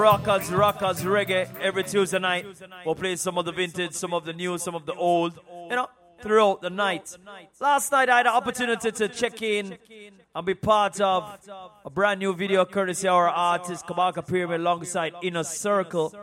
Rockers, 0.00 0.52
rockers, 0.52 1.02
reggae 1.02 1.48
every 1.60 1.82
Tuesday 1.82 2.20
night. 2.20 2.46
We'll 2.86 2.94
play 2.94 3.16
some 3.16 3.36
of 3.36 3.44
the 3.46 3.50
vintage, 3.50 3.94
some 3.94 4.14
of 4.14 4.24
the 4.24 4.32
new, 4.32 4.56
some 4.56 4.76
of 4.76 4.86
the 4.86 4.94
old, 4.94 5.40
you 5.68 5.74
know, 5.74 5.88
throughout 6.22 6.62
the 6.62 6.70
night. 6.70 7.16
Last 7.60 7.90
night 7.90 8.08
I 8.08 8.18
had 8.18 8.26
the 8.26 8.30
opportunity 8.30 8.92
to 8.92 9.08
check 9.08 9.42
in 9.42 9.76
and 10.36 10.46
be 10.46 10.54
part 10.54 11.00
of 11.00 11.40
a 11.84 11.90
brand 11.90 12.20
new 12.20 12.32
video 12.32 12.64
courtesy 12.64 13.08
our 13.08 13.28
artist 13.28 13.86
Kabaka 13.86 14.24
Pyramid 14.24 14.60
alongside 14.60 15.14
Inner 15.20 15.42
Circle 15.42 16.14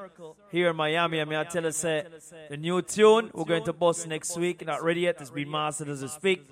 here 0.52 0.70
in 0.70 0.76
Miami. 0.78 1.20
I 1.20 1.26
mean, 1.26 1.38
I 1.38 1.44
tell 1.44 1.64
you, 1.64 1.72
say, 1.72 2.00
uh, 2.00 2.36
the 2.50 2.56
new 2.56 2.82
tune 2.82 3.30
we're 3.34 3.44
going 3.44 3.66
to 3.66 3.74
bust 3.74 4.08
next 4.08 4.38
week. 4.38 4.66
Not 4.66 4.86
ready 4.86 5.02
yet, 5.02 5.18
it's 5.20 5.32
been 5.32 5.52
mastered 5.52 5.90
as 5.90 6.02
we 6.02 6.08
speak. 6.08 6.48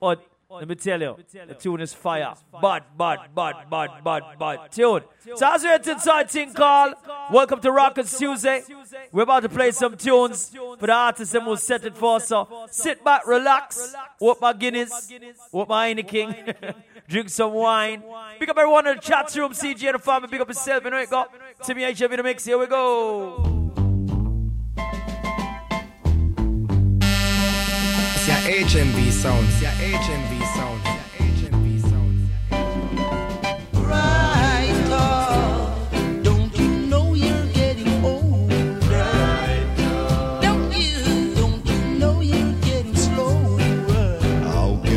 But 0.00 0.24
let 0.58 0.68
me 0.68 0.74
tell 0.74 1.00
you, 1.00 1.16
the 1.46 1.54
tune 1.54 1.80
is 1.80 1.94
fire. 1.94 2.34
Bad, 2.60 2.84
bad, 2.96 3.18
bad, 3.34 3.70
bad, 3.70 4.04
bad, 4.04 4.22
bad 4.38 4.72
tune. 4.72 5.02
So 5.34 5.46
as 5.46 5.62
we're 5.62 5.76
inside 5.76 6.30
thing 6.30 6.52
called 6.52 6.94
Welcome 7.30 7.60
to 7.60 7.72
Rockers 7.72 8.16
Tuesday. 8.18 8.62
We're 9.10 9.22
about 9.22 9.42
to 9.44 9.48
play 9.48 9.70
some 9.70 9.96
tunes 9.96 10.50
for 10.50 10.86
the 10.86 10.92
artists 10.92 11.34
and 11.34 11.46
we'll 11.46 11.56
set 11.56 11.84
it 11.84 11.96
for 11.96 12.16
us. 12.16 12.28
so 12.28 12.66
sit 12.70 13.02
back, 13.02 13.26
relax, 13.26 13.94
whoop 14.20 14.40
my 14.40 14.52
Guinness, 14.52 15.10
whoop 15.50 15.68
my 15.68 15.94
Heineken, 15.94 16.74
drink 17.08 17.30
some 17.30 17.52
wine. 17.52 18.02
Pick 18.38 18.48
up 18.48 18.58
everyone 18.58 18.86
in 18.86 18.96
the 18.96 19.02
chat 19.02 19.34
room, 19.36 19.52
CG 19.52 19.82
and 19.86 19.94
the 19.94 19.98
family, 19.98 20.28
pick 20.28 20.40
up 20.40 20.48
yourself, 20.48 20.84
you 20.84 20.90
know 20.90 20.98
it 20.98 21.10
go. 21.10 21.26
Timmy 21.62 21.84
in 21.84 21.94
the 21.94 22.22
mix, 22.22 22.44
here 22.44 22.58
we 22.58 22.66
go. 22.66 23.51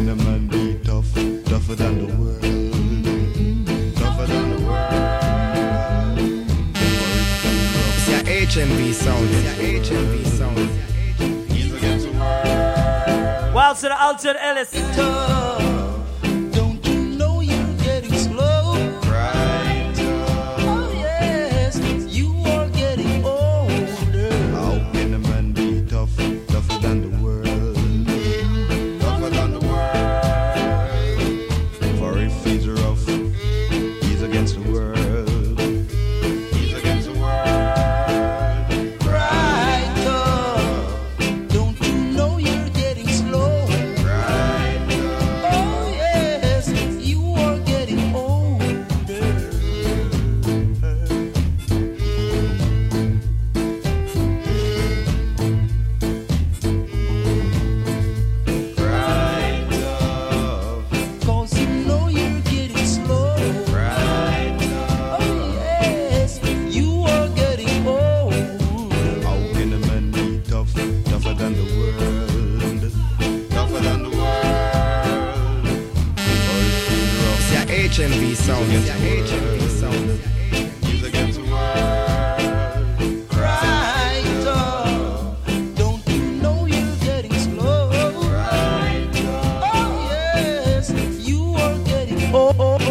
A 0.10 0.24
man 0.24 0.48
be 0.48 0.80
tough, 0.84 1.14
tougher 1.46 1.76
than 1.76 1.98
the 2.00 2.14
world? 2.16 2.42
Tougher 3.96 4.28
than 4.28 4.50
the 4.52 4.60
world. 4.66 6.20
It's 7.94 8.08
your 8.10 8.24
HMV 8.24 8.94
sound. 8.94 9.30
It's 9.30 9.44
your 9.44 9.98
HMV 9.98 10.26
sound. 10.26 10.35
The 13.56 13.96
Alton 13.98 14.36
Ellis. 14.36 15.65
Getting 91.86 92.36
old. 92.36 92.82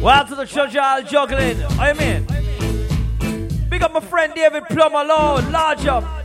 Well, 0.00 0.24
to 0.26 0.34
the 0.34 0.46
treasure 0.46 0.80
all 0.80 1.02
juggling. 1.02 1.62
I 1.78 1.92
mean, 1.92 2.24
big 3.68 3.82
up 3.82 3.92
my 3.92 4.00
friend 4.00 4.32
David 4.34 4.64
Plummer, 4.64 5.04
Lord, 5.04 5.50
large 5.50 5.86
up. 5.86 6.17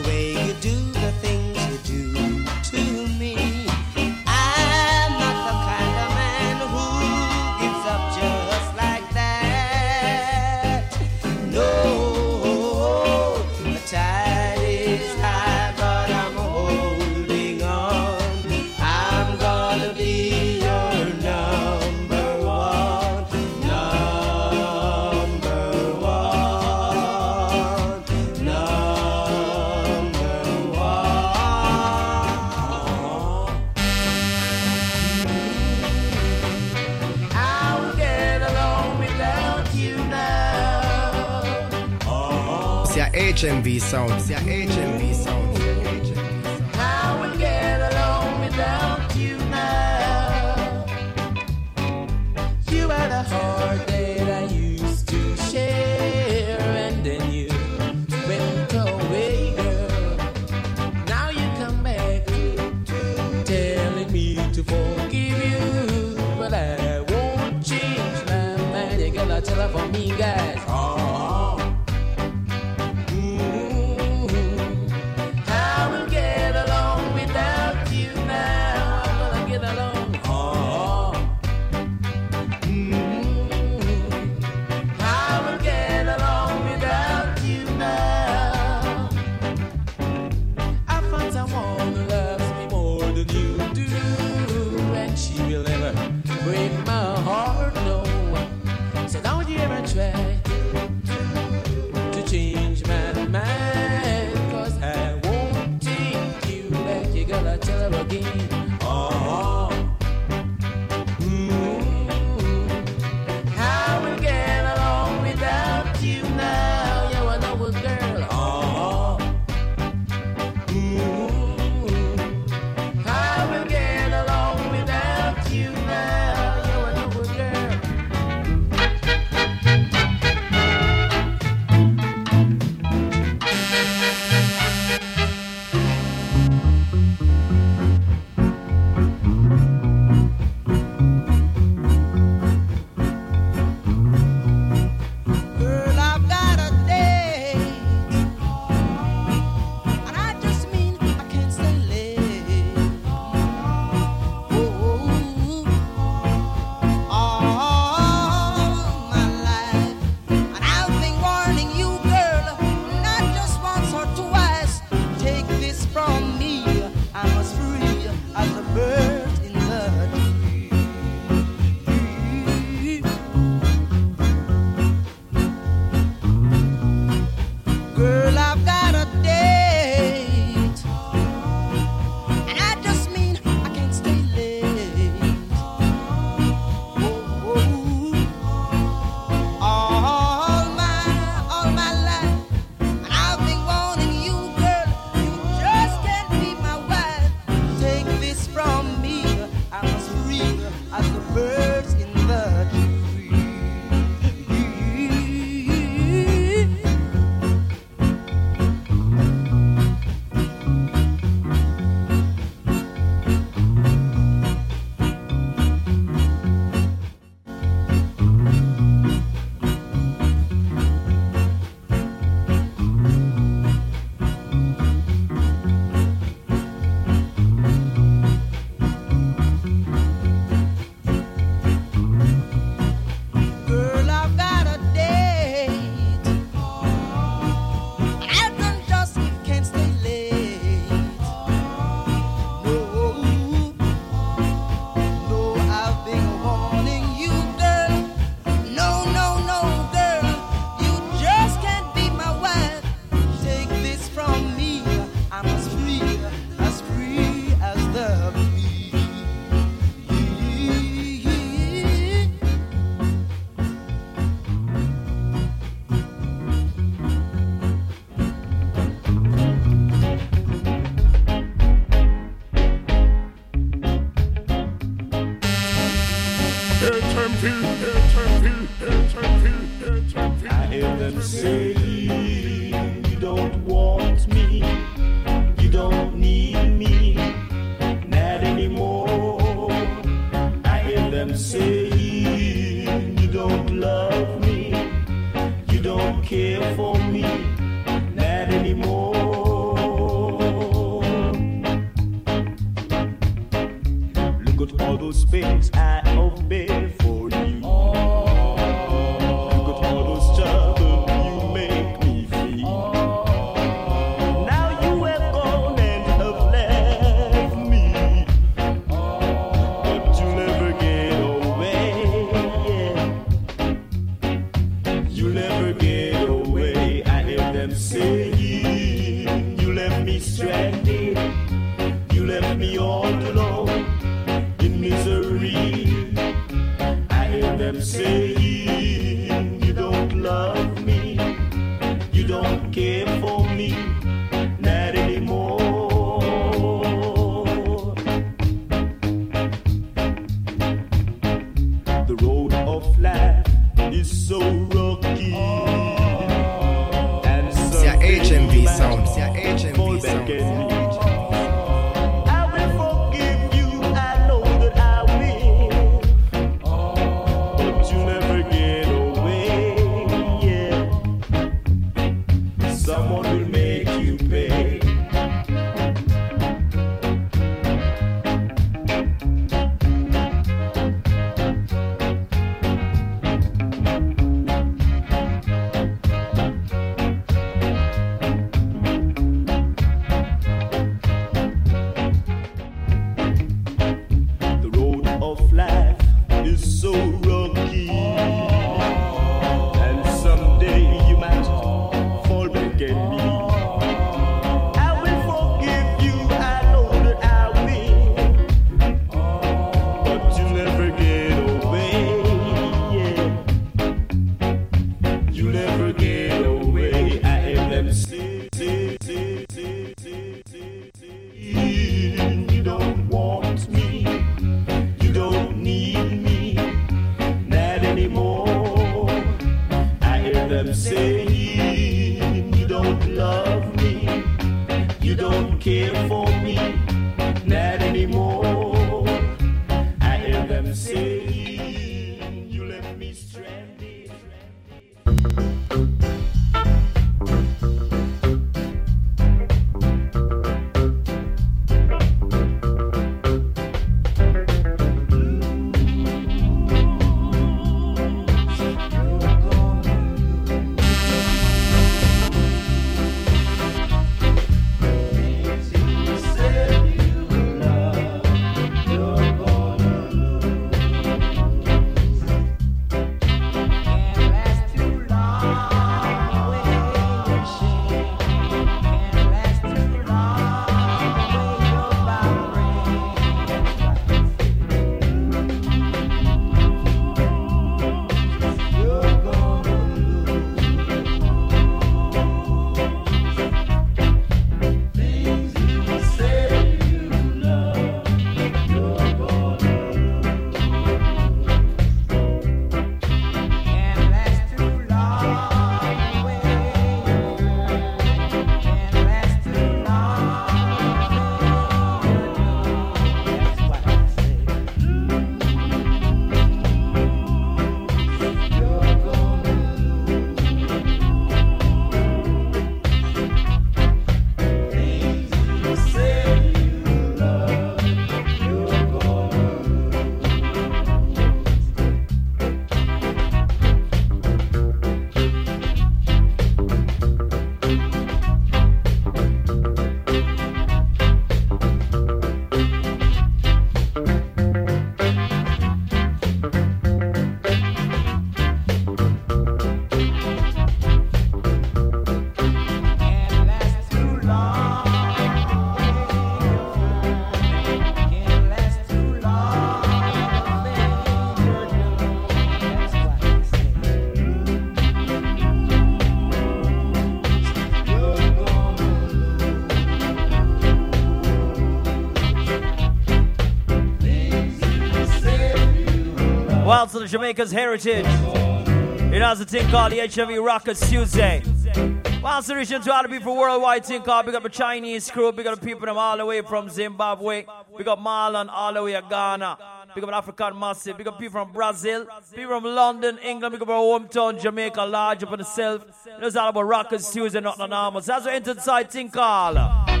On 577.01 577.07
Jamaica's 577.07 577.51
heritage, 577.51 578.05
it 578.05 579.21
has 579.23 579.41
a 579.41 579.45
thing 579.45 579.67
called 579.69 579.91
the 579.91 579.97
HMV 579.97 580.45
Rockers 580.45 580.79
Tuesday. 580.87 581.41
The 581.43 582.53
region 582.55 582.79
to 582.83 582.93
all 582.93 583.01
the 583.01 583.09
people 583.09 583.35
worldwide 583.35 583.83
thing 583.83 584.03
called, 584.03 584.27
big 584.27 584.35
up 584.35 584.45
a 584.45 584.49
Chinese 584.49 585.09
crew, 585.09 585.31
big 585.31 585.47
up 585.47 585.59
people 585.63 585.87
them 585.87 585.97
all 585.97 586.15
the 586.15 586.25
way 586.25 586.41
from 586.43 586.69
Zimbabwe, 586.69 587.45
big 587.75 587.87
up 587.87 587.97
Marlon 587.97 588.49
all 588.51 588.71
the 588.71 588.83
way 588.83 588.93
to 588.93 589.01
Ghana, 589.09 589.57
big 589.95 590.03
up 590.03 590.11
the 590.11 590.15
African 590.15 590.59
Massive, 590.59 590.95
big 590.95 591.07
up 591.07 591.17
people 591.17 591.43
from 591.43 591.51
Brazil, 591.51 592.05
people 592.35 592.59
from 592.59 592.69
London, 592.75 593.17
England, 593.23 593.53
big 593.53 593.63
up 593.63 593.69
our 593.69 593.81
hometown, 593.81 594.39
Jamaica, 594.39 594.83
large 594.83 595.23
up 595.23 595.31
on 595.31 595.39
itself. 595.39 595.83
It's 596.05 596.35
all 596.35 596.49
about 596.49 596.61
Rockers 596.61 597.09
Tuesday, 597.09 597.39
not 597.39 597.57
normal. 597.57 598.01
So 598.01 598.13
as 598.13 598.25
we 598.25 598.31
enter 598.31 598.51
inside 598.51 598.91
thing 598.91 599.09
called. 599.09 600.00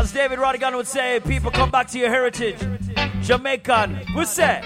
As 0.00 0.12
David 0.12 0.38
Rodigan 0.38 0.76
would 0.76 0.86
say, 0.86 1.18
people 1.26 1.50
come 1.50 1.72
back 1.72 1.88
to 1.88 1.98
your 1.98 2.08
heritage. 2.08 2.60
Jamaican, 3.20 3.98
we 4.14 4.24
say. 4.24 4.60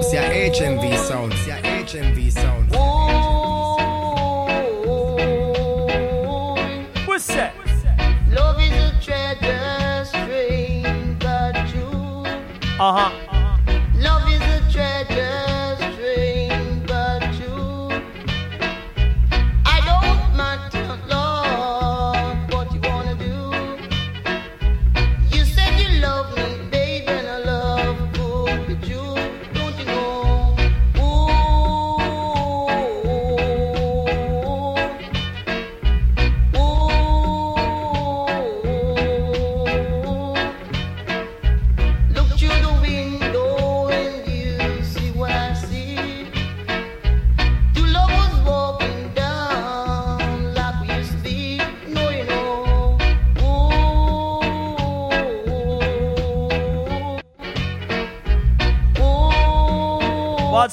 C'est 0.00 0.18
à 0.18 0.30
HMV 0.30 0.96
Sound. 0.96 1.34
C'est 1.44 1.50
à 1.50 1.60
HMV 1.60 2.30
Sound. 2.30 2.70
We 7.08 7.18
say. 7.18 7.50
Love 8.30 8.60
is 8.60 8.70
a 8.70 8.92
treasure 9.02 10.04
string, 10.04 11.16
but 11.18 11.54
true. 11.66 12.24
Uh 12.78 13.10
huh. 13.10 13.35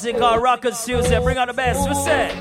thing 0.04 0.18
called 0.18 0.42
Rockers 0.42 0.84
Tuesday. 0.84 1.18
Bring 1.18 1.38
out 1.38 1.48
the 1.48 1.54
best. 1.54 1.80
What's 1.80 2.04
that? 2.04 2.34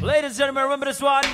Ladies 0.00 0.30
and 0.30 0.38
gentlemen, 0.38 0.64
remember 0.64 0.86
this 0.86 1.02
one? 1.02 1.24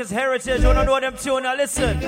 Jamaica's 0.00 0.10
heritage. 0.10 0.62
You 0.62 0.72
don't 0.72 0.86
know 0.86 1.00
them 1.00 1.16
tune? 1.16 1.42
Now 1.42 1.56
listen. 1.56 2.00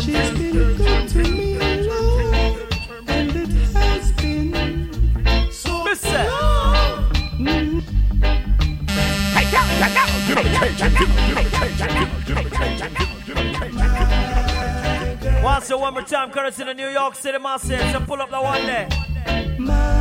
She's 0.00 0.32
me, 0.32 0.52
Listen. 5.84 6.26
Once 15.42 15.66
so 15.66 15.78
one 15.78 15.94
more 15.94 16.02
time, 16.02 16.30
currency 16.30 16.62
in 16.62 16.68
the 16.68 16.74
New 16.74 16.88
York 16.88 17.14
City 17.14 17.38
massive. 17.38 17.80
So 17.92 18.00
pull 18.00 18.20
up 18.20 18.30
the 18.30 18.40
one 18.40 18.66
there. 18.66 18.88
My 19.58 19.99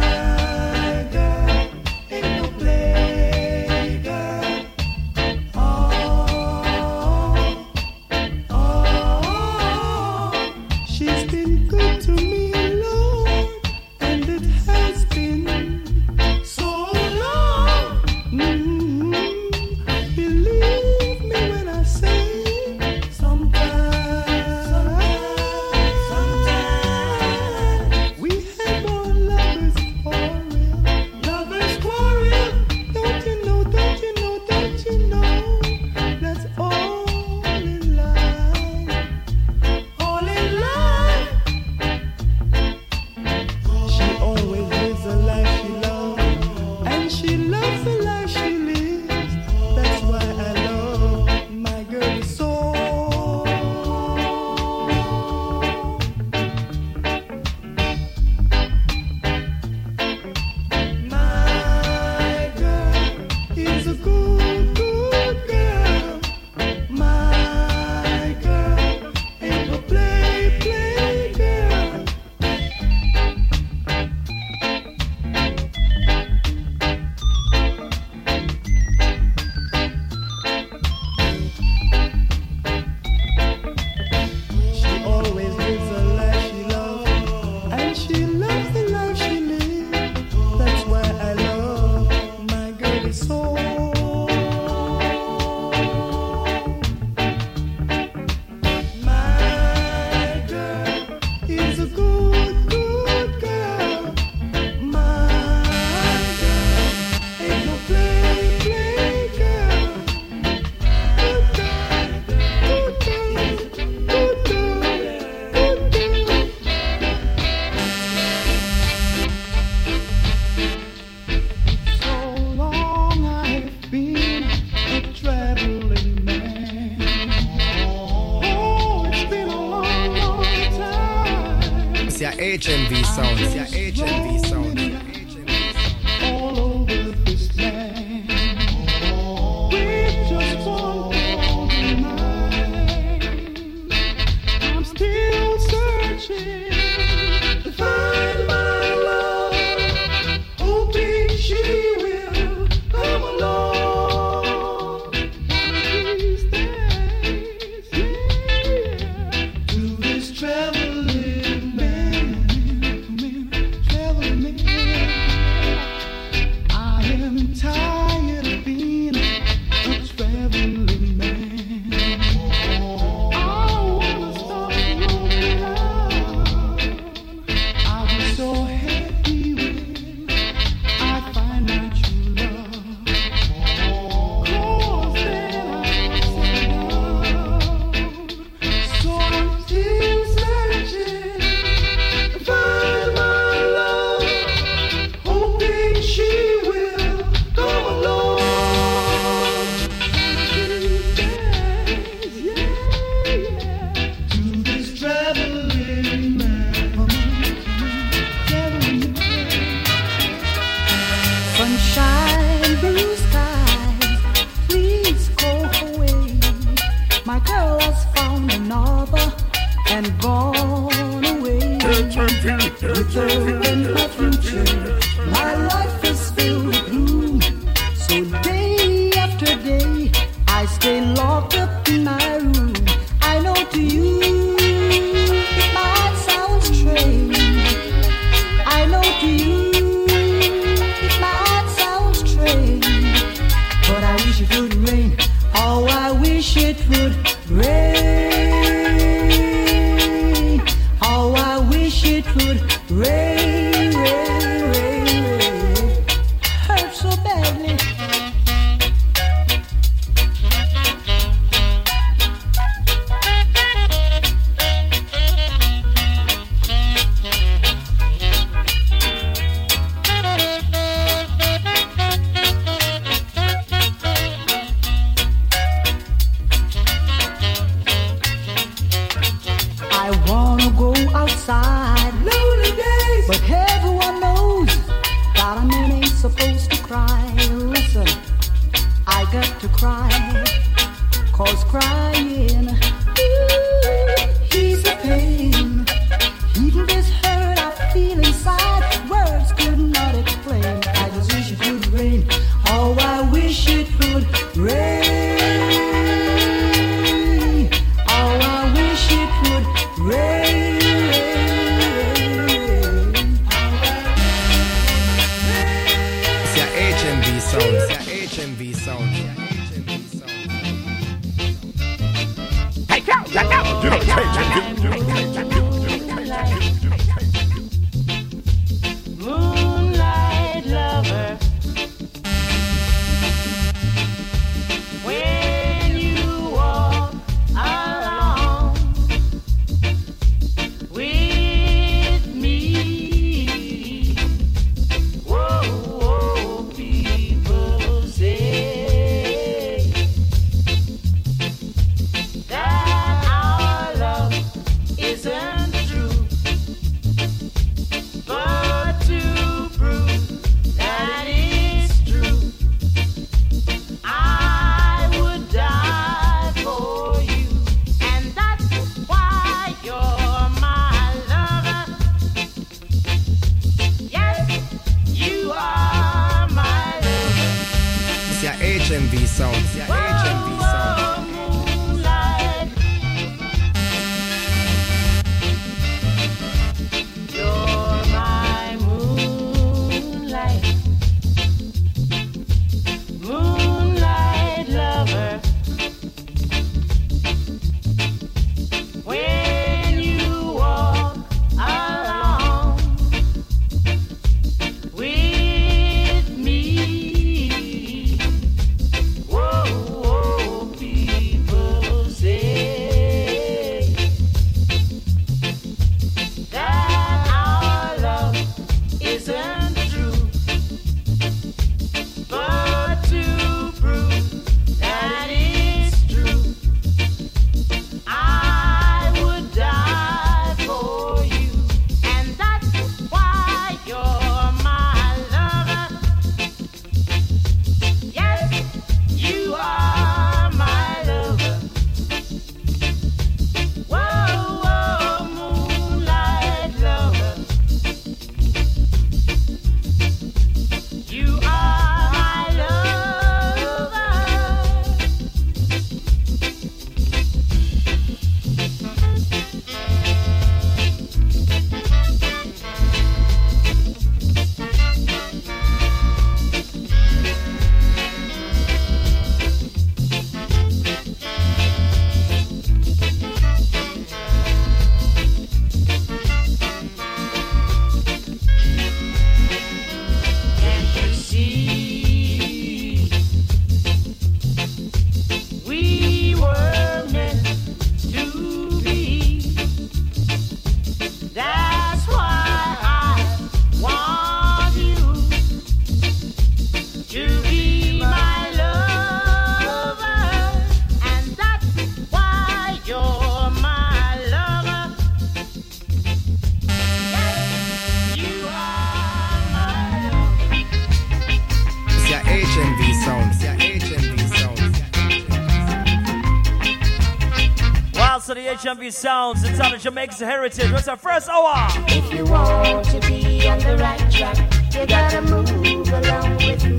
HMV 518.70 518.94
Sounds. 518.94 519.44
It's 519.44 519.60
on 519.60 519.72
the 519.72 519.80
Jamaica's 519.80 520.20
Heritage. 520.20 520.72
What's 520.72 520.88
our 520.88 520.96
first 520.96 521.28
hour? 521.28 521.68
If 521.88 522.14
you 522.14 522.24
want 522.26 522.86
to 522.90 523.00
be 523.08 523.48
on 523.48 523.58
the 523.58 523.76
right 523.78 524.12
track, 524.12 524.38
you 524.76 524.86
gotta 524.86 525.24
move 525.24 525.50
along 525.90 526.36
with 526.36 526.64
me. 526.64 526.78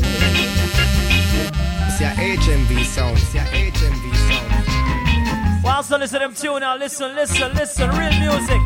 It's 1.89 2.01
your 2.01 2.11
HMV 2.11 2.85
sound. 2.85 3.19
It's 3.19 3.35
your 3.35 3.43
HMV 3.43 4.15
sound. 4.29 5.65
Whilst 5.65 5.93
I 5.93 5.97
listen 5.97 6.21
to 6.21 6.27
them 6.27 6.35
tune 6.35 6.61
now, 6.61 6.77
listen, 6.77 7.13
listen, 7.17 7.53
listen, 7.55 7.91
real 7.91 8.15
music. 8.21 8.61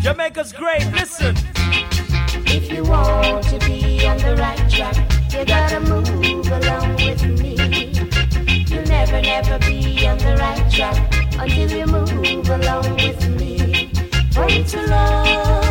Jamaica's 0.00 0.54
great, 0.54 0.90
listen. 0.92 1.36
If 2.46 2.72
you 2.72 2.82
want 2.84 3.44
to 3.48 3.58
be 3.58 4.06
on 4.06 4.16
the 4.16 4.36
right 4.36 4.70
track, 4.70 5.03
never, 9.20 9.50
never 9.50 9.58
be 9.66 10.06
on 10.06 10.18
the 10.18 10.36
right 10.36 10.70
track 10.70 11.14
until 11.38 11.70
you 11.70 11.86
move 11.86 12.48
along 12.48 12.94
with 12.96 13.28
me. 13.38 13.90
For 14.32 14.46
it's 14.48 14.74
a 14.74 15.63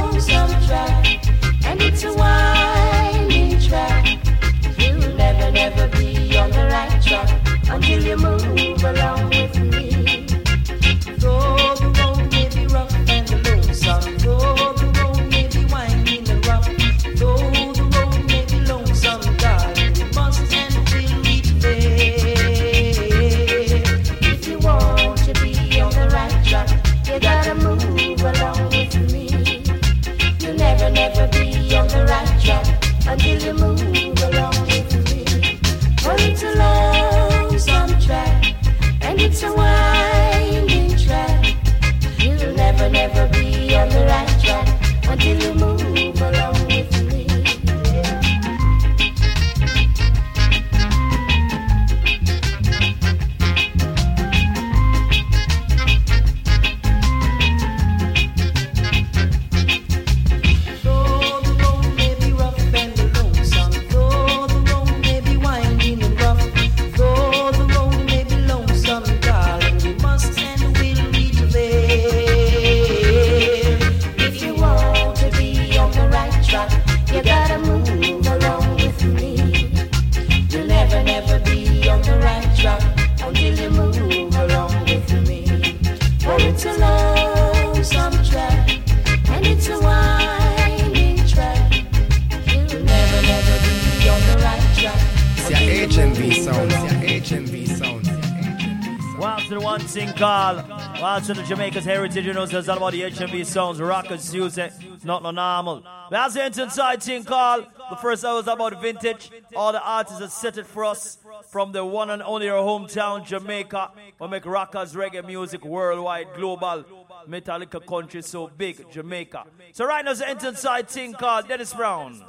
Know, 102.23 102.43
it's 102.43 102.69
all 102.69 102.77
about 102.77 102.93
the 102.93 103.01
HMV 103.01 103.45
sounds, 103.45 103.81
rockers, 103.81 104.33
music, 104.33 104.71
not 105.03 105.21
no 105.21 105.31
normal. 105.31 105.83
As 106.09 106.33
the 106.33 106.45
inside 106.45 107.03
thing 107.03 107.25
called, 107.25 107.67
the 107.89 107.97
first 107.97 108.23
hour 108.23 108.36
was 108.36 108.47
about 108.47 108.81
vintage. 108.81 109.29
All 109.55 109.73
the 109.73 109.83
artists 109.83 110.19
that 110.19 110.31
set 110.31 110.57
it 110.57 110.65
for 110.65 110.86
us 110.86 111.17
from 111.51 111.73
the 111.73 111.83
one 111.83 112.09
and 112.09 112.23
only 112.23 112.49
our 112.49 112.63
hometown, 112.63 113.25
Jamaica. 113.25 113.91
We 114.19 114.27
make 114.29 114.45
rockers, 114.45 114.93
reggae 114.95 115.25
music 115.25 115.65
worldwide, 115.65 116.27
global. 116.36 116.86
Metallica 117.27 117.86
country 117.86 118.21
so 118.21 118.47
big, 118.47 118.89
Jamaica. 118.89 119.45
So 119.73 119.86
right 119.86 120.03
now, 120.03 120.12
it's 120.12 120.21
the 120.21 120.47
inside 120.47 120.89
thing 120.89 121.13
called 121.13 121.47
Dennis 121.47 121.73
Brown. 121.73 122.23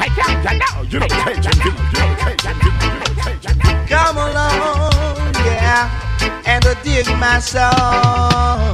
Hey, 0.00 0.08
yeah, 0.16 0.42
yeah, 0.42 0.56
now, 0.56 0.80
you 0.80 0.98
know 0.98 1.06
the 1.08 1.14
KJMV, 1.14 1.64
you 1.66 1.72
know 1.76 2.08
the 2.08 2.24
KJMV, 2.24 2.64
you 2.80 2.88
know 2.88 3.04
the 3.04 3.20
KJMV. 3.20 3.86
Come 3.86 4.16
along, 4.16 5.34
yeah, 5.44 6.42
and 6.46 6.64
dig 6.82 7.06
my 7.18 7.38
song. 7.38 8.72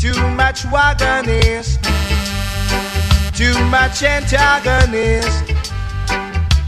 Too 0.00 0.18
much 0.34 0.64
wagonist, 0.74 1.78
too 3.36 3.54
much 3.70 4.02
antagonist. 4.02 5.44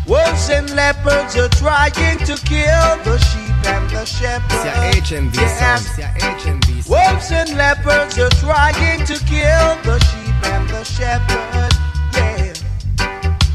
Wolves 0.07 0.51
and 0.51 0.71
leopards 0.77 1.37
are 1.37 1.49
trying 1.49 2.19
to 2.19 2.37
kill 2.47 2.95
the 3.03 3.19
sheep 3.19 3.67
and 3.67 3.91
the 3.91 4.05
shepherd. 4.05 4.95
It's 4.95 5.11
your 5.11 5.19
HMV 5.19 5.35
sound. 5.59 5.81
It's 5.81 5.99
your 5.99 6.07
HMV 6.31 6.83
sound. 6.85 6.89
Wolves 6.89 7.33
and 7.33 7.59
leopards 7.59 8.21
are 8.21 8.31
trying 8.39 9.05
to 9.07 9.19
kill 9.25 9.83
the 9.83 9.99
sheep 9.99 10.24
and 10.43 10.69
the 10.69 10.85
shepherd. 10.85 11.73
Yeah. 12.15 12.53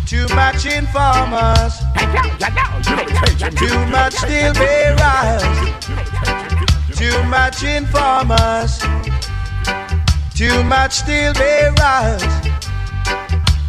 Too 0.06 0.28
much 0.34 0.66
informers, 0.66 1.80
too 3.56 3.86
much 3.88 4.14
still 4.14 4.54
bearers, 4.54 5.44
too 6.98 7.24
much 7.26 7.64
informers, 7.64 8.80
too 10.34 10.64
much 10.64 10.94
still 10.94 11.34
bearers. 11.34 12.24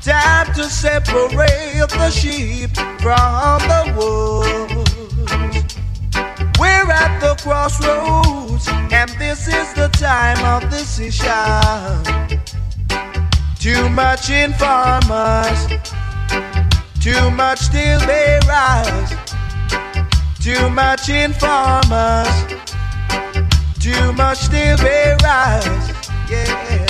Time 0.03 0.53
to 0.55 0.65
separate 0.65 1.89
the 1.91 2.11
sheep 2.11 2.75
from 3.03 3.61
the 3.69 3.93
wolves. 3.99 4.81
We're 6.59 6.91
at 6.91 7.21
the 7.21 7.35
crossroads, 7.43 8.67
and 8.91 9.11
this 9.19 9.47
is 9.47 9.75
the 9.75 9.89
time 9.89 10.43
of 10.45 10.71
decision. 10.71 12.41
Too 13.61 13.91
much 13.91 14.31
informers, 14.31 15.67
too 16.99 17.31
much 17.31 17.59
still 17.59 18.01
bearers, 18.07 19.11
too 20.41 20.71
much 20.71 21.11
informers, 21.11 22.31
too 23.79 24.15
much 24.15 24.39
still 24.39 24.79
bearers. 24.79 25.91
Yeah. 26.31 26.87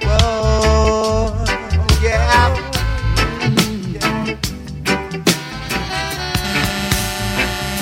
Whoa, 0.00 1.44
yeah. 2.02 2.56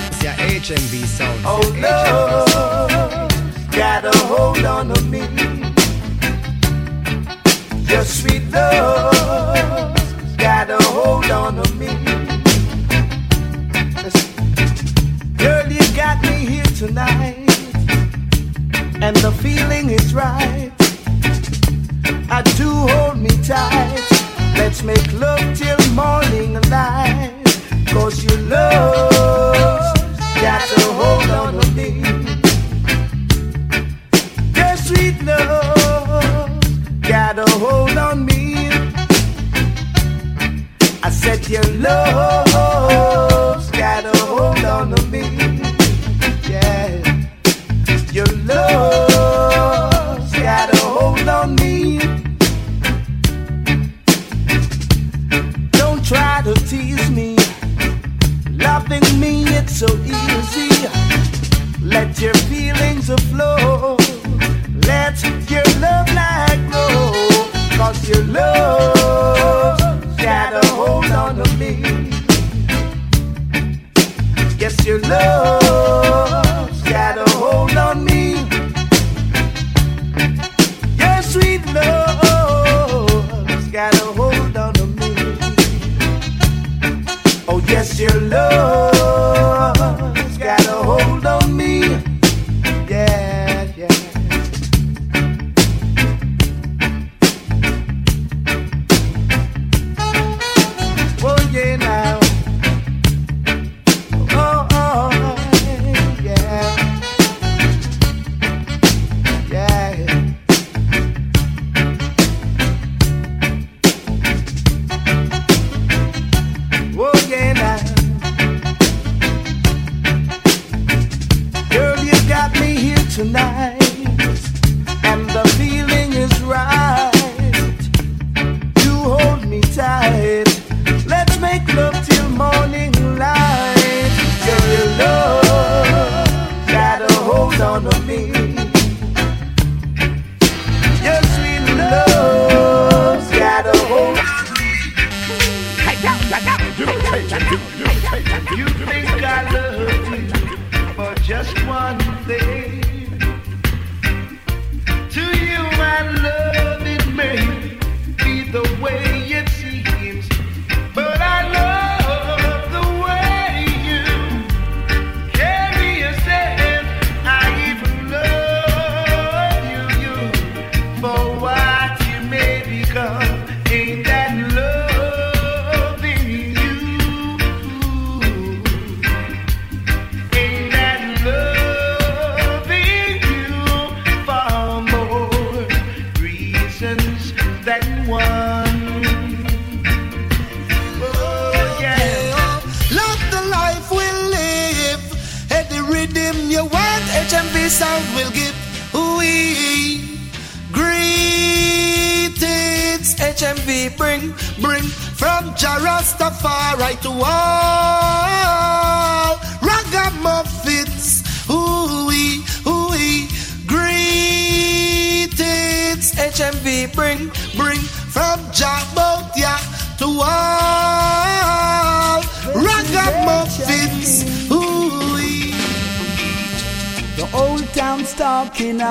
It's 0.08 0.22
your 0.24 0.32
HMV 0.32 1.06
sound. 1.06 1.40
Oh 1.44 1.60
It's 1.60 1.74
your 1.74 1.84
HMV 1.84 2.26
sound. 2.26 3.04
love, 3.06 3.70
got 3.70 4.04
a 4.04 4.18
hold 4.26 4.64
on 4.64 4.88
to 4.94 5.00
me. 5.02 5.39
Your 7.90 8.04
sweet 8.04 8.48
love, 8.52 9.96
got 10.38 10.70
a 10.70 10.78
hold 10.80 11.28
on 11.28 11.60
to 11.60 11.74
me. 11.74 11.88
Girl, 15.36 15.66
you 15.68 15.96
got 15.96 16.22
me 16.22 16.46
here 16.46 16.70
tonight, 16.78 17.50
and 19.02 19.16
the 19.16 19.32
feeling 19.42 19.90
is 19.90 20.14
right. 20.14 20.70
I 22.30 22.42
do 22.56 22.70
hold 22.70 23.18
me 23.18 23.30
tight. 23.42 24.06
Let's 24.56 24.84
make 24.84 25.12
love 25.14 25.42
till 25.58 25.80
morning 25.92 26.60
light. 26.70 27.32
Cause 27.88 28.22
your 28.22 28.38
love 28.42 29.96
got 30.40 30.70
a 30.78 30.80
hold 31.00 31.30
on 31.30 31.60
to 31.60 31.70
me. 31.72 32.04
Your 34.54 34.76
sweet 34.76 35.20
love 35.24 35.69
got 37.10 37.36
a 37.40 37.50
hold 37.58 37.98
on 37.98 38.24
me. 38.24 38.68
I 41.02 41.10
said 41.10 41.48
your 41.48 41.64
love's 41.86 43.68
got 43.72 44.04
a 44.04 44.16
hold 44.30 44.64
on 44.64 45.10
me. 45.10 45.24
Yeah, 46.48 47.02
your 48.12 48.30
love's 48.50 50.32
got 50.34 50.72
a 50.72 50.76
hold 50.76 51.28
on 51.28 51.56
me. 51.56 51.98
Don't 55.72 56.04
try 56.04 56.42
to 56.42 56.54
tease 56.68 57.10
me. 57.10 57.34
Loving 58.52 59.08
me, 59.18 59.42
it's 59.58 59.80
so 59.80 59.88
easy. 60.04 60.70
Let 61.82 62.20
your 62.20 62.34
feelings 62.34 63.08
flow. 63.30 63.96
Let 64.90 65.22
your 65.48 65.68
love 65.84 66.08
light 66.18 66.60
grow. 66.68 67.12
Cause 67.78 68.08
your 68.08 68.24
love 68.24 69.78
got 70.18 70.52
a 70.62 70.66
hold 70.78 71.10
on 71.22 71.36
to 71.40 71.46
me. 71.60 71.72
Yes, 74.58 74.74
your 74.84 75.00
love's 75.12 76.82
got 76.82 77.18
a 77.18 77.30
hold 77.38 77.76
on 77.76 78.04
me. 78.04 78.22
Your 81.02 81.22
sweet 81.22 81.64
love's 81.78 83.68
got 83.68 83.94
a 83.94 84.06
hold 84.18 84.56
on 84.56 84.74
me. 84.96 85.12
Oh, 87.48 87.62
yes, 87.68 88.00
your 88.00 88.20
love's 88.22 88.99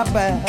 about 0.02 0.42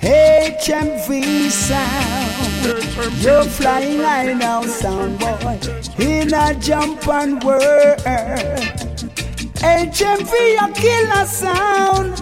HMV 0.00 1.50
sound. 1.50 3.22
You're 3.22 3.44
flying 3.44 4.00
high 4.00 4.32
now, 4.32 4.62
sound 4.62 5.20
boy, 5.20 5.60
in 5.98 6.34
a 6.34 6.54
jump 6.58 7.06
and 7.06 7.42
whir. 7.44 7.96
HMV 9.62 10.32
a 10.60 10.72
killer 10.72 11.26
sound. 11.26 12.14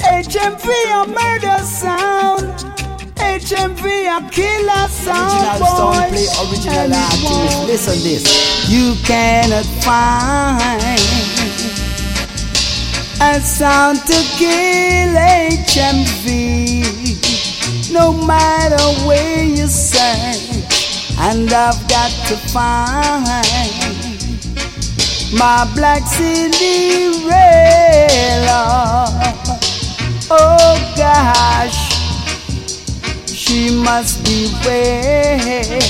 HMV 0.00 0.66
a 0.98 1.06
murder 1.06 1.58
sound. 1.64 2.72
HMV 3.16 3.84
a 4.16 4.30
killer 4.30 4.88
sound 4.88 5.32
Original 5.32 5.66
sound 5.76 6.10
play, 6.10 6.26
original 6.50 6.94
artist. 6.94 7.66
Listen 7.66 8.02
this. 8.02 8.68
you 8.68 8.94
cannot 9.04 9.64
find 9.84 11.51
a 13.22 13.40
sound 13.40 13.98
to 13.98 14.18
kill 14.36 15.14
HMV. 15.14 16.26
No 17.92 18.12
matter 18.12 18.84
where 19.06 19.44
you 19.44 19.68
search, 19.68 20.64
and 21.18 21.52
I've 21.52 21.88
got 21.88 22.10
to 22.28 22.36
find 22.52 23.24
my 25.38 25.64
black 25.76 26.02
Cinderella. 26.16 27.38
Oh 30.28 30.74
gosh, 30.96 31.80
she 33.26 33.70
must 33.70 34.24
be 34.24 34.48
where. 34.64 35.80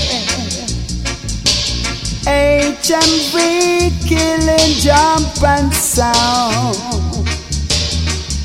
HMV 2.24 3.36
killing 4.06 4.74
jump 4.80 5.42
and 5.42 5.72
sound. 5.72 6.91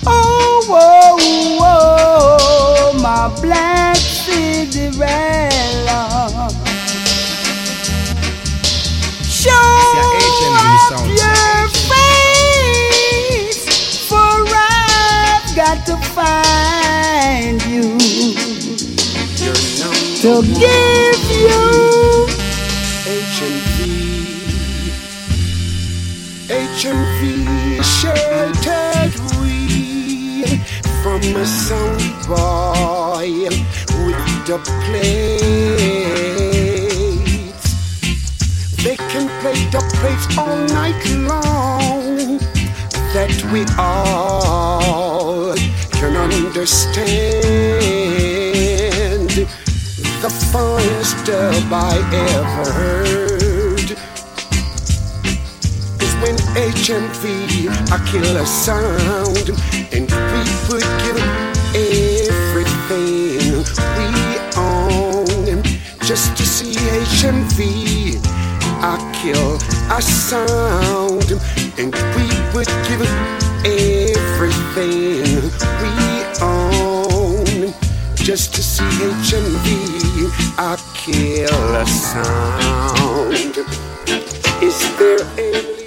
Oh, 0.10 0.64
whoa, 0.70 1.18
whoa, 1.60 2.94
my 3.02 3.28
black 3.42 3.98
Cinderella. 3.98 5.12
Show 9.24 9.52
up 9.52 11.08
your 11.08 11.68
face, 11.92 13.66
for 14.08 14.38
I've 14.48 15.48
got 15.56 15.86
to 15.88 15.98
find 16.16 17.62
you 17.64 17.98
to 20.22 20.42
give 20.42 21.24
you. 21.32 22.28
HMV, 23.08 23.78
HMV 26.50 27.84
sheltered 27.84 28.57
we 28.57 28.57
from 31.08 31.24
a 31.38 31.46
sound 31.46 32.02
boy 32.28 33.48
with 34.06 34.26
the 34.48 34.58
plates. 34.84 35.28
They 38.84 38.98
can 39.12 39.26
play 39.40 39.60
the 39.76 39.82
plates 39.98 40.28
all 40.38 40.58
night 40.78 41.02
long. 41.32 42.40
That 43.14 43.36
we 43.54 43.62
all 43.78 45.56
can 46.00 46.14
understand. 46.18 47.08
The 50.24 50.32
finest 50.52 51.16
dub 51.26 51.72
I 51.72 51.96
ever 52.36 52.72
heard 52.72 53.47
in 56.28 56.36
HMV, 56.36 57.70
I 57.90 57.98
kill 58.12 58.36
a 58.36 58.46
sound, 58.46 59.48
and 59.96 60.08
we 60.32 60.44
would 60.68 60.88
give 61.04 61.20
everything 61.74 63.64
we 63.96 64.10
own 64.58 65.64
just 66.04 66.36
to 66.36 66.44
see 66.46 66.74
HMV. 66.74 68.20
I 68.84 68.96
kill 69.22 69.56
a 69.90 70.02
sound, 70.02 71.32
and 71.80 71.96
we 72.16 72.28
would 72.54 72.72
give 72.88 73.04
everything 73.64 75.24
we 75.82 75.96
own 76.42 77.74
just 78.16 78.54
to 78.56 78.62
see 78.62 78.84
HMV. 79.24 79.68
I 80.58 80.76
kill 80.94 81.76
a 81.76 81.86
sound. 81.86 83.58
Is 84.62 84.78
there 84.98 85.22
a 85.38 85.87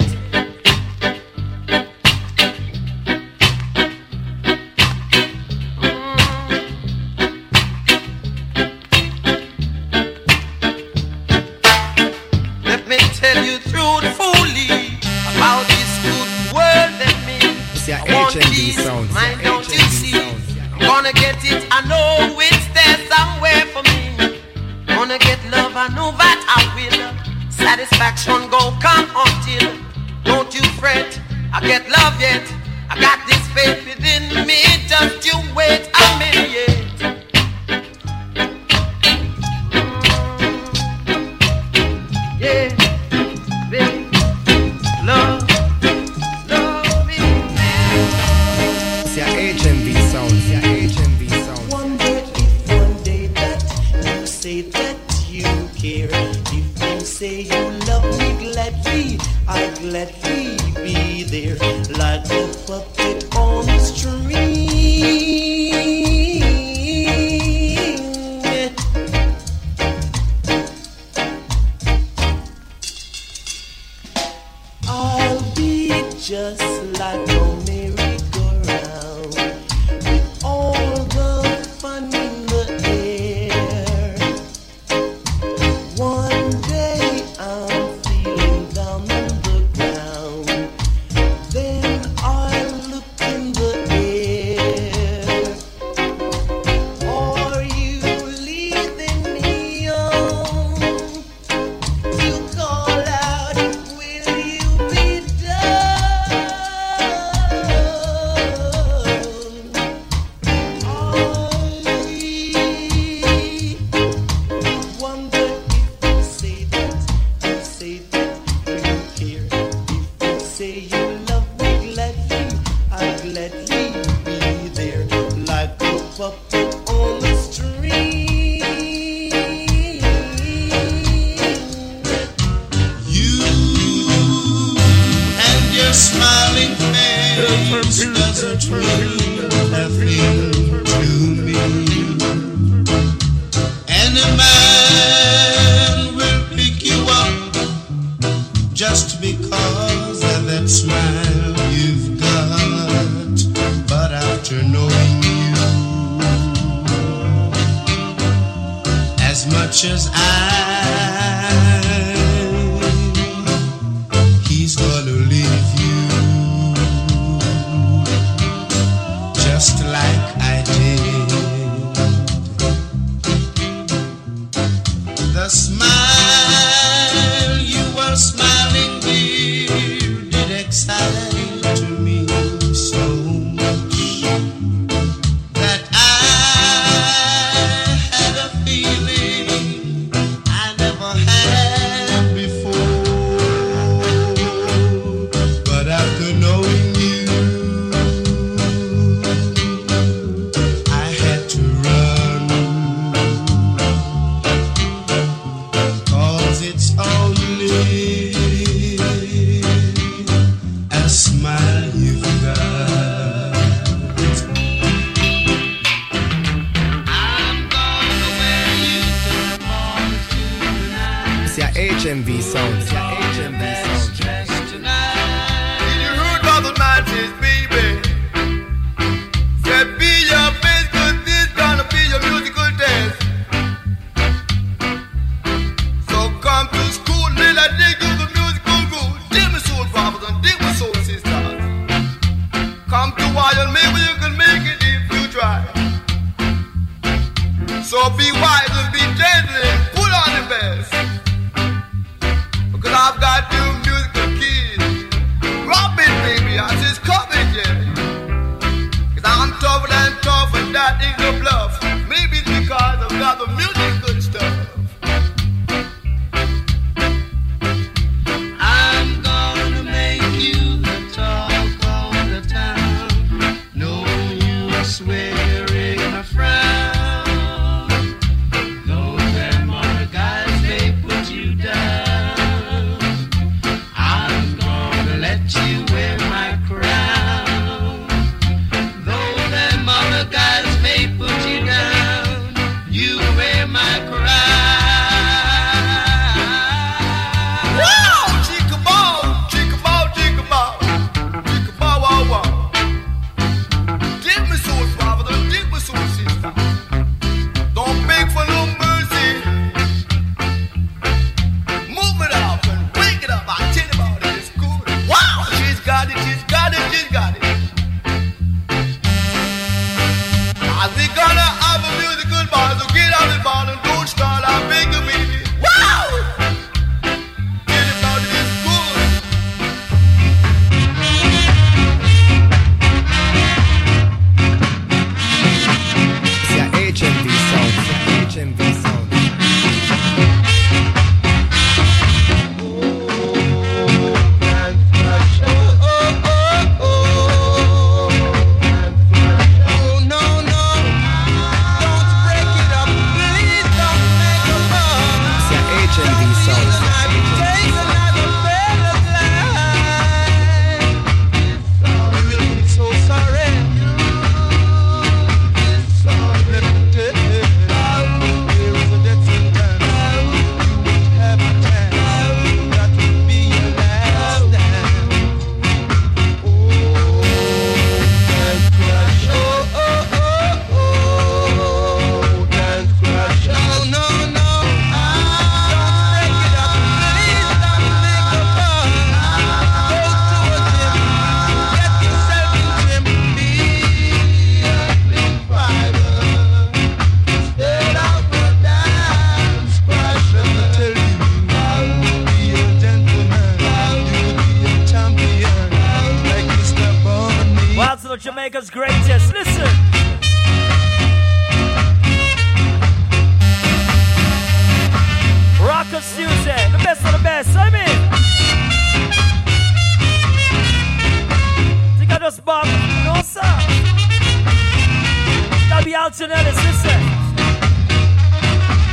the 425.91 425.97
alternators, 425.97 426.55
listen. 426.55 427.01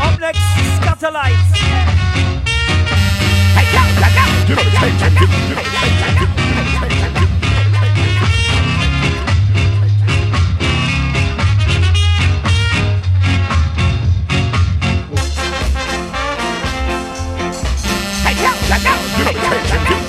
Up 0.01 0.19
next, 0.19 0.41
Skatalites. 0.81 1.55
Hey, 3.55 3.67
yo, 3.75 3.83
yo, 4.01 4.09
yo. 4.17 4.25
You 4.49 4.55
know 4.57 4.65
the 4.65 4.71
tape, 4.71 4.93
you 4.93 5.05
know 5.05 5.63
the 5.63 5.91
tape. 5.99 6.29
Hey, 18.25 18.35
yo, 18.43 18.51
yo, 18.69 18.77
yo. 20.03 20.08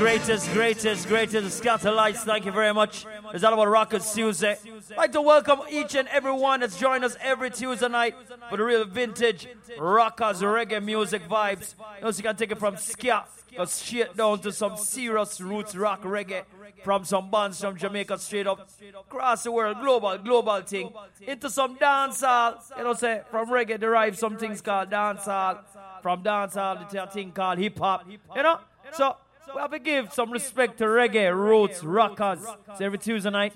Greatest, 0.00 0.50
greatest, 0.54 1.08
greatest 1.08 1.62
Skatalites. 1.62 2.24
Thank 2.24 2.46
you 2.46 2.52
very 2.52 2.72
much. 2.72 3.04
It's 3.34 3.44
all 3.44 3.52
about 3.52 3.68
Rockers 3.68 4.10
Tuesday. 4.14 4.56
I'd 4.92 4.96
like 4.96 5.12
to 5.12 5.20
welcome 5.20 5.60
each 5.68 5.94
and 5.94 6.08
every 6.08 6.32
one 6.32 6.60
that's 6.60 6.78
joined 6.78 7.04
us 7.04 7.18
every 7.20 7.50
Tuesday 7.50 7.86
night 7.86 8.14
for 8.48 8.56
the 8.56 8.64
real 8.64 8.86
vintage 8.86 9.46
Rockers 9.78 10.40
reggae 10.40 10.82
music 10.82 11.28
vibes. 11.28 11.74
You 11.98 12.04
know, 12.04 12.08
you 12.08 12.22
can 12.22 12.34
take 12.34 12.50
it 12.50 12.58
from 12.58 12.78
ska, 12.78 13.26
go 13.54 13.66
straight 13.66 14.16
down 14.16 14.38
to 14.38 14.52
some 14.52 14.78
serious 14.78 15.38
roots 15.38 15.76
rock 15.76 16.02
reggae. 16.02 16.44
From 16.82 17.04
some 17.04 17.30
bands 17.30 17.60
from 17.60 17.76
Jamaica 17.76 18.16
straight 18.20 18.46
up 18.46 18.70
across 19.00 19.42
the 19.42 19.52
world, 19.52 19.80
global, 19.82 20.16
global 20.16 20.62
thing. 20.62 20.94
Into 21.20 21.50
some 21.50 21.76
dancehall, 21.76 22.58
you 22.74 22.84
know, 22.84 22.94
say 22.94 23.20
from 23.30 23.50
reggae 23.50 23.78
derive 23.78 24.16
some 24.16 24.38
things 24.38 24.62
called 24.62 24.88
dancehall. 24.88 25.58
From 26.00 26.22
dancehall, 26.22 26.88
to 26.88 27.02
a 27.02 27.06
thing 27.06 27.32
called 27.32 27.58
hip 27.58 27.78
hop. 27.78 28.06
You 28.08 28.42
know? 28.42 28.60
So 28.94 29.16
we 29.54 29.60
have 29.60 29.70
to 29.70 29.78
give 29.78 30.12
some 30.12 30.30
respect 30.30 30.78
to 30.78 30.84
reggae 30.84 31.34
roots 31.34 31.82
rockers. 31.82 32.40
So 32.76 32.84
every 32.84 32.98
Tuesday 32.98 33.30
night 33.30 33.52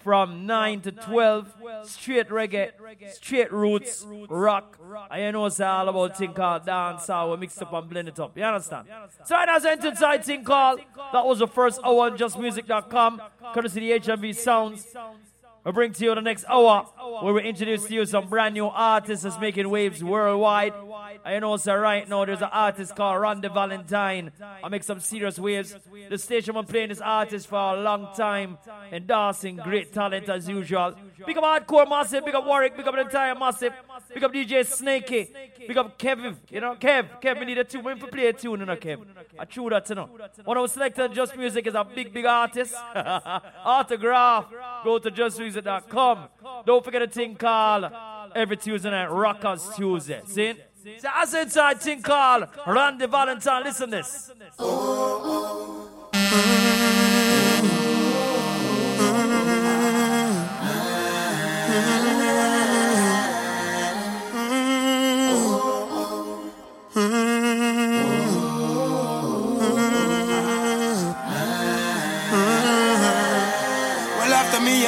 from 0.00 0.46
9 0.46 0.80
to 0.82 0.92
12, 0.92 1.54
straight 1.84 2.28
reggae, 2.28 2.72
straight 3.12 3.52
roots 3.52 4.06
rock. 4.28 4.78
I 5.10 5.22
you 5.24 5.32
know 5.32 5.46
it's 5.46 5.60
all 5.60 5.88
about 5.88 6.16
thing 6.16 6.32
called 6.32 6.64
dancehall. 6.64 7.30
We 7.32 7.36
mix 7.38 7.60
up 7.60 7.72
and 7.72 7.88
blend 7.88 8.08
it 8.08 8.18
up. 8.18 8.36
You 8.36 8.44
understand? 8.44 8.88
So 9.24 9.36
the 9.36 9.88
inside 9.88 10.24
thing 10.24 10.44
called, 10.44 10.80
that 11.12 11.24
was 11.24 11.38
the 11.38 11.48
first 11.48 11.80
hour 11.84 12.06
on 12.06 12.18
jusmuzic.com, 12.18 13.22
courtesy 13.54 13.92
of 13.92 14.02
the 14.02 14.10
HMV 14.12 14.34
Sounds. 14.36 14.86
We 15.64 15.72
bring 15.72 15.92
to 15.92 16.04
you 16.04 16.14
the 16.14 16.20
next 16.20 16.44
hour 16.48 16.84
where 17.20 17.34
we 17.34 17.42
introduce 17.42 17.84
to 17.86 17.94
you 17.94 18.06
some 18.06 18.28
brand 18.28 18.54
new 18.54 18.66
artists 18.66 19.24
that's 19.24 19.38
making 19.38 19.68
waves 19.68 20.02
worldwide. 20.02 20.72
I 21.24 21.38
know 21.40 21.56
so 21.56 21.74
right 21.74 22.08
now 22.08 22.24
there's 22.24 22.40
an 22.40 22.48
artist 22.52 22.94
called 22.94 23.20
Randy 23.20 23.48
Valentine. 23.48 24.32
I 24.40 24.68
make 24.68 24.82
some 24.82 25.00
serious 25.00 25.38
waves. 25.38 25.76
The 26.08 26.16
station 26.16 26.54
been 26.54 26.64
playing 26.64 26.90
this 26.90 27.00
artist 27.00 27.48
for 27.48 27.56
a 27.56 27.80
long 27.80 28.08
time, 28.16 28.56
endorsing 28.92 29.56
great 29.56 29.92
talent 29.92 30.28
as 30.28 30.48
usual. 30.48 30.94
Big 31.26 31.36
up 31.36 31.44
Hardcore 31.44 31.88
Massive, 31.88 32.24
big 32.24 32.34
up 32.34 32.46
Warwick, 32.46 32.76
big 32.76 32.86
up 32.86 32.94
the 32.94 33.00
entire 33.00 33.34
Massive, 33.34 33.72
big 34.12 34.24
up 34.24 34.32
DJ 34.32 34.66
Snakey, 34.66 35.30
big 35.66 35.76
up 35.76 35.98
Kev, 35.98 36.36
you 36.50 36.60
know, 36.60 36.74
Kev, 36.74 37.20
Kev, 37.20 37.38
we 37.38 37.46
need 37.46 37.58
a 37.58 37.64
tune, 37.64 37.84
we 37.84 37.94
to 37.94 38.06
play 38.06 38.26
a 38.26 38.32
tune, 38.32 38.60
you 38.60 38.66
know, 38.66 38.76
Kev. 38.76 39.04
I 39.38 39.44
true 39.44 39.70
that, 39.70 39.88
you 39.88 39.94
know. 39.94 40.08
One 40.44 40.56
of 40.56 40.70
selected 40.70 41.14
Jus 41.14 41.32
Muzic 41.32 41.66
is 41.66 41.74
a 41.74 41.84
big, 41.84 42.12
big 42.12 42.26
artist. 42.26 42.74
Autograph, 43.64 44.46
go 44.84 44.98
to 44.98 45.10
jusmuzic.com. 45.10 46.28
Don't 46.64 46.84
forget 46.84 47.02
a 47.02 47.08
thing 47.08 47.36
called 47.36 47.90
every 48.34 48.56
Tuesday 48.56 48.90
night, 48.90 49.10
Rockers 49.10 49.68
Tuesday. 49.76 50.22
See? 50.26 50.54
So 50.98 51.08
as 51.14 51.34
inside 51.34 51.80
thing 51.80 52.02
called 52.02 52.48
Randy 52.66 53.06
Valentine. 53.06 53.64
Listen 53.64 53.90
this. 53.90 54.30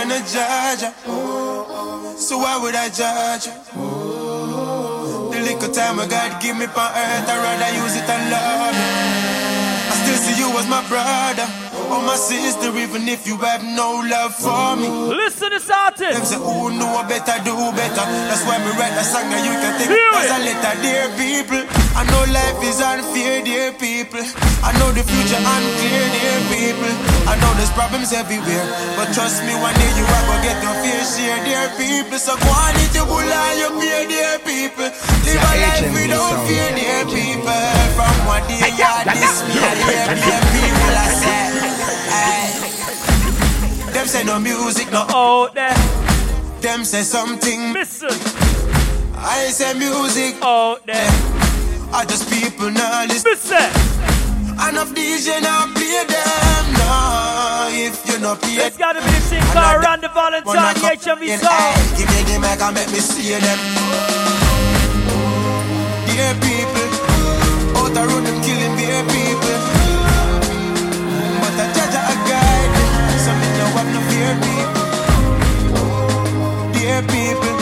and 0.08 0.26
judge. 0.26 0.84
Oh, 1.06 2.14
so 2.16 2.38
why 2.38 2.56
would 2.56 2.74
I 2.74 2.88
judge? 2.88 3.46
The 5.32 5.40
little 5.40 5.72
time 5.72 6.00
I 6.00 6.06
got 6.06 6.40
give 6.40 6.56
me 6.56 6.64
on 6.64 6.70
earth, 6.72 7.28
I'd 7.28 7.40
rather 7.44 7.70
use 7.76 7.96
it 7.96 8.08
and 8.08 8.30
love. 8.30 8.74
I 9.90 9.94
still 10.02 10.16
see 10.16 10.38
you 10.40 10.48
as 10.58 10.68
my 10.68 10.86
brother 10.88 11.69
or 11.90 12.02
my 12.02 12.16
sister, 12.16 12.70
even 12.78 13.08
if 13.08 13.26
you 13.26 13.36
have 13.38 13.62
no 13.64 14.00
love 14.06 14.34
for 14.34 14.76
me. 14.76 14.88
Listen 14.88 15.50
to 15.50 15.58
this 15.58 15.68
artist. 15.70 16.14
Them 16.14 16.24
say, 16.24 16.38
who 16.38 16.70
know 16.78 17.02
better, 17.10 17.36
do 17.44 17.54
better. 17.74 18.04
That's 18.30 18.42
why 18.46 18.58
me 18.62 18.70
write 18.78 18.94
a 18.94 19.04
song 19.04 19.26
that 19.30 19.42
you 19.42 19.54
can 19.58 19.72
take 19.78 19.90
Hear 19.90 20.10
as 20.16 20.30
it. 20.30 20.36
a 20.36 20.38
letter, 20.46 20.74
dear 20.82 21.06
people. 21.18 21.62
I 21.98 22.06
know 22.06 22.22
life 22.30 22.60
is 22.62 22.78
unfair, 22.80 23.42
dear 23.42 23.72
people. 23.74 24.22
I 24.62 24.70
know 24.78 24.94
the 24.94 25.02
future 25.02 25.40
unclear, 25.42 26.04
dear 26.14 26.38
people. 26.54 26.92
I 27.26 27.34
know 27.42 27.50
there's 27.58 27.72
problems 27.74 28.14
everywhere, 28.14 28.64
but 28.94 29.10
trust 29.12 29.42
me, 29.44 29.52
one 29.58 29.74
day 29.74 29.90
you 29.98 30.06
are 30.06 30.24
gonna 30.30 30.42
get 30.46 30.58
your 30.62 30.76
fair 30.80 31.02
share, 31.02 31.40
dear 31.44 31.66
people. 31.74 32.18
So 32.22 32.38
go 32.38 32.48
on, 32.54 32.74
it 32.78 32.94
you 32.94 33.04
bull 33.04 33.18
on 33.26 33.54
your 33.58 33.72
fear, 33.82 34.06
dear 34.06 34.38
people. 34.46 34.88
Live 35.26 35.42
a 35.42 35.52
life 35.58 35.82
HMV 35.82 35.94
without 36.06 36.30
sound. 36.38 36.46
fear, 36.46 36.68
dear 36.78 37.02
people. 37.10 37.62
From 37.98 38.14
one 38.30 38.44
day 38.46 38.62
you 38.70 38.86
are 38.86 39.04
this 39.10 39.36
me, 39.50 39.54
I 39.58 39.74
hear, 39.82 40.06
dear 40.14 40.40
people. 40.54 40.94
I 40.94 41.06
say, 41.18 41.26
hey. 41.26 41.49
Them 44.00 44.08
say 44.08 44.24
no 44.24 44.40
music, 44.40 44.90
no 44.90 45.04
out 45.10 45.52
there. 45.52 45.76
Them 46.62 46.86
say 46.86 47.02
something. 47.02 47.74
Listen. 47.74 48.08
I 49.14 49.52
say 49.52 49.74
music 49.76 50.40
out 50.40 50.86
there. 50.86 51.04
I 51.92 52.06
just 52.08 52.24
people 52.32 52.70
now 52.70 53.04
listen. 53.04 53.32
Listen. 53.32 53.60
Enough 54.56 54.96
DJ 54.96 55.42
now 55.42 55.68
play 55.76 56.00
them. 56.08 56.64
No, 56.80 57.68
if 57.76 58.00
you 58.08 58.18
not 58.20 58.40
play 58.40 58.64
It's 58.64 58.78
gotta 58.78 59.00
be 59.00 59.12
the 59.12 59.20
thing 59.20 59.42
called 59.52 59.84
Randy 59.84 60.08
Valentine, 60.08 60.72
the 60.80 60.96
HMV 60.96 61.36
song. 61.36 61.76
Give 62.00 62.08
me 62.08 62.24
the 62.24 62.40
mic 62.40 62.56
and 62.56 62.74
make 62.74 62.88
me 62.88 63.00
see 63.04 63.36
them. 63.36 63.60
Dear 66.08 66.32
people, 66.40 66.79
Dear 77.00 77.08
people, 77.08 77.56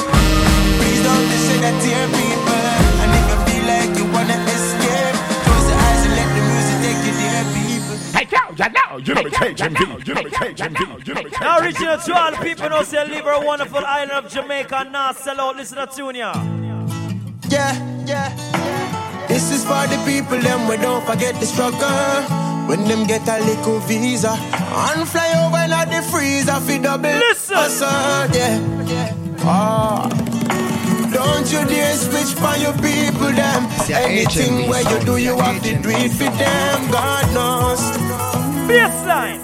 please 0.83 1.03
don't 1.05 1.27
listen 1.31 1.63
to 1.63 1.71
dear 1.87 2.07
people. 2.11 2.65
And 2.99 3.11
if 3.15 3.25
you 3.31 3.39
feel 3.47 3.65
like 3.71 3.93
you 3.95 4.07
wanna 4.11 4.35
escape, 4.35 5.15
close 5.47 5.67
your 5.71 5.79
eyes 5.79 6.03
and 6.07 6.15
let 6.19 6.29
the 6.35 6.43
music 6.43 6.79
take 6.83 7.01
you, 7.07 7.15
dear 7.23 7.43
people. 7.55 7.97
Hey, 8.19 8.27
yo, 8.35 8.43
you 8.59 8.67
know, 8.75 8.99
you 8.99 9.15
know 9.15 9.23
the 9.23 9.31
KJMV. 9.31 10.09
You 10.09 10.15
know 10.15 10.23
the 10.25 10.31
KJMV. 10.31 11.07
You 11.07 11.15
know 11.15 11.23
the 11.23 11.31
Now 11.39 11.59
KJMV. 11.59 11.65
reaching 11.67 11.87
out 11.87 12.05
to 12.05 12.19
all 12.19 12.31
the 12.33 12.37
people 12.39 12.69
who 12.69 12.85
say 12.85 13.07
live 13.07 13.27
a 13.27 13.47
wonderful 13.47 13.85
island 13.87 14.11
of 14.11 14.29
Jamaica 14.29 14.77
and 14.77 14.91
not 14.93 15.17
sell 15.17 15.41
out. 15.41 15.57
Listen 15.57 15.79
to 15.79 15.87
tune 15.87 16.17
ya. 16.17 16.33
Yeah, 17.49 18.05
yeah. 18.07 19.27
This 19.29 19.53
is 19.53 19.63
for 19.63 19.87
the 19.87 20.03
people, 20.05 20.39
them 20.39 20.67
we 20.67 20.79
don't 20.79 21.07
forget 21.07 21.39
the 21.39 21.47
struggle. 21.47 21.79
When 22.67 22.89
them 22.89 23.07
get 23.07 23.27
a 23.29 23.39
little 23.45 23.79
visa 23.81 24.31
and 24.31 25.09
fly 25.09 25.31
over 25.47 25.63
in 25.63 25.91
the 25.95 26.03
freezer, 26.11 26.59
fi 26.61 26.79
double. 26.79 27.09
Listen. 27.09 27.57
Hustle, 27.57 28.37
yeah. 28.37 29.28
Ah. 29.43 30.09
Don't 31.13 31.51
you 31.51 31.65
dare 31.67 31.95
switch 31.97 32.35
for 32.37 32.57
your 32.59 32.73
people, 32.75 33.33
them. 33.33 33.69
See, 33.85 33.95
Anything 33.95 34.67
HMV 34.67 34.69
where 34.69 34.83
you 34.83 34.99
do, 35.05 35.17
you 35.17 35.37
yeah, 35.37 35.53
have 35.53 35.63
to 35.63 35.73
do 35.83 35.89
it 35.91 36.13
for 36.13 36.31
them. 36.37 36.91
God 36.91 37.25
knows. 37.35 37.81
Baseline. 38.69 39.41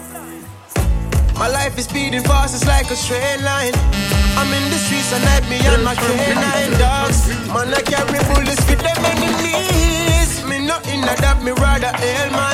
My 1.37 1.47
life 1.47 1.77
is 1.77 1.85
speeding 1.85 2.23
fast, 2.23 2.55
it's 2.55 2.65
like 2.67 2.89
a 2.91 2.95
straight 2.95 3.41
line. 3.41 3.73
I'm 4.37 4.51
in 4.53 4.69
the 4.69 4.77
streets 4.77 5.11
and 5.11 5.23
night, 5.23 5.43
me 5.49 5.57
and 5.67 5.83
my 5.83 5.95
canine 5.95 6.71
dogs. 6.79 7.27
Man, 7.51 7.73
I 7.73 7.81
carry 7.81 8.19
bullets 8.29 8.63
for 8.63 8.75
them 8.75 8.99
enemies. 9.03 10.43
Me 10.45 10.65
not 10.65 10.87
in 10.87 11.03
a 11.03 11.15
that, 11.23 11.41
me 11.43 11.51
rather 11.51 11.91
hail 11.97 12.31
mine. 12.31 12.44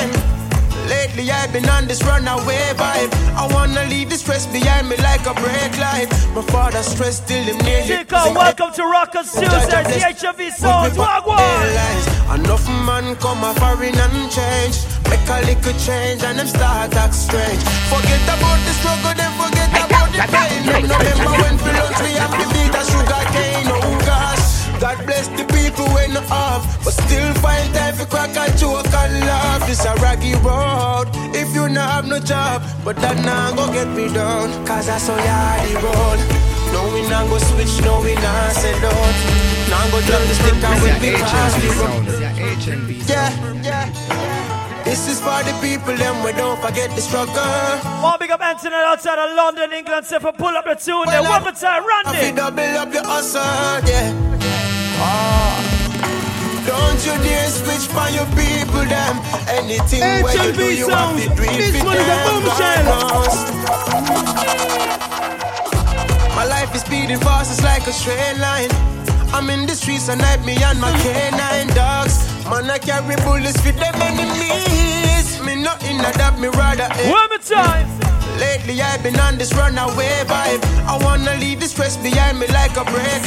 Lately 1.22 1.34
I've 1.34 1.54
been 1.54 1.70
on 1.70 1.86
this 1.86 2.02
runaway 2.04 2.74
vibe. 2.74 3.14
I 3.38 3.46
wanna 3.54 3.86
leave 3.86 4.10
the 4.10 4.18
stress 4.18 4.48
behind 4.48 4.90
me 4.90 4.98
like 4.98 5.22
a 5.28 5.34
brake 5.36 5.78
light. 5.78 6.10
My 6.34 6.42
father 6.42 6.82
stressed 6.82 7.28
till 7.28 7.44
him 7.44 7.58
nearly. 7.60 7.88
Chico, 7.88 8.34
welcome 8.34 8.74
to 8.74 8.84
Rockers 8.84 9.32
Tuesday, 9.32 9.84
the 9.86 10.02
HMV 10.02 10.50
Sound. 10.50 10.94
Wagwan. 10.94 12.34
Enough 12.34 12.66
man 12.88 13.16
come 13.18 13.44
a 13.44 13.54
foreign 13.62 13.94
and 13.94 14.32
change. 14.34 14.82
Make 15.14 15.30
a 15.30 15.46
little 15.46 15.78
change 15.78 16.24
and 16.24 16.40
them 16.40 16.48
start 16.48 16.96
act 16.96 17.14
strange. 17.14 17.62
Forget 17.94 18.24
about 18.26 18.58
the 18.66 18.74
struggle, 18.82 19.14
then 19.14 19.32
forget 19.38 19.70
about 19.78 20.10
the 20.10 20.26
pain. 20.26 20.90
No 20.90 20.98
remember 20.98 21.34
when 21.38 21.58
for 21.62 21.74
lunch 21.78 22.02
we 22.02 22.18
have 22.18 22.34
to 22.34 22.46
beat 22.50 22.74
a 22.74 22.84
sugar 22.90 23.24
cane. 23.30 23.70
Oh 23.70 23.94
gosh, 24.10 24.66
God 24.82 24.98
bless 25.06 25.28
the 25.38 25.51
off, 26.30 26.64
but 26.84 26.94
still 26.94 27.34
find 27.36 27.74
time 27.74 27.96
for 27.96 28.06
crack 28.06 28.36
and 28.36 28.58
joke 28.58 28.86
and 28.94 29.14
laugh. 29.26 29.64
It's 29.70 29.86
a 29.86 29.94
raggy 30.04 30.34
road. 30.46 31.08
If 31.34 31.54
you 31.56 31.70
not 31.70 31.90
have 31.92 32.08
no 32.08 32.20
job, 32.20 32.62
but 32.84 32.96
that 32.98 33.18
now 33.26 33.56
go 33.56 33.72
get 33.72 33.88
me 33.88 34.12
down. 34.14 34.52
Cause 34.66 34.90
I 34.90 34.98
saw 34.98 35.18
yardy 35.18 35.76
road. 35.82 36.20
No, 36.74 36.88
we 36.94 37.02
not 37.10 37.28
go 37.28 37.38
switch, 37.38 37.84
no, 37.84 38.00
we 38.02 38.16
not 38.16 38.52
sell 38.56 38.86
out. 38.88 39.16
Now 39.72 39.84
go 39.92 40.00
drop 40.08 40.22
the 40.28 40.36
stick 40.36 40.64
and 40.64 40.78
we 40.84 40.92
be 41.04 41.18
cross 41.18 41.54
the 41.60 41.70
road. 41.80 42.04
Yeah, 43.08 43.32
yeah. 43.64 43.88
This 44.84 45.08
is 45.08 45.20
for 45.22 45.44
the 45.44 45.54
people, 45.62 45.96
them 45.96 46.24
we 46.24 46.32
don't 46.34 46.60
forget 46.60 46.90
the 46.96 47.02
struggle. 47.02 47.36
One 48.02 48.18
big 48.20 48.32
up 48.32 48.42
Anthony 48.42 48.76
outside 48.76 49.20
of 49.20 49.36
London, 49.36 49.72
England. 49.74 50.06
Say 50.06 50.20
for 50.20 50.32
pull 50.34 50.48
up 50.58 50.66
the 50.66 50.76
tune 50.76 51.06
there. 51.08 51.22
One 51.22 51.44
more 51.44 51.52
time, 51.52 51.84
I 51.84 52.02
Randy. 52.04 52.20
feel 52.26 52.36
double 52.36 52.78
up 52.80 52.94
your 52.94 53.04
hustle, 53.06 53.42
yeah. 53.88 54.12
Ah. 55.04 55.51
Don't 56.68 57.00
you 57.06 57.14
dare 57.24 57.50
switch 57.50 57.88
for 57.90 58.08
your 58.10 58.26
people, 58.38 58.86
them. 58.86 59.16
Anything 59.50 60.02
where 60.24 60.36
you 60.46 60.52
do, 60.54 60.74
you 60.74 60.90
have 60.90 61.16
to 61.18 61.28
do 61.36 61.44
it 61.44 61.58
This 61.58 61.80
for 61.80 61.86
one 61.86 61.98
is 61.98 62.04
a 62.04 62.06
them. 62.06 62.26
bombshell. 62.44 63.92
My 66.36 66.46
life 66.46 66.74
is 66.76 66.82
speeding 66.82 67.20
fast, 67.20 67.52
it's 67.52 67.64
like 67.64 67.86
a 67.88 67.94
straight 67.94 68.38
line. 68.38 68.70
I'm 69.34 69.50
in 69.50 69.66
the 69.66 69.74
streets 69.76 70.10
at 70.10 70.18
night, 70.18 70.44
me 70.46 70.56
and 70.62 70.80
my 70.80 70.92
canine 71.02 71.68
dogs. 71.76 72.16
Man, 72.50 72.70
I 72.70 72.78
carry 72.80 73.16
bullets 73.24 73.60
for 73.62 73.72
them 73.72 73.96
enemies. 73.96 75.01
Me 75.62 75.68
not 75.70 75.84
in 75.86 76.02
that, 76.02 76.42
me 76.42 76.50
rather. 76.58 76.90
One 77.06 77.30
more 77.30 77.38
time. 77.38 77.86
Lately 78.42 78.82
I've 78.82 79.06
been 79.06 79.14
on 79.22 79.38
this 79.38 79.54
runaway 79.54 80.26
vibe. 80.26 80.58
I 80.90 80.98
wanna 81.06 81.38
leave 81.38 81.60
the 81.60 81.70
stress 81.70 82.02
behind 82.02 82.42
me 82.42 82.50
like 82.50 82.74
a 82.82 82.84
break. 82.90 83.22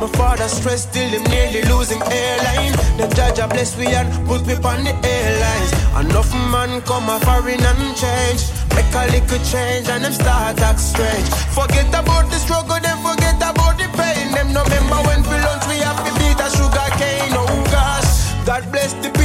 My 0.00 0.08
father 0.16 0.48
stressed 0.48 0.94
till 0.96 1.04
him 1.04 1.20
nearly 1.28 1.60
losing 1.68 2.00
airline. 2.00 2.72
The 2.96 3.12
judge 3.12 3.44
a 3.44 3.46
bless 3.46 3.76
we 3.76 3.92
and 3.92 4.08
put 4.24 4.48
me 4.48 4.56
on 4.56 4.88
the 4.88 4.96
airlines. 5.04 5.70
Enough 6.00 6.32
man 6.48 6.80
come 6.88 7.12
a 7.12 7.20
foreign 7.20 7.60
and 7.60 7.92
change. 7.92 8.40
Make 8.72 8.88
a 8.96 9.12
little 9.12 9.42
change 9.44 9.92
and 9.92 10.00
them 10.00 10.16
start 10.16 10.56
act 10.64 10.80
strange. 10.80 11.28
Forget 11.52 11.92
about 11.92 12.32
the 12.32 12.40
struggle, 12.40 12.80
then 12.80 12.96
forget 13.04 13.36
about 13.36 13.76
the 13.76 13.84
pain. 14.00 14.32
Them 14.32 14.48
no 14.56 14.64
remember 14.64 15.12
when 15.12 15.20
for 15.28 15.36
lunch 15.44 15.68
we 15.68 15.76
have 15.84 16.00
to 16.00 16.10
beat 16.16 16.40
a 16.40 16.48
sugar 16.56 16.88
cane. 16.96 17.36
Oh 17.36 17.52
gosh. 17.68 18.32
God 18.48 18.64
bless 18.72 18.96
the 19.04 19.15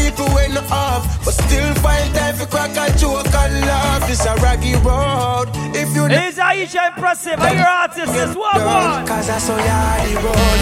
off, 0.91 1.03
but 1.23 1.33
still 1.33 1.71
find 1.79 2.07
time 2.13 2.35
for 2.35 2.47
crack 2.47 2.75
and 2.75 2.93
joke 2.99 3.25
and 3.43 3.53
laugh. 3.65 4.03
It's 4.11 4.25
a 4.25 4.35
raggy 4.43 4.75
road. 4.83 5.47
If 5.73 5.95
you 5.95 6.05
Is 6.11 6.37
Aisha 6.37 6.91
impressive? 6.91 7.39
Are 7.39 7.53
your 7.55 7.67
artists? 7.83 8.13
This 8.15 8.35
one 8.35 8.59
one. 8.59 9.07
Cause 9.07 9.29
I 9.29 9.39
saw 9.39 9.57
yardy 9.57 10.15
road. 10.25 10.59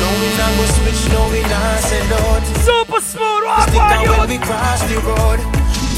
No, 0.00 0.08
we 0.20 0.28
not 0.38 0.52
go 0.58 0.64
switch, 0.78 1.02
no, 1.14 1.20
we 1.30 1.40
not 1.52 1.78
sell 1.88 2.14
out. 2.22 2.42
Super 2.66 3.00
smooth, 3.02 3.44
Stick 3.66 3.82
on 3.82 4.02
you. 4.04 4.10
when 4.18 4.28
we 4.34 4.38
cross 4.38 4.80
the 4.90 4.98
road. 5.10 5.40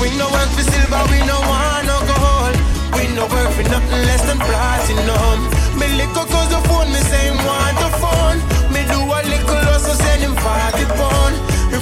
We 0.01 0.09
no 0.17 0.27
work 0.33 0.49
for 0.57 0.65
silver, 0.73 1.03
we 1.13 1.21
no 1.29 1.37
want 1.51 1.85
no 1.85 1.99
gold. 2.09 2.57
We 2.97 3.05
no 3.17 3.25
work 3.29 3.51
for 3.57 3.65
nothing 3.69 4.03
less 4.09 4.23
than 4.29 4.39
platinum. 4.41 5.39
Me 5.79 5.87
little 6.01 6.25
cause 6.33 6.49
the 6.49 6.61
phone, 6.69 6.89
me 6.93 7.01
say 7.13 7.29
want 7.45 7.77
the 7.85 7.91
phone. 8.01 8.39
Me 8.73 8.81
do 8.89 9.01
a 9.05 9.19
little 9.33 9.61
also 9.73 9.93
send 10.05 10.21
him 10.25 10.35
40 10.37 10.85
pound. 10.97 11.35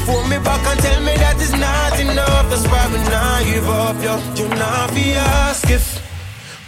Phone 0.09 0.25
me 0.31 0.39
back 0.41 0.65
and 0.65 0.81
tell 0.81 1.01
me 1.05 1.13
that 1.21 1.37
is 1.37 1.53
not 1.53 1.93
enough. 2.01 2.49
That's 2.49 2.65
why 2.73 2.81
we 2.89 2.97
not 3.13 3.45
give 3.45 3.69
up, 3.69 4.01
yo. 4.01 4.17
You 4.41 4.49
not 4.57 4.89
be 4.97 5.13
ask 5.13 5.69
if 5.69 5.85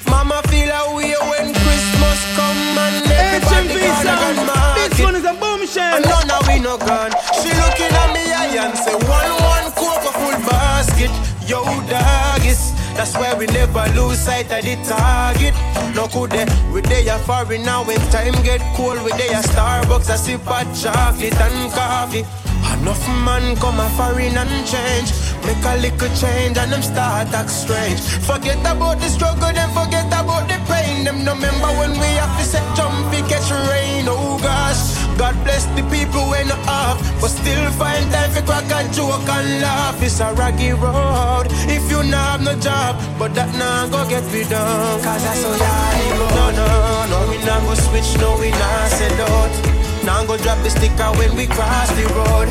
Mama 0.05 0.45
feel 0.53 0.69
a 0.69 0.93
way 0.93 1.17
when 1.33 1.49
Christmas 1.57 2.21
come 2.37 2.77
and 2.77 3.01
everybody 3.09 3.81
gonna 3.81 4.37
go 4.37 4.45
market. 4.45 4.93
This 4.93 5.01
one 5.01 5.17
is 5.17 5.25
a 5.25 5.33
bombshell. 5.41 5.89
And 5.89 6.05
none 6.05 6.29
of 6.29 6.45
we 6.53 6.61
no 6.61 6.77
gone. 6.77 7.17
She 7.41 7.49
looking 7.57 7.89
at 7.89 8.13
me 8.13 8.29
eye 8.29 8.61
and 8.61 8.77
say 8.77 8.93
one 9.09 9.33
one 9.41 9.73
coke 9.73 10.05
full 10.21 10.37
basket. 10.45 11.09
Yo 11.49 11.65
doggies. 11.89 12.77
That's 12.93 13.17
why 13.17 13.33
we 13.33 13.47
never 13.57 13.89
lose 13.97 14.21
sight 14.21 14.53
of 14.53 14.61
the 14.61 14.77
target. 14.85 15.57
No 15.97 16.13
could 16.13 16.37
they, 16.37 16.45
we 16.69 16.85
they 16.85 17.09
are 17.09 17.19
foreign 17.25 17.65
now 17.65 17.89
when 17.89 17.97
time 18.13 18.37
get 18.45 18.61
cold. 18.77 19.01
We 19.01 19.17
they 19.17 19.33
are 19.33 19.41
Starbucks, 19.41 20.13
I 20.13 20.17
sip 20.21 20.45
hot 20.45 20.69
chocolate 20.77 21.41
and 21.41 21.73
coffee. 21.73 22.29
Enough 22.73 23.07
man 23.25 23.57
come 23.57 23.81
a 23.81 23.89
foreign 23.97 24.37
and 24.37 24.67
change. 24.67 25.13
Make 25.45 25.65
a 25.65 25.77
little 25.81 26.13
change 26.17 26.57
and 26.59 26.73
them 26.73 26.83
start 26.83 27.33
act 27.33 27.51
strange. 27.51 28.01
Forget 28.01 28.61
about 28.61 29.01
the 29.01 29.09
struggle, 29.09 29.53
then 29.53 29.71
forget 29.71 30.07
about 30.07 30.49
the 30.49 30.59
pain. 30.69 31.05
Them 31.05 31.25
no 31.25 31.35
remember 31.35 31.71
when 31.81 31.93
we 31.93 32.11
have 32.21 32.37
to 32.39 32.45
set 32.45 32.65
jumpy 32.77 33.23
catch 33.29 33.51
rain. 33.51 34.05
Oh 34.09 34.39
gosh, 34.43 34.97
God 35.17 35.35
bless 35.45 35.65
the 35.77 35.83
people 35.89 36.29
when 36.29 36.51
off, 36.69 37.01
but 37.21 37.29
still 37.29 37.71
find 37.73 38.05
time 38.13 38.31
for 38.31 38.43
crack 38.43 38.69
a 38.69 38.81
joke 38.93 39.29
and 39.29 39.63
laugh. 39.63 40.03
It's 40.03 40.21
a 40.21 40.33
raggy 40.35 40.73
road. 40.73 41.47
If 41.69 41.91
you 41.91 42.03
not 42.05 42.41
have 42.41 42.43
no 42.43 42.55
job, 42.61 42.97
but 43.19 43.35
that 43.35 43.51
now 43.57 43.89
go 43.89 44.09
get 44.09 44.25
me 44.33 44.45
down. 44.45 45.01
Cause 45.01 45.25
I 45.25 45.35
saw 45.35 45.55
yardy 45.57 46.09
road. 46.21 46.35
No, 46.37 46.45
no, 46.53 46.69
no, 47.11 47.19
we 47.31 47.39
not 47.45 47.63
go 47.65 47.75
switch, 47.75 48.17
no, 48.21 48.39
we 48.39 48.51
not 48.51 48.91
sell 48.91 49.21
out. 49.29 49.80
Now 50.05 50.25
go 50.25 50.37
drop 50.39 50.59
the 50.63 50.71
sticker 50.71 51.11
when 51.19 51.37
we 51.37 51.47
cross 51.47 51.91
the 51.93 52.05
road. 52.17 52.49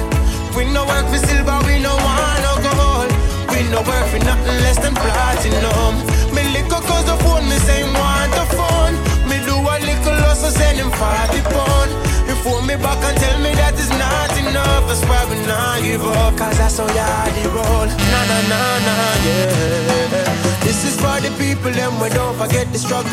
We 0.56 0.66
no 0.72 0.86
work 0.86 1.06
for 1.10 1.18
silver, 1.18 1.58
we 1.66 1.80
no 1.82 1.96
want 1.96 2.40
no 2.46 2.54
gold. 2.62 3.10
We 3.52 3.64
no 3.70 3.82
work 3.82 4.06
for 4.12 4.20
nothing 4.24 4.58
less 4.66 4.78
than 4.80 4.94
platinum. 4.96 5.96
Me 6.34 6.44
little 6.54 6.82
cause 6.82 7.06
the 7.06 7.18
phone, 7.24 7.46
me 7.50 7.58
say 7.66 7.84
want 7.84 8.32
the 8.38 8.46
phone. 8.58 8.96
Me 9.30 9.38
do 9.46 9.56
a 9.58 9.76
little 9.82 10.18
also 10.30 10.50
send 10.50 10.78
him 10.78 10.92
40 10.92 11.42
pound. 11.54 11.90
He 12.30 12.34
phone 12.46 12.66
me 12.68 12.76
back 12.78 13.02
and 13.04 13.18
tell 13.18 13.38
me 13.42 13.54
that 13.58 13.74
is 13.78 13.90
not 13.98 14.30
enough. 14.38 14.86
That's 14.88 15.04
why 15.10 15.22
we 15.30 15.38
not 15.48 15.82
give 15.82 16.06
up. 16.06 16.38
Cause 16.38 16.60
I 16.60 16.68
saw 16.70 16.88
yardy 16.88 17.46
roll. 17.50 17.88
Na 17.90 18.20
na 18.30 18.40
na 18.52 18.62
na, 18.86 18.96
yeah. 19.26 20.60
This 20.64 20.86
is 20.86 20.96
for 21.02 21.18
the 21.22 21.34
people, 21.42 21.72
them 21.72 22.00
we 22.00 22.10
don't 22.10 22.38
forget 22.38 22.72
the 22.72 22.78
struggle. 22.80 23.10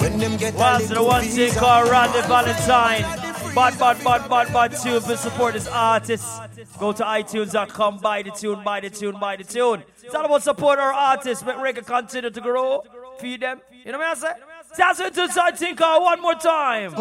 When 0.00 0.18
them 0.18 0.36
get 0.36 0.54
Once 0.54 0.88
the 0.88 1.02
one 1.02 1.22
thing 1.24 1.50
visa. 1.50 1.58
called 1.60 1.90
Randy 1.90 2.22
Valentine. 2.22 3.29
Bad, 3.54 3.78
bad, 3.78 4.04
bad, 4.04 4.28
bad, 4.28 4.52
bad 4.52 4.76
tune 4.82 5.00
for 5.00 5.16
support 5.16 5.54
this 5.54 5.66
artist. 5.66 6.24
Go 6.78 6.92
to 6.92 7.02
iTunes.com, 7.02 7.98
buy 7.98 8.22
the 8.22 8.30
tune, 8.30 8.62
buy 8.64 8.80
the 8.80 8.90
tune, 8.90 9.18
buy 9.18 9.36
the 9.36 9.44
tune. 9.44 9.82
It's 10.02 10.14
all 10.14 10.24
about 10.24 10.42
support 10.42 10.78
our 10.78 10.92
artists, 10.92 11.44
make 11.44 11.56
reggae 11.56 11.84
continue 11.84 12.30
to 12.30 12.40
grow, 12.40 12.82
feed 13.18 13.42
them. 13.42 13.60
You 13.84 13.92
know 13.92 13.98
what 13.98 14.08
I'm 14.08 14.16
saying? 14.16 14.34
That's 14.76 15.00
it 15.00 15.14
to 15.14 15.84
uh, 15.84 16.00
one 16.00 16.22
more 16.22 16.34
time. 16.34 16.92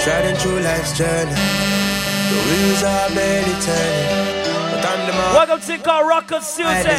Treading 0.00 0.36
through 0.36 0.60
life's 0.60 0.96
journey. 0.98 1.30
The 1.30 2.42
wheels 2.46 2.82
are 2.82 3.08
barely 3.14 3.60
turning. 3.62 4.23
Welcome 4.94 5.60
to 5.60 5.78
Car 5.78 6.08
Rocker 6.08 6.36
I 6.36 6.38
Tuesday. 6.38 6.94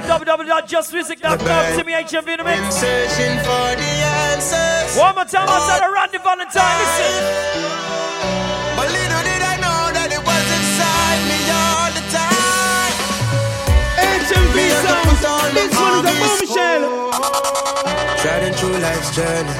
www.jusmuzic.com. 0.00 1.78
To 1.78 1.84
me, 1.84 1.92
HMV 1.92 2.28
in 2.32 2.38
the 2.40 2.44
I'm 2.48 2.72
searching 2.72 3.36
for 3.44 3.76
the 3.76 3.92
answers. 4.32 4.96
One 4.96 5.14
more 5.14 5.26
time, 5.26 5.46
outside 5.46 5.84
of 5.84 5.92
Randy 5.92 6.16
Valentine. 6.24 6.78
Listen. 6.80 7.12
But 8.76 8.88
little 8.96 9.22
did 9.28 9.44
I 9.44 9.60
know 9.60 9.92
that 9.92 10.08
it 10.08 10.24
was 10.24 10.46
inside 10.56 11.20
me 11.28 11.36
all 11.52 11.92
the 11.92 12.00
time. 12.16 12.96
HMV 14.00 14.56
Me 14.56 14.72
and 14.72 14.80
the 14.80 14.88
sound. 14.88 15.04
put 15.12 15.20
on 15.28 15.52
This 15.52 15.68
one 15.76 16.00
is 16.00 16.08
a 16.08 16.16
bombshell. 16.16 17.12
Treading 18.24 18.56
through 18.56 18.80
life's 18.80 19.12
journey. 19.12 19.52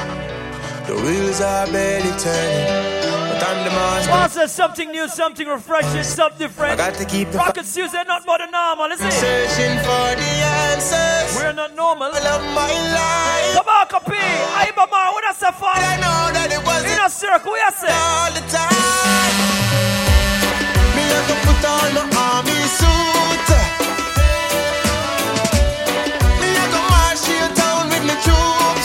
The 0.88 0.96
wheels 1.04 1.42
are 1.42 1.66
barely 1.66 2.16
turning. 2.18 3.01
But 3.42 3.58
I'm 3.58 3.64
the 3.64 3.70
master. 3.70 4.10
Master, 4.10 4.46
something 4.46 4.92
new, 4.92 5.08
something 5.08 5.48
refreshing, 5.48 6.04
something 6.04 6.38
different. 6.38 6.78
I 6.78 6.90
got 6.90 6.94
to 6.94 7.04
keep 7.04 7.28
the 7.32 7.38
Rocket 7.38 7.66
Tuesday, 7.66 8.04
not 8.06 8.24
more 8.24 8.38
than 8.38 8.52
normal, 8.52 8.86
is 8.94 9.00
it? 9.02 9.10
Searching 9.10 9.78
for 9.82 10.06
the 10.14 10.32
answers. 10.70 11.34
We're 11.34 11.52
not 11.52 11.74
normal. 11.74 12.06
All 12.06 12.26
of 12.38 12.42
my 12.54 12.70
life. 12.70 13.58
Come 13.58 13.66
on, 13.66 13.86
copy. 13.88 14.14
I 14.14 14.70
am 14.70 14.78
a 14.78 14.86
what 14.86 14.94
oh, 14.94 15.20
that's 15.26 15.42
a 15.42 15.50
fun. 15.50 15.74
I 15.74 15.98
know 15.98 16.30
that 16.38 16.54
it 16.54 16.62
was 16.62 16.86
In 16.86 17.02
a 17.02 17.10
circle, 17.10 17.50
are 17.50 17.74
saying. 17.74 17.90
all 17.90 18.30
the 18.30 18.46
time. 18.46 19.34
Me 20.94 21.02
have 21.10 21.26
to 21.26 21.36
put 21.42 21.66
on 21.66 21.98
my 21.98 22.06
army 22.14 22.54
suit. 22.78 23.48
Me 26.38 26.48
have 26.62 26.70
to 26.70 26.82
march 26.94 27.26
your 27.26 27.50
town 27.58 27.90
with 27.90 28.06
my 28.06 28.14
troops. 28.22 28.81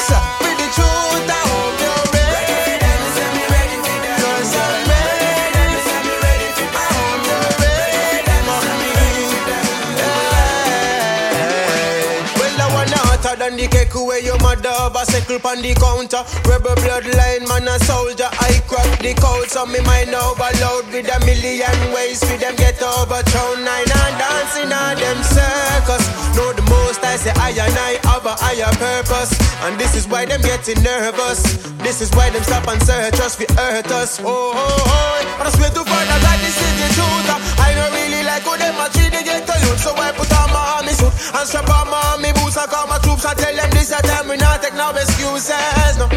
Circle 15.08 15.40
on 15.48 15.62
the 15.64 15.74
counter. 15.76 16.24
Rebel 16.44 16.76
bloodline, 16.84 17.48
man 17.48 17.68
a 17.68 17.80
soldier. 17.88 18.28
I 18.28 18.60
crack 18.68 19.00
the 19.00 19.16
code, 19.16 19.50
so 19.50 19.66
me 19.66 19.80
mind 19.88 20.14
overload 20.14 20.86
with 20.92 21.08
a 21.08 21.20
million 21.26 21.78
ways 21.96 22.20
for 22.20 22.38
them 22.38 22.56
get 22.56 22.82
overthrown. 22.84 23.64
Nine 23.64 23.87
and 24.56 24.70
dancing 24.70 24.72
on 24.72 24.96
them 24.96 25.20
circus. 25.24 26.06
Know 26.36 26.54
the 26.54 26.62
most 26.70 27.04
I 27.04 27.18
say 27.18 27.34
I 27.36 27.50
and 27.52 27.76
I 27.76 28.00
have 28.08 28.26
a 28.26 28.36
higher 28.38 28.72
purpose, 28.78 29.34
and 29.66 29.80
this 29.80 29.96
is 29.96 30.08
why 30.08 30.26
them 30.26 30.42
getting 30.42 30.82
nervous. 30.84 31.42
This 31.84 32.02
is 32.02 32.12
why 32.12 32.30
them 32.30 32.44
stop 32.44 32.68
and 32.68 32.82
search 32.84 33.20
us 33.20 33.36
for 33.36 33.50
hurt 33.54 33.92
us. 33.92 34.20
Oh, 34.22 34.26
oh, 34.26 34.56
oh. 34.56 35.38
But 35.38 35.48
I 35.48 35.52
swear 35.52 35.70
to 35.70 35.84
God, 35.84 36.40
this 36.40 36.56
is 36.56 36.74
the 36.80 36.88
truth. 36.96 37.28
I 37.60 37.74
don't 37.74 37.92
really 37.94 38.24
like 38.24 38.44
how 38.44 38.58
them 38.58 38.78
a 38.80 38.88
treat 38.94 39.12
the 39.12 39.22
ghetto 39.24 39.56
youth, 39.66 39.82
so 39.82 39.92
I 39.96 40.12
put 40.14 40.32
on 40.32 40.50
my 40.54 40.64
army 40.80 40.94
suit 40.94 41.14
and 41.34 41.48
strap 41.48 41.70
on 41.70 41.90
my 41.90 42.00
army 42.14 42.32
boots. 42.38 42.58
I 42.58 42.68
call 42.68 42.88
my 42.88 43.00
troops. 43.00 43.26
I 43.26 43.34
tell 43.34 43.56
them 43.56 43.70
this 43.72 43.92
a 43.92 44.00
time 44.02 44.30
we 44.30 44.38
not 44.38 44.62
take 44.62 44.78
no 44.78 44.92
excuses. 44.92 45.98
No, 45.98 46.08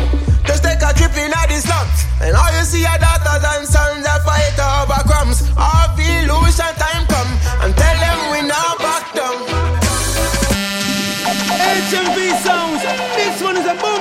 just 0.45 0.63
take 0.63 0.83
a 0.83 0.93
trip 0.93 1.15
in 1.17 1.33
all 1.33 1.49
the 1.49 1.59
slums, 1.59 1.99
and 2.21 2.37
all 2.37 2.53
you 2.53 2.65
see 2.65 2.85
are 2.85 2.99
daughters 2.99 3.45
and 3.57 3.65
sons 3.67 4.05
that 4.05 4.23
fight 4.25 4.57
over 4.61 5.01
crumbs. 5.09 5.45
All 5.57 5.89
illusion 6.01 6.73
time 6.81 7.05
come, 7.07 7.31
and 7.65 7.73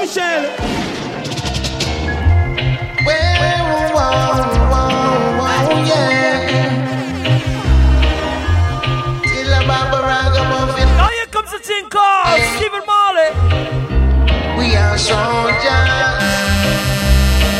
is 0.10 0.18
a 0.18 0.22
bombshell. 0.22 0.44
Well, 3.06 3.94
wow, 3.94 4.72
wow, 4.72 5.38
wow, 5.40 5.86
yeah. 5.86 6.48
Till 9.24 9.54
a 9.54 9.68
Baba 9.68 10.00
Ragamuffin. 10.02 10.88
Now 10.98 11.10
here 11.10 11.26
comes 11.28 11.52
the 11.52 11.60
thing 11.60 11.90
called 11.90 12.42
Stephen 12.56 12.84
Marley. 12.86 13.30
We 14.58 14.76
are 14.76 14.98
soldiers 14.98 15.64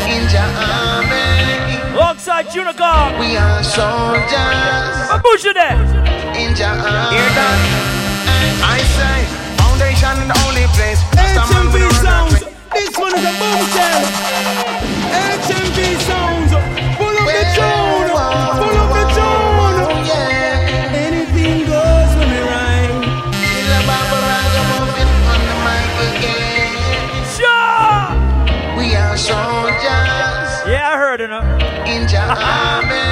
in 0.10 0.24
the 0.28 0.44
army. 0.68 1.96
Alongside 1.96 2.54
Unicorn. 2.54 3.20
We 3.20 3.38
are 3.38 3.64
soldiers 3.64 5.22
bush 5.22 5.44
you 5.44 5.54
there? 5.54 5.76
in 6.36 6.54
the 6.54 6.66
army. 6.66 7.16
Hear 7.16 7.30
that? 7.36 7.89
The 10.30 10.38
only 10.46 10.66
place. 10.78 11.02
HMV 11.18 11.90
sounds. 12.06 12.40
This 12.74 12.94
one 12.98 13.14
is 13.18 13.26
a 13.26 13.34
bombshell. 13.42 14.02
HMV 15.10 15.80
sounds. 16.06 16.52
Pull 16.98 17.16
up 17.18 17.26
the 17.26 17.46
tune. 17.58 18.10
Pull 18.62 18.78
up 18.78 18.90
the 18.94 19.06
tune. 19.18 20.06
Yeah. 20.06 21.02
Anything 21.06 21.66
goes 21.66 22.12
when 22.18 22.30
we 22.30 22.42
rhyme. 22.46 23.02
Till 23.34 23.74
a 23.74 23.82
Ragamuffin 24.30 25.10
on 25.34 25.42
the 25.50 25.56
mic 25.66 25.98
again. 26.14 26.78
Sure. 27.34 27.98
We 28.78 28.86
are 28.96 29.18
soldiers 29.18 29.82
Yeah, 30.70 30.94
I 30.94 30.98
heard 30.98 31.22
it. 31.22 31.32
In 31.90 32.06
the 32.06 32.22
army. 32.22 33.06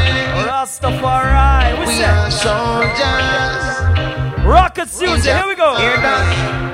Rastafari. 0.45 1.80
We 1.80 1.86
We 1.88 2.03
are 2.03 2.30
soldiers. 2.30 3.65
rocket 4.45 4.89
suits. 4.89 5.26
Here 5.26 5.47
we 5.47 5.55
go. 5.55 5.76
Hear 5.78 5.97
that? 5.97 6.26
I 6.26 6.34
say, 6.36 6.66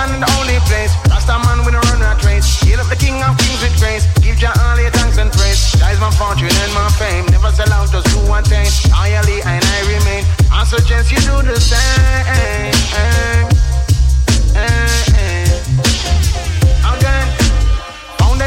in 0.00 0.20
the 0.20 0.30
only 0.40 0.58
place. 0.64 0.92
Rastaman 1.12 1.64
with 1.66 1.74
a 1.74 1.80
run 1.92 2.00
rat 2.00 2.24
race. 2.24 2.46
Hail 2.60 2.80
up 2.80 2.88
the 2.88 2.96
king 2.96 3.22
of 3.22 3.36
kings 3.36 3.60
with 3.60 3.76
grace. 3.78 4.06
Give 4.24 4.36
Jah 4.36 4.52
all 4.64 4.80
your 4.80 4.90
thanks 4.90 5.18
and 5.18 5.30
praise. 5.30 5.72
That 5.78 5.92
is 5.92 6.00
my 6.00 6.10
fortune 6.10 6.48
and 6.48 6.72
my 6.72 6.88
fame. 6.96 7.26
Never 7.26 7.52
sell 7.52 7.72
out 7.72 7.92
just 7.92 8.08
to 8.08 8.20
attain. 8.32 8.72
Loyally 8.88 9.42
and 9.44 9.64
I 9.64 9.80
remain. 9.92 10.24
I 10.50 10.64
suggest 10.64 11.12
you 11.12 11.20
do 11.20 11.42
the 11.44 11.60
same. 11.60 13.51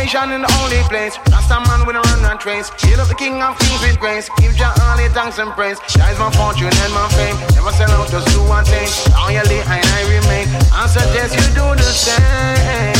Foundation 0.05 0.33
in 0.33 0.41
the 0.41 0.51
only 0.61 0.83
place. 0.87 1.17
Rasta 1.31 1.59
man 1.67 1.87
with 1.87 1.95
a 1.95 1.99
run 1.99 2.25
and 2.29 2.39
trace. 2.39 2.69
Hail 2.77 3.01
up 3.01 3.07
the 3.07 3.15
king 3.15 3.41
of 3.41 3.57
kings 3.57 3.81
with 3.81 3.99
grace. 3.99 4.29
Give 4.37 4.55
Jah 4.55 4.71
all 4.83 5.01
your 5.01 5.09
thanks 5.09 5.39
and 5.39 5.51
praise. 5.53 5.79
Is 5.81 6.19
my 6.19 6.29
fortune 6.37 6.69
and 6.69 6.93
my 6.93 7.09
fame. 7.17 7.35
Never 7.55 7.71
sell 7.71 7.89
out 7.89 8.09
just 8.11 8.27
to 8.29 8.41
attain. 8.53 8.89
Loyally 9.17 9.61
and 9.65 9.85
I 9.97 10.01
remain. 10.13 10.47
I 10.71 10.85
suggest 10.85 11.33
you 11.33 11.47
do 11.57 11.73
the 11.73 11.89
same. 11.89 12.21
Eh, 12.69 12.93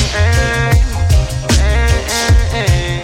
eh, 1.61 2.55
eh. 2.57 3.03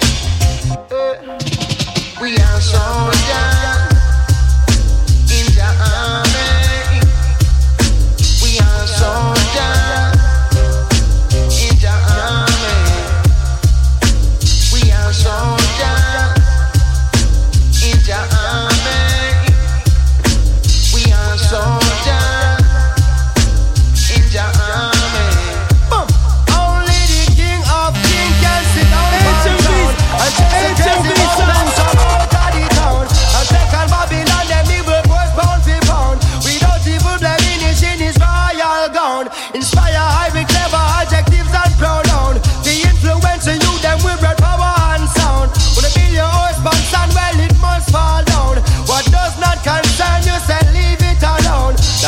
We 2.19 2.37
are 2.37 2.59
soldiers 2.59 3.60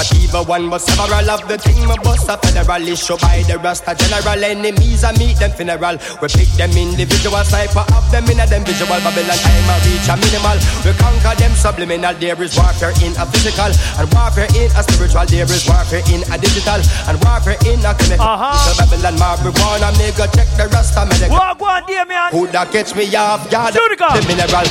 Not 0.03 0.19
even 0.19 0.43
one, 0.47 0.69
but 0.69 0.83
several 0.83 1.29
of 1.31 1.47
the 1.47 1.55
thing 1.55 1.79
my 1.87 1.95
bust 2.03 2.27
a 2.27 2.35
federal 2.35 2.83
issue 2.83 3.15
by 3.23 3.39
the 3.47 3.55
Rasta 3.55 3.95
general. 3.95 4.35
Enemies 4.35 5.03
I 5.03 5.15
meet 5.15 5.39
them 5.39 5.55
funeral. 5.55 5.95
We 6.19 6.27
pick 6.27 6.51
them 6.59 6.75
individual 6.75 7.39
sniper 7.47 7.87
of 7.95 8.03
them 8.11 8.27
in 8.27 8.43
a 8.43 8.43
them 8.43 8.67
visual. 8.67 8.99
Babylon 8.99 9.39
time 9.39 9.69
I 9.71 9.79
reach 9.87 10.07
a 10.11 10.15
minimal. 10.19 10.59
We 10.83 10.91
conquer 10.99 11.39
them 11.39 11.55
subliminal. 11.55 12.15
There 12.19 12.35
is 12.43 12.51
warfare 12.59 12.91
in 12.99 13.15
a 13.15 13.23
physical 13.31 13.71
and 13.71 14.07
warfare 14.11 14.51
in 14.51 14.67
a 14.75 14.83
spiritual. 14.83 15.23
There 15.23 15.47
is 15.47 15.63
warfare 15.71 16.03
in 16.11 16.27
a 16.27 16.35
digital 16.35 16.83
and 17.07 17.15
warfare 17.23 17.55
in 17.63 17.79
a 17.79 17.95
chemical. 17.95 18.27
Uh-huh. 18.27 18.59
So 18.59 18.71
Babylon 18.83 19.15
marijuana, 19.15 19.95
me 19.95 20.11
go 20.19 20.27
check 20.35 20.51
the 20.59 20.67
Rasta 20.67 21.07
medical. 21.07 21.31
Walk 21.39 21.63
one, 21.63 21.87
dear 21.87 22.03
man. 22.03 22.35
Who 22.35 22.51
that 22.51 22.75
catch 22.75 22.91
me 22.91 23.07
off 23.15 23.47
guard? 23.47 23.71
Shoot 23.71 23.95
it, 23.95 23.99
go. 24.03 24.11
The 24.11 24.19
mineral. 24.27 24.67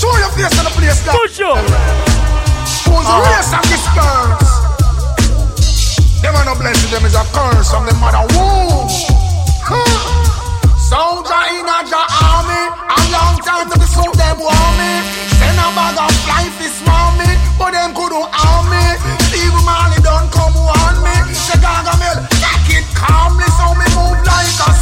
Show 0.00 0.16
your 0.16 0.32
face 0.32 0.56
on 0.56 0.64
the 0.64 0.72
place 0.72 1.04
now. 1.04 1.12
Push 1.20 1.44
you. 1.44 1.52
Who's 2.88 3.04
the 3.04 3.16
race 3.20 3.52
of 3.52 3.64
this 3.68 3.84
curse? 3.92 4.51
Them 6.22 6.36
are 6.38 6.46
no 6.46 6.54
blessing, 6.54 6.90
them 6.94 7.04
is 7.04 7.14
a 7.18 7.24
curse 7.34 7.70
from 7.70 7.84
the 7.84 7.94
mother 7.98 8.22
womb. 8.38 8.86
Soldier 10.78 11.42
in 11.50 11.66
a 11.66 11.78
ja 11.90 12.02
army, 12.22 12.62
a 12.78 12.98
long 13.10 13.36
time 13.42 13.66
to 13.66 13.76
be 13.78 13.86
so 13.90 14.06
them 14.14 14.38
want 14.38 14.74
me. 14.78 15.02
Send 15.42 15.58
a 15.58 15.66
bag 15.74 15.98
of 15.98 16.14
life 16.30 16.62
is 16.62 16.78
me, 17.18 17.26
but 17.58 17.74
them 17.74 17.90
couldn't 17.90 18.28
harm 18.30 18.70
me. 18.70 18.84
Steve 19.26 19.56
Marley 19.66 19.98
don't 20.06 20.30
come 20.30 20.54
on 20.54 20.94
me. 21.02 21.16
Say 21.34 21.58
Gargamel, 21.58 22.22
take 22.38 22.78
it 22.78 22.86
calmly, 22.94 23.48
so 23.58 23.74
me 23.74 23.86
move 23.98 24.22
like 24.22 24.62
a 24.62 24.81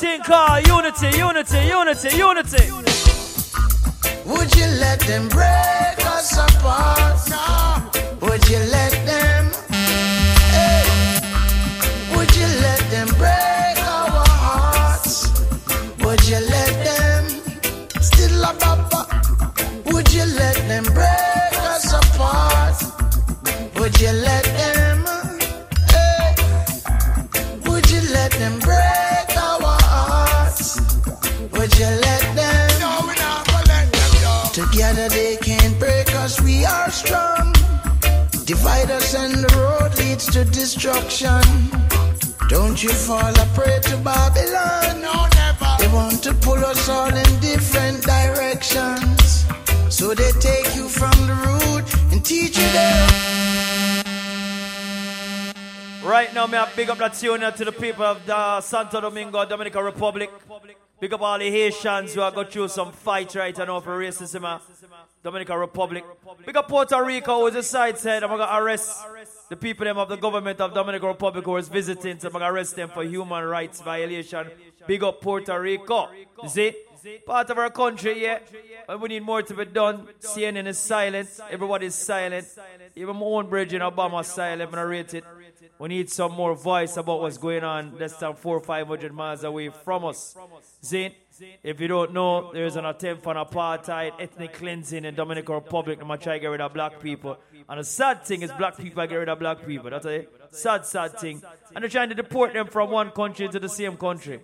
thing 0.00 0.22
called 0.22 0.66
Unity, 0.66 1.18
Unity, 1.18 1.58
Unity, 1.66 2.16
Unity. 2.16 2.70
Would 4.24 4.54
you 4.56 4.66
let 4.80 4.98
them 5.00 5.28
break 5.28 5.98
us 6.06 6.38
apart? 6.38 7.09
Now, 56.40 56.46
me 56.46 56.56
have 56.56 56.74
big 56.74 56.88
up 56.88 56.96
that 56.96 57.12
tune 57.12 57.40
to 57.40 57.64
the 57.66 57.72
people 57.72 58.02
of 58.02 58.24
the 58.24 58.60
Santo 58.62 58.98
Domingo, 58.98 59.44
Dominican 59.44 59.84
Republic. 59.84 60.30
Big 60.98 61.12
up 61.12 61.20
all 61.20 61.38
the 61.38 61.50
Haitians 61.50 62.14
who 62.14 62.22
are 62.22 62.30
going 62.30 62.46
through 62.46 62.68
some 62.68 62.92
fight 62.92 63.34
right 63.34 63.56
now 63.58 63.78
for 63.80 63.98
racism. 63.98 64.44
uh, 64.44 64.58
Dominican 65.22 65.58
Republic. 65.58 66.02
Big 66.46 66.56
up 66.56 66.66
Puerto 66.66 67.04
Rico, 67.04 67.40
who's 67.40 67.52
the 67.52 67.62
side 67.62 67.98
said, 67.98 68.22
I'm 68.22 68.30
going 68.30 68.40
to 68.40 68.56
arrest 68.56 68.90
the 69.50 69.56
people 69.56 69.84
them 69.84 69.98
of 69.98 70.08
the 70.08 70.16
government 70.16 70.58
of 70.62 70.72
Dominican 70.72 71.08
Republic 71.08 71.44
who 71.44 71.56
is 71.58 71.68
visiting, 71.68 72.18
so 72.18 72.28
I'm 72.28 72.32
going 72.32 72.42
to 72.42 72.48
arrest 72.48 72.74
them 72.74 72.88
for 72.88 73.02
human 73.02 73.44
rights 73.44 73.82
violation. 73.82 74.46
Big 74.86 75.02
up 75.04 75.20
Puerto 75.20 75.60
Rico. 75.60 76.08
You 76.42 76.48
see? 76.48 76.74
Part 77.26 77.50
of 77.50 77.58
our 77.58 77.70
country, 77.70 78.22
yeah. 78.22 78.38
But 78.86 79.00
we 79.00 79.08
need 79.08 79.22
more 79.22 79.42
to 79.42 79.54
be 79.54 79.64
done. 79.66 80.08
CNN 80.20 80.66
is 80.66 80.78
silent. 80.78 81.28
Everybody's 81.50 81.94
silent. 81.94 82.46
Even 82.94 83.16
my 83.16 83.26
own 83.26 83.48
bridge 83.48 83.72
in 83.72 83.80
Obama 83.80 84.24
silent. 84.24 84.62
I'm 84.62 84.70
gonna 84.70 84.86
rate 84.86 85.14
it. 85.14 85.24
We 85.80 85.88
need 85.88 86.10
some 86.10 86.32
more 86.32 86.54
voice 86.54 86.98
about 86.98 87.22
what's 87.22 87.38
going 87.38 87.64
on 87.64 87.96
less 87.98 88.14
than 88.16 88.34
four 88.34 88.58
or 88.58 88.60
five 88.60 88.86
hundred 88.86 89.14
miles 89.14 89.44
away 89.44 89.70
from 89.70 90.04
us. 90.04 90.36
See? 90.82 91.16
If 91.62 91.80
you 91.80 91.88
don't 91.88 92.12
know, 92.12 92.52
there's 92.52 92.76
an 92.76 92.84
attempt 92.84 93.26
on 93.26 93.36
apartheid, 93.36 94.12
ethnic 94.20 94.52
cleansing 94.52 95.06
in 95.06 95.14
Dominican 95.14 95.54
Republic. 95.54 95.96
They're 95.98 96.06
gonna 96.06 96.18
try 96.18 96.34
to 96.34 96.38
get 96.38 96.48
rid 96.48 96.60
of 96.60 96.74
black 96.74 97.00
people. 97.00 97.38
And 97.66 97.80
the 97.80 97.84
sad 97.84 98.26
thing 98.26 98.42
is 98.42 98.52
black 98.52 98.76
people 98.76 99.06
get 99.06 99.14
rid 99.14 99.30
of 99.30 99.38
black 99.38 99.66
people. 99.66 99.88
That's 99.88 100.04
a 100.04 100.26
sad, 100.50 100.84
sad 100.84 101.18
thing. 101.18 101.42
And 101.74 101.82
they're 101.82 101.88
trying 101.88 102.10
to 102.10 102.14
deport 102.14 102.52
them 102.52 102.66
from 102.66 102.90
one 102.90 103.10
country 103.10 103.48
to 103.48 103.58
the 103.58 103.70
same 103.70 103.96
country. 103.96 104.40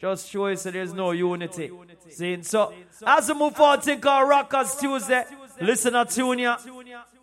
Just 0.00 0.30
show 0.30 0.46
us 0.46 0.62
that 0.62 0.72
there's 0.72 0.94
no 0.94 1.10
unity. 1.10 1.70
See? 2.08 2.42
So, 2.44 2.72
as 3.06 3.28
we 3.28 3.34
move 3.34 3.54
forward, 3.54 3.82
think 3.82 4.06
of 4.06 4.26
Rockers 4.26 4.74
Tuesday. 4.76 5.24
Listen 5.60 5.92
to 5.92 6.04
Tunia. 6.06 6.56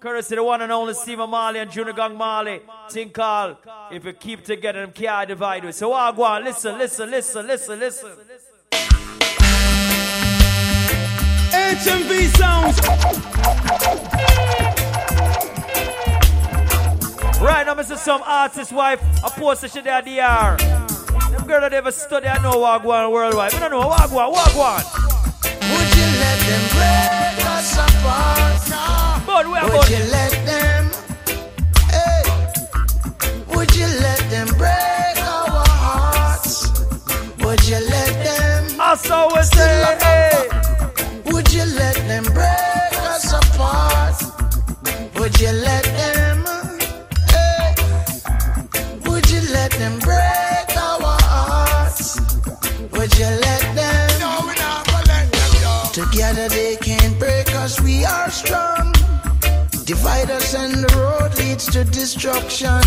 Courtesy 0.05 0.35
the 0.35 0.43
one 0.43 0.61
and 0.61 0.71
only 0.71 0.93
Stephen 0.93 1.27
Marley 1.31 1.57
and 1.57 1.71
Junior 1.71 1.91
Gong 1.91 2.15
Marley. 2.15 2.61
Think 2.91 3.17
all. 3.17 3.57
If 3.91 4.05
you 4.05 4.13
keep 4.13 4.45
together, 4.45 4.81
them 4.81 4.91
can't 4.91 5.27
divide 5.27 5.65
us. 5.65 5.77
So, 5.77 5.93
I 5.93 6.11
go 6.11 6.21
on. 6.21 6.43
Listen, 6.43 6.77
listen, 6.77 7.09
listen, 7.09 7.47
listen, 7.47 7.79
listen. 7.79 8.11
HMV 11.49 12.37
sounds. 12.37 12.79
Right 17.41 17.65
now, 17.65 17.73
Mr. 17.73 17.97
Some 17.97 18.21
artist 18.27 18.71
wife, 18.71 19.01
a 19.23 19.31
post 19.31 19.61
that 19.61 19.71
she 19.71 19.81
there 19.81 20.03
DR. 20.03 20.57
Them 21.31 21.47
girl 21.47 21.61
that 21.61 21.73
ever 21.73 21.91
study, 21.91 22.27
I 22.27 22.39
know 22.43 22.59
what 22.59 22.83
worldwide. 22.83 23.53
We 23.53 23.59
don't 23.59 23.71
know 23.71 23.87
what 23.87 24.07
go 24.07 24.29
what 24.29 24.53
go. 24.53 24.83
Would 25.41 25.95
you 25.97 26.05
let 26.21 26.39
them 26.45 26.63
break 26.75 27.45
us 27.47 27.73
apart? 27.73 28.54
But 29.35 29.47
we 29.47 29.57
are 29.57 29.69
Would 29.69 29.89
you 29.89 30.03
let 30.17 30.31
them? 30.45 30.83
Hey, 31.91 32.23
would 33.53 33.75
you 33.75 33.85
let 33.85 34.21
them 34.29 34.47
break 34.57 35.17
our 35.27 35.65
hearts? 35.83 36.71
Would 37.43 37.67
you 37.67 37.79
let 37.95 38.13
them? 38.23 38.79
I 38.79 38.95
saw 38.95 39.27
we 39.35 39.41
say, 39.43 39.97
hey. 40.05 40.47
Would 41.33 41.51
you 41.51 41.65
let 41.65 41.95
them 42.07 42.23
break 42.23 42.93
us 43.11 43.33
apart? 43.33 44.23
Would 45.19 45.37
you 45.41 45.51
let 45.51 45.84
leads 61.55 61.71
to 61.71 61.83
destruction. 61.85 62.81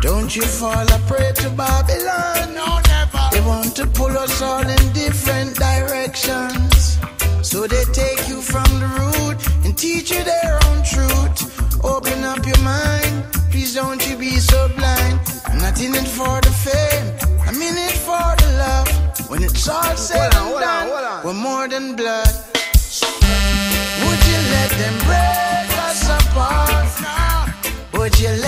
Don't 0.00 0.34
you 0.34 0.42
fall 0.42 0.86
a 0.96 0.98
prey 1.06 1.32
to 1.34 1.50
Babylon. 1.50 2.54
No, 2.54 2.80
never. 2.88 3.24
They 3.32 3.42
want 3.42 3.76
to 3.76 3.86
pull 3.86 4.16
us 4.16 4.40
all 4.40 4.66
in 4.66 4.92
different 4.92 5.54
directions. 5.56 6.98
So 7.42 7.66
they 7.66 7.84
take 7.92 8.26
you 8.26 8.40
from 8.40 8.68
the 8.82 8.88
root 8.98 9.38
and 9.64 9.76
teach 9.76 10.10
you 10.10 10.22
their 10.24 10.54
own 10.66 10.82
truth. 10.82 11.84
Open 11.84 12.24
up 12.24 12.46
your 12.46 12.60
mind, 12.62 13.24
please 13.50 13.74
don't 13.74 14.00
you 14.08 14.16
be 14.16 14.36
so 14.38 14.68
blind. 14.76 15.20
I'm 15.46 15.58
not 15.58 15.78
in 15.80 15.94
it 15.94 16.08
for 16.08 16.40
the 16.40 16.54
fame, 16.66 17.06
I'm 17.46 17.60
in 17.60 17.76
it 17.88 17.98
for 18.08 18.28
the 18.42 18.50
love. 18.64 18.88
When 19.30 19.42
it's 19.42 19.68
all 19.68 19.96
said 19.96 20.32
and 20.34 20.34
Hold 20.34 20.60
done, 20.60 20.88
hold 20.88 21.04
on, 21.04 21.18
on. 21.18 21.24
we're 21.24 21.42
more 21.48 21.68
than 21.68 21.96
blood. 21.96 22.32
Would 24.04 24.20
you 24.30 24.38
let 24.56 24.70
them 24.80 24.96
break 25.04 25.18
us 25.18 25.18
apart? 25.18 25.48
Would 25.48 25.57
you 28.20 28.47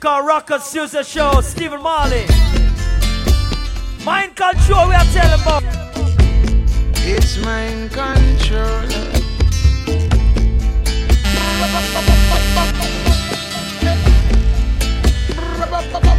called 0.00 0.26
Rockers 0.26 0.72
Tuesday 0.72 1.02
Show, 1.02 1.42
Stephen 1.42 1.82
Marley. 1.82 2.24
Mind 4.02 4.34
control, 4.34 4.88
we 4.88 4.94
are 4.94 5.04
telling 5.12 5.40
about. 5.42 5.62
It's 7.04 7.36
mind 7.44 7.90
control. 7.90 8.80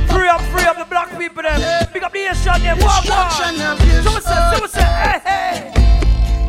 Free 0.10 0.28
up, 0.28 0.42
free 0.42 0.66
up 0.66 0.78
the 0.78 0.86
black 0.88 1.18
people 1.18 1.42
then. 1.42 1.88
Pick 1.92 2.04
up 2.04 2.14
the 2.14 2.28
destruction 2.30 3.62
of 3.62 3.84
your 3.84 4.04
So 4.04 4.14
we 4.14 4.22
say, 4.22 4.52
so 4.54 4.62
we 4.62 4.68
say, 4.68 4.84
hey, 4.84 5.20
hey. 5.26 5.72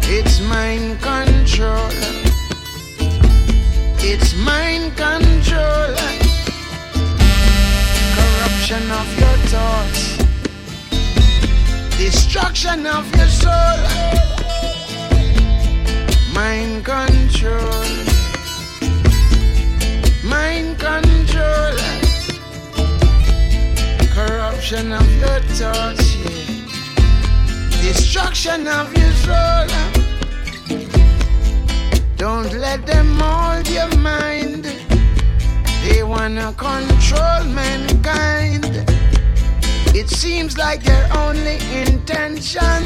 It's 0.02 0.40
mind 0.42 1.00
control. 1.00 1.88
It's 4.04 4.34
mind 4.34 4.94
control. 4.98 6.22
Corruption 8.73 8.90
of 8.90 9.19
your 9.20 9.36
thoughts. 9.53 10.16
Destruction 11.99 12.86
of 12.86 13.05
your 13.15 13.27
soul. 13.27 13.78
Mind 16.32 16.82
control. 16.82 17.85
Mind 20.24 20.78
control. 20.78 21.77
Corruption 24.15 24.93
of 24.93 25.07
your 25.20 25.40
thoughts. 25.59 26.16
Yeah. 26.16 27.82
Destruction 27.82 28.66
of 28.69 28.97
your 28.97 29.12
soul. 29.27 29.66
Don't 32.16 32.55
let 32.55 32.86
them 32.86 33.19
mold 33.19 33.69
your 33.69 33.94
mind. 33.99 34.91
They 35.82 36.04
wanna 36.04 36.52
control 36.52 37.44
mankind. 37.44 38.64
It 39.94 40.09
seems 40.09 40.56
like 40.56 40.84
their 40.84 41.09
only 41.16 41.59
intention 41.84 42.82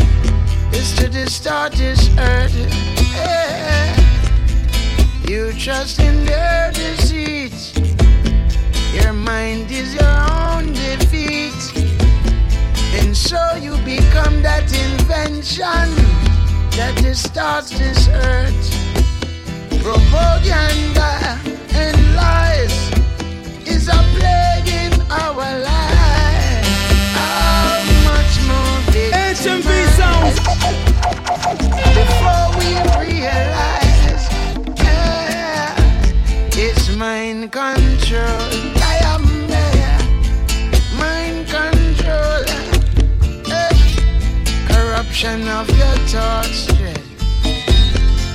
is 0.72 0.96
to 0.96 1.08
distort 1.08 1.72
this 1.72 2.08
earth. 2.18 2.56
Yeah. 3.14 3.96
You 5.28 5.52
trust 5.52 6.00
in 6.00 6.24
their 6.24 6.72
deceit. 6.72 7.52
Your 8.94 9.12
mind 9.12 9.70
is 9.70 9.94
your 9.94 10.16
own 10.30 10.72
defeat. 10.72 11.60
And 12.98 13.14
so 13.14 13.40
you 13.60 13.76
become 13.84 14.42
that 14.42 14.64
invention 14.72 15.86
that 16.76 16.94
distorts 16.96 17.70
this 17.78 18.08
earth. 18.08 18.70
Propaganda 19.82 21.38
and 21.74 22.16
lies 22.16 22.85
our 25.22 25.52
lives. 25.68 26.68
How 27.18 27.82
much 28.08 28.34
more 28.48 28.78
HMV 29.32 29.68
sounds. 29.98 30.38
before 32.00 32.48
we 32.58 32.70
realize 33.00 34.24
yeah, 34.78 35.76
it's 36.64 36.94
mind 36.96 37.52
control. 37.52 38.50
I 38.92 38.96
am. 39.14 39.24
Mind 40.98 41.48
control. 41.48 42.44
Corruption 44.68 45.48
of 45.48 45.68
your 45.70 45.96
thoughts. 46.12 46.68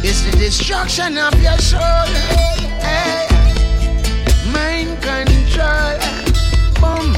It's 0.03 0.22
the 0.24 0.32
destruction 0.38 1.18
of 1.18 1.34
your 1.41 1.58
soul. 1.60 2.10
eh. 2.82 3.28
Mind 4.53 5.02
control. 5.02 6.20
Boom. 6.82 7.14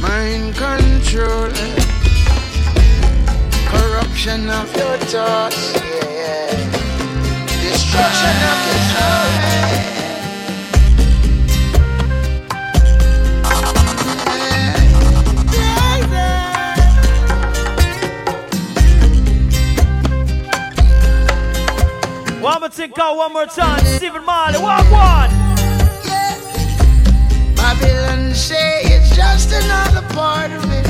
Mind 0.00 0.54
control. 0.54 1.50
Corruption 3.72 4.50
of 4.50 4.76
your 4.76 4.96
thoughts. 5.10 5.72
Yeah. 5.74 6.50
Destruction 7.62 8.36
of 8.50 8.58
your 8.66 8.80
soul. 8.92 9.26
One 23.16 23.32
more 23.32 23.46
time. 23.46 23.84
Stephen 23.84 24.24
Marley, 24.24 24.58
walk 24.58 24.90
one. 24.90 25.35
Say 28.36 28.82
it's 28.84 29.16
just 29.16 29.50
another 29.50 30.06
part 30.14 30.50
of 30.50 30.62
it. 30.70 30.86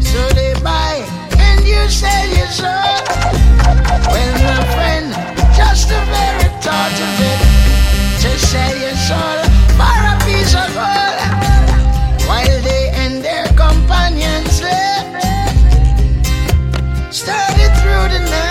So 0.00 0.20
they 0.38 0.54
buy 0.62 1.04
and 1.36 1.66
you 1.66 1.88
sell 1.90 2.26
your 2.28 2.46
soul. 2.46 2.94
Well, 4.12 4.34
my 4.46 4.62
friend, 4.74 5.10
just 5.56 5.88
the 5.88 6.00
very 6.06 6.48
thought 6.62 6.98
of 7.06 7.14
it. 7.32 7.40
To 8.22 8.30
sell 8.38 8.76
your 8.78 8.96
soul 9.08 9.38
for 9.74 9.98
a 10.12 10.14
piece 10.24 10.54
of 10.54 10.70
gold. 10.78 11.18
While 12.28 12.62
they 12.62 12.90
and 12.94 13.24
their 13.24 13.46
companions 13.56 14.52
slept. 14.52 15.24
Started 17.12 17.72
through 17.80 18.08
the 18.14 18.30
night. 18.30 18.47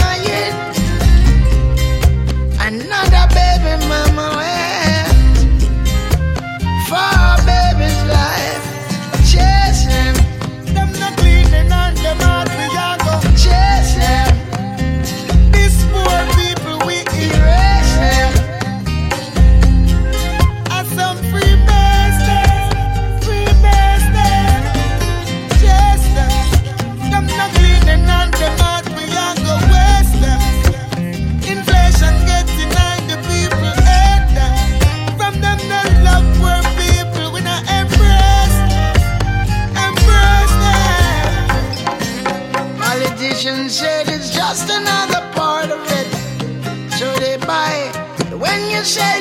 It. 48.95 49.16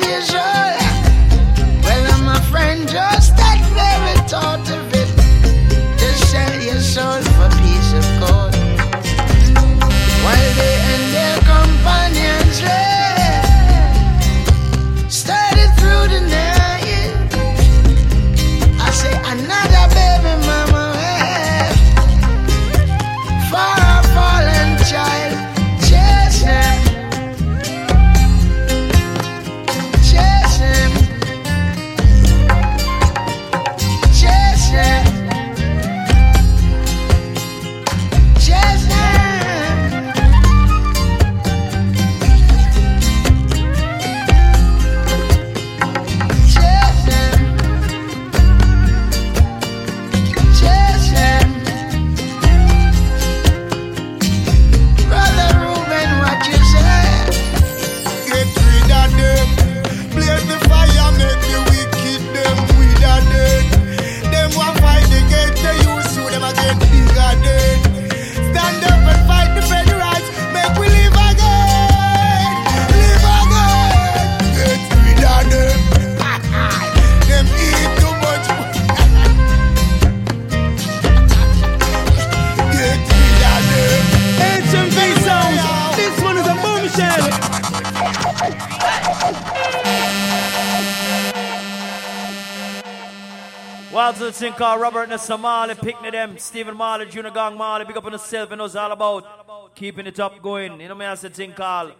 Thing 94.38 94.52
called 94.52 94.82
Robert 94.82 95.08
Nesta 95.08 95.38
Marley, 95.38 95.74
Pickney 95.74 96.10
them, 96.10 96.36
Stephen 96.36 96.76
Marley, 96.76 97.06
Junior 97.06 97.30
Gong 97.30 97.56
Marley, 97.56 97.86
big 97.86 97.96
up 97.96 98.04
on 98.04 98.12
yourself, 98.12 98.50
and 98.50 98.58
knows 98.58 98.76
all 98.76 98.92
about 98.92 99.74
keeping 99.74 100.06
it 100.06 100.20
up 100.20 100.42
going. 100.42 100.78
You 100.78 100.88
know 100.88 100.94
me, 100.94 101.06
I 101.06 101.14
said 101.14 101.32
thing 101.32 101.54
called 101.54 101.94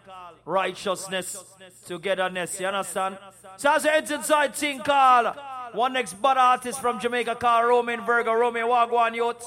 righteousness, 0.44 1.42
togetherness, 1.86 2.60
you 2.60 2.66
understand? 2.66 3.16
So 3.56 3.72
as 3.72 3.86
I 3.86 3.96
enter 3.96 4.16
inside 4.16 4.54
thing 4.54 4.80
called 4.80 5.34
one 5.72 5.94
next 5.94 6.12
bad 6.20 6.36
artist 6.36 6.78
from 6.78 7.00
Jamaica 7.00 7.36
called 7.36 7.68
Romain 7.68 8.04
Virgo, 8.04 8.34
Romain 8.34 8.64
Wagwan 8.64 9.14
Youth. 9.14 9.42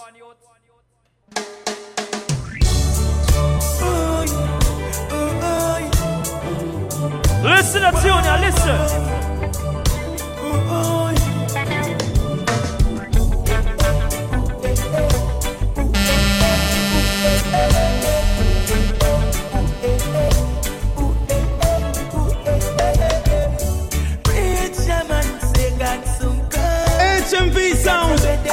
Listen 7.44 7.82
to 7.82 7.92
now 7.92 8.42
listen. 8.42 9.29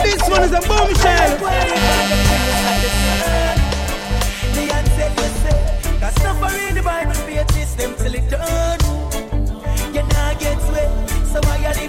This 0.06 0.22
one 0.28 0.42
is 0.44 0.52
a 0.52 0.60
bombshell. 0.68 2.46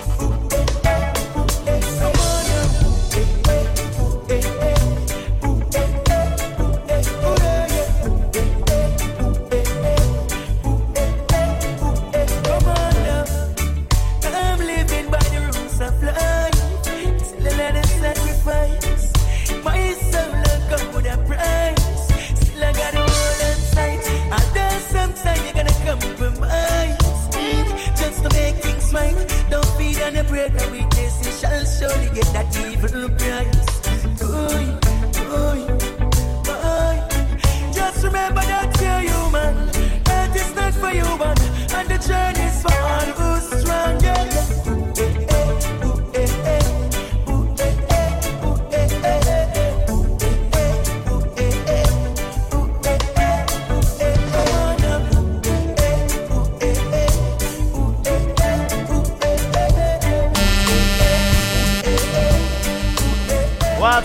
On 30.49 30.55
the 30.55 30.69
bread 30.69 31.25
of 31.25 31.39
shall 31.39 31.65
surely 31.65 32.09
get 32.15 32.25
that 32.33 32.47
evil 32.57 33.09
price. 33.17 33.58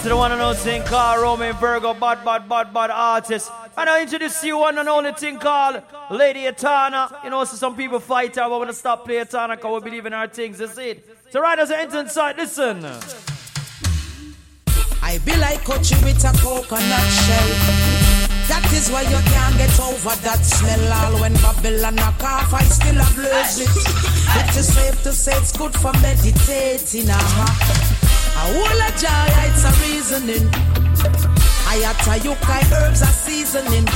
To 0.04 0.10
the 0.10 0.16
one 0.18 0.32
and 0.32 0.42
only 0.42 0.56
thing 0.56 0.82
called 0.82 1.22
Romain 1.22 1.54
Virgo, 1.54 1.94
bad, 1.94 2.22
bad, 2.22 2.46
bad, 2.46 2.74
bad 2.74 2.90
artist. 2.90 3.50
And 3.74 3.88
I 3.88 4.02
introduce 4.02 4.44
you 4.44 4.58
one 4.58 4.76
and 4.76 4.86
only 4.86 5.12
thing 5.12 5.38
called 5.38 5.80
Lady 6.10 6.46
Etana. 6.46 7.20
You 7.24 7.30
know, 7.30 7.42
so 7.44 7.56
some 7.56 7.74
people 7.74 7.98
fight 8.00 8.36
her, 8.36 8.46
but 8.46 8.66
to 8.66 8.74
stop 8.74 9.06
playing 9.06 9.22
Etana 9.22 9.56
because 9.56 9.82
we 9.82 9.88
believe 9.88 10.04
in 10.04 10.12
our 10.12 10.28
things. 10.28 10.58
That's 10.58 10.76
it. 10.76 11.08
So 11.30 11.40
right 11.40 11.58
as 11.58 11.70
I 11.70 11.80
enter 11.80 12.00
inside, 12.00 12.36
listen. 12.36 12.84
I 15.02 15.18
be 15.24 15.34
like 15.38 15.64
Kochi 15.64 15.94
with 16.04 16.22
a 16.22 16.32
coconut 16.36 17.08
shell. 17.24 17.50
That 18.48 18.68
is 18.74 18.90
why 18.90 19.02
you 19.08 19.16
can't 19.32 19.56
get 19.56 19.80
over 19.80 20.14
that 20.20 20.44
smell. 20.44 20.92
All 21.00 21.18
when 21.22 21.32
Babylon 21.34 21.94
knock 21.94 22.22
off, 22.22 22.52
I 22.52 22.62
still 22.64 23.00
have 23.00 23.16
lose 23.16 23.58
it. 23.58 23.70
It 23.72 24.54
is 24.54 24.74
safe 24.74 25.02
to 25.04 25.12
say 25.12 25.32
it's 25.38 25.56
good 25.56 25.72
for 25.72 25.92
meditating. 26.02 27.08
Uh-huh. 27.08 28.03
A 28.36 28.44
whole 28.52 28.82
of 28.82 28.94
joy, 28.98 29.30
it's 29.46 29.64
a 29.64 29.72
reasoning. 29.82 30.48
I 31.66 31.82
atta 31.86 32.18
you 32.24 32.34
herbs 32.42 33.02
a 33.02 33.06
seasoning. 33.06 33.86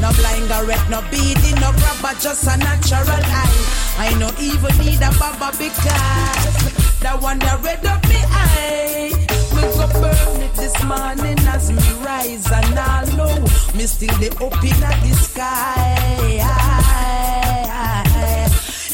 No 0.00 0.10
blind 0.12 0.48
garret, 0.48 0.82
no 0.88 1.00
beading, 1.10 1.58
no 1.60 1.72
grabber, 1.72 2.18
just 2.20 2.46
a 2.46 2.56
natural 2.56 3.04
eye. 3.08 3.84
I 3.98 4.14
no 4.18 4.30
even 4.40 4.76
need 4.78 5.02
a 5.02 5.10
baba 5.18 5.50
because 5.56 7.00
that 7.00 7.18
one 7.20 7.38
that 7.40 7.62
red 7.62 7.84
up 7.86 8.02
me 8.08 8.20
eye. 8.26 9.12
Go 9.50 9.86
burn 10.00 10.42
it 10.42 10.54
this 10.54 10.76
morning 10.84 11.38
as 11.48 11.70
me 11.70 12.04
rise 12.04 12.50
and 12.50 12.78
I 12.78 13.04
know 13.16 13.40
me 13.74 13.86
still 13.86 14.16
the 14.18 14.30
up 14.44 14.62
in 14.62 14.80
the 14.80 15.14
sky. 15.16 16.14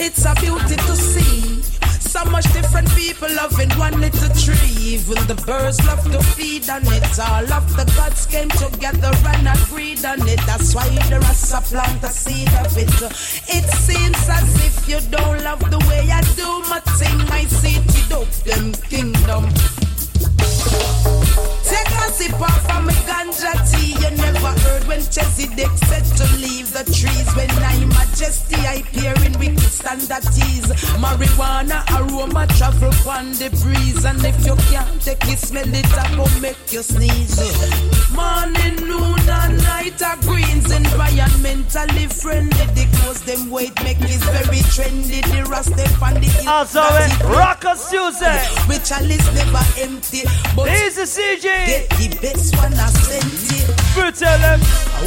It's 0.03 0.25
a 0.25 0.35
beauty 0.41 0.77
to 0.77 0.97
see. 0.97 1.80
So 2.11 2.25
much 2.25 2.53
different 2.53 2.91
people 2.97 3.29
loving 3.37 3.71
one 3.79 4.01
little 4.01 4.35
tree. 4.35 4.75
Even 4.95 5.15
the 5.31 5.41
birds 5.47 5.79
love 5.87 6.03
to 6.11 6.21
feed 6.35 6.69
on 6.69 6.83
it. 6.87 7.19
All 7.21 7.53
of 7.53 7.65
the 7.77 7.85
gods 7.95 8.27
came 8.27 8.49
together 8.49 9.13
and 9.33 9.47
agreed 9.47 10.05
on 10.05 10.27
it. 10.27 10.41
That's 10.45 10.75
why 10.75 10.89
the 10.89 11.21
rasta 11.21 11.61
plant 11.71 12.03
a 12.03 12.09
seed 12.09 12.49
of 12.65 12.77
it. 12.77 12.91
It 13.57 13.67
seems 13.87 14.29
as 14.29 14.49
if 14.67 14.89
you 14.89 14.99
don't 15.09 15.45
love 15.45 15.61
the 15.71 15.79
way 15.89 16.11
I 16.11 16.21
do 16.35 16.51
my 16.69 16.81
thing. 16.99 17.21
I 17.31 17.45
see 17.45 17.77
it 17.79 17.91
them 18.45 18.73
kingdom. 18.91 19.47
Take 21.71 21.95
a 22.03 22.11
sip 22.13 22.41
off 22.41 22.65
of 22.77 22.85
my 22.85 22.93
ganja 23.07 23.53
tea. 23.71 23.95
You 24.03 24.11
never 24.17 24.53
heard 24.65 24.85
when 24.89 25.01
Chesedek 25.01 25.73
said 25.87 26.05
to 26.19 26.25
leave 26.37 26.73
the 26.73 26.85
trees. 26.85 27.29
When 27.37 27.51
I 27.51 27.79
majesty, 27.87 28.57
I 28.57 28.83
peer 28.93 29.15
in 29.25 29.39
wicked 29.39 29.71
standard 29.71 30.25
teas. 30.35 30.67
Marijuana 30.99 31.79
aroma 31.97 32.47
travel 32.59 32.93
on 33.09 33.33
the 33.33 33.51
breeze. 33.63 34.05
And 34.05 34.23
if 34.25 34.45
you 34.45 34.57
can't 34.71 35.01
take 35.01 35.25
it, 35.29 35.39
smell 35.39 35.69
it, 35.69 35.87
I 35.95 36.17
go 36.17 36.27
make 36.41 36.73
you 36.73 36.83
sneeze. 36.83 37.39
Morning, 38.13 38.77
noon, 38.89 39.21
and 39.29 39.57
night 39.63 40.03
are 40.03 40.17
greens. 40.27 40.67
Environmentally 40.73 42.13
friendly. 42.13 42.67
The 42.75 42.87
clothes 42.99 43.23
them 43.23 43.51
weight 43.51 43.75
make 43.85 44.01
it 44.01 44.21
very 44.35 44.63
trendy. 44.75 45.23
The 45.31 45.49
rust 45.49 45.77
them 45.77 46.03
on 46.03 46.15
the 46.15 46.27
hill. 46.27 46.49
Also, 46.49 46.83
Rockers 47.31 47.89
Tuesday. 47.89 48.39
Which 48.67 48.91
a 48.91 49.03
list 49.05 49.33
never 49.35 49.65
empty. 49.79 50.23
But 50.57 50.69
Easy 50.69 51.03
CJ. 51.03 51.60
Get 51.67 51.89
the 51.91 52.09
best 52.21 52.57
one 52.57 52.75
I 52.75 52.89
sent 52.89 53.27
it. 53.53 53.67
Good 53.95 54.15
tell 54.15 54.39
them. 54.39 54.61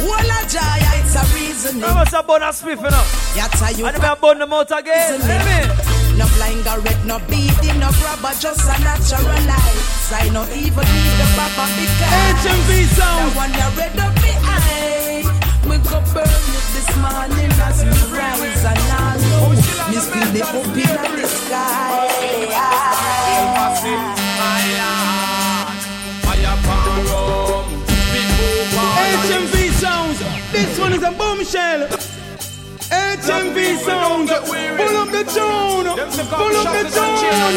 Wall 0.06 0.30
of 0.30 0.44
joy, 0.50 0.82
it's 0.98 1.14
a 1.14 1.22
reason. 1.34 1.82
I 1.82 1.94
must 1.94 2.12
have 2.12 2.26
bun 2.26 2.42
a 2.42 2.50
spliff, 2.50 2.82
you 2.82 2.90
know. 2.90 3.04
Yata 3.38 3.78
you 3.78 3.86
And 3.86 3.96
I 3.96 4.14
bun 4.14 4.38
them 4.38 4.52
out 4.52 4.70
again. 4.70 5.20
No 6.18 6.26
blind 6.38 6.66
red, 6.84 7.00
no 7.06 7.18
beating, 7.26 7.78
no 7.80 7.90
grabber, 7.98 8.34
just 8.38 8.62
a 8.70 8.76
natural 8.82 9.24
life. 9.50 10.12
I 10.12 10.28
no 10.30 10.44
even 10.54 10.86
need 10.86 11.14
the 11.18 11.26
baba 11.34 11.66
because 11.74 12.44
HMV 12.44 12.70
sound. 12.94 13.32
The 13.32 13.36
one 13.36 13.52
that 13.52 13.74
red 13.76 13.98
up 13.98 14.14
eye. 14.46 15.26
Me 15.66 15.76
go 15.78 15.98
burn 16.14 16.28
it 16.28 16.66
this 16.76 16.90
morning 17.02 17.50
as 17.66 17.82
me 17.82 17.90
rise 18.14 18.64
and 18.64 18.78
I 18.78 19.18
know 19.26 19.50
me 19.90 19.96
still 19.98 20.30
the 20.30 20.42
up 20.44 20.66
in 20.76 21.20
the 21.20 21.26
sky. 21.26 23.23
Is 30.94 31.02
a 31.02 31.10
bombshell. 31.12 31.88
HMV 32.90 33.78
sounds. 33.78 34.30
Pull 34.30 34.96
up 35.02 35.10
the 35.10 35.24
tune. 35.34 35.86
Pull 36.30 36.56
up 36.60 36.70
the 36.76 36.84
tune. 36.94 37.56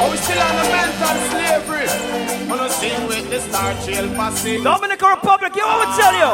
Oh, 0.00 0.08
we 0.10 0.16
still 0.16 0.42
on 0.46 0.54
the 0.60 0.64
mental 0.74 1.16
slavery. 1.30 1.88
Wanna 2.48 2.68
sing 2.70 3.06
with 3.08 3.26
the 3.30 3.40
Star 3.40 3.74
Trail 3.82 4.08
posse. 4.14 4.62
Dominican 4.62 5.08
Republic, 5.08 5.56
you 5.56 5.66
want 5.66 5.90
to 5.90 5.96
tell 6.00 6.14
you? 6.22 6.30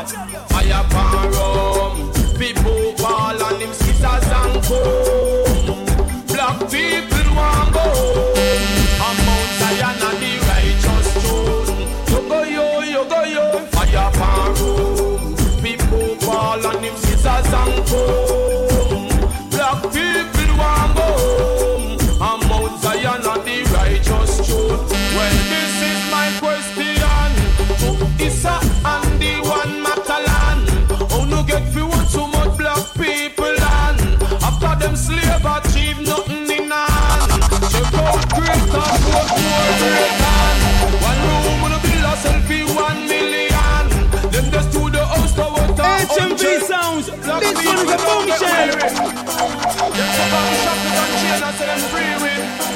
Fire 0.53 0.85
pan 0.93 1.31
rum. 1.33 1.93
People 2.39 2.95
ball 2.99 3.43
and 3.43 3.61
them 3.61 3.73
sisters 3.73 4.27
and 4.41 4.55
come. 4.67 5.81
Black 6.27 6.59
people 6.71 7.10
all 16.51 16.67
on 16.67 16.83
them 16.83 16.97
scissors 16.97 17.53
and 17.53 17.87
pole. 17.87 18.40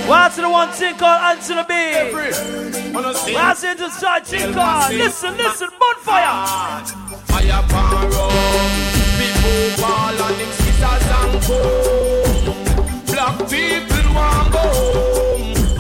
What's 0.06 0.36
the 0.36 0.50
one 0.50 0.68
thing 0.68 0.94
called 0.96 1.22
Anthony 1.22 1.62
B? 1.66 1.74
The 2.92 3.70
into 3.70 3.90
side 3.90 4.26
thing 4.26 4.52
called? 4.52 4.92
Listen, 4.92 5.34
listen, 5.38 5.68
bonfire. 5.80 6.84
Fire 7.24 7.62
rum 7.72 8.10
People 9.16 9.82
ball 9.82 10.12
and 10.12 10.36
them 10.40 10.52
sisters 10.60 11.08
and 11.08 11.34
come 11.44 12.52
Black 13.06 13.36
people 13.48 14.06
want 14.14 14.52
go. 14.52 14.64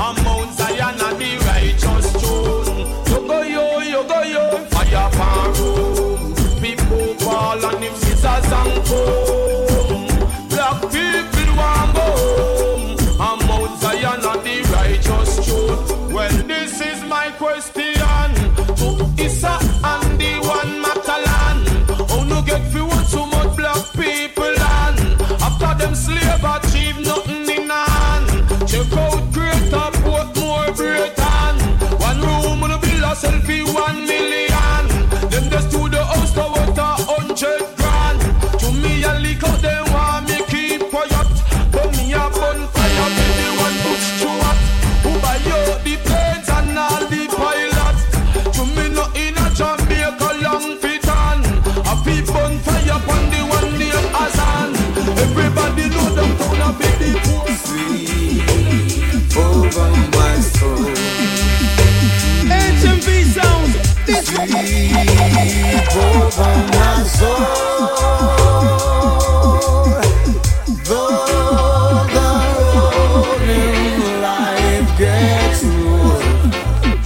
Home 0.00 0.16
And 0.16 0.24
Mount 0.24 0.50
Zion 0.54 1.00
and 1.04 1.18
the 1.20 1.30
righteous 1.44 2.06
throne. 2.16 2.80
You 3.06 3.28
go 3.28 3.42
yo, 3.42 3.78
you 3.80 4.02
go 4.08 4.22
yo. 4.22 4.44
Fire 4.72 5.10
rum 5.18 6.34
People 6.62 7.14
ball 7.26 7.62
and 7.62 7.82
them 7.82 7.94
sisters 7.96 8.52
and 8.52 8.86
come 8.86 9.43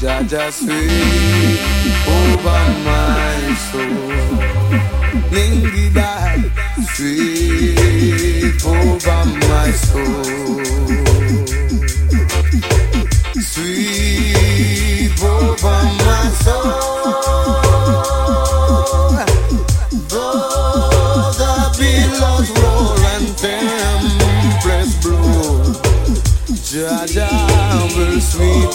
Jaja 0.01 0.53
sweet 0.53 1.59
over 2.07 2.65
my 2.85 3.55
soul. 3.70 4.12
Lingy 5.32 5.90
die, 5.93 6.51
sweet 6.95 8.65
over 8.65 9.24
my 9.49 9.70
soul. 9.73 10.48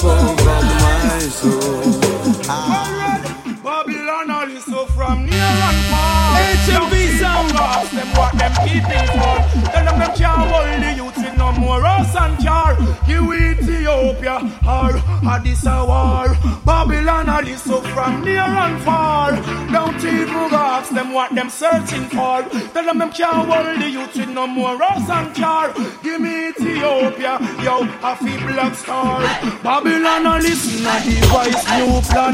My 0.04 1.20
soul. 1.30 2.04
Babylon 3.64 4.52
is 4.52 4.66
so 4.66 4.86
from 4.88 5.26
near 5.26 5.40
and 5.40 5.80
far. 5.90 6.34
Them 7.94 8.08
what 8.18 8.34
them 8.38 8.52
for. 9.08 9.36
Tell 9.72 9.86
them 9.86 10.00
them 10.00 10.12
the 10.82 10.94
youth 10.96 11.18
no 11.38 11.52
more 11.54 11.82
and. 12.38 12.76
Give 13.08 13.24
Ethiopia. 13.34 14.40
Babylon 16.66 17.28
so 17.62 17.82
from 17.82 18.24
near 18.24 18.42
and 18.42 18.82
far. 18.84 19.32
Ask 20.54 20.94
them 20.94 21.14
what 21.14 21.34
them 21.34 21.50
searching 21.50 22.06
for. 22.10 22.42
Tell 22.74 22.86
them 22.86 22.98
them 23.00 23.12
can't 23.12 23.48
hold 23.50 23.82
the 23.82 23.90
youth 23.90 24.18
in 24.18 24.34
no 24.34 24.48
more 24.48 24.78
house 24.78 25.10
and 25.10 25.36
car. 25.36 25.74
Give 26.04 26.20
me 26.20 26.33
Ethiopia, 26.84 27.40
yo, 27.64 27.88
a 28.04 28.16
fee 28.18 28.38
black 28.46 28.76
star. 28.76 29.22
Babylon 29.64 30.28
all 30.28 30.40
listen 30.40 30.86
a 30.86 31.00
device 31.00 31.64
new 31.80 32.02
plan. 32.12 32.34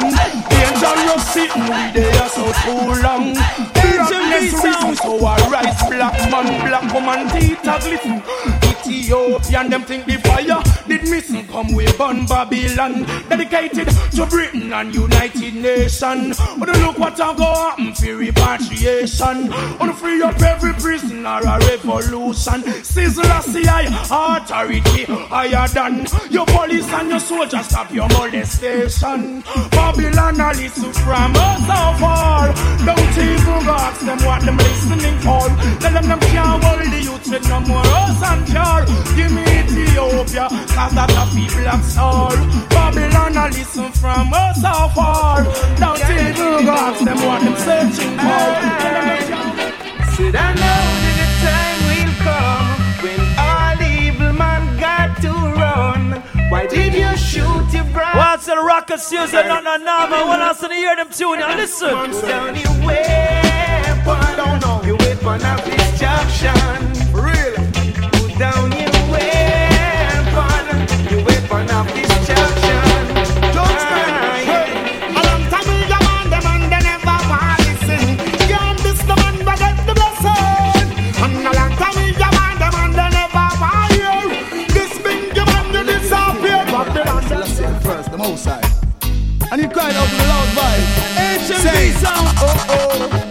Dangerous 0.49 1.27
sitting 1.29 1.61
with 1.69 1.93
there 1.93 2.29
so 2.29 2.51
too 2.65 3.01
long. 3.03 3.33
Blackness 3.73 4.53
reason 4.53 4.95
so 4.95 5.23
I 5.23 5.37
rise 5.49 5.89
black 5.89 6.31
man, 6.31 6.47
black 6.65 6.93
woman 6.93 7.29
teeth 7.29 7.61
a 7.61 7.77
glisten. 7.79 8.23
Ethiopian 8.63 9.69
them 9.69 9.83
think 9.83 10.05
the 10.05 10.17
fire 10.17 10.63
did 10.99 11.09
missing 11.09 11.47
come 11.47 11.73
we 11.73 11.85
burn 11.93 12.25
Babylon 12.25 13.03
dedicated 13.29 13.87
to 14.11 14.25
Britain 14.25 14.71
and 14.73 14.93
United 14.93 15.55
Nations. 15.55 16.37
Oh, 16.39 16.57
look 16.57 16.97
what 16.97 17.13
a 17.15 17.33
go 17.35 17.43
happen 17.45 17.93
for 17.93 18.15
repatriation. 18.15 19.53
On 19.79 19.93
free 19.93 20.21
up 20.21 20.39
every 20.41 20.73
prisoner 20.73 21.39
a 21.39 21.59
revolution. 21.59 22.63
Sizzle 22.83 23.25
a 23.25 23.41
CI 23.43 23.87
authority 24.09 25.05
higher 25.05 25.67
than 25.69 26.05
your 26.29 26.45
police 26.45 26.87
and 26.93 27.09
your 27.09 27.19
soldiers 27.19 27.65
stop 27.65 27.91
your 27.91 28.07
molestation. 28.09 29.43
Babylon 29.71 30.39
a 30.39 30.53
listen 30.53 30.93
from 30.93 31.35
us 31.35 31.59
so 31.59 31.99
far. 31.99 32.53
Don't 32.85 33.17
even 33.17 33.69
ask 33.69 34.01
them 34.01 34.19
what 34.25 34.41
them 34.43 34.57
listening 34.57 35.19
for. 35.19 35.47
Tell 35.79 35.93
them 35.93 36.07
them 36.07 36.19
can't 36.19 36.63
hold 36.63 36.91
the 36.91 37.01
youth 37.01 37.29
with 37.29 37.49
no 37.49 37.59
more 37.61 37.83
us 37.85 38.21
and 38.23 38.47
car. 38.47 38.85
Give 39.15 39.31
me 39.31 39.43
Ethiopia, 39.43 40.47
that 40.95 41.11
a 41.11 41.13
people 41.35 41.61
black 41.63 41.83
soul. 41.83 42.29
Babylon 42.69 43.35
a 43.37 43.47
listen 43.49 43.91
from 43.91 44.33
us 44.33 44.61
so 44.61 44.89
far. 44.95 45.43
Don't 45.77 45.99
even 45.99 46.65
go 46.65 46.71
ask 46.73 47.03
them 47.03 47.17
what 47.25 47.41
them 47.43 47.55
searching 47.57 48.17
for. 48.17 48.47
Tell 48.81 48.93
them 48.93 49.07
them 49.07 49.23
can't- 49.29 49.57
Should 50.15 50.35
I 50.35 50.37
know 50.61 50.83
that 51.03 51.15
the 51.21 51.27
time 51.45 51.79
will 51.89 52.13
come 52.27 52.67
when 53.03 53.21
all 53.39 53.79
evil 53.81 54.33
man 54.33 54.61
got 54.79 55.09
to 55.21 55.31
run? 55.61 56.01
Why 56.51 56.63
did 56.67 56.93
you 56.93 57.15
shoot 57.17 57.67
your 57.73 57.85
brother? 57.93 58.17
What's 58.19 58.45
the 58.47 58.57
rocket 58.57 58.99
Susan? 58.99 59.47
Not 59.47 59.63
no 59.63 59.75
normal. 59.77 60.27
When 60.29 60.41
I 60.41 60.53
to 60.53 60.73
hear 60.73 60.95
them 60.95 61.09
tune, 61.09 61.39
now 61.39 61.55
listen. 61.55 61.89
Down 62.27 62.55
your 62.55 62.73
weapon, 62.85 64.39
your 64.87 64.97
weapon 64.97 65.41
of 65.45 65.63
destruction. 65.65 66.57
Real. 67.13 67.55
Put 68.11 68.37
down 68.39 68.71
first, 88.35 88.45
the 88.45 88.51
most 88.51 88.63
high. 88.63 89.49
And 89.51 89.61
he 89.61 89.67
cried 89.67 89.95
out 89.95 90.11
with 90.11 90.21
a 90.21 90.27
loud 90.27 90.47
voice. 90.55 91.49
HMV 91.49 91.91
sound. 91.93 92.27
Oh 92.39 92.65
oh. 92.69 93.25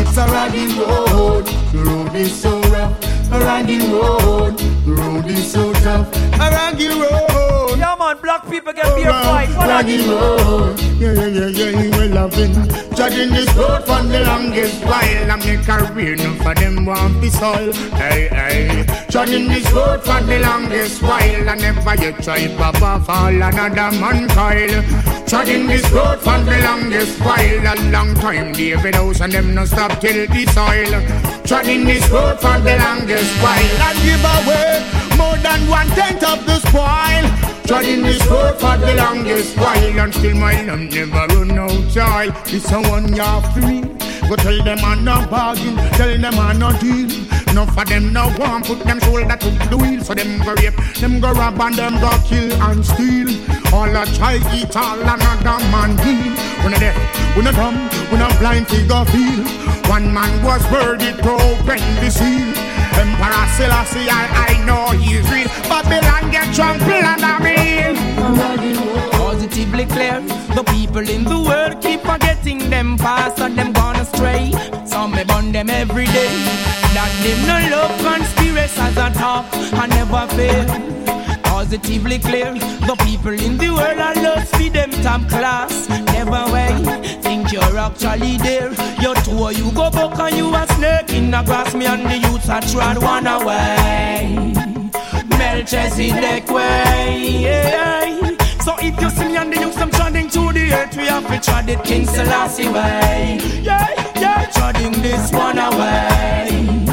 It's 0.00 0.16
a 0.16 0.26
ragged 0.26 0.76
road, 0.76 1.46
the 1.72 1.82
road 1.84 2.14
is 2.14 2.40
so 2.40 2.60
rough. 2.62 3.32
A 3.32 3.40
ragged 3.40 3.82
road, 3.82 4.58
the 4.58 4.92
road 4.92 5.26
is 5.26 5.52
so 5.52 5.72
tough. 5.74 6.14
A 6.34 6.50
ragged 6.50 6.92
road. 6.92 7.47
Yeah, 7.98 8.04
on, 8.04 8.20
black 8.20 8.48
people 8.48 8.72
get 8.72 8.94
beer 8.94 9.10
fight. 9.10 9.48
What 9.56 9.70
are 9.70 9.82
you? 9.82 10.02
Yeah, 10.98 11.12
yeah, 11.12 11.26
yeah, 11.26 11.46
yeah, 11.48 11.82
he 11.82 11.88
will 11.90 12.10
love 12.14 12.32
it. 12.34 12.54
Judging 12.94 13.30
this 13.30 13.52
road 13.54 13.80
for 13.86 14.02
the 14.02 14.22
longest 14.24 14.84
while. 14.84 15.30
I 15.30 15.36
make 15.36 15.64
career, 15.64 16.16
no 16.16 16.34
for 16.36 16.54
them 16.54 16.84
want 16.84 17.20
be 17.20 17.28
soil. 17.28 17.72
Hey, 17.98 18.28
hey. 18.28 19.06
Judging 19.10 19.48
this 19.48 19.70
road 19.72 20.02
for 20.02 20.20
the 20.22 20.38
longest 20.40 21.02
while. 21.02 21.48
I 21.48 21.54
never 21.56 21.94
yet 22.00 22.22
try 22.22 22.46
pop 22.56 22.80
off 22.82 23.08
all 23.08 23.28
another 23.28 23.90
man 23.98 24.28
coil. 24.28 24.82
Judging 25.26 25.66
this 25.66 25.90
road 25.90 26.18
for 26.20 26.38
the 26.38 26.60
longest 26.64 27.20
while. 27.20 27.66
A 27.66 27.74
long 27.90 28.14
time, 28.14 28.52
David 28.52 28.94
House 28.94 29.20
and 29.20 29.32
them 29.32 29.54
no 29.54 29.64
stop 29.64 30.00
till 30.00 30.26
the 30.26 30.46
soil. 30.52 31.42
Judging 31.44 31.84
this 31.84 32.08
road 32.10 32.38
for 32.38 32.58
the 32.60 32.76
longest 32.78 33.42
while. 33.42 33.82
I 33.82 33.94
give 34.02 34.22
away 34.22 35.07
more 35.18 35.36
than 35.38 35.68
one 35.68 35.88
tenth 35.88 36.22
of 36.22 36.46
the 36.46 36.58
spoil. 36.60 37.24
Treading 37.66 38.02
this 38.02 38.24
road 38.28 38.54
for 38.54 38.78
the 38.78 38.94
longest 38.96 39.54
while 39.58 39.98
Until 39.98 40.34
my 40.36 40.62
lamp 40.64 40.90
never 40.90 41.26
run 41.34 41.58
out 41.58 41.70
joy 41.90 42.30
This 42.46 42.72
a 42.72 42.80
one 42.80 43.12
year 43.12 43.42
free 43.52 43.82
Go 44.28 44.36
tell 44.36 44.62
them 44.62 44.78
I'm 44.84 45.04
no 45.04 45.26
bargain, 45.30 45.74
tell 45.96 46.18
them 46.18 46.38
I 46.38 46.52
no 46.52 46.70
deal. 46.80 47.08
Enough 47.48 47.78
of 47.78 47.88
them 47.88 48.12
no 48.12 48.30
want 48.38 48.66
put 48.66 48.80
them 48.84 49.00
shoulder 49.00 49.36
to 49.36 49.50
the 49.70 49.76
wheel. 49.78 50.04
So 50.04 50.12
them 50.12 50.38
go 50.44 50.52
rape, 50.52 50.76
them 51.00 51.18
go 51.18 51.32
rob 51.32 51.58
and 51.58 51.74
them 51.74 51.94
go 51.98 52.10
kill 52.26 52.52
and 52.64 52.84
steal. 52.84 53.28
All 53.72 53.88
a 53.88 54.04
try 54.04 54.36
eat 54.54 54.76
all 54.76 55.00
another 55.00 55.64
man 55.72 55.96
deal. 55.96 56.47
We 56.64 56.70
no 56.72 56.78
deaf, 56.78 56.96
we 57.36 57.42
no 57.42 57.52
dumb, 57.52 57.76
we 58.10 58.18
no 58.18 58.28
blind 58.38 58.68
figure 58.68 59.04
feel. 59.06 59.42
One 59.88 60.12
man 60.12 60.44
was 60.44 60.62
worthy 60.70 61.12
to 61.12 61.32
open 61.32 61.80
the 62.00 62.10
seal. 62.10 62.52
Emperor 62.98 63.46
Selassie, 63.56 64.08
I, 64.10 64.22
I 64.48 64.64
know 64.66 64.90
he's 64.98 65.28
real. 65.30 65.48
Babylon 65.68 66.30
get 66.30 66.52
trampled 66.54 67.04
under 67.04 67.38
me. 67.42 67.94
Positively 69.12 69.86
clear, 69.86 70.20
the 70.54 70.64
people 70.64 71.08
in 71.08 71.24
the 71.24 71.40
world 71.40 71.80
keep 71.80 72.00
forgetting 72.00 72.70
them 72.70 72.98
past 72.98 73.38
and 73.40 73.56
them 73.56 73.72
gone 73.72 73.96
astray. 73.96 74.52
Some 74.84 75.12
me 75.12 75.24
burn 75.24 75.52
them 75.52 75.70
every 75.70 76.06
day. 76.06 76.34
That 76.94 77.12
them 77.22 77.40
no 77.46 77.76
love 77.76 77.96
conspiracy 78.02 78.80
as 78.80 78.96
a 78.96 79.10
talk 79.16 79.46
and 79.54 79.90
never 79.90 80.26
fail. 80.34 81.17
Positively 81.58 82.20
clear, 82.20 82.54
the 82.54 82.96
people 83.04 83.32
in 83.32 83.58
the 83.58 83.68
world 83.70 83.98
are 83.98 84.14
lost 84.22 84.54
for 84.54 84.70
them 84.70 84.92
top 85.02 85.28
class. 85.28 85.88
Never 85.88 86.52
way, 86.52 86.70
think 87.20 87.50
you're 87.50 87.76
actually 87.76 88.36
there. 88.36 88.72
Your 89.02 89.16
tour 89.26 89.50
you 89.50 89.72
go 89.72 89.90
back 89.90 90.16
and 90.20 90.36
you 90.36 90.54
a 90.54 90.64
snake 90.74 91.12
in 91.12 91.32
the 91.32 91.42
grass. 91.42 91.74
Me 91.74 91.86
and 91.86 92.06
the 92.08 92.16
youths 92.16 92.48
are 92.48 92.60
trod 92.60 93.02
one 93.02 93.26
away. 93.26 94.54
Melchizedek 95.36 96.48
way. 96.48 97.40
Yeah. 97.42 98.36
So 98.60 98.76
if 98.78 98.94
you 99.00 99.10
see 99.10 99.26
me 99.26 99.36
and 99.36 99.52
the 99.52 99.58
youths 99.58 99.78
them 99.78 99.90
treading 99.90 100.30
to 100.30 100.52
the 100.52 100.72
earth, 100.72 100.96
we 100.96 101.06
have 101.06 101.26
to 101.26 101.40
tread 101.40 101.68
it 101.68 101.82
King 101.82 102.06
Selassie 102.06 102.68
way. 102.68 103.40
Yeah, 103.60 103.84
yeah, 104.14 104.46
treading 104.54 105.02
this 105.02 105.32
one 105.32 105.58
away. 105.58 106.84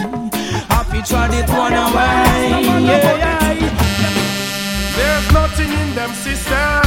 To 0.92 1.02
tread 1.04 1.34
it 1.36 1.50
one 1.50 1.74
away. 1.74 2.64
Yeah, 2.64 3.18
yeah. 3.18 3.85
There's 5.56 5.70
nothing 5.70 5.88
in 5.88 5.96
them 5.96 6.12
systems 6.12 6.86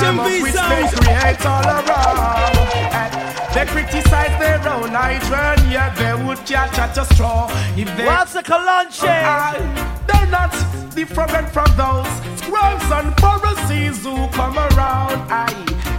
HMV 0.00 0.42
which 0.42 0.52
sound. 0.52 0.72
they 0.72 0.84
create 0.96 1.46
all 1.46 1.64
around. 1.64 2.56
And 2.92 3.54
they 3.54 3.64
criticize 3.66 4.38
their 4.38 4.58
own 4.68 4.90
hydrant, 4.90 5.70
yeah, 5.70 5.94
they 5.94 6.24
would 6.24 6.38
catch 6.44 6.78
at 6.78 6.96
a 6.98 7.04
straw 7.14 7.48
if 7.76 7.88
they. 7.96 8.04
What's 8.04 8.34
the 8.34 8.42
Kalanche? 8.42 9.00
They're 10.06 10.26
not 10.26 10.52
different 10.94 11.48
from 11.50 11.70
those 11.76 12.08
scribes 12.40 12.90
and 12.92 13.14
Pharisees 13.20 14.04
who 14.04 14.28
come 14.28 14.58
around. 14.58 15.20
Aye, 15.30 15.54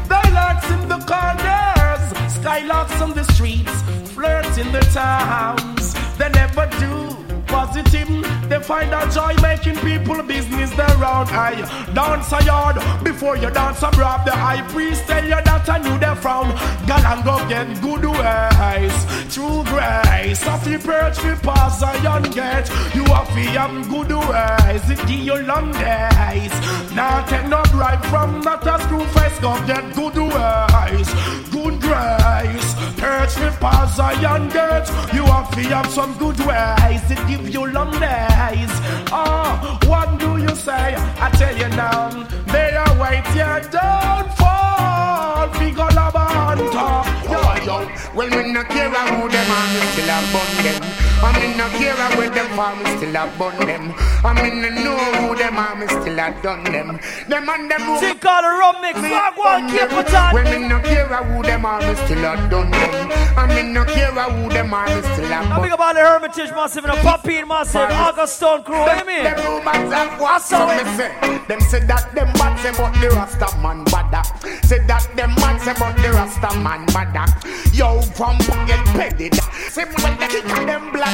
they 0.07 0.31
lurks 0.31 0.69
in 0.69 0.87
the 0.89 0.99
corners, 1.09 2.03
skylarks 2.35 3.01
on 3.01 3.13
the 3.13 3.23
streets, 3.33 3.81
flirts 4.11 4.57
in 4.57 4.71
the 4.71 4.81
towns. 4.93 5.93
They 6.17 6.29
never 6.29 6.69
do 6.79 7.30
positive. 7.51 8.09
They 8.49 8.59
find 8.59 8.93
a 8.93 9.01
joy 9.11 9.35
making 9.41 9.77
people 9.77 10.23
business 10.23 10.71
their 10.71 10.95
own. 11.13 11.27
Aye, 11.45 11.61
dance 11.93 12.31
a 12.31 12.43
yard 12.43 12.77
before 13.03 13.35
you 13.37 13.51
dance 13.51 13.83
a 13.83 13.89
rob. 13.99 14.25
The 14.25 14.31
high 14.31 14.63
priest 14.71 15.05
tell 15.07 15.23
you 15.23 15.41
that 15.47 15.69
I 15.69 15.77
knew 15.83 15.97
they 15.99 16.15
frown. 16.21 16.49
Gal 16.87 17.03
and 17.11 17.23
go 17.23 17.35
get 17.49 17.67
good 17.81 18.05
ways 18.05 18.95
through 19.33 19.63
grace. 19.71 20.41
Of 20.47 20.63
the 20.65 20.77
perch 20.83 21.17
we 21.23 21.33
pass 21.47 21.81
a 21.83 21.91
young 22.01 22.23
gate. 22.23 22.67
You 22.95 23.03
have 23.13 23.27
to 23.35 23.43
have 23.59 23.89
good 23.89 24.11
ways. 24.29 24.83
It 24.89 25.01
give 25.07 25.25
you 25.29 25.37
long 25.43 25.71
days. 25.73 26.53
Now 26.95 27.25
take 27.25 27.47
no 27.47 27.61
bribe 27.71 28.03
from 28.05 28.41
that 28.43 28.65
a 28.65 28.75
screw 28.83 29.05
face. 29.15 29.37
Go 29.39 29.53
get 29.67 29.83
good 29.95 30.17
ways. 30.17 31.50
Good 31.63 31.79
grace. 31.79 32.73
Perch 32.97 33.37
we 33.37 33.49
pass 33.61 33.95
young 34.19 34.49
gate. 34.49 34.89
You 35.13 35.25
have 35.25 35.51
to 35.51 35.61
have 35.75 35.91
some 35.91 36.17
good 36.17 36.39
ways. 36.39 37.01
to 37.07 37.15
give 37.29 37.49
you 37.49 37.67
long 37.67 37.91
days. 37.91 38.73
Oh, 39.11 39.79
what 39.85 40.17
do 40.17 40.37
you 40.37 40.55
say? 40.55 40.95
I 40.97 41.29
tell 41.37 41.55
you 41.55 41.69
now, 41.69 42.09
they 42.47 42.71
are 42.73 42.93
wait 42.99 43.27
your 43.35 43.59
downfall. 43.69 45.49
Figure 45.59 45.83
and 45.83 46.61
oh, 46.61 46.71
talk. 46.73 47.65
Yo, 47.65 47.75
well, 48.15 48.29
me 48.29 48.53
no 48.53 48.63
care 48.63 48.89
who 48.89 49.29
them 49.29 49.51
are, 49.51 49.67
me 49.73 49.81
still 49.91 50.09
bun 50.33 50.63
them. 50.63 51.00
I 51.23 51.29
me 51.37 51.55
no 51.55 51.69
care 51.77 51.95
where 52.17 52.29
them 52.29 52.49
for, 52.57 52.75
me 52.75 52.97
still 52.97 53.15
a 53.15 53.29
bun 53.37 53.55
them. 53.67 53.93
I 54.25 54.33
me 54.41 54.49
no 54.61 54.69
know 54.69 54.97
who 55.21 55.35
them 55.35 55.57
are, 55.57 55.75
me 55.75 55.87
still 55.87 56.19
a 56.19 56.33
done 56.41 56.63
them. 56.63 56.99
Them 57.29 57.49
and 57.49 57.69
them 57.69 57.81
who 57.81 57.99
Think 57.99 58.25
all 58.25 58.41
the 58.41 58.49
rum 58.49 58.81
mix, 58.81 58.99
fuck 58.99 59.37
one, 59.37 59.69
keep 59.69 59.91
it 59.91 60.13
on. 60.13 60.33
Well, 60.33 60.43
me 60.49 60.67
no 60.67 60.79
care 60.81 61.05
who 61.05 61.43
them 61.43 61.65
are, 61.65 61.79
me 61.79 61.95
still 61.95 62.25
a 62.25 62.35
done 62.49 62.71
them. 62.71 63.11
I 63.37 63.45
me 63.53 63.71
no 63.71 63.85
care 63.85 64.11
who 64.11 64.49
them 64.49 64.73
are, 64.73 64.87
me 64.87 65.01
still 65.13 65.31
a 65.31 65.37
I 65.37 65.43
bun 65.45 65.49
them. 65.49 65.51
I 65.51 65.61
think 65.61 65.73
about 65.73 65.93
the 65.93 66.01
Hermitage 66.01 66.51
Massive 66.51 66.85
and 66.85 66.93
the 66.93 67.01
Papine 67.01 67.47
Massive, 67.47 67.91
August 67.91 68.39
Town 68.39 68.63
Crew, 68.63 68.81
you 68.81 69.05
mean? 69.05 69.23
Them 69.23 69.37
rumors 69.45 69.93
and 69.93 70.19
what 70.19 70.41
so 70.41 70.65
me 70.67 70.83
say 70.97 71.11
Them 71.47 71.61
say 71.61 71.85
that 71.85 72.09
them 72.15 72.31
bad 72.33 72.57
say 72.59 72.71
but 72.71 72.93
the 72.99 73.09
Rasta 73.09 73.47
man 73.61 73.85
bada 73.85 74.23
Say 74.65 74.79
that 74.87 75.05
them 75.15 75.33
man 75.35 75.59
say 75.59 75.73
but 75.77 75.95
the 76.01 76.09
Rasta 76.11 76.49
man 76.59 76.85
bada 76.87 77.25
Yo 77.73 78.01
from 78.17 78.37
get 78.65 78.83
petty 78.97 79.29
Say 79.69 79.85
when 79.85 80.17
they 80.19 80.27
kick 80.27 80.45
them 80.45 80.91
black 80.91 81.10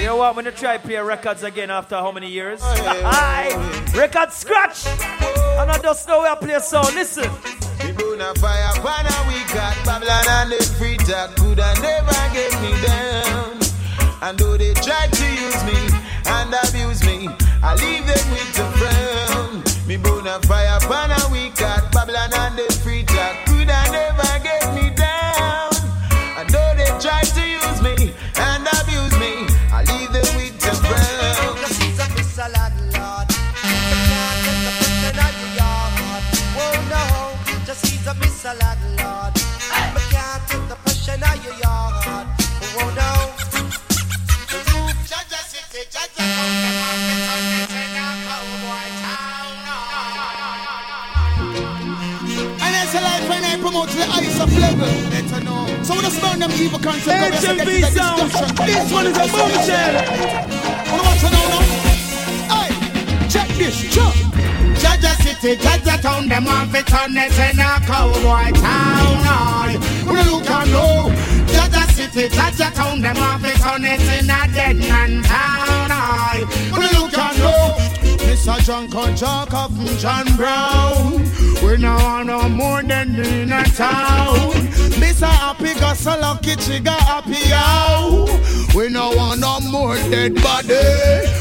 You 0.00 0.06
know 0.06 0.16
what? 0.16 0.30
I'm 0.30 0.34
gonna 0.34 0.50
try 0.50 0.78
play 0.78 0.96
records 0.96 1.42
again 1.42 1.70
after 1.70 1.94
how 1.96 2.10
many 2.10 2.30
years? 2.30 2.60
Aye, 2.64 3.52
record 3.94 4.32
scratch. 4.32 4.86
And 4.86 5.70
I 5.70 5.78
just 5.82 6.08
know 6.08 6.20
where 6.20 6.32
I 6.32 6.34
play 6.36 6.58
song. 6.58 6.86
Listen. 6.94 7.30
We 7.84 7.92
burn 7.92 8.20
a 8.20 8.34
fire, 8.36 8.72
pana 8.80 9.12
we 9.28 9.38
got 9.52 9.76
Babylon 9.84 10.24
and 10.26 10.52
the 10.52 10.64
free 10.78 10.96
talk 10.96 11.36
coulda 11.36 11.74
never 11.82 12.20
get 12.32 12.52
me 12.62 12.72
down. 12.80 13.60
And 14.22 14.38
though 14.38 14.56
they 14.56 14.72
to 15.12 15.26
use 15.26 15.62
me 15.68 15.78
and 16.26 16.54
abuse 16.64 17.04
me, 17.04 17.28
I 17.62 17.74
leave 17.76 18.06
them 18.06 18.26
with 18.32 18.50
the 18.56 18.64
frown. 18.80 19.62
Me 19.86 19.96
burn 19.96 20.26
a 20.26 20.40
fire, 20.48 20.80
we 21.30 21.50
got 21.50 21.79
life 53.70 53.88
when 53.88 53.88
promote 53.88 53.88
to 53.90 53.96
the 53.96 54.04
highest 54.04 54.40
of 54.40 54.58
level 54.58 55.84
So 55.84 55.94
when 55.94 56.04
I 56.04 56.20
burn 56.20 56.40
them 56.40 56.50
evil 56.52 56.78
concepts 56.78 57.44
HMV 57.44 57.84
sound. 57.90 58.30
This 58.66 58.92
one 58.92 59.06
is 59.06 59.16
a 59.16 59.26
bombshell. 59.30 59.94
Wanna 60.90 61.02
watch 61.02 61.24
it 61.24 61.32
now 61.32 61.48
now? 61.48 61.62
Hey, 62.54 63.28
check 63.28 63.48
this, 63.56 63.94
check 63.94 64.14
Jaja 64.80 65.12
City, 65.22 65.56
Jaja 65.56 66.00
Town, 66.00 66.28
them 66.28 66.44
want 66.44 66.70
fi 66.70 66.82
turn 66.82 67.16
it 67.16 67.32
in 67.38 67.58
a 67.58 67.80
cowboy 67.86 68.50
town. 68.58 69.20
Aye, 69.28 69.78
wanna 70.06 70.22
look 70.30 70.50
and 70.50 70.72
know. 70.72 71.10
Jaja 71.46 71.90
City, 71.92 72.28
Jaja 72.28 72.72
Town, 72.74 73.00
them 73.00 73.16
want 73.16 73.42
fi 73.42 73.52
turn 73.60 73.84
it 73.84 74.00
in 74.00 74.30
a 74.30 74.54
dead 74.54 74.76
man 74.76 75.22
town. 75.22 75.90
Aye, 75.90 76.44
wanna 76.72 76.98
look 76.98 77.18
and 77.18 77.38
know. 77.38 77.99
Mr. 78.40 78.58
John 78.64 78.88
Kojak 78.88 79.52
of 79.52 79.98
John 79.98 80.24
Brown. 80.34 81.20
We 81.62 81.76
no 81.76 81.94
want 81.96 82.28
no 82.28 82.48
more 82.48 82.82
than 82.82 83.14
in 83.16 83.52
a 83.52 83.64
town. 83.64 84.48
Miss 84.98 85.20
Mr. 85.20 85.28
Happy 85.28 85.74
got 85.78 85.98
so 85.98 86.18
lucky, 86.18 86.56
she 86.56 86.80
got 86.80 87.02
happy 87.02 87.36
out. 87.52 88.30
We 88.74 88.88
no 88.88 89.10
want 89.10 89.40
no 89.40 89.60
more 89.70 89.94
dead 90.08 90.36
body. 90.36 90.72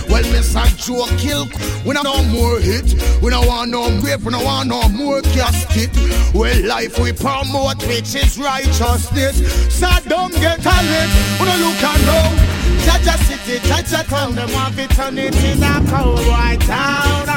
Well, 0.09 0.23
Mr. 0.27 0.67
Joe 0.75 1.07
kill. 1.17 1.45
We 1.85 1.93
no 1.93 2.01
no 2.01 2.21
more 2.25 2.59
hit. 2.59 3.01
We 3.21 3.29
no 3.29 3.43
want 3.43 3.71
no 3.71 3.87
grave. 4.01 4.25
We 4.25 4.33
no 4.33 4.43
want 4.43 4.67
no 4.67 4.89
more 4.89 5.21
casket. 5.21 5.95
Well, 6.35 6.67
life 6.67 6.99
we 6.99 7.13
promote, 7.13 7.81
which 7.87 8.13
is 8.13 8.37
righteousness. 8.37 9.39
So 9.73 9.87
don't 10.09 10.33
get 10.33 10.65
a 10.65 10.77
lit. 10.83 11.39
We 11.39 11.45
no 11.45 11.55
look 11.65 11.81
and 11.81 12.58
know. 12.79 12.91
Jaja 12.91 13.17
City, 13.25 13.59
Jaja 13.67 14.01
Town, 14.07 14.35
them 14.35 14.51
want 14.51 14.75
to 14.75 14.87
turn 14.87 15.17
it 15.17 15.35
in 15.43 15.63
a 15.63 15.81
cowboy 15.89 16.57
town. 16.65 17.27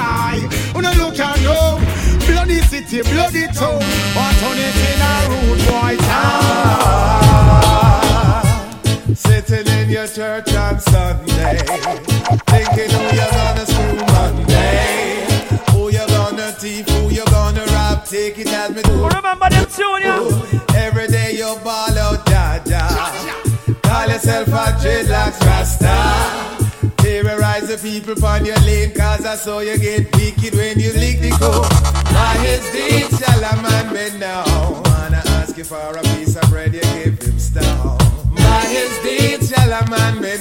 We 0.74 0.80
no 0.82 0.92
look 0.92 1.18
and 1.18 1.42
know. 1.44 1.80
Bloody 2.26 2.60
city, 2.62 3.02
bloody 3.02 3.46
town, 3.48 3.80
want 4.14 4.38
turn 4.38 4.58
it 4.58 4.76
in 4.88 5.00
a 5.02 5.28
rude 5.28 5.62
boy 5.66 5.96
town. 6.06 7.22
Sitting 9.14 9.66
in 9.66 9.90
your 9.90 10.06
church 10.06 10.54
on 10.54 10.78
Sunday, 10.80 11.58
thinking 12.46 12.90
who 12.90 13.02
you're 13.16 13.30
gonna 13.30 13.66
screw 13.66 13.96
Monday, 14.12 15.26
who 15.72 15.90
you're 15.90 16.06
gonna 16.06 16.52
thief, 16.52 16.88
who 16.88 17.10
you're 17.10 17.26
gonna 17.26 17.64
rob, 17.66 18.04
taking 18.06 18.46
it 18.46 18.52
as 18.52 18.70
me 18.70 18.82
do. 18.82 19.04
Remember 19.06 19.50
them 19.50 19.66
tune, 19.66 20.02
yeah? 20.02 20.76
Every 20.76 21.08
day 21.08 21.32
you 21.36 21.56
ball 21.64 21.98
out. 21.98 22.31
Call 24.02 24.10
yourself 24.10 24.48
a 24.48 24.66
dreadlocks 24.82 25.40
rasta. 25.46 26.90
Terrorize 26.96 27.68
the 27.68 27.78
people 27.78 28.26
on 28.26 28.44
your 28.44 28.58
lane, 28.62 28.90
cause 28.90 29.24
I 29.24 29.36
saw 29.36 29.60
you 29.60 29.78
get 29.78 30.12
wicked 30.16 30.56
when 30.56 30.80
you 30.80 30.92
lick 30.94 31.20
the 31.20 31.30
coke. 31.38 31.70
Why 32.10 32.34
is 32.44 32.68
this 32.72 33.16
shall 33.20 33.38
a 33.38 33.62
man 33.62 33.94
bend 33.94 34.18
down? 34.18 34.82
Wanna 34.82 35.22
ask 35.38 35.56
you 35.56 35.62
for 35.62 35.76
a 35.76 36.02
piece 36.18 36.34
of 36.34 36.50
bread, 36.50 36.74
you 36.74 36.80
give 36.80 37.22
him 37.22 37.38
stone. 37.38 37.96
By 38.34 38.66
his 38.74 38.90
deeds 39.04 39.50
shall 39.50 39.72
a 39.72 39.88
man 39.88 40.20
bend 40.20 40.31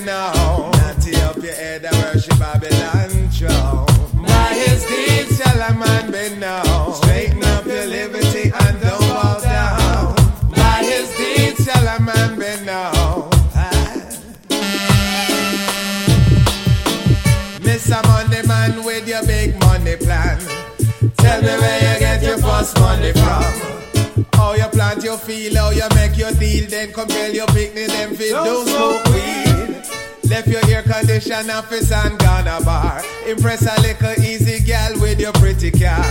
your 22.75 22.83
money 22.83 23.11
from. 23.13 24.25
How 24.33 24.53
you 24.53 24.67
plant 24.67 25.03
your 25.03 25.17
feel, 25.17 25.55
how 25.55 25.71
you 25.71 25.87
make 25.95 26.17
your 26.17 26.31
deal, 26.31 26.69
then 26.69 26.91
compel 26.91 27.31
your 27.31 27.47
picnic, 27.47 27.87
them 27.87 28.15
feel 28.15 28.43
don't 28.43 28.67
smoke 28.67 29.05
weed. 29.05 29.83
Left 30.29 30.47
your 30.47 30.65
air 30.69 30.83
condition 30.83 31.49
office 31.49 31.91
and 31.91 32.17
gone 32.19 32.47
a 32.47 32.63
bar. 32.63 33.01
Impress 33.27 33.61
a 33.63 33.81
little 33.81 34.23
easy 34.23 34.63
gal 34.63 34.93
with 35.01 35.19
your 35.19 35.33
pretty 35.33 35.71
car. 35.71 36.03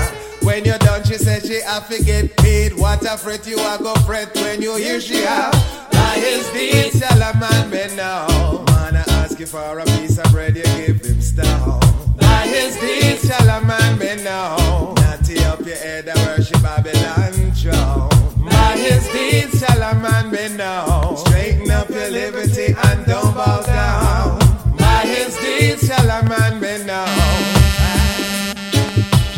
When 0.43 0.65
you're 0.65 0.79
done, 0.79 1.05
she 1.05 1.15
said 1.15 1.45
she 1.45 1.61
have 1.61 1.89
to 1.89 2.03
get 2.03 2.37
paid. 2.37 2.77
What 2.77 3.03
a 3.03 3.17
fret 3.17 3.47
you 3.47 3.59
are 3.59 3.79
go 3.79 3.95
fret 4.07 4.35
when 4.35 4.63
you 4.63 4.77
hear 4.77 5.01
she 5.01 5.23
have. 5.23 5.53
By 5.93 6.17
his 6.17 6.49
deeds, 6.51 6.99
shall 6.99 7.23
a 7.23 7.39
man 7.39 7.71
be 7.71 7.95
now. 7.95 8.27
Man, 8.69 8.97
I 8.97 9.05
ask 9.23 9.39
you 9.39 9.47
for 9.47 9.79
a 9.79 9.85
piece 9.85 10.19
of 10.19 10.31
bread, 10.33 10.57
you 10.57 10.63
give 10.63 11.05
him 11.05 11.21
stone. 11.21 11.81
By 12.17 12.47
his 12.47 12.77
deeds, 12.77 13.27
shall 13.27 13.49
a 13.49 13.65
man 13.65 13.99
be 13.99 14.23
now. 14.23 15.00
Natty 15.31 15.45
up 15.45 15.61
your 15.65 15.77
head 15.77 16.09
and 16.09 16.19
worship 16.27 16.61
Babylon 16.61 17.53
throne. 17.53 18.09
By 18.51 18.77
his 18.77 19.07
deeds, 19.13 19.61
shall 19.61 19.81
a 19.81 19.95
man 19.95 20.31
be 20.31 20.57
now. 20.57 21.15
Straighten 21.15 21.71
up 21.71 21.89
your 21.89 22.11
liberty 22.11 22.75
and 22.77 23.07
don't 23.07 23.33
bow 23.35 23.63
down. 23.63 24.39
By 24.77 25.07
his 25.07 25.37
deeds, 25.37 25.87
shall 25.87 26.05
a 26.11 26.25
man 26.29 26.59
be 26.59 26.85
now. 26.85 27.05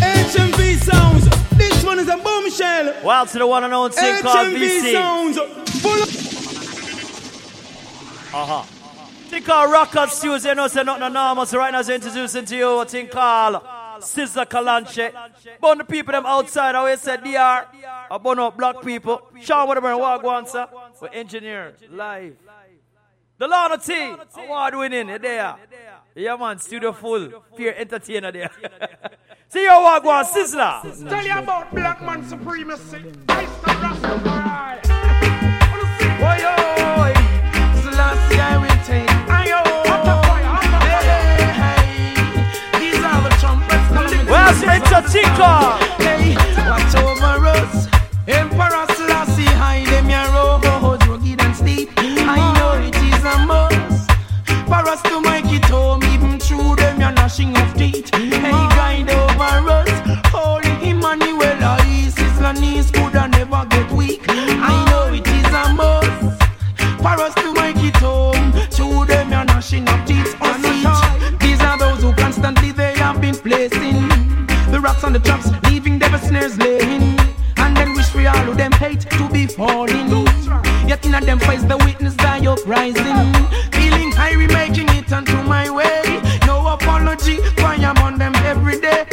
HMV 0.00 0.78
sounds. 0.82 1.28
This 1.58 1.84
one 1.84 1.98
is 1.98 2.08
a 2.08 2.16
bombshell. 2.16 2.94
Well, 3.04 3.26
to 3.26 3.38
the 3.38 3.46
one 3.46 3.64
and 3.64 3.74
only 3.74 3.90
thing 3.92 4.22
called 4.22 4.46
HMV 4.48 4.80
VC. 4.80 4.92
sounds. 4.92 5.36
Full 5.82 6.02
of 6.02 6.08
Uh-huh. 8.34 8.62
Thing 9.28 9.42
called 9.42 9.70
Rockers 9.70 10.18
Tuesday, 10.20 10.48
you 10.50 10.54
know, 10.54 10.68
say 10.68 10.84
nothing 10.84 11.12
normal. 11.12 11.44
So 11.44 11.58
right 11.58 11.70
now, 11.70 11.80
I'm 11.80 11.90
introducing 11.90 12.46
to 12.46 12.56
you 12.56 12.80
a 12.80 12.86
thing 12.86 13.08
called 13.08 13.60
Sizzla 14.02 14.46
Kalonji. 14.46 15.12
But 15.60 15.78
the 15.78 15.84
people 15.84 16.12
them 16.12 16.26
outside, 16.26 16.74
I 16.74 16.78
always 16.78 17.00
said 17.00 17.24
they 17.24 17.36
are. 17.36 17.66
I 18.10 18.18
burn 18.18 18.38
up 18.38 18.56
black 18.56 18.82
people. 18.82 19.22
Sean, 19.40 19.66
whatever, 19.68 19.96
walk 19.96 20.22
one, 20.22 20.46
sir. 20.46 20.66
We're 21.00 21.08
engineer, 21.08 21.74
live. 21.90 22.36
The 23.38 23.48
Lana 23.48 23.78
T, 23.78 24.14
award 24.36 24.74
winning, 24.76 25.08
you 25.08 25.18
there. 25.18 25.56
Yeah, 26.14 26.36
man, 26.36 26.58
studio 26.58 26.92
full. 26.92 27.42
Fear 27.56 27.74
entertainer 27.76 28.30
there. 28.30 28.50
See 29.48 29.62
your 29.64 29.82
walk 29.82 30.04
one, 30.04 30.24
Sizzla. 30.24 31.08
Tell 31.08 31.24
you 31.24 31.38
about 31.38 31.74
black 31.74 32.02
man 32.02 32.24
supremacy. 32.28 32.98
Stand 32.98 33.48
Rastafari. 33.62 34.82
Oi. 36.22 37.12
Selassie, 37.82 38.40
I 38.40 38.58
will 38.58 38.84
take. 38.86 39.41
Mr. 44.72 45.00
Chica? 45.12 45.76
Hey, 46.02 46.34
watch 46.66 46.94
over 46.96 47.46
us. 47.46 47.88
Emperor 48.26 48.86
Selassie, 48.94 49.44
hide 49.44 49.86
them 49.88 50.08
your 50.08 50.26
roads, 50.32 51.06
rugged 51.06 51.42
and 51.42 51.54
steep. 51.54 51.90
I 51.98 52.38
know 52.56 52.72
it 52.80 52.96
is 52.96 53.22
a 53.22 53.36
must 53.44 54.10
for 54.66 54.88
us 54.88 55.02
to 55.02 55.20
make 55.20 55.44
it 55.52 55.64
home, 55.66 56.02
even 56.04 56.38
through 56.40 56.76
them 56.76 56.98
your 57.00 57.12
gnashing 57.12 57.54
of 57.54 57.74
teeth. 57.74 58.14
Hey, 58.14 58.50
guide 58.50 59.10
over 59.10 59.70
us, 59.78 59.90
Holy 60.32 60.72
Emmanuel, 60.88 61.58
Isis, 61.62 62.32
Lanis 62.40 62.90
could 62.94 63.14
I 63.14 63.26
never 63.26 63.66
get 63.68 63.90
weak. 63.92 64.24
I 64.28 64.84
know 64.88 65.12
it 65.12 65.26
is 65.28 65.52
a 65.52 65.74
must 65.74 66.40
for 67.02 67.20
us 67.20 67.34
to 67.34 67.52
make 67.52 67.76
it 67.84 67.96
home, 67.96 68.52
through 68.70 69.04
them 69.04 69.30
your 69.32 69.44
gnashing 69.44 69.86
of 69.86 70.06
teeth. 70.06 70.34
These 71.40 71.60
are 71.60 71.76
those 71.76 72.00
who 72.02 72.14
constantly 72.14 72.72
they 72.72 72.94
have 72.94 73.20
been 73.20 73.34
placing 73.34 74.11
the 74.72 74.80
rocks 74.80 75.04
on 75.04 75.12
the 75.12 75.18
traps, 75.18 75.50
leaving 75.68 75.98
devil 75.98 76.18
snares 76.18 76.56
laying. 76.56 77.18
And 77.58 77.76
then 77.76 77.94
wish 77.94 78.14
we 78.14 78.26
all 78.26 78.44
who 78.48 78.54
them 78.54 78.72
hate 78.72 79.02
to 79.02 79.28
be 79.28 79.46
falling. 79.46 80.08
Yet 80.88 81.04
in 81.04 81.12
them 81.12 81.38
face 81.40 81.62
the 81.62 81.76
witness 81.84 82.14
die 82.14 82.46
uprising. 82.46 83.20
Feeling 83.76 84.10
high, 84.12 84.34
we 84.36 84.46
making 84.46 84.88
it 84.90 85.12
onto 85.12 85.36
my 85.42 85.68
way. 85.70 86.02
No 86.46 86.66
apology, 86.66 87.38
I'm 87.58 87.98
on 87.98 88.18
them 88.18 88.34
every 88.36 88.80
day. 88.80 89.11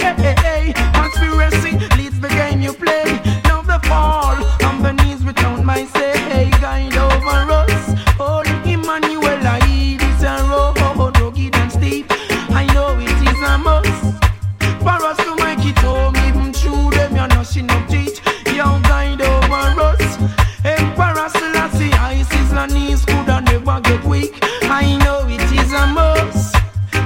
You're 17.60 17.72
of 17.72 17.88
teeth. 17.90 18.22
Young 18.54 18.82
guide 18.84 19.22
over 19.22 19.82
us. 19.82 20.18
Emperor 20.64 21.30
Selassie, 21.30 21.94
Isis, 21.94 22.52
Lanis 22.54 23.06
could 23.06 23.30
I 23.30 23.40
never 23.42 23.80
get 23.82 24.04
weak. 24.04 24.38
I 24.64 24.98
know 25.04 25.26
it 25.28 25.42
is 25.60 25.74
a 25.74 25.88
must. 25.88 26.56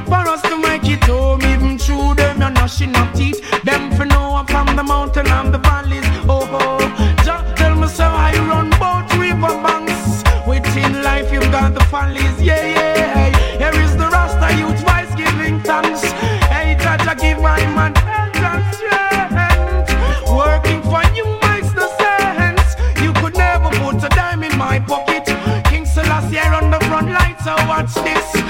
For 0.05 0.23
us 0.33 0.41
to 0.43 0.57
make 0.57 0.85
it 0.85 1.03
home, 1.03 1.41
even 1.43 1.77
through 1.77 2.15
them, 2.15 2.39
you're 2.39 2.51
gnashing 2.51 2.95
of 2.95 3.13
teeth. 3.13 3.39
Them 3.63 3.91
for 3.95 4.05
know 4.05 4.35
I'm 4.35 4.45
from 4.45 4.75
the 4.75 4.83
mountain 4.83 5.27
and 5.27 5.53
the 5.53 5.57
valleys. 5.57 5.72
Watch 27.83 27.93
this. 27.95 28.42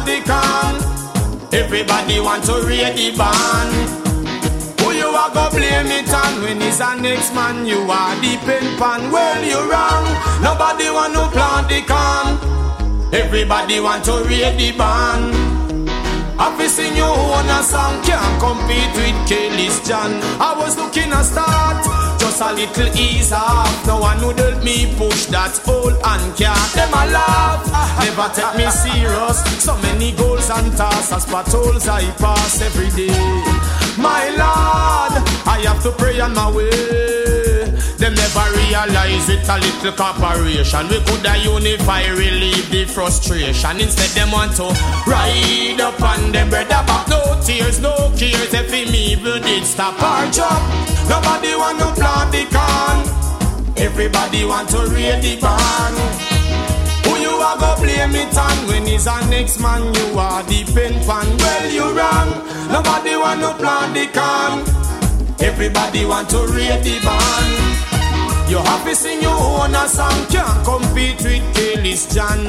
Want 0.00 0.06
to 0.06 0.22
plant 0.22 0.24
the 0.24 0.24
can. 0.26 1.52
Everybody 1.52 2.20
want 2.20 2.44
to 2.44 2.52
read 2.66 2.96
the 2.96 3.16
band. 3.16 4.80
Who 4.80 4.92
you 4.92 5.06
are 5.06 5.32
go 5.32 5.50
blame 5.50 5.86
it 5.86 6.12
on 6.12 6.42
when 6.42 6.62
it's 6.62 6.80
a 6.80 7.00
next 7.00 7.34
man 7.34 7.66
you 7.66 7.78
are 7.78 8.14
the 8.20 8.36
pen 8.44 8.78
pan. 8.78 9.10
Well 9.10 9.44
you 9.44 9.58
wrong. 9.70 10.06
Nobody 10.42 10.90
want 10.90 11.14
to 11.14 11.28
plant 11.30 11.68
the 11.68 11.82
can. 11.82 13.14
Everybody 13.14 13.80
want 13.80 14.04
to 14.04 14.24
read 14.24 14.58
the 14.58 14.72
band. 14.76 15.34
Happy 16.38 16.68
sing 16.68 16.96
you 16.96 17.04
own 17.04 17.48
a 17.48 17.62
song 17.62 18.02
can't 18.02 18.40
compete 18.40 18.94
with 18.96 19.28
Kelly's 19.28 19.86
John. 19.86 20.12
I 20.40 20.54
was 20.56 20.76
looking 20.76 21.12
a 21.12 21.22
start. 21.24 21.99
A 22.40 22.52
little 22.52 22.88
ease 22.96 23.32
off. 23.32 23.86
No 23.86 24.00
one 24.00 24.24
would 24.26 24.38
help 24.38 24.62
me 24.64 24.94
push 24.96 25.26
that 25.26 25.60
old 25.68 25.92
and 25.92 26.36
can't. 26.36 26.72
Them 26.72 26.92
a 26.92 27.04
laugh, 27.12 27.64
never 28.00 28.28
take 28.34 28.56
me 28.56 28.70
serious. 28.70 29.38
So 29.62 29.76
many 29.78 30.12
goals 30.12 30.48
and 30.50 30.72
tasks 30.76 31.12
as 31.12 31.24
patrols 31.26 31.88
I 31.88 32.10
pass 32.18 32.60
every 32.62 32.90
day. 32.90 33.14
My 33.98 34.28
Lord, 34.40 35.12
I 35.46 35.62
have 35.66 35.82
to 35.82 35.92
pray 35.92 36.20
on 36.20 36.34
my 36.34 36.50
way. 36.50 37.19
Them 38.00 38.14
never 38.14 38.48
realize 38.56 39.28
it 39.28 39.46
a 39.46 39.58
little 39.60 39.92
corporation. 39.92 40.88
We 40.88 41.04
coulda 41.04 41.36
unify, 41.44 42.08
relieve 42.08 42.70
the 42.70 42.86
frustration. 42.86 43.78
Instead, 43.78 44.08
them 44.16 44.32
want 44.32 44.56
to 44.56 44.72
ride 45.04 45.78
up 45.78 46.00
on 46.00 46.32
them 46.32 46.48
brother 46.48 46.80
back. 46.88 47.08
No 47.08 47.20
tears, 47.44 47.78
no 47.78 47.92
cares. 48.16 48.54
If 48.54 48.72
him 48.72 48.94
evil 48.94 49.38
did 49.40 49.66
stop 49.66 50.00
our 50.02 50.24
job, 50.32 50.64
nobody 51.12 51.52
want 51.54 51.78
to 51.80 51.92
plant 51.92 52.32
the 52.32 52.48
corn. 52.48 53.04
Everybody 53.76 54.46
want 54.46 54.70
to 54.70 54.78
raid 54.88 55.20
the 55.20 55.36
barn. 55.38 55.92
Who 57.04 57.20
you 57.20 57.36
a 57.36 57.52
go 57.60 57.76
blame 57.84 58.16
it 58.16 58.34
on 58.34 58.66
when 58.66 58.86
he's 58.86 59.06
a 59.06 59.20
next 59.28 59.60
man? 59.60 59.92
You 59.92 60.18
are 60.18 60.42
depend 60.44 61.04
pan. 61.04 61.28
Well, 61.36 61.70
you 61.70 61.84
wrong. 61.92 62.30
Nobody 62.72 63.16
want 63.16 63.40
to 63.44 63.52
plant 63.60 63.92
the 63.92 64.08
corn. 64.08 64.64
Everybody 65.38 66.06
want 66.06 66.30
to 66.30 66.46
raid 66.46 66.82
the 66.82 66.98
band. 67.04 67.69
You 68.50 68.58
happy 68.58 68.94
sing 68.94 69.22
your 69.22 69.30
own 69.30 69.76
a 69.76 69.86
song, 69.86 70.26
can't 70.26 70.64
compete 70.66 71.22
with 71.22 71.46
Kelly's 71.54 72.12
John. 72.12 72.42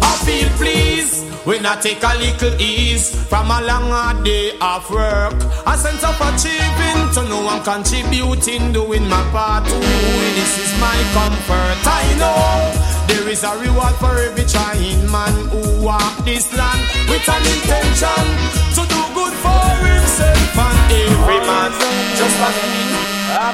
I 0.00 0.16
feel 0.24 0.48
pleased 0.56 1.28
when 1.44 1.66
I 1.66 1.76
take 1.76 2.02
a 2.02 2.16
little 2.16 2.58
ease 2.58 3.12
from 3.28 3.50
a 3.50 3.60
long 3.60 4.24
day 4.24 4.56
of 4.62 4.88
work. 4.88 5.36
A 5.68 5.76
sense 5.76 6.02
of 6.08 6.16
achieving 6.24 7.04
to 7.12 7.28
know 7.28 7.44
I'm 7.52 7.60
contributing, 7.62 8.72
doing 8.72 9.06
my 9.10 9.20
part. 9.28 9.68
Ooh, 9.68 10.24
this 10.40 10.56
is 10.56 10.72
my 10.80 10.96
comfort. 11.12 11.76
I 11.84 12.04
know 12.16 12.72
there 13.12 13.28
is 13.28 13.44
a 13.44 13.52
reward 13.60 13.92
for 14.00 14.16
every 14.24 14.48
trying 14.48 15.04
man 15.12 15.36
who 15.52 15.84
walk 15.84 16.16
this 16.24 16.48
land 16.56 16.80
with 17.12 17.28
an 17.28 17.44
intention 17.44 18.24
to 18.72 18.82
do 18.88 19.00
good 19.12 19.34
for 19.44 19.68
himself 19.84 20.56
and 20.56 20.92
every 20.96 21.40
man. 21.44 21.72
Just 22.16 22.40
like 22.40 22.56
me. 22.56 22.82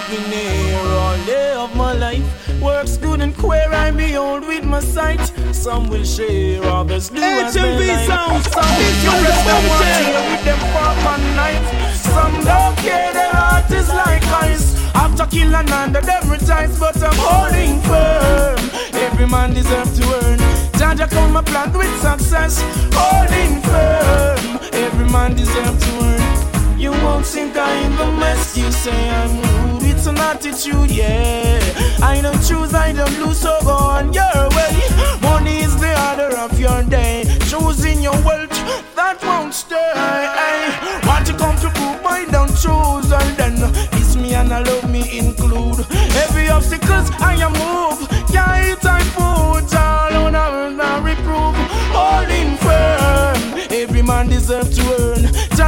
Been 0.08 0.22
here 0.32 0.78
all 0.78 1.26
day 1.26 1.47
my 1.78 1.92
life. 1.92 2.26
Works 2.60 2.96
good 2.96 3.20
and 3.20 3.34
queer, 3.36 3.70
I'm 3.72 3.96
behold 3.96 4.44
with 4.46 4.64
my 4.64 4.80
sight. 4.80 5.24
Some 5.52 5.88
will 5.88 6.04
share, 6.04 6.62
others 6.64 7.08
do 7.08 7.22
as 7.22 7.54
they 7.54 7.60
HMV 7.60 7.88
like. 7.88 8.06
sound. 8.06 8.44
Some 8.44 8.72
will 8.78 9.22
rest 9.24 9.44
them 9.46 9.62
response. 9.64 10.08
one 10.18 10.26
with 10.32 10.44
them 10.48 10.60
fork 10.72 10.98
and 11.12 11.26
knife. 11.38 11.66
Some 12.14 12.34
don't 12.50 12.76
care, 12.84 13.12
their 13.12 13.32
heart 13.40 13.70
is 13.70 13.88
like 13.88 14.24
ice. 14.48 14.66
After 14.94 15.26
kill 15.26 15.54
another, 15.54 16.00
them 16.00 16.24
retires, 16.28 16.78
but 16.80 16.96
I'm 17.00 17.18
holding 17.28 17.80
firm. 17.88 18.58
Every 19.06 19.28
man 19.28 19.54
deserves 19.54 19.96
to 19.98 20.04
earn. 20.20 20.38
Jaja 20.78 21.08
come 21.08 21.32
my 21.32 21.42
plant 21.42 21.76
with 21.76 21.94
success, 22.02 22.60
holding 22.92 23.62
firm. 23.62 24.38
Every 24.84 25.08
man 25.14 25.36
deserves 25.36 25.78
to 25.84 25.92
earn. 26.10 26.78
You 26.78 26.90
won't 26.90 27.24
think 27.24 27.56
I'm 27.56 27.96
the 27.96 28.10
mess. 28.20 28.56
You 28.58 28.70
say 28.72 29.10
I'm. 29.10 29.67
It's 29.98 30.06
an 30.06 30.16
attitude, 30.18 30.92
yeah. 30.92 31.58
I 32.00 32.20
don't 32.22 32.40
choose, 32.46 32.72
I 32.72 32.92
don't 32.92 33.18
lose, 33.18 33.40
so 33.40 33.58
go 33.62 33.72
on 33.72 34.12
your 34.12 34.48
way. 34.54 34.72
Money 35.20 35.58
is 35.58 35.74
the 35.76 35.90
order 36.08 36.36
of 36.38 36.56
your 36.56 36.84
day. 36.84 37.24
Choosing 37.50 38.00
your 38.00 38.14
wealth, 38.22 38.48
that 38.94 39.18
won't 39.24 39.52
stay. 39.52 39.90
Want 41.04 41.26
to 41.26 41.32
come 41.36 41.56
to 41.56 41.68
prove 41.70 42.06
I 42.06 42.26
don't 42.30 42.54
choose, 42.54 43.10
and 43.10 43.36
then 43.36 43.54
it's 43.98 44.14
me 44.14 44.34
and 44.34 44.52
I 44.52 44.62
love 44.62 44.88
me 44.88 45.18
include. 45.18 45.84
Every 46.22 46.48
obstacles 46.48 47.10
I 47.18 47.34
am 47.42 47.52
move. 47.54 48.08
Yeah, 48.32 48.70
it's 48.70 48.86
I 48.86 49.02
put 49.18 49.74
all 49.74 50.26
on 50.26 50.36
a 50.78 51.02
reprove. 51.02 51.57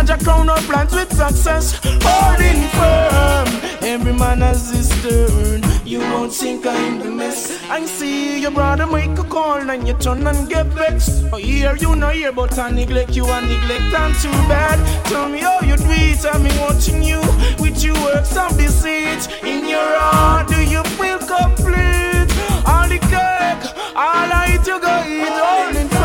Jaja 0.00 0.24
crown 0.24 0.48
up 0.48 0.58
plans 0.60 0.94
with 0.94 1.12
success. 1.12 1.78
Holding 1.84 2.62
firm. 2.70 3.48
Every 3.82 4.14
man 4.14 4.40
has 4.40 4.70
his 4.70 4.88
turn. 5.02 5.62
You 5.84 6.00
won't 6.00 6.32
think 6.32 6.64
I'm 6.64 7.00
the 7.00 7.10
mess. 7.10 7.60
I 7.68 7.84
see 7.84 8.40
your 8.40 8.50
brother 8.50 8.86
make 8.86 9.18
a 9.18 9.24
call 9.24 9.58
and 9.58 9.86
you 9.86 9.92
turn 9.92 10.26
and 10.26 10.48
get 10.48 10.66
vexed. 10.68 11.24
Oh, 11.30 11.36
I 11.36 11.42
hear 11.42 11.76
you 11.76 11.94
know 11.96 12.08
here, 12.08 12.32
but 12.32 12.58
I 12.58 12.70
neglect 12.70 13.14
you 13.14 13.26
and 13.26 13.46
neglect 13.46 13.92
I'm 13.94 14.14
too 14.14 14.30
bad. 14.48 14.78
Tell 15.04 15.28
me 15.28 15.40
how 15.40 15.60
you 15.60 15.76
do 15.76 15.84
it. 15.86 16.22
Been 16.22 16.60
watching 16.60 17.02
you 17.02 17.20
with 17.58 17.84
your 17.84 17.94
works 18.02 18.34
of 18.38 18.56
deceit. 18.56 19.28
In 19.42 19.68
your 19.68 19.98
heart, 19.98 20.48
do 20.48 20.62
you 20.62 20.82
feel 20.96 21.18
complete? 21.18 22.30
All 22.64 22.88
the 22.88 22.98
cake, 23.12 23.64
all 23.94 24.32
I 24.32 24.56
eat, 24.58 24.66
you 24.66 24.80
go 24.80 25.04
eat, 25.06 25.28
holding. 25.28 25.99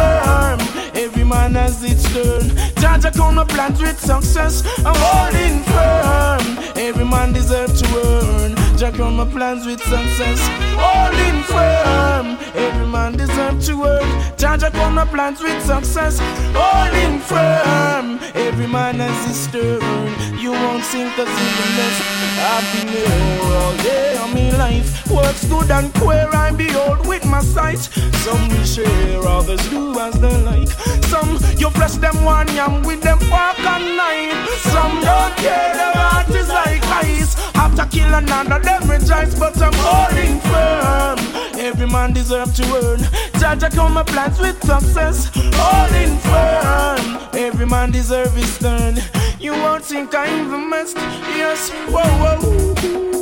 Every 1.26 1.38
man 1.38 1.56
has 1.56 1.84
its 1.84 2.04
turn. 2.14 2.52
Jaja 2.76 3.12
count 3.12 3.36
my 3.36 3.46
plans 3.46 3.82
with 3.82 4.00
success. 4.00 4.62
I'm 4.86 4.94
holding 4.96 5.64
firm. 5.64 6.78
Every 6.78 7.04
man 7.04 7.34
deserves 7.34 7.82
to 7.82 7.88
earn. 7.98 8.56
Jack 8.78 9.00
on 9.00 9.16
my 9.16 9.26
plans 9.26 9.66
with 9.66 9.82
success. 9.82 10.40
Holding 10.78 11.42
firm. 11.50 12.38
Every 12.54 12.86
man 12.86 13.14
deserves 13.18 13.66
to 13.66 13.86
earn. 13.86 14.08
Jaja 14.38 14.70
on 14.86 14.94
my 14.94 15.06
plans 15.06 15.42
with 15.42 15.60
success. 15.66 16.20
Holding 16.54 17.20
firm. 17.22 18.20
Every 18.36 18.68
man 18.68 19.00
has 19.00 19.26
his 19.26 19.48
turn. 19.52 20.35
You 20.46 20.52
won't 20.52 20.86
think 20.86 21.16
that's 21.18 21.28
even 21.28 21.70
less. 21.76 21.98
I've 22.38 22.66
been 22.72 22.88
here 22.94 23.42
all 23.42 23.76
day 23.78 24.16
of 24.16 24.32
my 24.32 24.56
life. 24.56 25.10
Works 25.10 25.44
good 25.48 25.72
and 25.72 25.92
queer, 25.96 26.30
I 26.32 26.52
behold 26.52 27.08
with 27.08 27.26
my 27.26 27.42
sight. 27.42 27.80
Some 28.24 28.48
will 28.50 28.64
share, 28.64 29.28
others 29.28 29.68
do 29.72 30.00
as 30.00 30.14
they 30.22 30.38
like. 30.44 30.70
Some 31.10 31.40
you 31.58 31.72
flesh 31.72 31.96
them 31.96 32.24
one 32.24 32.48
yam 32.54 32.84
with 32.84 33.02
them 33.02 33.18
fork 33.22 33.60
and 33.60 33.98
night 33.98 34.34
Some 34.70 35.02
don't 35.02 35.36
care, 35.38 35.74
their 35.74 35.94
heart 35.94 36.30
is 36.30 36.50
like 36.50 36.84
ice. 36.94 37.34
After 37.66 37.86
kill 37.88 38.14
another, 38.14 38.60
them 38.60 38.88
rejoice, 38.88 39.34
but 39.40 39.60
I'm 39.60 39.74
holding 39.78 40.40
firm. 40.42 41.18
Every 41.60 41.88
man 41.88 42.14
deserves 42.14 42.56
to 42.58 42.64
earn. 42.76 43.00
Jaja 43.40 43.74
come 43.74 43.96
my 43.96 44.04
plans 44.04 44.38
with 44.40 44.64
success. 44.64 45.32
Holding 45.34 46.16
firm. 46.20 47.30
Every 47.34 47.66
man 47.66 47.90
deserves 47.90 48.36
his 48.36 48.60
turn. 48.60 48.98
You 49.40 49.54
won't 49.54 49.84
think 49.84 50.14
I'm 50.14 50.52
the 50.52 50.60
messed. 50.60 50.98
Yes, 51.36 51.72
whoa, 51.90 52.04
whoa. 52.22 53.15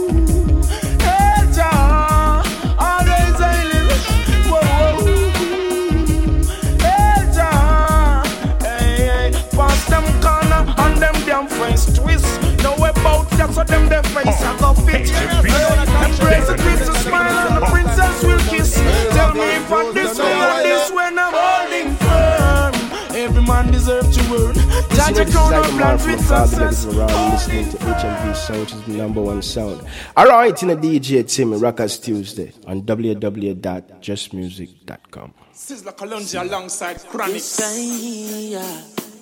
About 13.34 13.48
that, 13.48 13.54
so 13.54 13.64
them 13.64 13.88
their 13.90 14.04
face 14.04 14.28
I 14.28 14.58
go 14.60 14.74
fit. 14.74 15.10
Embrace 15.10 16.48
the 16.48 16.56
princess 16.58 17.04
smile 17.04 17.48
and 17.48 17.56
the 17.58 17.66
princess 17.68 18.24
will 18.24 18.40
kiss. 18.50 18.76
Tell 18.76 19.34
me 19.34 19.42
if 19.42 19.72
I 19.72 19.92
this 19.94 20.18
way 20.20 20.34
or 20.34 20.64
this 20.64 20.92
when 20.92 21.18
I'm 21.18 21.34
holding 21.36 21.96
firm. 21.96 22.74
Every 23.16 23.42
man 23.44 23.72
deserves 23.72 24.16
to 24.18 24.22
earn. 24.36 24.56
Jaja 24.94 25.26
crown 25.32 25.54
up 25.54 25.66
plans 25.66 26.06
with 26.06 26.20
success. 26.20 26.86
around 26.86 27.32
listening 27.32 27.70
to 27.70 27.78
HMV 27.78 28.36
Sound, 28.36 28.60
which 28.62 28.74
is 28.74 28.82
the 28.84 28.94
number 28.94 29.22
one 29.22 29.42
sound. 29.42 29.82
All 30.18 30.28
right, 30.28 30.62
in 30.64 30.70
a 30.70 30.76
DJ 30.76 31.24
Timmy 31.28 31.58
Rockers 31.58 31.98
Tuesday 32.00 32.52
on 32.68 32.84
www.jusmuzic.com. 32.84 35.34
Sizzla 35.54 35.94
Kalonji 35.96 36.40
alongside 36.40 36.98
Chronixx. 36.98 37.60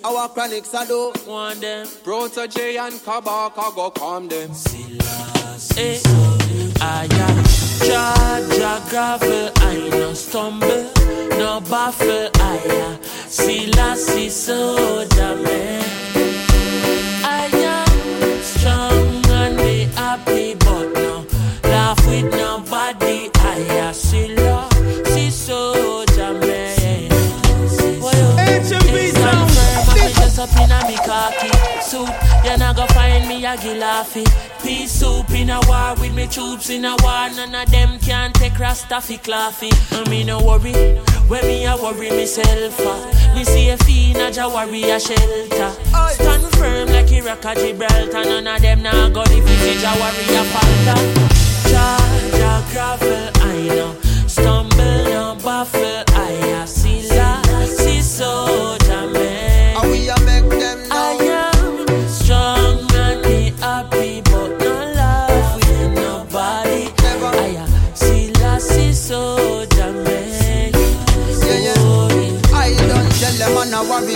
Our 0.04 0.30
Chronixx 0.30 0.74
I 0.74 0.86
do 0.88 1.14
want 1.28 1.62
them. 1.62 1.86
Protoje 2.04 2.78
and 2.80 2.96
Kabaka 2.96 3.76
go 3.76 3.92
calm 3.92 4.28
them. 4.28 4.50
Eh, 5.78 6.00
I 6.82 7.04
am 7.04 7.44
Jaja 7.86 8.90
gravel, 8.90 9.52
I 9.58 9.90
no 9.90 10.14
stumble, 10.14 10.90
no 11.38 11.62
baffle, 11.70 12.30
I 12.36 12.58
am 12.82 13.04
Selassie 13.28 14.30
soldier 14.30 15.36
man. 15.36 15.84
I 17.24 17.50
am 17.54 18.42
strong 18.42 19.26
and 19.30 19.58
be 19.58 19.84
happy, 19.96 20.56
me 33.52 33.72
a 33.72 33.76
gilafi. 33.76 34.88
Soup 34.88 35.30
in 35.32 35.50
a 35.50 35.60
war 35.68 35.96
with 36.00 36.14
me 36.14 36.28
troops 36.28 36.70
in 36.70 36.86
a 36.86 36.96
war. 37.02 37.30
None 37.36 37.56
of 37.56 37.72
them 37.72 38.00
can 38.00 38.32
take 38.34 38.54
Rastafi 38.54 39.18
claffy. 39.22 39.72
I 39.92 40.10
mean, 40.10 40.28
no 40.28 40.42
worry. 40.42 40.74
When 41.28 41.46
me 41.46 41.66
a 41.66 41.76
worry 41.76 42.10
myself, 42.10 42.80
uh, 42.80 43.36
me 43.36 43.44
see 43.44 43.70
a 43.70 43.78
fiend 43.78 44.18
a 44.18 44.32
ja 44.32 44.48
worry 44.54 44.84
a 44.84 45.00
shelter. 45.00 45.72
Stand 46.14 46.44
firm 46.56 46.90
like 46.90 47.12
Iraq 47.12 47.46
a 47.46 47.56
Gibraltar. 47.56 48.24
None 48.24 48.48
of 48.48 48.62
them 48.62 48.84
now 48.84 49.10
go 49.10 49.24
defeat 49.26 49.78
a 49.78 49.82
ja 49.82 49.94
worry 50.00 50.36
a 50.36 50.44
falter. 50.52 51.00
Charge 51.70 52.42
a 52.42 52.64
gravel, 52.72 53.32
I 53.36 53.68
know. 53.76 53.96
Stumble, 54.28 55.04
no 55.06 55.38
baffle, 55.44 56.04
I 56.16 56.66
see 56.66 56.81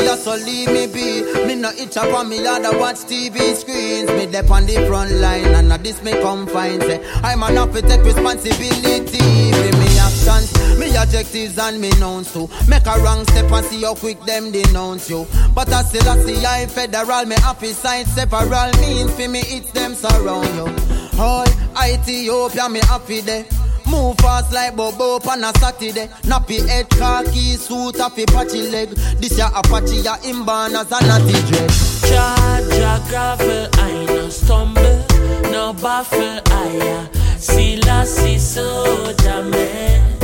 A 0.07 0.18
so 0.18 0.36
leave 0.36 0.72
me 0.72 0.88
be. 0.88 1.23
Me 1.48 1.56
no 1.56 1.72
itch 1.72 1.98
up 1.98 2.14
on 2.14 2.30
me 2.30 2.45
other 2.45 2.77
watch 2.77 2.98
TV 3.10 3.56
screens. 3.56 4.10
Me 4.11 4.26
dep 4.26 4.49
on 4.52 4.65
the 4.65 4.86
front 4.88 5.11
line, 5.11 5.45
and 5.45 5.69
now 5.69 5.77
this 5.77 6.02
me 6.03 6.11
come 6.22 6.48
find. 6.48 6.82
Say 6.84 7.03
I'm 7.23 7.44
an 7.44 7.72
to 7.73 7.82
take 7.82 8.03
responsibility 8.03 9.52
for 9.52 9.77
me 9.77 9.90
actions, 9.98 10.80
me 10.80 10.95
objectives 10.95 11.57
and 11.57 11.82
me 11.82 11.90
nouns 11.99 12.32
too. 12.32 12.48
Make 12.68 12.86
a 12.86 12.99
wrong 12.99 13.26
step 13.26 13.52
and 13.52 13.65
see 13.65 13.82
how 13.82 13.95
quick 13.95 14.22
them 14.22 14.52
denounce 14.52 15.10
you. 15.10 15.26
But 15.53 15.72
I 15.73 15.82
still 15.84 16.07
I 16.07 16.18
see 16.19 16.45
I 16.45 16.65
federal, 16.68 17.26
me 17.26 17.36
happy 17.36 17.73
side 17.73 18.07
separal 18.07 18.72
mean 18.82 19.07
for 19.10 19.27
me 19.27 19.40
it's 19.45 19.72
them 19.72 19.95
surround 19.95 20.53
you. 20.56 21.19
All 21.19 21.45
Ethiopia, 21.84 22.69
me 22.69 22.80
happy 22.82 23.22
there. 23.22 23.45
Move 23.88 24.18
fast 24.18 24.52
like 24.52 24.76
Bobo 24.76 25.20
on 25.30 25.44
a 25.44 25.52
Saturday. 25.60 26.07
Nappy 26.24 26.68
head, 26.68 26.90
khaki 26.90 27.56
suit, 27.56 27.98
happy 27.98 28.26
patchy 28.26 28.70
leg. 28.70 28.90
This 29.20 29.38
ya 29.38 29.49
Apache, 29.56 30.02
ya 30.02 30.18
inborn 30.24 30.76
as 30.76 30.91
a 30.91 30.99
natty 31.07 31.40
dread. 31.48 31.70
Charge 32.10 32.80
a 32.82 33.03
gravel, 33.10 33.70
I 33.74 34.06
no 34.06 34.30
stumble, 34.30 35.06
no 35.52 35.74
baffle, 35.74 36.41
I 36.45 37.07
see 37.38 37.78
la, 37.78 38.03
see 38.03 38.40
soldier 38.40 39.44
man. 39.44 40.20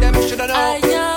Them 0.00 0.14
shoulda 0.14 0.46
know. 0.46 1.09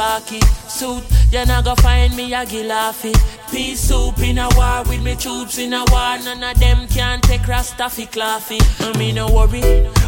Khaki 0.00 0.40
suit. 0.68 1.04
You 1.30 1.44
not 1.44 1.64
gonna 1.64 1.76
find 1.82 2.16
me 2.16 2.32
a 2.32 2.44
gilafi. 2.46 3.12
Peace 3.50 3.80
soup 3.80 4.18
in 4.20 4.38
a 4.38 4.48
war 4.56 4.82
with 4.88 5.02
me 5.02 5.14
troops 5.14 5.58
in 5.58 5.74
a 5.74 5.84
war. 5.92 6.16
None 6.24 6.42
of 6.42 6.58
them 6.58 6.88
can 6.88 7.20
take 7.20 7.42
Rastafi 7.42 8.06
claffy. 8.14 8.60
I 8.80 8.96
me 8.98 9.12
no 9.12 9.26
worry. 9.28 9.62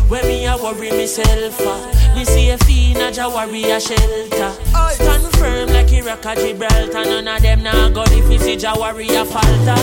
When 0.08 0.24
me 0.26 0.46
a 0.46 0.56
worry 0.56 0.90
myself, 0.90 1.60
uh, 1.60 2.14
me 2.14 2.24
see 2.24 2.50
a 2.50 2.58
fiend 2.64 3.02
a 3.02 3.10
ja 3.10 3.28
worry 3.28 3.64
a 3.64 3.78
shelter. 3.80 4.52
Stand 4.94 5.26
firm 5.36 5.68
like 5.68 5.92
Iraq 5.92 6.24
or 6.26 6.34
Gibraltar. 6.36 7.04
None 7.04 7.28
of 7.28 7.42
them 7.42 7.62
nah 7.62 7.88
go 7.90 8.04
if 8.06 8.32
you 8.32 8.38
see 8.38 8.56
ja 8.56 8.72
worry 8.78 9.08
a 9.08 9.24
falter. 9.24 9.80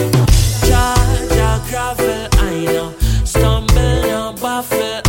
A 0.72 1.62
gravel, 1.70 2.28
I 2.34 2.66
know. 2.66 2.94
Stumble, 3.26 4.02
no 4.10 4.34
baffle, 4.42 5.02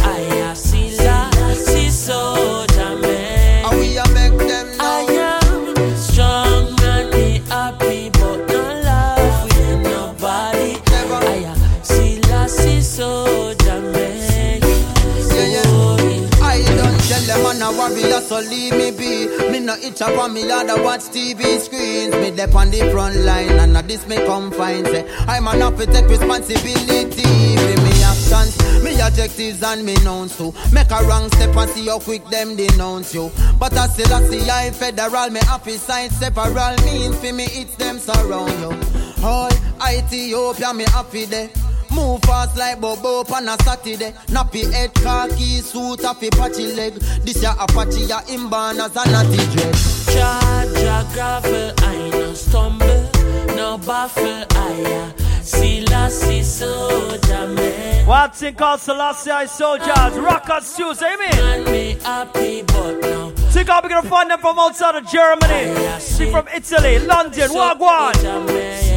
leave 18.40 18.72
me 18.72 18.90
be. 18.90 19.26
Me 19.50 19.60
no 19.60 19.74
itch 19.74 20.00
up 20.02 20.18
on 20.18 20.32
me 20.32 20.50
other 20.50 20.82
watch 20.82 21.02
TV 21.12 21.58
screens. 21.58 22.14
Me 22.14 22.30
dep 22.30 22.54
on 22.54 22.70
the 22.70 22.90
front 22.90 23.16
line, 23.16 23.50
and 23.58 23.72
now 23.72 23.82
this 23.82 24.06
me 24.06 24.16
come 24.16 24.50
find. 24.50 24.86
Say 24.86 25.06
I'm 25.26 25.46
an 25.46 25.76
to 25.76 25.86
take 25.86 26.08
responsibility 26.08 27.56
for 27.56 27.82
me 27.82 27.92
actions, 28.02 28.82
me 28.82 29.00
objectives 29.00 29.62
and 29.62 29.84
me 29.84 29.94
nouns 30.04 30.36
too. 30.36 30.52
Make 30.72 30.90
a 30.90 31.04
wrong 31.04 31.28
step 31.30 31.54
and 31.56 31.70
see 31.70 31.86
how 31.86 31.98
quick 31.98 32.24
them 32.26 32.56
denounce 32.56 33.14
you. 33.14 33.30
But 33.58 33.76
I 33.76 33.86
still 33.88 34.12
I 34.12 34.22
see 34.28 34.50
I 34.50 34.70
federal, 34.70 35.30
me 35.30 35.40
happy 35.40 35.76
side 35.76 36.10
separal 36.12 36.76
mean 36.84 37.12
for 37.12 37.32
me 37.32 37.44
it's 37.44 37.76
them 37.76 37.98
surround 37.98 38.52
you. 38.60 39.24
All 39.24 39.50
Ethiopia, 39.88 40.72
me 40.74 40.84
happy 40.84 41.24
there. 41.24 41.48
Move 41.92 42.22
fast 42.22 42.56
like 42.56 42.80
Bobo 42.80 43.24
on 43.34 43.48
a 43.48 43.56
Saturday. 43.62 44.12
Nappy 44.28 44.70
head, 44.72 44.94
khaki 44.94 45.60
suit, 45.60 46.00
happy 46.02 46.30
patchy 46.30 46.72
leg. 46.74 46.94
This 47.24 47.42
ya 47.42 47.54
Apache, 47.58 48.04
ya 48.06 48.20
inborn 48.28 48.80
as 48.80 48.96
a 48.96 49.04
natty 49.10 49.44
dread. 49.52 49.74
Charge 50.06 50.82
a 50.82 51.06
gravel, 51.12 51.72
I 51.78 52.10
no 52.10 52.34
stumble, 52.34 53.10
no 53.56 53.78
baffle, 53.78 54.44
I 54.50 55.12
see 55.42 55.84
la, 55.86 56.08
see 56.08 56.42
soldier 56.42 57.48
man. 57.48 58.06
One 58.06 58.30
thing 58.30 58.54
called 58.54 58.80
Selassie 58.80 59.46
Soldiers, 59.46 60.18
Rockers 60.18 60.76
shoes, 60.76 61.02
amen. 61.02 61.34
And 61.34 61.64
me 61.66 61.96
happy, 62.02 62.62
but 62.62 63.00
no. 63.00 63.30
Think 63.50 63.68
how 63.68 63.80
we 63.82 63.88
gonna 63.88 64.08
find 64.08 64.30
them 64.30 64.40
from 64.40 64.58
outside 64.58 64.94
of 64.96 65.06
Germany, 65.08 65.98
see 66.00 66.30
from 66.30 66.46
Italy, 66.54 66.98
London, 67.00 67.50
Wagwan. 67.50 68.89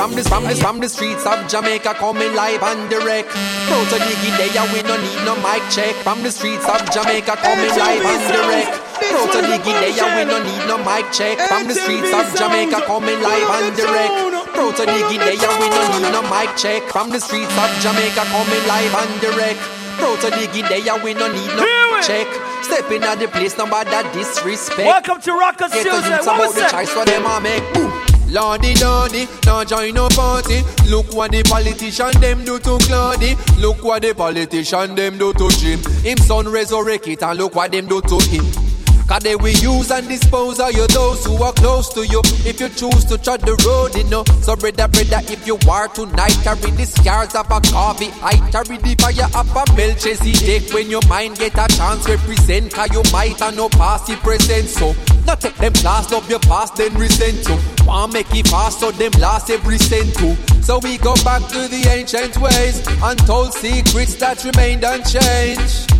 From 0.00 0.16
the, 0.16 0.24
from 0.24 0.48
from 0.56 0.80
the 0.80 0.88
streets 0.88 1.28
of 1.28 1.44
Jamaica 1.44 1.92
coming 2.00 2.32
live 2.32 2.64
and 2.64 2.88
direct. 2.88 3.28
Proud 3.68 3.84
to 3.92 4.00
dig 4.00 4.32
it 4.32 4.32
there, 4.32 4.64
we 4.72 4.80
no 4.80 4.96
need 4.96 5.20
no 5.28 5.36
mic 5.44 5.60
check. 5.68 5.92
From 6.00 6.24
the 6.24 6.32
streets 6.32 6.64
of 6.64 6.80
Jamaica 6.88 7.36
coming 7.36 7.68
live 7.76 8.00
and 8.00 8.24
direct. 8.32 8.80
Proud 8.96 9.28
to 9.28 9.40
dig 9.44 9.60
it 9.60 9.76
there, 9.76 10.08
we 10.16 10.24
no 10.24 10.40
need 10.40 10.64
no 10.64 10.80
mic 10.88 11.04
check. 11.12 11.36
From 11.52 11.68
the 11.68 11.76
streets 11.76 12.08
of 12.16 12.32
Jamaica 12.32 12.80
coming 12.88 13.20
live 13.20 13.44
and 13.60 13.76
direct. 13.76 14.16
Proud 14.56 14.72
to 14.80 14.88
dig 14.88 15.04
it 15.04 15.20
there, 15.20 15.52
we 15.60 15.68
no 15.68 15.82
need 15.92 16.08
no 16.16 16.24
mic 16.32 16.48
check. 16.56 16.80
From 16.88 17.12
the 17.12 17.20
streets 17.20 17.52
of 17.60 17.68
Jamaica 17.84 18.24
coming 18.32 18.64
live 18.64 18.94
and 19.04 19.12
direct. 19.20 19.60
Proud 20.00 20.16
to 20.24 20.32
dig 20.32 20.56
it 20.56 20.64
there, 20.64 20.96
we 21.04 21.12
no 21.12 21.28
need 21.28 21.52
no 21.60 21.68
mic 21.68 22.08
check. 22.08 22.24
Stepping 22.64 23.04
at 23.04 23.20
the 23.20 23.28
place, 23.28 23.52
nobody 23.60 24.00
disrespect. 24.16 24.88
Welcome 24.88 25.20
to 25.20 25.36
Rockers 25.36 25.76
Tuesday. 25.76 26.24
What 26.24 26.40
was 26.40 26.56
that? 26.56 26.72
choice 26.72 26.88
for 26.88 27.04
them, 27.04 27.28
I 27.28 27.36
make 27.44 27.60
boom. 27.76 28.09
Lordy, 28.30 28.74
lordy, 28.76 29.26
now 29.44 29.64
join 29.64 29.94
no 29.94 30.08
party. 30.08 30.62
Look 30.88 31.12
what 31.12 31.32
the 31.32 31.42
politician 31.42 32.12
them 32.20 32.44
do 32.44 32.58
to 32.60 32.78
Claudy. 32.78 33.34
Look 33.58 33.82
what 33.82 34.02
the 34.02 34.14
politician 34.14 34.94
them 34.94 35.18
do 35.18 35.32
to 35.32 35.48
Jim. 35.58 35.80
Him 36.04 36.18
son 36.18 36.48
resurrect 36.48 37.08
it 37.08 37.22
and 37.22 37.38
look 37.38 37.56
what 37.56 37.72
them 37.72 37.86
do 37.86 38.00
to 38.00 38.18
him. 38.26 38.69
Cause 39.10 39.24
they 39.24 39.34
will 39.34 39.58
use 39.58 39.90
and 39.90 40.06
dispose 40.06 40.60
of 40.60 40.70
you 40.70 40.86
those 40.86 41.26
who 41.26 41.42
are 41.42 41.52
close 41.54 41.92
to 41.94 42.06
you. 42.06 42.20
If 42.46 42.60
you 42.60 42.68
choose 42.68 43.04
to 43.06 43.18
tread 43.18 43.40
the 43.40 43.58
road, 43.66 43.98
you 43.98 44.04
know. 44.04 44.22
So 44.46 44.54
brother, 44.54 44.86
brother, 44.86 45.18
if 45.26 45.44
you 45.48 45.58
are 45.68 45.88
tonight, 45.88 46.38
carry 46.46 46.70
the 46.70 46.86
scars 46.86 47.34
of 47.34 47.50
a 47.50 47.60
coffee. 47.74 48.14
I 48.22 48.38
carry 48.54 48.78
the 48.78 48.94
fire 49.02 49.26
of 49.34 49.50
a 49.50 49.66
Melchizedek. 49.74 50.72
When 50.72 50.88
your 50.88 51.02
mind 51.08 51.38
get 51.38 51.58
a 51.58 51.66
chance, 51.74 52.08
represent. 52.08 52.72
Cause 52.72 52.94
you 52.94 53.02
might 53.10 53.34
have 53.40 53.56
no 53.56 53.68
past, 53.68 54.06
the 54.06 54.14
present. 54.14 54.68
So, 54.68 54.94
not 55.26 55.40
take 55.40 55.56
them 55.56 55.72
class, 55.72 56.12
love 56.12 56.30
your 56.30 56.38
past, 56.46 56.76
then 56.76 56.94
resent 56.94 57.48
you. 57.48 57.58
Want 57.84 58.12
make 58.12 58.32
it 58.32 58.46
fast, 58.46 58.78
so 58.78 58.92
them 58.92 59.10
last 59.18 59.50
every 59.50 59.78
cent 59.78 60.14
too. 60.14 60.36
So 60.62 60.78
we 60.78 60.98
go 60.98 61.14
back 61.24 61.42
to 61.50 61.66
the 61.66 61.82
ancient 61.90 62.38
ways, 62.38 62.86
untold 63.02 63.54
secrets 63.54 64.14
that 64.22 64.44
remained 64.44 64.84
unchanged. 64.84 65.99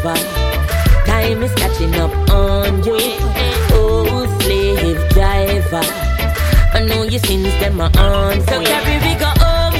condemn. 0.00 0.16
Hey. 1.06 1.32
is 1.34 1.54
catching 1.54 1.94
up 1.96 2.12
on 2.30 2.82
you. 2.84 2.98
Oh, 3.72 4.26
slave 4.40 5.08
driver. 5.10 5.84
I 6.72 6.84
know 6.86 7.02
your 7.02 7.20
sins, 7.20 7.52
them 7.60 7.80
are 7.80 7.90
on. 7.98 8.40
So 8.46 8.62
carry 8.62 8.96
we 9.04 9.14
go 9.18 9.30
home. 9.44 9.74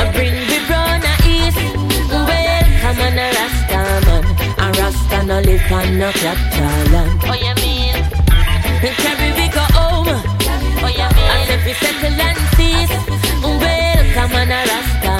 I 0.00 0.10
bring 0.12 0.34
we 0.34 0.58
brown 0.66 1.02
a 1.02 1.14
east. 1.26 1.58
Well, 2.10 2.64
come 2.82 3.00
on 3.00 3.18
a 3.18 3.26
Rasta 3.36 3.80
man. 4.06 4.24
A 4.58 4.66
Rasta 4.78 5.26
no 5.26 5.40
live 5.40 5.72
on 5.72 5.98
no 5.98 6.10
capital 6.12 6.92
land. 6.92 7.20
Oh, 7.24 7.34
you 7.34 7.54
mean? 7.62 7.96
Carry 8.80 9.30
we 9.38 9.46
go 9.52 9.64
home. 9.76 10.08
Oh, 10.08 10.88
you 10.88 11.08
mean? 11.16 11.30
I 11.30 11.44
said 11.46 11.62
we 11.64 11.72
settle 11.72 12.20
and 12.28 12.40
cease. 12.56 12.94
Well, 13.42 14.04
come 14.14 14.32
on 14.34 14.50
a 14.50 14.60
Rasta. 14.70 15.19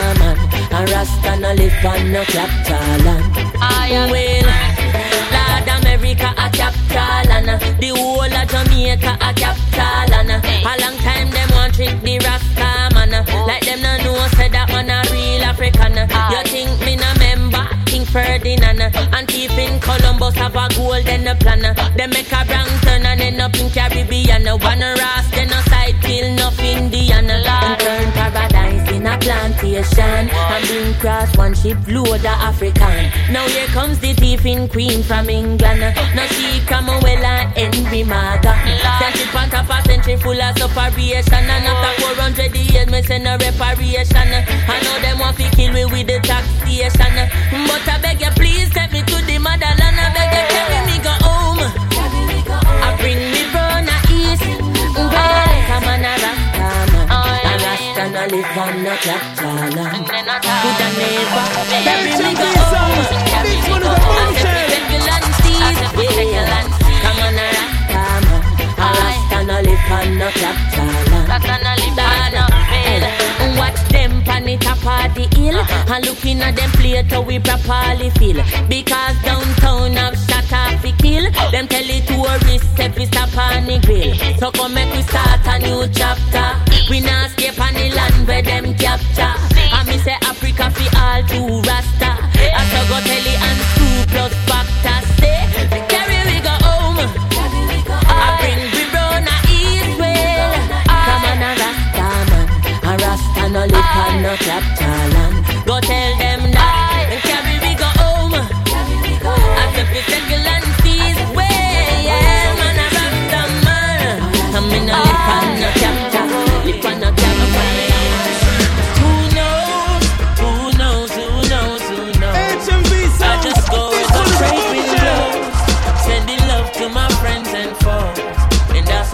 A 0.80 0.84
Rasta 0.86 1.36
no 1.36 1.52
live 1.52 1.84
on 1.84 2.10
no 2.10 2.24
capital 2.24 3.04
land. 3.04 3.36
I 3.60 4.08
Well, 4.10 4.48
Lord 5.28 5.68
America 5.76 6.32
a 6.32 6.48
capital 6.48 7.32
and 7.36 7.60
the 7.82 7.88
whole 8.00 8.24
of 8.24 8.48
Jamaica 8.48 9.12
a 9.20 9.34
capital 9.34 10.14
and 10.16 10.30
a 10.32 10.72
long 10.80 10.96
time 11.04 11.30
them 11.36 11.50
want 11.52 11.74
trick 11.74 12.00
the 12.00 12.18
Rasta 12.24 12.94
man. 12.94 13.12
Like 13.46 13.66
them 13.66 13.82
no 13.82 13.92
know 14.04 14.26
say 14.36 14.48
that 14.48 14.68
man 14.70 14.88
a 14.88 15.04
real 15.12 15.44
African. 15.44 16.00
You 16.32 16.42
think 16.48 16.72
me 16.80 16.96
no 16.96 17.12
member? 17.20 17.68
King 17.84 18.06
Ferdinand 18.06 18.80
and 18.80 19.28
thief 19.28 19.52
in 19.58 19.78
Columbus 19.80 20.34
have 20.36 20.56
a 20.56 20.66
golden 20.74 21.28
plan. 21.36 21.60
Them 21.60 22.08
make 22.08 22.32
a 22.32 22.42
brown 22.46 22.68
turn 22.80 23.04
and 23.04 23.20
end 23.20 23.40
up 23.42 23.54
in 23.60 23.68
Caribbean. 23.68 24.46
One 24.48 24.80
ras 24.80 25.28
then 25.32 25.52
a 25.52 25.60
side 25.68 26.00
kill 26.00 26.24
enough 26.24 26.58
Indian. 26.58 27.28
Turn 27.28 28.12
paradise 28.16 28.59
a 29.10 29.18
plantation 29.18 30.30
and 30.30 30.66
bring 30.68 30.94
cross 30.94 31.36
one 31.36 31.54
ship 31.54 31.78
load 31.88 32.20
of 32.20 32.26
African. 32.26 33.10
Now 33.32 33.46
here 33.48 33.66
comes 33.68 33.98
the 33.98 34.12
thief 34.14 34.46
in 34.46 34.68
Queen 34.68 35.02
from 35.02 35.28
England. 35.28 35.80
Now 36.14 36.26
she 36.26 36.60
come 36.66 36.86
well 36.86 37.24
and 37.24 37.74
Henry 37.74 38.04
Maga. 38.04 38.54
Sent 38.98 39.20
it 39.20 39.34
on 39.34 39.48
top 39.50 39.70
a 39.70 39.82
century 39.88 40.16
full 40.16 40.40
of 40.40 40.56
separation 40.56 41.44
and 41.54 41.66
after 41.66 42.02
400 42.02 42.54
years 42.56 42.88
me 42.90 43.02
send 43.02 43.26
a 43.26 43.36
reparation. 43.38 44.30
I 44.68 44.80
know 44.84 44.96
them 45.00 45.18
want 45.18 45.36
to 45.38 45.48
kill 45.50 45.72
me 45.72 45.84
with 45.84 46.06
the 46.06 46.20
taxation, 46.20 47.14
but 47.66 47.88
I 47.88 47.98
beg 48.02 48.20
you 48.20 48.30
please 48.36 48.59
no 58.60 58.66
live 58.66 58.76
on 58.76 58.84
no 58.84 58.94
capital 58.96 59.54
land. 59.76 60.06
Good 60.06 60.80
and 60.84 60.96
never 61.00 61.44
carry 61.84 62.12
me 62.20 62.32
go 62.36 62.50
home. 62.68 63.04
Carry 63.32 63.56
me 63.56 63.74
go. 63.80 63.90
I. 63.90 65.14
Yeah. 66.20 66.68
Come 67.02 67.20
on 67.20 67.38
a. 67.38 67.70
A 68.80 69.62
live 69.62 69.90
on 69.90 70.18
the 75.14 75.26
hill 75.36 75.58
and 75.92 76.06
looking 76.06 76.40
at 76.40 76.56
them 76.56 76.70
plate 76.72 77.10
how 77.10 77.22
we 77.22 77.38
properly 77.38 78.10
feel. 78.10 78.42
Because 78.68 79.16
downtown 79.22 79.94
have 79.94 80.16
shot 80.16 80.52
off 80.52 80.82
the 80.82 80.92
kill. 80.98 81.30
Them 81.50 81.66
tell 81.66 81.82
the 81.82 82.00
tourists 82.06 82.96
we 82.96 83.06
stop 83.06 83.36
on 83.36 83.66
the 83.66 83.78
grill. 83.84 84.14
So 84.38 84.50
come 84.50 84.74
make 84.74 84.92
we 84.94 85.02
start 85.02 85.40
a 85.46 85.58
new 85.58 85.88
chapter. 85.92 86.69
We 86.90 86.98
not 86.98 87.30
escape 87.30 87.60
on 87.60 87.72
the 87.74 87.88
land 87.94 88.26
where 88.26 88.42
them 88.42 88.74
capture. 88.74 89.34
And 89.76 89.88
me 89.88 89.96
say 89.98 90.16
Africa 90.26 90.70
fi 90.74 90.86
all 90.98 91.22
to 91.22 91.40
Rasta. 91.62 92.10
I 92.10 92.62
so 92.70 92.80
go 92.90 92.98
tell 93.06 93.22
the 93.26 93.34
and 93.48 93.60
two 93.78 93.96
plus 94.10 94.34
factor 94.50 94.98
say. 95.14 95.38
Carry 95.86 96.18
we 96.26 96.36
go 96.42 96.54
home. 96.66 96.98
I 98.10 98.26
bring 98.42 98.62
we 98.74 98.82
round 98.90 99.28
a 99.30 99.36
east. 99.54 100.02
Come 101.06 101.24
on 101.30 101.42
a 101.46 101.50
Rasta 101.62 102.06
man. 102.30 102.46
A 102.82 102.92
Rasta 102.98 103.42
no 103.54 103.62
live 103.70 103.96
on 104.02 104.14
no 104.22 104.32
capital 104.46 105.04
land. 105.14 105.34
Go 105.66 105.76
tell 105.80 106.12
them 106.18 106.29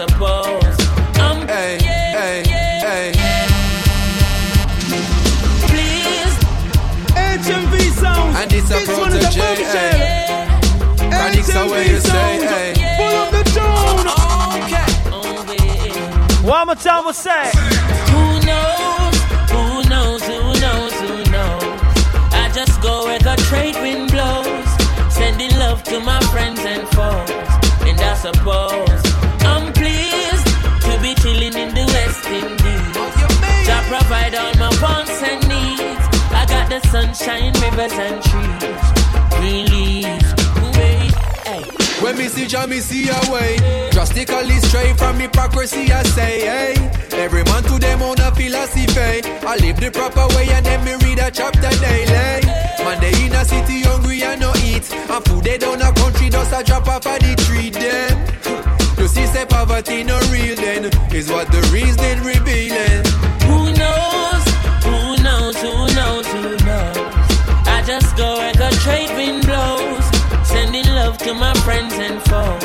And 0.09 0.15
I 0.15 0.15
suppose 0.15 0.77
I'm 1.19 1.49
Hey, 1.49 1.79
hey, 1.83 2.43
hey. 2.87 3.13
please. 5.67 6.35
HMV 7.15 7.75
sounds. 8.01 8.37
And 8.37 8.53
it's 8.53 8.71
a 8.71 8.75
This 8.75 8.89
one 8.99 9.13
is 9.13 9.17
a 9.17 9.39
bombshell. 9.39 9.57
hey. 9.57 10.47
Chronixx 10.97 11.57
are 11.57 11.69
where 11.71 11.87
you 11.91 11.99
say, 12.01 12.47
hey. 12.47 12.73
Pull 12.97 13.15
up 13.17 13.31
the 13.31 13.43
tune. 13.55 14.07
One 16.49 16.67
more 16.67 16.77
time, 16.77 17.05
we'll 17.05 17.13
say. 17.13 17.51
Who 18.13 18.23
knows? 18.47 19.17
Who 19.51 19.83
knows? 19.89 20.23
Who 20.23 20.39
knows? 20.61 20.93
Who 21.01 21.15
knows? 21.33 21.65
I 22.33 22.51
just 22.55 22.81
go 22.81 23.05
where 23.07 23.19
the 23.19 23.35
trade 23.49 23.77
wind 23.77 24.11
blows. 24.13 24.69
Sending 25.13 25.51
love 25.59 25.83
to 25.85 25.99
my 26.01 26.21
friends 26.33 26.61
and 26.61 26.87
foes. 26.89 27.31
And 27.89 28.01
I 28.01 28.15
suppose 28.15 28.89
I'm 28.89 29.06
pleased 29.87 30.47
to 30.87 30.93
be 31.03 31.15
chilling 31.23 31.55
in 31.55 31.71
the 31.75 31.85
West 31.95 32.27
Indies. 32.27 33.67
Jah 33.67 33.83
provide 33.89 34.35
all 34.35 34.55
my 34.63 34.71
wants 34.83 35.23
and 35.23 35.41
needs. 35.49 36.05
I 36.41 36.45
got 36.49 36.69
the 36.69 36.81
sunshine, 36.89 37.53
rivers 37.63 37.97
and 38.07 38.19
trees. 38.29 38.83
Release, 39.41 40.31
wait, 40.77 41.15
hey. 41.47 41.65
When 42.03 42.19
me 42.19 42.29
see 42.29 42.47
Jah, 42.47 42.67
me 42.67 42.81
see 42.81 43.09
a 43.09 43.21
way. 43.33 43.57
Drastically 43.91 44.59
straight 44.69 44.97
from 44.99 45.17
hypocrisy, 45.19 45.93
I 45.93 46.03
say, 46.03 46.41
hey. 46.41 46.75
Every 47.13 47.45
man 47.45 47.63
to 47.65 47.79
them 47.79 48.03
own 48.03 48.21
a 48.21 48.31
philosophy. 48.35 49.23
I 49.47 49.57
live 49.57 49.79
the 49.81 49.91
proper 49.91 50.27
way 50.37 50.49
and 50.51 50.65
then 50.67 50.85
me 50.85 50.95
read 51.05 51.19
a 51.19 51.31
chapter 51.31 51.73
daily. 51.81 52.45
Man, 52.85 53.01
they 53.01 53.25
in 53.25 53.35
a 53.35 53.45
city 53.45 53.83
hungry 53.83 54.23
and 54.23 54.41
no 54.41 54.53
eat. 54.65 54.93
And 54.93 55.25
food 55.25 55.45
they 55.45 55.59
down 55.59 55.81
a 55.81 55.93
country, 55.93 56.29
just 56.29 56.53
a 56.53 56.63
drop 56.63 56.89
off 56.89 57.07
of 57.07 57.19
the 57.21 57.35
tree, 57.47 57.71
them. 57.71 58.66
You 59.07 59.13
see, 59.13 59.27
say 59.27 59.47
poverty 59.47 60.03
no 60.03 60.19
real 60.33 60.57
then. 60.57 60.87
Is 61.15 61.31
what 61.31 61.47
the 61.53 61.63
reason 61.73 62.25
revealing. 62.27 63.07
Who 63.47 63.71
knows? 63.79 64.45
Who 64.83 65.23
knows? 65.23 65.57
Who 65.63 65.75
knows? 65.95 66.27
Who 66.35 66.43
knows? 66.67 66.97
I 67.71 67.85
just 67.87 68.17
go 68.17 68.35
where 68.35 68.53
the 68.55 68.69
trade 68.83 69.15
wind 69.15 69.47
blows. 69.47 70.05
Sending 70.45 70.87
love 70.87 71.19
to 71.19 71.35
my 71.35 71.55
friends 71.63 71.95
and 71.95 72.21
foes. 72.27 72.65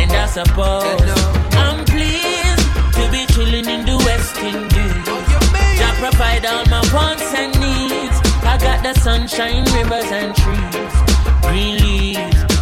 And 0.00 0.10
I 0.10 0.24
suppose 0.24 1.04
I'm 1.52 1.84
pleased 1.84 2.64
to 2.96 3.04
be 3.12 3.26
chilling 3.34 3.68
in 3.68 3.84
the 3.84 3.98
West 4.08 4.38
Indies. 4.38 5.04
Oh, 5.04 5.20
Jah 5.76 5.94
provide 6.00 6.46
all 6.46 6.64
my 6.72 6.80
wants 6.94 7.28
and 7.34 7.52
needs. 7.60 8.16
I 8.42 8.56
got 8.56 8.82
the 8.82 8.98
sunshine, 9.00 9.64
rivers 9.76 10.10
and 10.10 10.34
trees. 10.34 10.94
Green 11.42 11.76
leaves. 11.76 12.53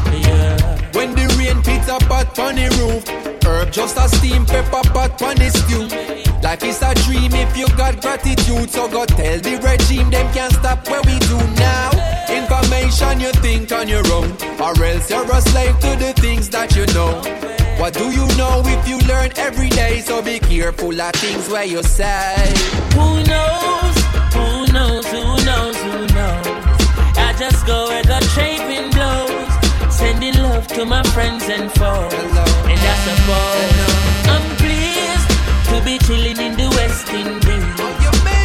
When 1.53 1.61
the 1.61 1.69
rain 1.69 1.79
pits 1.79 1.89
a 1.89 1.99
pot 2.07 2.39
on 2.39 2.55
the 2.55 2.69
roof, 2.81 3.05
herb 3.45 3.73
just 3.73 3.97
a 3.99 4.09
steam 4.09 4.47
pepper 4.47 4.89
pot 4.91 5.21
on 5.23 5.37
the 5.37 5.51
stew. 5.51 5.85
Life 6.43 6.65
is 6.65 6.81
a 6.81 6.95
dream 7.05 7.33
if 7.35 7.57
you 7.57 7.69
got 7.77 8.01
gratitude, 8.01 8.71
so 8.71 8.89
go 8.89 9.05
tell 9.05 9.39
the 9.39 9.57
regime 9.61 10.11
them 10.11 10.33
can't 10.33 10.53
stop 10.53 10.89
what 10.89 11.05
we 11.05 11.19
do 11.19 11.37
now. 11.61 11.91
Information 12.31 13.21
you 13.21 13.33
think 13.45 13.71
on 13.71 13.87
your 13.87 14.07
own, 14.13 14.33
or 14.61 14.73
else 14.83 15.11
you're 15.11 15.31
a 15.31 15.41
slave 15.43 15.79
to 15.81 15.97
the 15.97 16.15
things 16.17 16.49
that 16.51 16.75
you 16.75 16.87
know. 16.95 17.21
What 17.79 17.95
do 17.95 18.11
you 18.11 18.27
know 18.39 18.63
if 18.65 18.89
you 18.89 18.99
learn 19.07 19.31
every 19.37 19.69
day? 19.69 20.01
So 20.01 20.23
be 20.23 20.39
careful 20.39 20.99
of 20.99 21.13
things 21.15 21.49
where 21.49 21.65
you 21.65 21.83
say. 21.83 22.55
Who 22.95 23.23
knows? 23.29 23.97
Who 24.33 24.73
knows? 24.73 25.07
Who 25.07 25.25
knows? 25.45 25.77
Who 25.77 26.07
knows? 26.15 26.47
I 27.19 27.35
just 27.39 27.67
go 27.67 27.89
where 27.89 28.03
the. 28.03 28.23
Sending 28.33 28.92
love 30.53 30.67
to 30.67 30.85
my 30.85 31.03
friends 31.15 31.45
and 31.49 31.71
foes. 31.73 32.13
And 32.71 32.81
I 32.93 32.97
suppose 33.07 33.73
I'm 34.33 34.45
pleased 34.61 35.29
to 35.71 35.77
be 35.87 35.95
chilling 36.07 36.39
in 36.47 36.53
the 36.61 36.69
West 36.77 37.09
Indies. 37.09 37.77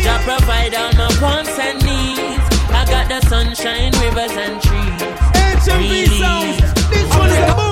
Jah 0.03 0.19
provide 0.23 0.73
all 0.81 0.93
my 1.01 1.09
wants 1.21 1.57
and 1.59 1.77
needs. 1.83 2.45
I 2.79 2.81
got 2.93 3.05
the 3.11 3.19
sunshine, 3.27 3.91
rivers 4.03 4.35
and 4.45 4.55
trees. 4.61 5.01
HMV 5.65 5.91
sounds. 6.19 6.57
This 6.91 7.09
one 7.21 7.31
is 7.39 7.66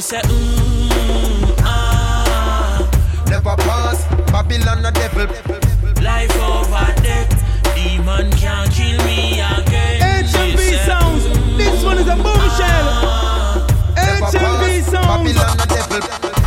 we 0.00 0.02
say, 0.02 0.20
mm, 0.22 1.56
ah. 1.60 2.90
Never 3.28 3.54
pass. 3.56 4.02
Babylon 4.32 4.86
a 4.86 4.92
devil. 4.92 5.26
Life 6.02 6.34
over 6.40 7.02
death. 7.02 7.28
Demon 7.74 8.30
can't 8.32 8.72
kill 8.72 8.96
me 9.04 9.40
again. 9.40 10.24
HMV 10.24 10.56
She 10.56 10.72
said, 10.72 10.86
sounds. 10.86 11.24
This 11.58 11.84
one 11.84 11.98
is 11.98 12.08
a 12.08 12.16
bombshell. 12.16 13.68
HMV 13.94 14.82
sounds. 14.84 15.06
Babylon 15.06 15.60
a 15.60 15.66
devil. 15.66 16.39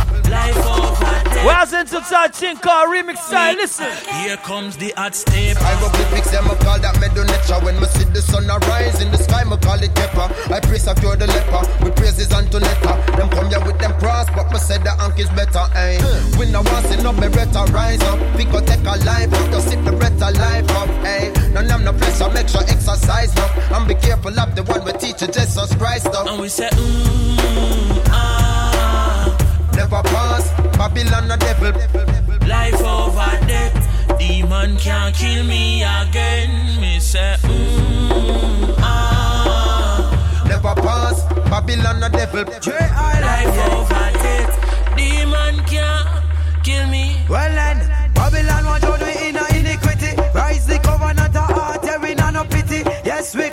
Life 1.94 2.10
over 2.10 2.10
death. 2.10 2.10
Where's 2.10 2.10
into 2.10 2.10
that 2.10 2.34
thing 2.34 2.56
called 2.58 2.90
remix 2.90 3.18
style? 3.18 3.54
Listen. 3.54 3.90
Here 4.22 4.36
comes 4.38 4.76
the 4.76 4.90
hot 4.96 5.14
step. 5.14 5.56
Hieroglyphics, 5.56 6.30
them 6.30 6.44
I 6.50 6.54
call 6.56 6.78
that 6.80 6.94
medonetra. 6.96 7.62
When 7.64 7.78
me 7.80 7.86
see 7.86 8.04
the 8.04 8.22
sun 8.22 8.50
arise 8.50 9.00
in 9.02 9.10
the 9.10 9.18
sky, 9.18 9.44
me 9.44 9.56
call 9.58 9.82
it 9.82 9.94
pepper. 9.94 10.28
I 10.52 10.60
praise 10.60 10.86
a 10.86 10.94
cure 10.94 11.16
the 11.16 11.26
leper. 11.26 11.62
We 11.84 11.90
praises 11.92 12.28
Antonetta. 12.28 13.16
Them 13.16 13.28
come 13.30 13.48
here 13.48 13.60
with 13.64 13.78
them 13.78 13.92
cross, 13.98 14.28
but 14.34 14.50
me 14.50 14.58
said 14.58 14.82
the 14.82 14.92
ank 15.00 15.18
is 15.18 15.30
better. 15.30 15.66
Eh? 15.74 15.98
We 16.38 16.50
no 16.50 16.62
want 16.62 16.86
see 16.86 16.96
no 17.02 17.12
beretta 17.12 17.66
rise 17.72 18.02
up. 18.02 18.18
We 18.36 18.44
go 18.44 18.60
take 18.60 18.84
a 18.84 18.96
life 19.04 19.32
up, 19.32 19.50
just 19.50 19.68
sip 19.70 19.84
the 19.84 19.92
beretta 19.92 20.34
life 20.34 20.70
up. 20.70 20.88
Eh? 21.04 21.30
None 21.52 21.70
of 21.70 21.82
no 21.82 21.92
pressure, 21.92 22.30
make 22.30 22.48
sure 22.48 22.62
exercise 22.62 23.34
up. 23.36 23.50
And 23.72 23.86
be 23.88 23.94
careful 23.94 24.38
of 24.38 24.54
the 24.54 24.62
one 24.64 24.84
we 24.84 24.92
teach 24.92 25.22
you 25.22 25.28
Jesus 25.28 25.74
Christ 25.76 26.06
up. 26.06 26.26
And 26.26 26.40
we 26.40 26.48
say, 26.48 26.68
mm, 26.70 28.02
ah. 28.08 28.44
Never 29.74 30.02
pass, 30.02 30.50
Babylon 30.78 31.30
a 31.30 31.36
devil. 31.36 31.72
Life 32.48 32.82
over 32.82 33.46
death. 33.46 34.18
Demon 34.18 34.76
can't 34.76 35.14
kill 35.14 35.44
me 35.44 35.82
again. 35.82 36.80
Me 36.80 36.98
say, 37.00 37.36
mm, 37.42 38.74
ah. 38.78 40.44
Never 40.48 40.74
pass, 40.80 41.22
Babylon 41.48 42.02
a 42.02 42.08
devil. 42.10 42.44
Life 42.44 43.58
over 43.72 44.10
death. 44.22 44.96
Demon 44.96 45.64
can't 45.64 46.08
kill 46.64 46.86
me. 46.88 47.16
Well 47.28 47.54
then, 47.54 48.12
Babylon 48.14 48.64
want 48.66 48.82
judge 48.82 49.02
we 49.02 49.28
in 49.28 49.36
a 49.36 49.46
iniquity. 49.56 50.16
Rise 50.34 50.66
the 50.66 50.78
covenant 50.80 51.36
of 51.36 51.50
heart, 51.50 51.84
every 51.84 52.14
none 52.14 52.36
of 52.36 52.50
pity. 52.50 52.82
Yes, 53.04 53.34
we 53.34 53.48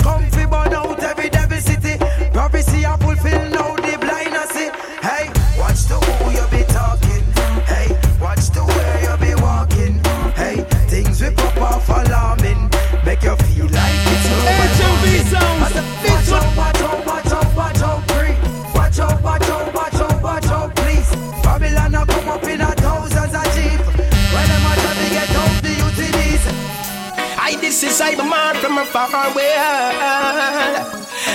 Is 27.83 27.99
I 27.99 28.13
from 28.57 28.77
a 28.77 28.85
far 28.85 29.07
away. 29.31 29.53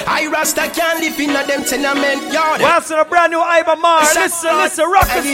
I 0.06 0.28
Rasta 0.30 0.70
can't 0.72 1.00
live 1.00 1.18
in 1.18 1.30
a 1.30 1.44
them 1.44 1.64
tenement 1.64 2.32
yard. 2.32 2.60
What's 2.60 2.90
in 2.90 2.98
a 2.98 3.04
brand 3.04 3.32
new 3.32 3.40
Mar? 3.76 4.02
Listen, 4.14 4.56
listen, 4.56 4.84
rock 4.88 5.08
and 5.10 5.26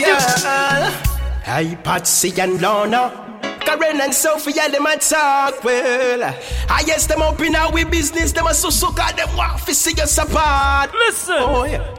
Hey, 1.43 1.75
Patsy 1.83 2.33
and 2.41 2.59
Lorna. 2.59 3.39
Karen 3.61 4.01
and 4.01 4.13
Sophie, 4.13 4.53
yeah, 4.55 4.69
them 4.69 4.87
a 4.87 4.97
talk 4.97 5.63
well. 5.63 6.35
I 6.69 6.83
guess 6.83 7.05
them 7.05 7.21
up 7.21 7.39
in 7.41 7.55
our 7.55 7.85
business, 7.85 8.31
them 8.31 8.47
a 8.47 8.53
so 8.53 8.69
so 8.71 8.89
them 8.91 9.35
want 9.37 9.61
to 9.67 9.75
see 9.75 9.99
us 10.01 10.17
apart. 10.17 10.91
Listen. 10.93 11.35
Oh, 11.37 11.65
yeah. 11.65 11.92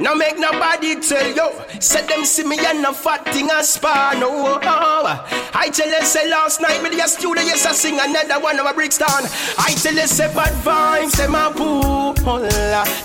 Now 0.00 0.14
make 0.14 0.38
nobody 0.38 0.96
tell 1.00 1.26
you, 1.26 1.80
say 1.80 2.06
them 2.06 2.24
see 2.24 2.44
me 2.44 2.58
and 2.58 2.82
no 2.82 2.92
fat 2.92 3.24
thing 3.32 3.50
a 3.50 3.62
spar, 3.62 4.14
no. 4.14 4.58
I 4.62 5.70
tell 5.72 5.88
you, 5.88 6.02
say 6.02 6.28
last 6.28 6.60
night 6.60 6.82
with 6.82 6.92
the 6.92 7.06
studio, 7.08 7.42
yes, 7.42 7.64
I 7.66 7.72
sing 7.72 7.98
another 7.98 8.38
one 8.42 8.58
of 8.58 8.66
a 8.66 8.74
Brixton. 8.74 9.06
I 9.58 9.74
tell 9.82 9.94
you, 9.94 10.06
say 10.06 10.32
bad 10.34 10.52
vibes, 10.62 11.10
say 11.12 11.26
my 11.26 11.50
boo. 11.52 12.14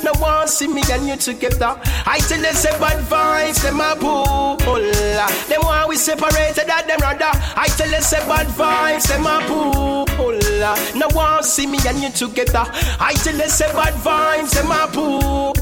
No 0.03 0.11
one 0.19 0.47
see 0.47 0.67
me 0.67 0.81
and 0.91 1.07
you 1.07 1.15
together. 1.15 1.79
I 2.05 2.19
tell 2.27 2.39
you, 2.39 2.53
say 2.53 2.71
bad 2.79 3.03
vibes, 3.05 3.55
say 3.55 3.71
my 3.71 3.95
boo. 3.95 4.57
Them 5.47 5.61
one 5.61 5.89
we 5.89 5.95
separated 5.95 6.69
at 6.69 6.87
them 6.87 6.99
rather. 7.01 7.31
I 7.55 7.67
tell 7.77 7.89
you, 7.89 8.01
say 8.01 8.19
bad 8.27 8.47
vibes, 8.47 9.01
say 9.01 9.19
my 9.19 9.45
boo. 9.47 10.05
No 10.97 11.07
one 11.13 11.43
see 11.43 11.67
me 11.67 11.79
and 11.87 11.99
you 11.99 12.09
together. 12.11 12.65
I 12.99 13.13
tell 13.23 13.35
you, 13.35 13.47
say 13.49 13.71
bad 13.73 13.93
vibes, 13.95 14.49
say 14.49 14.63
my 14.67 14.87
boo. 14.91 15.53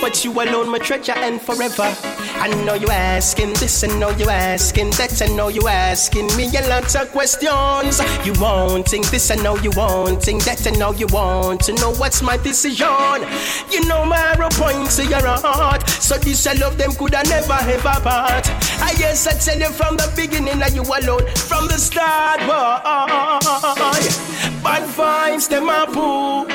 But 0.00 0.15
you 0.24 0.32
alone, 0.32 0.70
my 0.70 0.78
treasure, 0.78 1.12
and 1.12 1.40
forever. 1.40 1.94
I 2.38 2.48
know 2.64 2.74
you 2.74 2.88
asking 2.88 3.54
this, 3.54 3.82
and 3.82 3.98
know 3.98 4.10
you 4.10 4.28
asking 4.28 4.90
that, 4.92 5.20
I 5.22 5.26
know 5.34 5.48
you 5.48 5.68
asking 5.68 6.26
me 6.36 6.48
a 6.56 6.68
lot 6.68 6.94
of 6.94 7.10
questions. 7.12 8.00
You 8.26 8.32
wanting 8.40 9.02
this, 9.10 9.30
I 9.30 9.36
know 9.36 9.56
you 9.56 9.70
wanting 9.74 10.38
that, 10.40 10.66
I 10.66 10.70
know 10.70 10.92
you 10.92 11.06
want 11.08 11.62
to 11.62 11.72
know 11.74 11.92
what's 11.94 12.22
my 12.22 12.36
decision. 12.36 12.86
You 13.70 13.86
know 13.86 14.04
my 14.04 14.18
arrow 14.34 14.48
point 14.50 14.90
to 14.92 15.06
your 15.06 15.20
heart, 15.22 15.88
so 15.88 16.16
this 16.18 16.46
I 16.46 16.52
love 16.54 16.76
them 16.78 16.92
could 16.92 17.14
I 17.14 17.22
never 17.24 17.54
ever 17.54 18.00
part. 18.00 18.46
Ah, 18.46 18.90
I 18.90 18.94
guess 18.94 19.26
I 19.26 19.32
tell 19.32 19.58
you 19.58 19.72
from 19.74 19.96
the 19.96 20.12
beginning 20.14 20.58
that 20.58 20.74
you 20.74 20.82
alone, 20.82 21.26
from 21.34 21.66
the 21.68 21.78
start, 21.78 22.40
boy. 22.40 22.80
Bad 24.62 24.82
vibes, 24.96 25.48
them 25.48 25.68
a 25.68 25.86
pull. 25.86 26.46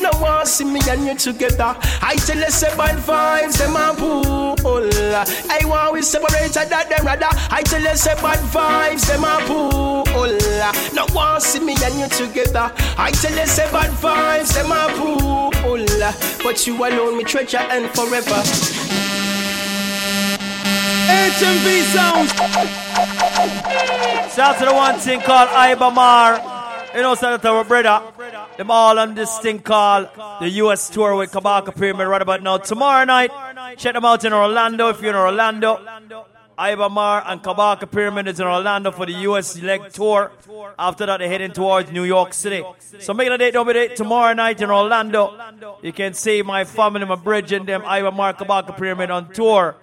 No 0.00 0.10
one 0.20 0.46
see 0.46 0.64
me 0.64 0.80
and 0.88 1.06
you 1.06 1.14
together. 1.16 1.76
I 2.02 2.16
tell 2.24 2.38
you, 2.38 2.50
say 2.70 2.76
bad 2.76 2.96
vibes, 2.96 3.58
them 3.58 3.76
a 3.76 3.94
pull. 3.94 4.56
I 5.50 5.60
want 5.64 5.92
we 5.94 6.02
separated 6.02 6.68
that 6.70 6.88
them 6.88 7.06
rather. 7.06 7.28
I 7.50 7.62
tell 7.62 7.80
you, 7.80 7.96
say 7.96 8.14
bad 8.14 8.38
vibes, 8.50 9.06
them 9.06 9.24
a 9.24 9.38
pull. 9.46 10.04
No 10.94 11.06
one 11.14 11.40
see 11.40 11.60
me 11.60 11.76
and 11.82 11.98
you 11.98 12.08
together. 12.08 12.72
I 12.98 13.10
tell 13.12 13.36
you, 13.36 13.46
say 13.46 13.70
bad 13.70 13.90
vibes, 14.02 14.54
them 14.54 14.72
a 14.72 14.88
pull. 14.96 15.84
But 16.42 16.66
you 16.66 16.76
alone, 16.76 17.18
me 17.18 17.24
treasure 17.24 17.58
and 17.58 17.88
forever. 17.94 18.42
HMV 21.08 21.82
sounds. 21.94 22.32
Shout 24.34 24.58
to 24.58 24.64
the 24.66 24.74
one 24.74 24.98
thing 24.98 25.20
called 25.20 25.48
Iba 25.50 25.94
Mahr. 25.94 26.55
You 26.96 27.02
know, 27.02 27.10
out 27.12 27.42
to 27.42 27.48
our 27.48 27.62
brother. 27.62 28.00
Them 28.56 28.70
all 28.70 28.98
on 28.98 29.14
this 29.14 29.38
thing 29.40 29.58
called 29.58 30.08
the 30.40 30.48
US 30.64 30.88
tour 30.88 31.14
with 31.14 31.30
Kabaka 31.30 31.76
Pyramid 31.76 32.08
right 32.08 32.22
about 32.22 32.42
now. 32.42 32.56
Tomorrow 32.56 33.04
night, 33.04 33.30
check 33.76 33.92
them 33.92 34.06
out 34.06 34.24
in 34.24 34.32
Orlando 34.32 34.88
if 34.88 35.02
you're 35.02 35.10
in 35.10 35.16
Orlando. 35.16 35.78
Iba 36.58 36.90
Mahr 36.90 37.22
and 37.26 37.42
Kabaka 37.42 37.90
Pyramid 37.90 38.28
is 38.28 38.40
in 38.40 38.46
Orlando 38.46 38.90
for 38.90 39.04
the 39.04 39.12
US 39.12 39.60
leg 39.60 39.92
tour. 39.92 40.32
After 40.78 41.04
that, 41.04 41.18
they're 41.18 41.28
heading 41.28 41.52
towards 41.52 41.90
New 41.92 42.04
York 42.04 42.32
City. 42.32 42.64
So 42.98 43.12
make 43.12 43.26
it 43.26 43.32
a 43.32 43.38
date, 43.38 43.52
don't 43.52 43.66
be 43.66 43.74
late. 43.74 43.96
tomorrow 43.96 44.32
night 44.32 44.62
in 44.62 44.70
Orlando. 44.70 45.34
You 45.82 45.92
can 45.92 46.14
see 46.14 46.40
my 46.42 46.64
family, 46.64 47.04
my 47.04 47.16
bridge, 47.16 47.52
and 47.52 47.66
them 47.66 47.82
Iba 47.82 48.14
Mahr 48.14 48.32
Kabaka 48.32 48.76
Pyramid 48.76 49.10
on 49.10 49.32
tour 49.32 49.76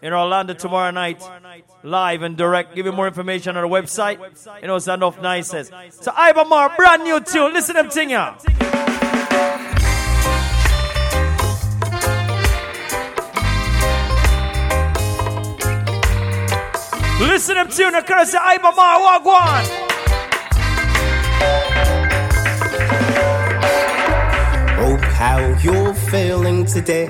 in 0.00 0.12
Orlando 0.14 0.54
tomorrow 0.54 0.90
night. 0.90 1.22
Live 1.82 2.22
and 2.22 2.36
direct. 2.36 2.74
Give 2.74 2.86
you 2.86 2.92
more 2.92 3.06
information 3.06 3.56
on 3.56 3.62
the 3.62 3.68
website. 3.68 4.18
You 4.62 4.68
know, 4.68 4.78
stand 4.78 5.04
off 5.04 5.20
nice. 5.20 5.48
So 5.48 6.10
Iba 6.10 6.48
Mahr, 6.48 6.74
brand 6.76 7.04
new 7.04 7.20
tune. 7.20 7.52
Listen 7.52 7.74
to 7.76 7.82
them 7.82 7.90
thing 7.90 8.12
Listen 17.26 17.56
occurs 17.56 18.30
to 18.32 18.36
Iba 18.36 18.70
Mahr, 18.76 19.00
Wagwan. 19.00 19.64
Oh, 24.84 24.96
how 25.16 25.38
you're 25.62 25.94
feeling 25.94 26.66
today. 26.66 27.08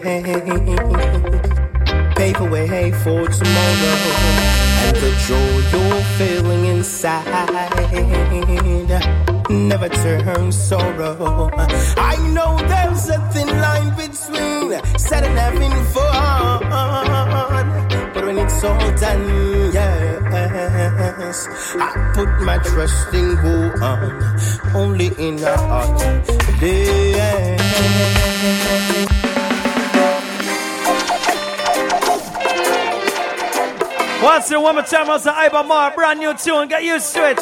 Pave 2.15 2.41
way 2.49 2.93
for 2.93 3.27
tomorrow. 3.27 3.97
And 4.85 4.97
the 5.03 5.11
joy 5.27 5.55
you're 5.73 6.05
feeling 6.17 6.67
inside. 6.67 7.27
Never 9.51 9.89
turn 9.89 10.53
sorrow. 10.53 11.51
I 11.97 12.17
know 12.33 12.57
there's 12.69 13.09
a 13.09 13.19
thin 13.33 13.49
line 13.49 13.91
between 13.97 14.81
sad 14.97 15.25
and 15.25 15.37
having 15.37 15.75
fun. 15.93 17.84
All 18.45 18.79
done, 18.97 19.73
yes, 19.73 21.49
I 21.77 22.13
put 22.15 22.29
my 22.43 22.59
trust 22.59 23.15
in 23.15 23.37
one, 23.81 24.23
only 24.75 25.07
in 25.19 25.43
a 25.43 25.57
heart. 25.57 26.01
Yeah. 26.61 27.55
Once 34.23 34.51
and 34.51 34.63
one 34.63 34.75
more 34.75 34.85
time, 34.85 35.11
I 35.11 35.19
say 35.19 35.31
Iba 35.31 35.67
Mahr, 35.67 35.95
brand 35.95 36.21
new 36.21 36.35
tune. 36.35 36.69
Get 36.69 36.85
used 36.85 37.15
to 37.15 37.31
it. 37.31 37.41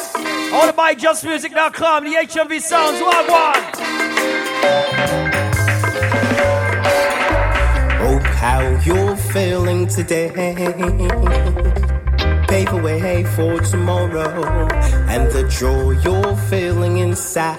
All 0.53 0.71
buy 0.73 0.95
jusmuzic.com, 0.95 2.03
the 2.05 2.11
HMV 2.11 2.61
sounds, 2.61 3.01
what 3.01 3.27
how 8.43 8.61
you're 8.83 9.15
feeling 9.15 9.87
today. 9.87 10.29
Pave 12.49 12.73
way 12.83 13.23
for 13.35 13.57
tomorrow 13.61 14.67
and 15.13 15.31
the 15.31 15.43
joy 15.47 15.91
you're 16.03 16.35
feeling 16.51 16.97
inside. 16.97 17.57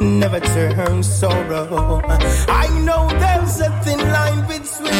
Never 0.00 0.38
turn 0.38 1.02
sorrow. 1.02 2.00
I 2.64 2.66
know 2.86 3.02
there's 3.22 3.58
a 3.66 3.70
thin 3.82 3.98
line 3.98 4.42
between 4.46 4.94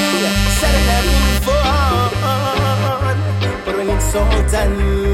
sad 0.59 0.74
and 0.80 0.89
having 0.94 1.24
fun, 1.47 3.16
but 3.64 3.74
when 3.76 3.89
it's 3.90 4.14
all 4.16 4.43
done, 4.51 5.11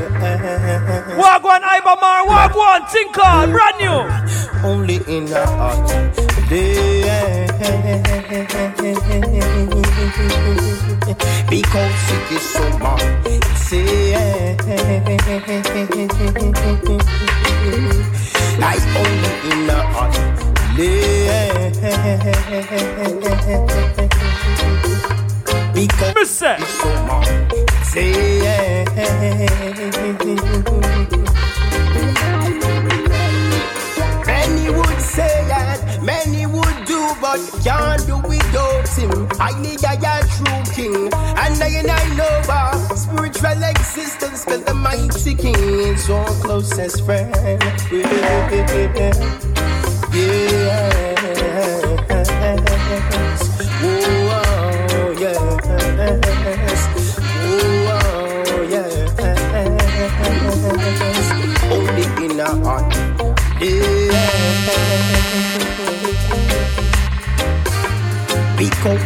yeah. 0.00 1.16
Wagwan 1.16 1.62
Iba 1.62 1.94
Mahr, 2.00 2.26
Wagwan 2.26 2.80
Tinker, 2.90 3.46
brand 3.52 3.76
new. 3.80 3.98
Only 4.64 4.98
in 5.06 5.32
our 5.32 5.46
heart. 5.46 5.90
Because 11.50 12.10
it 12.10 12.32
is 12.32 12.44
so 12.50 12.64
much. 12.78 13.02
Like 18.58 18.86
only 18.96 19.32
in 19.50 19.70
our 19.70 19.84
heart. 19.92 20.40
Because 25.80 26.14
it's 26.14 26.30
so. 26.30 26.56
Many 34.26 34.68
would 34.68 35.00
say 35.00 35.32
that, 35.48 36.00
many 36.02 36.44
would 36.44 36.84
do, 36.84 37.00
but 37.22 37.40
can't 37.64 38.06
do 38.06 38.18
without 38.28 38.88
him. 38.90 39.26
I 39.40 39.58
need 39.62 39.82
a 39.82 39.96
a 39.96 40.20
true 40.36 40.62
king, 40.74 41.08
and 41.14 41.62
I 41.62 41.68
and 41.68 41.90
I 41.90 42.14
know 42.14 42.42
our 42.52 42.94
spiritual 42.94 43.62
existence, 43.62 44.44
cause 44.44 44.62
the 44.62 44.74
mighty 44.74 45.34
king 45.34 45.54
is 45.56 46.10
our 46.10 46.26
closest 46.42 47.06
friend. 47.06 47.34
Yes. 50.12 51.19
Well, 68.82 68.96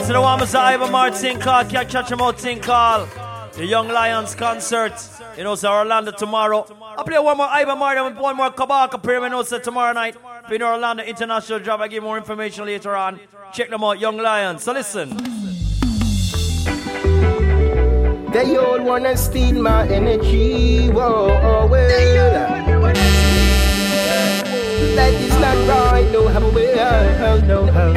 to 0.00 0.12
the 0.12 0.20
the 0.50 0.58
Ivan 0.58 0.90
Martin 0.90 1.38
call, 1.38 1.64
can't 1.64 1.88
catch 1.88 2.10
him 2.10 2.20
out 2.20 2.38
call. 2.60 3.06
The 3.52 3.64
Young 3.64 3.86
Lions 3.86 4.34
concert. 4.34 4.94
You 5.36 5.44
know, 5.44 5.54
Orlando 5.62 6.10
tomorrow. 6.10 6.66
I'll 6.96 7.04
play 7.04 7.18
one 7.20 7.36
more 7.36 7.46
Ivan 7.46 7.78
Martin 7.78 8.04
with 8.06 8.16
one 8.16 8.36
more 8.36 8.50
Kabaka 8.50 9.00
Pyramid. 9.00 9.30
Know, 9.30 9.44
tomorrow 9.44 9.92
night. 9.92 10.16
You 10.50 10.58
Orlando 10.64 11.04
International 11.04 11.60
Job, 11.60 11.80
I 11.80 11.86
give 11.86 12.02
more 12.02 12.18
information 12.18 12.64
later 12.64 12.96
on. 12.96 13.20
Check 13.52 13.70
them 13.70 13.84
out, 13.84 14.00
Young 14.00 14.16
Lions. 14.16 14.64
So 14.64 14.72
listen. 14.72 15.10
They 18.32 18.56
all 18.56 18.82
wanna 18.82 19.16
steal 19.16 19.62
my 19.62 19.86
energy. 19.86 20.88
Whoa, 20.88 21.38
oh, 21.40 21.66
well. 21.68 22.79
That 24.96 25.14
is 25.14 25.34
not 25.38 25.56
right. 25.68 26.10
No, 26.12 26.28
how 26.28 26.50
well, 26.50 27.24
uh, 27.24 27.46
no, 27.46 27.66
how. 27.66 27.90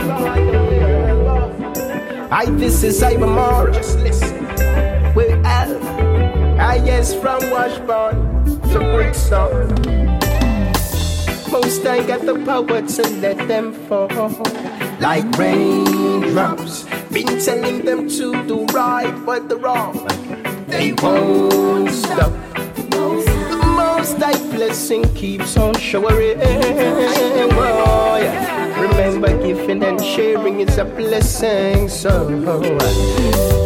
I, 2.32 2.45
this 2.52 2.84
is 2.84 3.02
Ivan 3.03 3.30
Morris. 3.30 3.95
We're 5.15 5.41
out. 5.45 5.82
I 6.60 6.76
yes 6.86 7.14
from 7.14 7.49
Washburn 7.52 8.45
to 8.72 8.80
Brixton. 8.94 9.74
Most 11.52 11.86
I 11.86 12.06
got 12.06 12.22
the 12.26 12.41
power 12.45 12.82
to 12.82 13.02
let 13.22 13.48
them 13.48 13.74
fall 13.88 14.10
like 14.99 15.26
raindrops. 15.38 16.86
Been 17.11 17.40
telling 17.40 17.86
them 17.86 18.07
to 18.10 18.48
do 18.48 18.65
right, 18.68 19.14
but 19.26 19.49
the 19.49 19.57
wrong 19.57 20.07
they 20.68 20.94
won't 20.94 21.91
stop. 21.91 22.53
Most 24.04 24.22
I 24.22 24.34
blessing 24.52 25.04
keeps 25.16 25.56
on 25.56 25.76
showering. 25.76 26.38
Oh, 26.42 28.18
yeah. 28.22 28.82
Remember, 28.82 29.30
giving 29.42 29.82
and 29.82 30.04
sharing 30.04 30.60
is 30.60 30.78
a 30.78 30.84
blessing. 30.84 31.88
So 31.88 32.28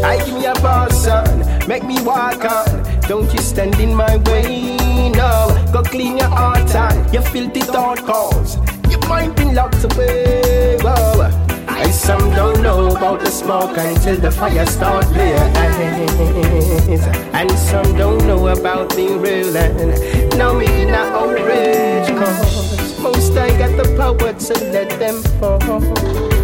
I 0.05 0.17
give 0.23 0.35
me 0.35 0.45
a 0.45 0.53
pass 0.53 1.07
on, 1.07 1.67
make 1.67 1.83
me 1.85 1.99
walk 2.03 2.45
on. 2.45 2.99
Don't 3.09 3.33
you 3.33 3.39
stand 3.39 3.79
in 3.79 3.95
my 3.95 4.17
way, 4.29 4.77
no. 5.09 5.69
Go 5.73 5.81
clean 5.81 6.19
your 6.19 6.29
heart 6.29 6.75
and 6.75 7.11
your 7.11 7.23
filthy 7.23 7.61
thought 7.61 7.97
cause 8.05 8.57
your 8.91 9.03
mind 9.07 9.35
been 9.35 9.55
locked 9.55 9.83
away. 9.85 10.77
Whoa. 10.83 11.46
Some 11.91 12.31
don't 12.31 12.61
know 12.61 12.87
about 12.87 13.19
the 13.19 13.29
smoke 13.31 13.77
until 13.77 14.17
the 14.17 14.31
fire 14.31 14.65
start 14.65 15.05
blaze. 15.13 17.05
And 17.33 17.51
some 17.51 17.97
don't 17.97 18.25
know 18.25 18.47
about 18.47 18.95
being 18.95 19.21
real 19.21 19.55
and 19.55 20.37
now 20.37 20.53
me 20.53 20.85
not 20.85 21.07
outrage 21.13 22.07
cause 22.17 22.99
most 22.99 23.33
I 23.33 23.49
got 23.57 23.75
the 23.77 23.95
power 23.97 24.33
to 24.33 24.53
let 24.71 24.89
them 24.99 25.21
fall 25.39 25.79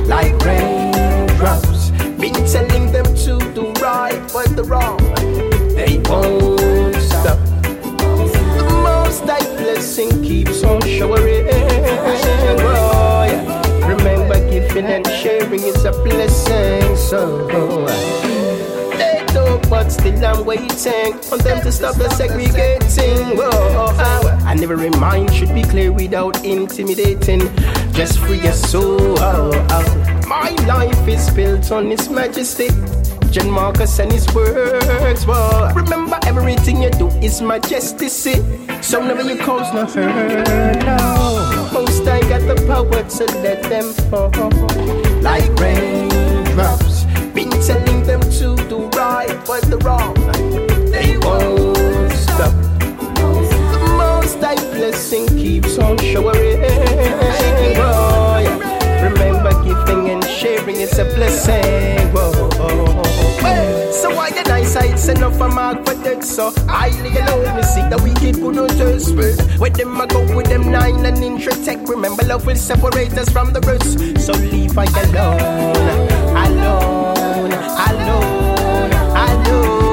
like 0.05 0.37
raindrops. 0.43 1.91
Been 2.19 2.33
telling 2.45 2.91
them 2.91 3.05
to 3.25 3.39
do 3.53 3.71
right 3.81 4.21
but 4.33 4.55
the 4.55 4.63
wrong 4.63 4.97
they 5.75 5.97
won't 6.09 6.95
stop. 6.95 7.39
The 8.57 8.81
most 8.83 9.23
I 9.23 9.39
blessing 9.57 10.23
keeps 10.23 10.63
on 10.63 10.81
showering. 10.81 11.43
Oh, 14.73 14.75
giving 14.75 14.91
and 14.91 15.07
sharing 15.07 15.61
is 15.61 15.85
a 15.85 15.91
blessing. 15.91 16.95
So 16.95 17.45
they 18.97 19.23
talk, 19.27 19.69
but 19.69 19.89
still 19.89 20.25
I'm 20.25 20.45
waiting 20.45 21.13
on 21.31 21.37
them 21.39 21.61
to 21.61 21.71
stop 21.71 21.95
the 21.95 22.09
segregating. 22.09 23.37
Whoa, 23.37 23.49
oh, 23.51 23.95
oh. 23.99 24.45
I 24.45 24.55
never 24.55 24.75
remind 24.75 25.31
should 25.31 25.53
be 25.53 25.61
clear 25.61 25.91
without 25.91 26.43
intimidating. 26.43 27.41
Just 27.93 28.17
free 28.17 28.39
your 28.39 28.53
soul. 28.53 29.15
Oh, 29.19 29.51
My 30.27 30.49
life 30.65 31.07
is 31.07 31.29
built 31.29 31.71
on 31.71 31.91
His 31.91 32.09
Majesty. 32.09 32.69
John 33.29 33.51
Marcus 33.51 33.99
and 33.99 34.11
his 34.11 34.31
words. 34.33 35.25
Whoa. 35.25 35.71
Remember, 35.75 36.19
everything 36.23 36.81
you 36.81 36.89
do 36.91 37.09
is 37.21 37.41
majesty. 37.41 38.07
So 38.09 39.01
never 39.01 39.21
you 39.21 39.37
cause 39.37 39.73
no 39.73 39.85
hurt. 39.85 40.85
No. 40.85 41.62
Most 41.73 42.07
I 42.07 42.19
got 42.29 42.41
the 42.41 42.55
power 42.67 43.03
to 43.03 43.25
let 43.41 43.63
them 43.63 43.93
fall 44.09 44.29
like 45.21 45.49
raindrops. 45.59 47.05
Been 47.33 47.49
telling 47.49 48.03
them 48.03 48.21
to 48.21 48.55
do 48.69 48.87
right, 48.89 49.35
but 49.47 49.63
the 49.63 49.77
wrong 49.79 50.13
they 50.91 51.17
won't 51.17 52.11
stop. 52.11 52.53
The 52.79 53.95
most 53.97 54.37
I 54.43 54.55
blessing 54.75 55.27
keeps 55.29 55.79
on 55.79 55.97
showering. 55.97 56.61
Remember, 59.01 59.51
giving 59.63 60.11
and 60.11 60.23
sharing 60.23 60.75
is 60.75 60.99
a 60.99 61.05
blessing. 61.05 62.07
Whoa. 62.13 63.12
So 63.43 64.09
why 64.15 64.31
the 64.31 64.43
nice 64.47 64.71
sights 64.71 65.09
enough 65.09 65.37
for 65.37 65.49
mark 65.49 65.85
for 65.85 65.95
dead 66.01 66.23
so 66.23 66.51
highly 66.67 67.09
alone 67.17 67.55
me. 67.57 67.63
See 67.63 67.81
the 67.89 67.99
wicked 68.01 68.35
good 68.41 68.57
on 68.57 68.69
spirit 68.99 69.41
Where 69.59 69.69
them 69.69 69.99
I 69.99 70.05
go 70.05 70.21
with 70.35 70.47
them 70.47 70.71
nine 70.71 71.05
and 71.05 71.17
intratech 71.17 71.87
Remember 71.89 72.23
love 72.23 72.45
will 72.45 72.55
separate 72.55 73.13
us 73.17 73.29
from 73.29 73.51
the 73.51 73.59
roots 73.61 73.95
So 74.25 74.31
leave 74.33 74.77
I 74.77 74.85
alone 74.85 75.39
Alone 76.45 77.51
Alone 77.87 78.93
Alone. 79.27 79.85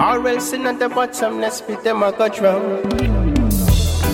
Or 0.00 0.28
else 0.28 0.52
in 0.52 0.66
at 0.66 0.78
the 0.78 0.88
bottom 0.88 1.40
let's 1.40 1.60
beat 1.60 1.82
them 1.82 2.04
I 2.04 2.12
got 2.12 2.36
drown 2.36 2.82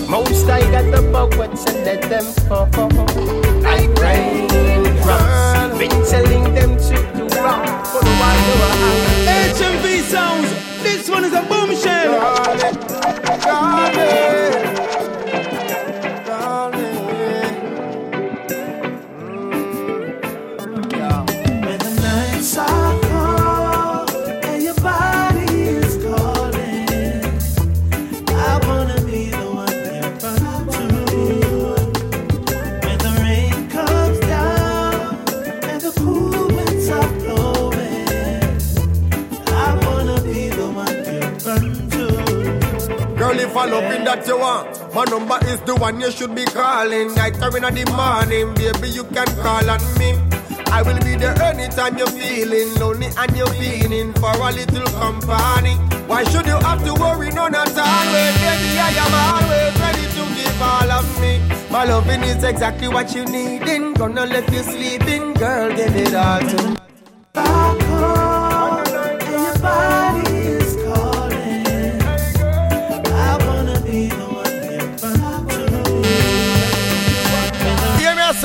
Most 0.09 0.49
I 0.49 0.61
got 0.71 0.89
the 0.91 1.01
power 1.11 1.47
to 1.47 1.71
let 1.83 2.01
them 2.09 2.25
fall. 2.47 2.67
Like 3.61 3.93
raindrops 3.99 4.64
been 5.77 6.05
telling 6.05 6.53
them 6.53 6.77
to 6.77 6.95
do 7.15 7.23
wrong 7.41 7.65
for 7.85 7.99
a 7.99 8.15
while. 8.21 9.15
HMV 9.27 10.01
sounds. 10.03 10.49
This 10.81 11.09
one 11.09 11.25
is 11.25 11.33
a 11.33 11.41
bombshell. 11.43 12.11
When 12.47 12.57
the 12.59 12.99
nights 13.01 13.45
are 13.45 14.44
Love 43.65 44.05
that 44.05 44.27
you 44.27 44.37
want, 44.37 44.93
my 44.93 45.03
number 45.05 45.39
is 45.47 45.59
the 45.61 45.75
one 45.75 45.99
you 45.99 46.11
should 46.11 46.35
be 46.35 46.45
calling. 46.45 47.13
Night 47.15 47.35
or 47.41 47.57
in 47.57 47.63
the 47.63 47.85
morning, 47.91 48.53
baby, 48.53 48.89
you 48.93 49.03
can 49.05 49.25
call 49.41 49.67
on 49.69 49.81
me. 49.97 50.13
I 50.71 50.81
will 50.81 50.99
be 50.99 51.15
there 51.15 51.35
anytime 51.41 51.97
you're 51.97 52.07
feeling 52.07 52.73
lonely 52.75 53.07
and 53.17 53.35
you're 53.35 53.47
feeling 53.47 54.13
for 54.13 54.31
a 54.31 54.51
little 54.51 54.85
company. 54.99 55.75
Why 56.07 56.23
should 56.25 56.45
you 56.45 56.59
have 56.61 56.83
to 56.85 56.93
worry? 56.93 57.31
No, 57.31 57.47
not 57.47 57.67
always, 57.67 58.35
baby. 58.37 58.77
I 58.77 58.93
am 59.01 59.13
always 59.33 59.73
ready 59.81 60.05
to 60.13 60.23
give 60.35 60.61
all 60.61 60.91
of 60.91 61.21
me. 61.21 61.41
My 61.71 61.85
loving 61.85 62.23
is 62.23 62.43
exactly 62.43 62.87
what 62.87 63.15
you 63.15 63.25
need. 63.25 63.67
Ain't 63.67 63.97
gonna 63.97 64.25
let 64.25 64.51
you 64.53 64.63
sleep 64.63 65.07
in, 65.07 65.33
girl. 65.33 65.75
Give 65.75 65.95
it 65.95 66.13
all 66.13 66.39
to 66.39 66.69
me. 66.69 68.24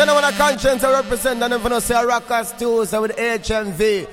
To. 0.04 0.12
Hear 0.12 0.14
me, 0.14 0.22
I 0.22 0.32
say, 0.32 0.32
when 0.32 0.34
a 0.34 0.36
conscience 0.36 0.84
I 0.84 0.92
represent, 0.92 1.42
and 1.42 1.54
if 1.54 1.64
you 1.64 1.80
say 1.80 1.94
a 1.94 2.06
rockers 2.06 2.52
too, 2.52 2.84
so 2.86 3.02
with 3.02 3.16
HMV. 3.16 4.06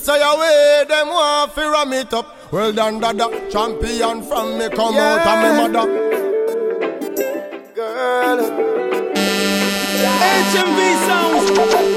Say 0.00 0.22
away, 0.22 0.84
them 0.88 1.08
want 1.08 1.54
to 1.54 1.60
ram 1.60 1.92
it 1.92 2.12
up. 2.14 2.52
Well 2.52 2.72
done, 2.72 3.00
dada, 3.00 3.28
champion 3.50 4.22
from 4.22 4.58
me 4.58 4.68
come 4.70 4.96
out 4.96 5.26
of 5.26 5.38
me 5.42 5.50
mother. 5.72 5.86
Girl, 7.74 8.38
HMV 10.20 11.06
sounds. 11.06 11.93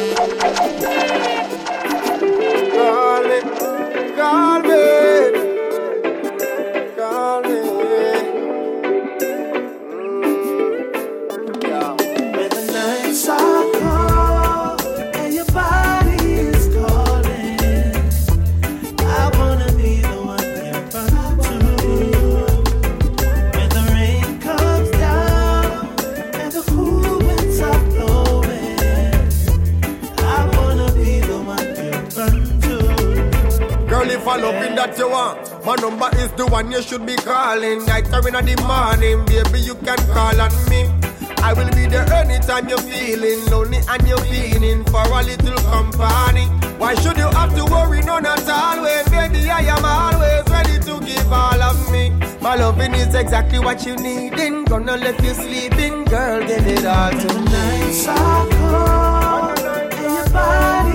That 34.87 34.97
you 34.97 35.09
want, 35.09 35.65
my 35.65 35.75
number 35.75 36.09
is 36.15 36.31
the 36.39 36.47
one 36.47 36.71
you 36.71 36.81
should 36.81 37.05
be 37.05 37.17
calling. 37.17 37.83
Night 37.85 38.07
or 38.07 38.23
in 38.23 38.39
the 38.39 38.55
morning, 38.63 39.19
baby, 39.27 39.59
you 39.59 39.75
can 39.83 39.99
call 40.15 40.39
on 40.39 40.53
me. 40.71 40.87
I 41.43 41.51
will 41.51 41.67
be 41.75 41.87
there 41.91 42.07
anytime 42.13 42.69
you're 42.69 42.79
feeling 42.79 43.43
lonely 43.51 43.79
and 43.83 44.07
you're 44.07 44.23
feeling 44.31 44.85
for 44.85 45.03
a 45.03 45.21
little 45.27 45.59
company. 45.67 46.47
Why 46.79 46.95
should 46.95 47.17
you 47.17 47.27
have 47.35 47.53
to 47.59 47.65
worry? 47.65 48.01
No, 48.03 48.19
not 48.19 48.47
always, 48.47 49.03
baby. 49.11 49.51
I 49.51 49.67
am 49.75 49.83
always 49.83 50.47
ready 50.47 50.79
to 50.87 51.05
give 51.05 51.33
all 51.33 51.61
of 51.61 51.91
me. 51.91 52.11
My 52.39 52.55
loving 52.55 52.95
is 52.95 53.13
exactly 53.13 53.59
what 53.59 53.85
you 53.85 53.97
need. 53.97 54.39
Ain't 54.39 54.69
gonna 54.69 54.95
let 54.95 55.21
you 55.21 55.33
sleep 55.33 55.75
in, 55.75 56.05
girl. 56.05 56.39
Give 56.47 56.65
it 56.65 56.85
all 56.85 57.11
to 57.11 57.27
me. 57.43 57.91
Cold 58.07 59.67
and 59.67 59.91
your 59.99 60.29
body 60.31 60.86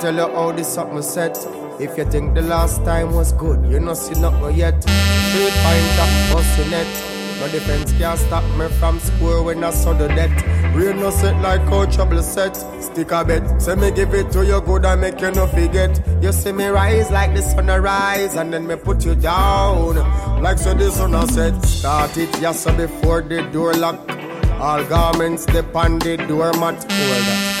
tell 0.00 0.14
you 0.14 0.28
how 0.34 0.52
this 0.52 0.72
something 0.72 1.02
set. 1.02 1.36
If 1.80 1.96
you 1.98 2.04
think 2.04 2.34
the 2.34 2.42
last 2.42 2.84
time 2.84 3.12
was 3.14 3.32
good, 3.32 3.64
you 3.70 3.80
know 3.80 3.94
see 3.94 4.18
nothing 4.20 4.56
yet. 4.56 4.82
Straight 4.82 5.52
point 5.64 5.98
up, 6.00 6.32
bust 6.32 6.58
your 6.58 6.68
net. 6.68 6.86
No 7.38 7.48
defense 7.48 7.92
can 7.98 8.16
stop 8.16 8.44
me 8.56 8.66
from 8.78 8.98
score 8.98 9.42
when 9.42 9.62
I 9.62 9.70
saw 9.70 9.92
the 9.92 10.08
net. 10.08 10.30
Rain 10.74 10.98
no 11.00 11.10
set 11.10 11.40
like 11.42 11.60
how 11.62 11.84
trouble 11.86 12.22
set. 12.22 12.56
Stick 12.80 13.12
a 13.12 13.24
bet, 13.24 13.60
say 13.60 13.74
me 13.74 13.90
give 13.90 14.14
it 14.14 14.30
to 14.32 14.44
you 14.44 14.60
good 14.62 14.86
and 14.86 15.00
make 15.00 15.20
you 15.20 15.30
no 15.32 15.46
forget. 15.46 16.00
You 16.22 16.32
see 16.32 16.52
me 16.52 16.66
rise 16.66 17.10
like 17.10 17.34
the 17.34 17.42
sun 17.42 17.66
rise 17.66 18.36
and 18.36 18.52
then 18.52 18.66
me 18.66 18.76
put 18.76 19.04
you 19.04 19.14
down. 19.14 19.96
Like 20.42 20.58
so 20.58 20.72
the 20.72 20.90
sun 20.90 21.28
set. 21.28 21.62
Start 21.62 22.16
it 22.16 22.40
yes 22.40 22.64
before 22.64 23.20
the 23.20 23.42
door 23.52 23.74
lock. 23.74 24.00
All 24.58 24.82
garments 24.84 25.44
depend 25.44 26.02
the 26.02 26.16
doormat. 26.16 26.90
Hold 26.90 27.28
up. 27.28 27.55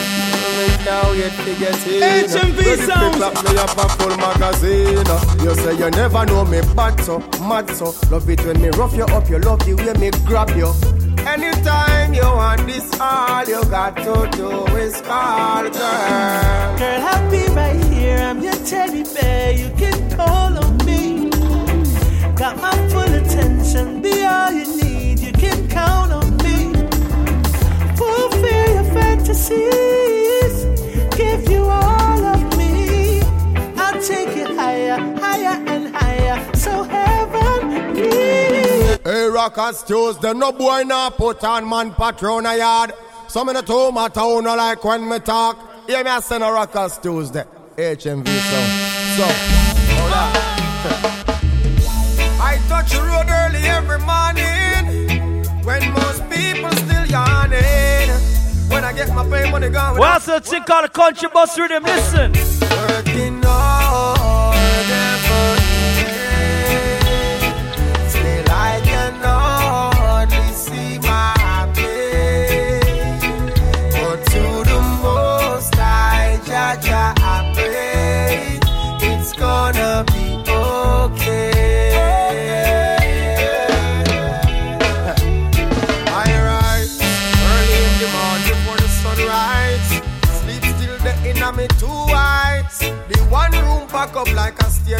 Now 0.86 1.10
yet 1.10 1.32
to 1.44 1.52
get 1.58 1.86
in. 1.88 2.00
HMV 2.30 2.86
sounds. 2.86 3.16
clap 3.16 3.34
me 3.44 3.58
up 3.58 3.76
a 3.76 3.88
full 3.98 4.16
magazine. 4.18 5.04
You 5.42 5.52
say 5.56 5.74
you 5.76 5.90
never 5.90 6.24
know 6.26 6.44
me 6.44 6.60
bad 6.76 7.00
so, 7.00 7.18
mad 7.40 7.68
so. 7.70 7.86
Love 8.08 8.30
it 8.30 8.40
when 8.44 8.62
me 8.62 8.68
rough 8.68 8.94
you 8.94 9.02
up, 9.02 9.28
you 9.28 9.40
love 9.40 9.58
the 9.66 9.74
way 9.74 9.92
me 9.98 10.12
grab 10.24 10.50
you. 10.50 10.70
Anytime 11.26 12.14
you 12.14 12.22
want 12.22 12.64
this, 12.68 12.88
all 13.00 13.44
you 13.44 13.64
got 13.64 13.96
to 13.96 14.30
do 14.36 14.64
is 14.76 15.00
call, 15.00 15.64
girl. 15.64 16.78
Girl, 16.78 17.02
I'll 17.02 17.30
be 17.32 17.44
right 17.48 17.82
here. 17.92 18.18
I'm 18.18 18.40
your 18.40 18.54
teddy 18.64 19.02
bear. 19.12 19.50
You 19.50 19.68
can 19.76 20.08
call 20.16 20.56
on 20.56 20.76
me. 20.86 21.30
Got 22.36 22.58
my 22.62 22.76
full 22.90 23.12
attention. 23.12 24.02
Be 24.02 24.24
all 24.24 24.52
you 24.52 24.76
need. 24.80 25.18
You 25.18 25.32
can 25.32 25.66
count 25.66 26.12
on 26.12 26.36
me. 26.36 26.74
Fulfill 27.96 28.74
your 28.74 28.84
fantasies. 28.94 30.45
Give. 31.16 31.46
So. 36.54 36.84
Hey, 39.04 39.26
rockers 39.28 39.82
Tuesday, 39.84 40.32
no 40.32 40.50
boy 40.52 40.82
now 40.82 41.10
put 41.10 41.44
on 41.44 41.68
man 41.68 41.92
patrol 41.92 42.44
a 42.44 42.56
yard. 42.56 42.92
Some 43.28 43.48
in 43.50 43.54
the 43.54 43.62
two 43.62 43.92
my 43.92 44.08
town 44.08 44.42
no 44.44 44.56
like 44.56 44.82
when 44.84 45.08
me 45.08 45.20
talk. 45.20 45.56
Hear 45.86 46.02
me 46.02 46.10
I 46.10 46.18
send 46.20 46.42
a 46.42 46.50
rockers 46.50 46.98
Tuesday. 46.98 47.44
HMV 47.76 48.26
sound. 48.26 48.72
So, 49.16 49.26
hold 49.94 50.12
on. 50.12 50.32
I 52.40 52.58
touch 52.68 52.90
the 52.92 53.02
road 53.02 53.28
early 53.28 53.64
every 53.68 53.98
morning 54.00 55.44
when 55.64 55.92
most 55.92 56.15
What's 58.96 60.24
the 60.24 60.40
thing 60.40 60.62
called 60.64 60.86
a 60.86 60.88
country 60.88 61.28
bus 61.32 61.58
rhythm? 61.58 61.82
Listen. 61.84 62.32
Working 62.88 63.44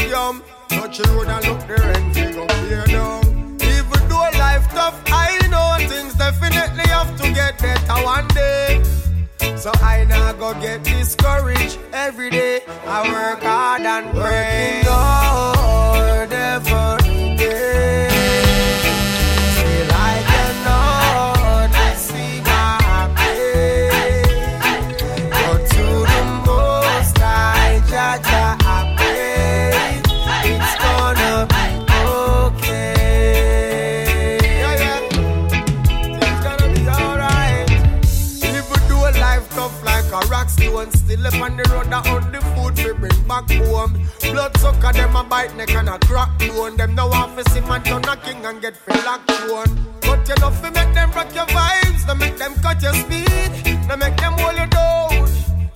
stadium. 0.07 0.43
Touch 0.69 0.99
the 0.99 1.09
road 1.13 1.29
and 1.29 1.47
look 1.47 1.61
the 1.67 2.29
we 2.29 2.33
go 2.33 2.47
clear 2.47 2.85
down. 2.87 3.25
Even 3.61 4.09
though 4.09 4.31
life 4.39 4.67
tough, 4.71 5.01
I 5.07 5.39
know 5.51 5.89
things 5.89 6.15
definitely 6.15 6.89
have 6.89 7.17
to 7.21 7.33
get 7.33 7.59
better 7.59 8.05
one 8.05 8.29
day. 8.29 8.83
So 9.57 9.71
I 9.83 10.05
now 10.09 10.33
go 10.33 10.55
get 10.61 10.83
discouraged 10.85 11.79
every 11.93 12.31
day. 12.31 12.61
I 12.87 13.13
work 13.13 13.43
hard 13.43 13.83
and 13.83 14.11
pray. 14.13 14.83
Working 14.83 14.93
hard 14.93 16.33
mother 41.97 42.11
out 42.11 42.33
the 42.33 42.41
food 42.41 42.77
we 42.85 42.93
bring 42.93 43.29
back 43.29 43.51
home. 43.51 43.93
Blood 44.21 44.57
sucker, 44.59 44.93
them 44.93 45.17
a 45.17 45.25
bite 45.25 45.55
neck 45.57 45.71
and 45.71 45.89
a 45.89 45.99
crack 46.01 46.39
bone. 46.39 46.77
Them 46.77 46.95
no 46.95 47.07
want 47.09 47.37
to 47.39 47.51
see 47.51 47.61
man 47.61 47.83
turn 47.83 48.05
a 48.05 48.17
king 48.17 48.45
and 48.45 48.61
get 48.61 48.77
feel 48.77 49.03
like 49.05 49.27
one. 49.51 49.71
But 50.01 50.29
you 50.29 50.35
love 50.41 50.59
fi 50.61 50.71
make 50.71 50.95
them 50.95 51.11
rock 51.13 51.35
your 51.35 51.47
vibes, 51.47 52.07
no 52.07 52.15
make 52.15 52.37
them 52.37 52.55
cut 52.63 52.83
your 52.83 52.95
speed, 52.95 53.89
no 53.89 53.97
make 53.97 54.17
them 54.17 54.33
hold 54.35 54.57
you 54.57 54.67
down. 54.67 55.29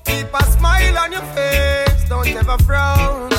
Keep 0.05 0.35
a 0.35 0.43
smile 0.53 0.99
on 0.99 1.13
your 1.13 1.27
face, 1.35 2.09
don't 2.09 2.29
ever 2.29 2.59
frown. 2.65 3.30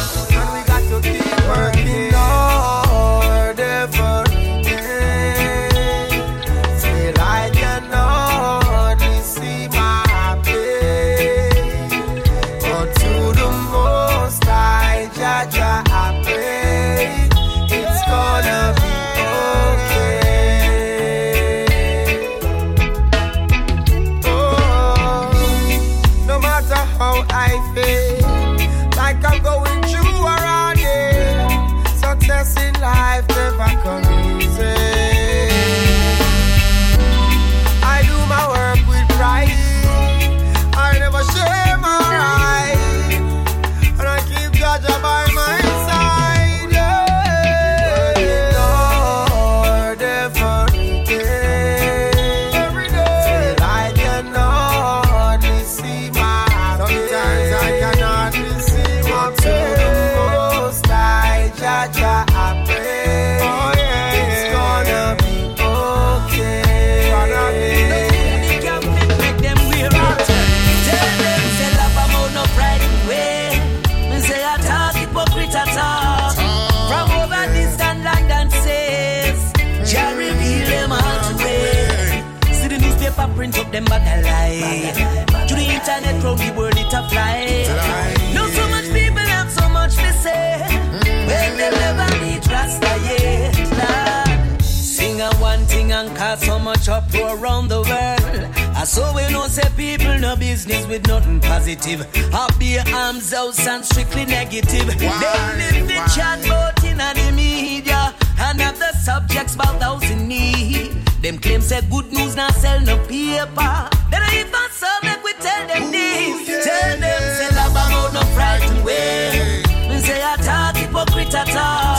much 96.81 96.89
uproar 96.89 97.37
around 97.37 97.67
the 97.67 97.81
world. 97.81 98.75
I 98.75 98.83
so 98.85 99.13
we 99.13 99.21
know 99.31 99.47
say 99.47 99.67
people 99.77 100.17
no 100.19 100.35
business 100.35 100.85
with 100.87 101.07
nothing 101.07 101.39
positive. 101.39 102.07
Hobby 102.31 102.79
arms 102.93 103.33
out 103.33 103.59
and 103.67 103.85
strictly 103.85 104.25
negative. 104.25 104.87
Why? 104.87 105.55
They 105.57 105.79
live 105.79 105.87
the 105.87 106.01
chat 106.15 106.41
boat 106.41 106.83
in 106.83 106.97
the 106.97 107.31
media 107.35 108.13
and 108.39 108.59
have 108.61 108.79
the 108.79 108.91
subjects 108.97 109.55
about 109.55 109.79
those 109.79 110.09
in 110.09 110.27
need. 110.27 110.91
Them 111.21 111.37
claim 111.37 111.61
say 111.61 111.81
good 111.89 112.11
news 112.11 112.35
not 112.35 112.53
sell 112.55 112.81
no 112.81 112.97
paper. 113.05 113.73
Then 114.09 114.21
I 114.23 114.41
even 114.41 114.69
so 114.71 114.87
make 115.03 115.23
we 115.23 115.33
tell 115.33 115.67
them 115.67 115.83
Ooh, 115.83 115.91
this. 115.91 116.49
Yeah, 116.49 116.63
tell 116.63 116.97
them 116.97 117.21
yeah. 117.21 117.37
say 117.37 117.55
love 117.55 117.71
about 117.71 118.13
no 118.13 118.21
frightened 118.33 118.83
way. 118.83 119.63
We 119.89 119.97
say 119.99 120.21
I 120.23 120.35
talk 120.37 120.75
hypocrite 120.77 121.35
at 121.35 121.55
all. 121.55 121.90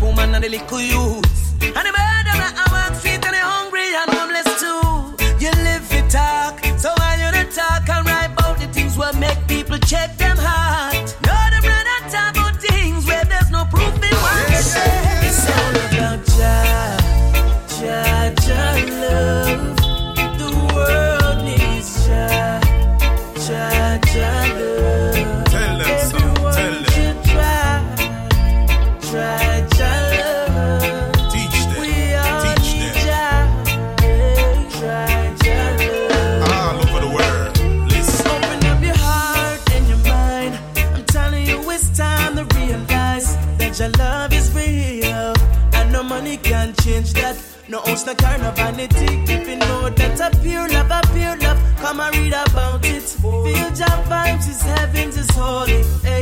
woman 0.00 0.34
and 0.34 0.44
the 0.44 0.48
little 0.48 0.80
youth, 0.80 1.62
And 1.62 1.86
the 1.86 1.92
man 1.92 2.15
no 48.06 48.14
care, 48.14 48.38
no 48.38 48.50
vanity. 48.52 49.06
If 49.32 49.48
you 49.48 49.56
know 49.56 49.90
that 49.90 50.20
a 50.20 50.38
pure 50.40 50.68
love, 50.68 50.90
a 50.90 51.00
pure 51.12 51.36
love, 51.38 51.58
come 51.78 52.00
and 52.00 52.16
read 52.16 52.34
about 52.34 52.84
it. 52.84 53.02
Feel 53.02 53.42
your 53.80 53.96
vibes 54.08 54.48
It's 54.48 54.62
heaven, 54.62 55.08
It's 55.08 55.34
holy. 55.34 55.82
Hey. 56.02 56.15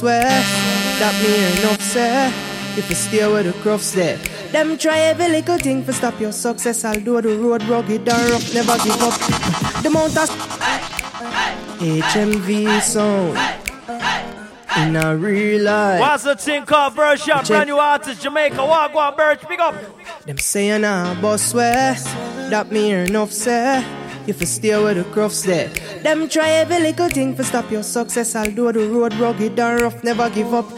Where 0.00 0.22
that 0.22 1.14
me 1.22 1.60
enough 1.60 1.82
say. 1.82 2.32
If 2.74 2.88
you 2.88 2.94
stay 2.94 3.26
where 3.30 3.42
the 3.42 3.52
crofts 3.52 3.92
there. 3.92 4.16
Them 4.50 4.78
try 4.78 4.98
every 5.00 5.28
little 5.28 5.58
thing 5.58 5.84
to 5.84 5.92
stop 5.92 6.18
your 6.20 6.32
success. 6.32 6.84
I'll 6.84 6.98
do 7.00 7.20
the 7.20 7.36
road 7.36 7.62
rugged 7.64 8.08
and 8.08 8.30
rough, 8.30 8.54
never 8.54 8.78
give 8.78 9.02
up. 9.02 9.82
The 9.82 9.90
mount 9.90 10.16
of 10.16 10.30
HMV 11.80 12.80
sound 12.80 13.36
in 14.78 14.96
a 14.96 15.16
real 15.16 15.62
life. 15.62 16.00
What's 16.00 16.24
the 16.24 16.36
thing 16.36 16.64
called 16.64 16.94
Bird 16.94 17.18
Shop? 17.18 17.46
Brand 17.46 17.68
new 17.68 17.76
artist, 17.76 18.22
Jamaica. 18.22 18.56
Walk 18.56 18.94
on 18.94 19.16
Birch, 19.16 19.40
pick 19.40 19.60
up. 19.60 19.74
Them 20.24 20.38
say 20.38 20.78
nah 20.78 21.14
boss 21.20 21.42
swear 21.42 21.94
that 22.50 22.70
me 22.70 22.92
enough 22.92 23.32
say. 23.32 23.84
If 24.26 24.40
you 24.40 24.46
stay 24.46 24.82
where 24.82 24.94
the 24.94 25.04
crofts 25.04 25.44
there. 25.44 25.70
Them 26.02 26.28
try 26.28 26.50
every 26.50 26.80
little 26.80 27.08
thing 27.08 27.36
to 27.36 27.44
stop 27.44 27.70
your 27.70 27.84
success. 27.84 28.34
I'll 28.34 28.50
do 28.50 28.72
the 28.72 28.88
road 28.88 29.14
rugged 29.14 29.58
and 29.58 29.80
rough, 29.82 30.02
never 30.02 30.28
give 30.30 30.52
up. 30.52 30.68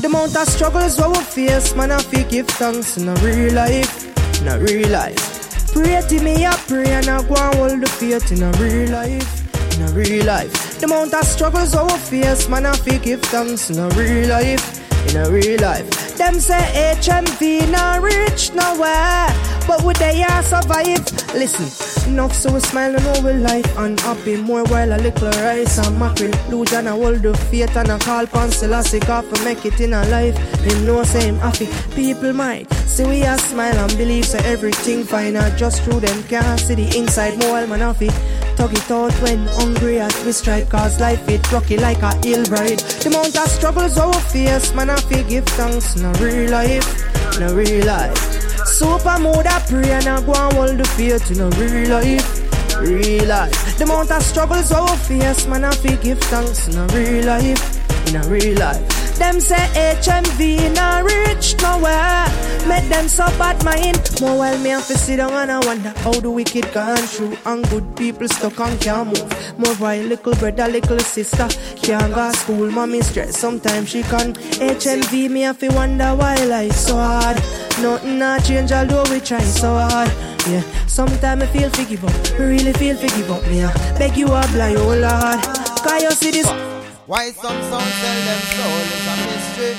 The 0.00 0.06
amount 0.06 0.36
of 0.36 0.46
struggles 0.48 0.96
we 0.96 1.08
will 1.08 1.14
face, 1.16 1.74
man, 1.74 1.90
I 1.90 1.98
feel 1.98 2.28
give 2.28 2.46
thanks 2.46 2.96
in 2.96 3.08
a 3.08 3.14
real 3.16 3.52
life, 3.52 4.40
in 4.40 4.46
a 4.46 4.58
real 4.60 4.88
life. 4.90 5.72
Pray 5.72 6.00
to 6.08 6.22
me, 6.22 6.46
I 6.46 6.54
pray 6.68 6.88
and 6.88 7.08
I 7.08 7.20
go 7.26 7.34
and 7.34 7.54
hold 7.56 7.80
the 7.80 7.88
faith 7.88 8.30
in 8.30 8.42
a 8.42 8.52
real 8.62 8.90
life, 8.90 9.76
in 9.76 9.82
a 9.82 9.88
real 9.92 10.24
life. 10.24 10.78
The 10.78 10.86
amount 10.86 11.14
of 11.14 11.24
struggles 11.24 11.74
we 11.74 11.82
will 11.82 11.98
face, 11.98 12.48
man, 12.48 12.64
I 12.66 12.76
feel 12.76 13.00
give 13.00 13.22
thanks 13.22 13.70
in 13.70 13.78
a 13.80 13.88
real 13.90 14.28
life, 14.28 14.80
in 15.10 15.16
a 15.16 15.28
real 15.28 15.60
life. 15.60 16.16
Them 16.16 16.38
say 16.38 16.94
HMV 16.94 17.70
not 17.72 18.02
rich 18.02 18.54
nowhere, 18.54 19.26
but 19.66 19.82
would 19.82 19.96
they 19.96 20.24
survive? 20.42 21.04
Listen, 21.34 21.66
enough 22.10 22.34
so 22.34 22.52
we 22.52 22.60
smile 22.60 22.94
and 22.94 23.06
over 23.16 23.32
life 23.34 23.78
and 23.78 23.98
happy. 24.00 24.36
More 24.36 24.64
while 24.64 24.92
a 24.92 24.98
little 24.98 25.30
rice 25.30 25.78
and 25.78 25.98
mackerel. 25.98 26.32
Lose 26.50 26.72
and 26.72 26.88
I 26.88 26.92
hold 26.92 27.22
the 27.22 27.36
faith 27.36 27.76
and 27.76 27.90
I 27.90 27.98
call 27.98 28.24
upon 28.24 28.50
Selassie 28.50 29.00
God 29.00 29.24
for 29.24 29.42
make 29.44 29.64
it 29.64 29.80
in 29.80 29.92
a 29.92 30.04
life. 30.08 30.36
Him 30.60 30.86
know 30.86 31.02
same 31.04 31.36
happy. 31.36 31.68
People 31.94 32.32
might 32.32 32.70
see 32.72 33.04
we 33.04 33.22
a 33.22 33.38
smile 33.38 33.78
and 33.78 33.96
believe 33.96 34.26
so 34.26 34.38
everything 34.38 35.04
fine. 35.04 35.36
I 35.36 35.54
just 35.56 35.82
through 35.82 36.00
them 36.00 36.22
can't 36.24 36.60
see 36.60 36.74
the 36.74 36.98
inside 36.98 37.38
more 37.38 37.52
while 37.52 37.66
man 37.66 37.80
happy. 37.80 38.10
Tug 38.56 38.72
it 38.72 38.90
out 38.90 39.12
when 39.22 39.38
hungry 39.58 40.00
as 40.00 40.24
we 40.24 40.32
strike 40.32 40.68
Cause 40.68 41.00
life 41.00 41.26
it 41.30 41.50
rocky 41.50 41.78
like 41.78 42.02
a 42.02 42.14
hill 42.26 42.44
ride 42.46 42.78
The 43.00 43.08
amount 43.08 43.38
of 43.38 43.48
struggles 43.48 43.96
our 43.96 44.12
face 44.12 44.74
Man 44.74 44.90
I 44.90 44.96
feel 44.96 45.26
give 45.26 45.46
thanks 45.46 45.96
in 45.96 46.04
a 46.04 46.12
real 46.14 46.50
life 46.50 47.36
In 47.36 47.44
a 47.44 47.54
real 47.54 47.86
life 47.86 48.29
Super 48.66 49.18
mood 49.18 49.46
I 49.46 49.58
pray 49.68 49.90
and 49.92 50.06
I 50.06 50.20
go 50.24 50.32
and 50.34 50.52
hold 50.54 50.78
the 50.78 50.84
faith 50.96 51.30
in 51.30 51.40
a 51.40 51.48
real 51.58 51.90
life. 51.90 52.80
Real 52.80 53.26
life. 53.26 53.78
The 53.78 53.84
amount 53.84 54.10
of 54.10 54.22
struggles 54.22 54.72
our 54.72 54.96
face 54.96 55.46
Man 55.46 55.64
I 55.64 55.74
feel 55.74 55.96
give 55.98 56.20
thanks 56.20 56.68
in 56.68 56.76
a 56.76 56.86
real 56.88 57.26
life. 57.26 58.08
In 58.08 58.16
a 58.16 58.28
real 58.28 58.58
life 58.58 58.99
them 59.20 59.38
say 59.38 59.68
HMV 60.00 60.74
not 60.74 61.04
rich 61.04 61.54
nowhere. 61.60 62.26
Make 62.66 62.88
them 62.88 63.06
so 63.06 63.26
bad 63.38 63.62
mind. 63.64 64.00
More 64.20 64.38
while 64.38 64.58
me 64.58 64.70
have 64.70 64.86
to 64.86 64.96
sit 64.96 65.16
down 65.16 65.32
and 65.32 65.52
I 65.52 65.58
wonder 65.66 65.90
how 65.90 66.12
the 66.12 66.30
wicked 66.30 66.72
gone 66.72 66.96
through 66.96 67.36
and 67.44 67.68
good 67.68 67.96
people 67.96 68.26
stuck 68.28 68.58
and 68.58 68.80
can't 68.80 69.08
move. 69.08 69.58
More 69.58 69.74
while 69.74 70.02
little 70.02 70.34
brother, 70.34 70.66
little 70.68 70.98
sister 71.00 71.48
can't 71.82 72.14
go 72.14 72.30
to 72.32 72.36
school. 72.36 72.70
Mommy 72.70 73.02
stress 73.02 73.38
sometimes 73.38 73.90
she 73.90 74.02
can. 74.02 74.32
HMV 74.34 75.30
me 75.30 75.42
have 75.42 75.58
to 75.58 75.68
wonder 75.68 76.14
why 76.14 76.36
life 76.46 76.72
so 76.72 76.96
hard. 76.96 77.36
Nothing 77.82 78.18
not 78.18 78.42
change 78.44 78.72
although 78.72 79.04
we 79.10 79.20
try 79.20 79.40
so 79.40 79.74
hard. 79.74 80.08
Yeah, 80.48 80.62
sometimes 80.86 81.42
I 81.42 81.46
feel 81.46 81.68
fi 81.70 81.84
give 81.84 82.04
up. 82.04 82.38
Really 82.38 82.72
feel 82.72 82.96
fi 82.96 83.08
give 83.08 83.30
up. 83.30 83.46
Me 83.48 83.64
I 83.64 83.98
beg 83.98 84.16
you 84.16 84.26
a 84.26 84.40
blind, 84.52 84.78
oh 84.78 84.96
Lord. 84.96 85.40
Cause 85.84 86.02
you 86.02 86.10
see 86.12 86.30
this. 86.30 86.69
Why 87.10 87.32
some 87.32 87.60
songs 87.62 87.92
tell 88.02 88.20
them 88.22 88.40
soul 88.54 88.86
is 88.94 89.06
a 89.10 89.16
mystery? 89.26 89.74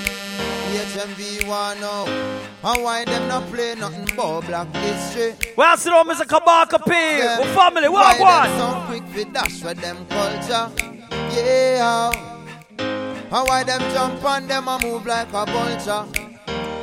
HMV 0.75 1.47
want 1.47 1.79
know. 1.79 2.03
Oh. 2.05 2.73
And 2.73 2.83
why 2.83 3.05
them 3.05 3.29
not 3.29 3.49
play 3.49 3.73
nothing 3.75 4.13
but 4.17 4.41
black 4.41 4.67
history? 4.75 5.35
Well, 5.55 5.77
sit 5.77 5.91
down, 5.91 6.09
Mr. 6.09 6.25
Kabaka 6.25 6.83
P. 6.83 6.91
Yeah. 6.91 7.39
What 7.39 7.47
family? 7.57 7.87
Why 7.87 8.19
What 8.19 8.19
one? 8.19 8.49
them 8.49 8.59
so 8.59 8.85
quick 8.85 9.15
with 9.15 9.33
dash 9.33 9.63
with 9.63 9.79
them 9.79 10.05
culture? 10.09 10.69
Yeah. 11.31 12.11
And 12.77 13.47
why 13.47 13.63
them 13.63 13.79
jump 13.93 14.21
on 14.25 14.47
them 14.49 14.67
and 14.67 14.83
move 14.83 15.05
like 15.05 15.29
a 15.29 15.45
vulture? 15.45 16.05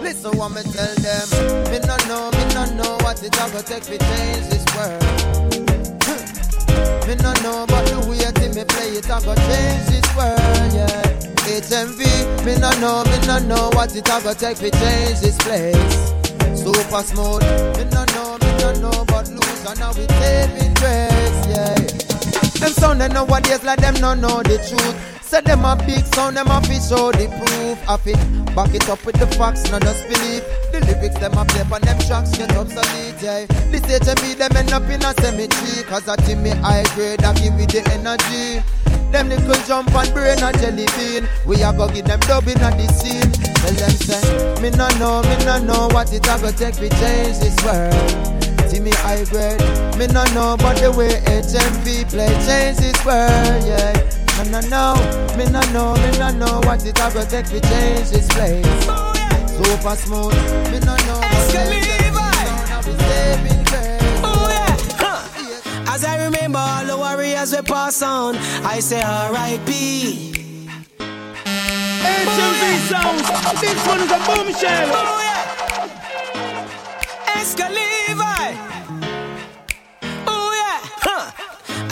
Listen 0.01 0.35
what 0.39 0.49
me 0.53 0.63
tell 0.63 0.95
them. 0.95 1.71
Me 1.71 1.79
no 1.81 1.97
know, 2.09 2.31
me 2.31 2.55
no 2.55 2.65
know 2.75 2.97
what 3.03 3.23
it 3.23 3.37
a 3.37 3.51
go 3.53 3.61
take 3.61 3.83
to 3.83 3.99
change 3.99 4.47
this 4.49 4.65
world. 4.75 5.58
Me 7.07 7.15
no 7.17 7.33
know, 7.43 7.67
but 7.67 7.85
the 7.87 7.99
way 8.09 8.19
till 8.35 8.55
me 8.55 8.65
play 8.65 8.91
it, 8.99 9.11
I 9.11 9.21
go 9.21 9.35
change 9.35 9.85
this 9.89 10.09
world, 10.17 10.73
yeah. 10.75 11.03
HMV, 11.49 12.01
me 12.45 12.55
no 12.61 12.71
know, 12.81 13.05
me 13.05 13.19
no 13.27 13.39
know 13.41 13.71
what 13.73 13.95
it 13.97 14.09
a 14.09 14.21
go 14.23 14.33
take 14.35 14.59
to 14.59 14.71
change 14.71 15.21
this 15.21 15.37
place. 15.39 16.13
Super 16.61 17.03
smooth, 17.03 17.43
me 17.77 17.85
no 17.91 18.05
know, 18.15 18.39
me 18.39 18.51
no 18.61 18.73
know, 18.81 19.05
but 19.07 19.29
lose 19.29 19.65
and 19.67 19.79
now 19.81 19.93
we 19.93 20.07
saving 20.07 20.75
grace, 20.75 21.47
yeah. 21.49 21.75
Them 22.61 22.73
sound 22.73 23.01
they 23.01 23.09
nowadays 23.09 23.65
like 23.65 23.81
them 23.81 23.95
no 24.01 24.15
know 24.15 24.43
the 24.43 24.59
truth. 24.59 25.18
Say 25.29 25.43
them 25.43 25.63
a 25.67 25.77
big 25.77 26.07
sound, 26.17 26.39
them 26.39 26.49
a 26.49 26.57
fi 26.65 26.81
show 26.81 27.13
the 27.13 27.29
proof 27.29 27.77
of 27.85 28.01
it. 28.09 28.17
Back 28.57 28.73
it 28.73 28.89
up 28.89 29.05
with 29.05 29.21
the 29.21 29.27
facts, 29.37 29.71
not 29.71 29.83
just 29.83 30.01
believe. 30.09 30.41
The 30.73 30.81
lyrics 30.89 31.21
them 31.21 31.37
a 31.37 31.45
play 31.45 31.69
on 31.69 31.85
them 31.85 32.01
tracks 32.09 32.33
get 32.33 32.57
obsolete, 32.57 33.21
yeah. 33.21 33.45
This 33.69 33.85
HMV 33.85 34.41
them 34.41 34.57
end 34.57 34.73
up 34.73 34.89
in 34.89 35.05
a 35.05 35.13
cemetery, 35.21 35.85
cause 35.85 36.09
I 36.09 36.17
think 36.25 36.41
me 36.41 36.57
high 36.65 36.89
grade, 36.97 37.21
I 37.23 37.37
give 37.37 37.61
it 37.61 37.69
the 37.69 37.85
energy. 37.93 38.65
Them 39.13 39.29
little 39.29 39.53
jump 39.69 39.93
and 39.93 40.09
brain 40.17 40.41
a 40.41 40.49
jelly 40.57 40.89
bean. 40.97 41.29
We 41.45 41.61
a 41.61 41.77
go 41.77 41.93
give 41.93 42.09
them 42.09 42.21
dubbing 42.25 42.65
at 42.65 42.81
the 42.81 42.89
scene. 42.89 43.29
Tell 43.29 43.77
them 43.77 43.97
say, 44.01 44.25
me 44.65 44.73
no 44.81 44.89
know, 44.97 45.21
me 45.29 45.37
no 45.45 45.61
know 45.61 45.93
what 45.93 46.09
it 46.09 46.25
a 46.25 46.41
go 46.41 46.49
take 46.57 46.81
to 46.81 46.89
change 46.97 47.37
this 47.45 47.57
world. 47.69 47.93
See 48.65 48.81
me 48.81 48.97
high 49.05 49.29
grade, 49.29 49.61
me 50.01 50.09
no 50.09 50.25
know, 50.33 50.57
but 50.57 50.81
the 50.81 50.89
way 50.89 51.21
HMV 51.29 52.09
play 52.09 52.33
change 52.49 52.81
this 52.81 52.97
world, 53.05 53.61
yeah. 53.69 54.18
Me 54.39 54.45
no 54.51 54.61
know, 54.61 54.95
me 55.37 55.45
no 55.47 55.61
know, 55.73 55.95
me 55.95 56.11
no 56.19 56.31
know 56.31 56.61
what 56.63 56.87
it 56.87 56.99
a 57.01 57.11
go 57.13 57.25
take 57.25 57.47
to 57.47 57.61
change 57.61 58.11
this 58.11 58.29
place. 58.29 58.65
Super 59.51 59.97
smooth, 59.97 60.35
me 60.71 60.79
no 60.79 60.95
know, 61.07 61.21
but 61.21 61.51
HMV 61.51 63.01
saving 63.03 63.65
grace. 63.65 63.99
As 65.89 66.05
I 66.05 66.25
remember 66.25 66.61
all 66.61 66.85
the 66.85 66.97
warriors 66.97 67.53
we 67.53 67.63
pass 67.63 68.01
on, 68.03 68.37
I 68.65 68.79
say 68.79 69.03
R.I.P. 69.03 70.33
HMV 71.99 72.63
oh, 72.71 72.87
sounds. 72.89 73.27
This 73.61 73.87
one 73.87 74.01
is 74.01 74.11
a 74.13 74.19
bombshell. 74.27 74.89
Esca 77.35 77.67
Oh 77.69 77.75
yeah. 77.75 78.15
Huh. 78.15 78.28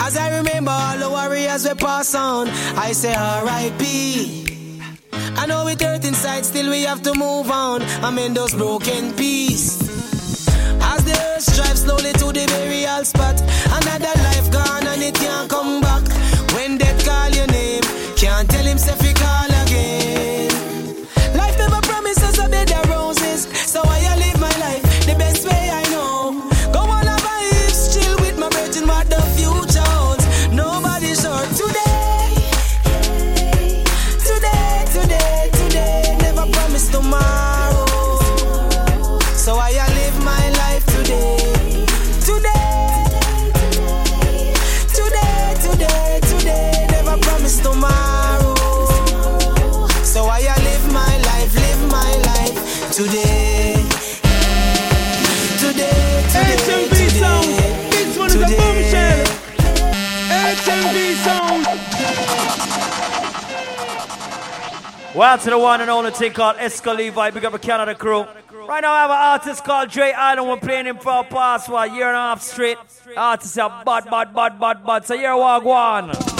As 0.07 0.15
I 0.15 0.37
remember 0.37 0.71
all 0.71 0.97
the 0.97 1.09
warriors 1.09 1.67
we 1.67 1.73
pass 1.73 2.15
on, 2.15 2.47
I 2.77 2.93
say 2.93 3.13
R.I.P. 3.13 4.79
I 5.11 5.45
know 5.45 5.65
we 5.65 5.75
hurt 5.75 6.05
inside, 6.05 6.45
still 6.45 6.69
we 6.69 6.83
have 6.83 7.01
to 7.01 7.13
move 7.13 7.51
on. 7.51 7.81
I'm 8.05 8.17
in 8.17 8.33
those 8.33 8.53
broken 8.53 9.11
pieces. 9.15 10.47
As 10.79 11.03
the 11.03 11.11
earth 11.11 11.53
drives 11.57 11.81
slowly 11.81 12.13
to 12.13 12.31
the 12.31 12.45
burial 12.47 13.03
spot, 13.03 13.41
another 13.81 14.15
life 14.23 14.49
gone 14.49 14.87
and 14.87 15.03
it 15.03 15.15
can't 15.15 15.49
come 15.49 15.81
back. 15.81 16.07
When 16.53 16.77
death 16.77 17.03
call 17.05 17.29
your 17.31 17.47
name, 17.47 17.83
can't 18.15 18.49
tell 18.49 18.63
himself. 18.63 19.16
Well, 65.17 65.35
to 65.35 65.49
the 65.49 65.57
one 65.57 65.81
and 65.81 65.89
only 65.89 66.11
thing 66.11 66.31
called 66.31 66.57
Esco 66.57 66.95
Levi, 66.95 67.31
big 67.31 67.43
up 67.43 67.51
a 67.51 67.57
Canada 67.57 67.95
crew. 67.95 68.27
Right 68.67 68.81
now, 68.81 68.93
I 68.93 69.01
have 69.01 69.09
an 69.09 69.17
artist 69.17 69.63
called 69.63 69.89
Jay 69.89 70.13
Island. 70.13 70.47
We're 70.47 70.57
playing 70.57 70.85
him 70.85 70.99
for 70.99 71.21
a 71.21 71.23
pass 71.23 71.65
for 71.65 71.83
a 71.83 71.91
year 71.91 72.05
and 72.05 72.15
a 72.15 72.19
half 72.19 72.43
straight. 72.43 72.77
Artists 73.17 73.57
a 73.57 73.81
bad, 73.83 74.05
bad, 74.11 74.31
bad, 74.35 74.59
bad, 74.59 74.85
bad. 74.85 75.07
So, 75.07 75.17
here, 75.17 75.33
we 75.33 75.41
go, 75.41 75.59
one. 75.61 76.36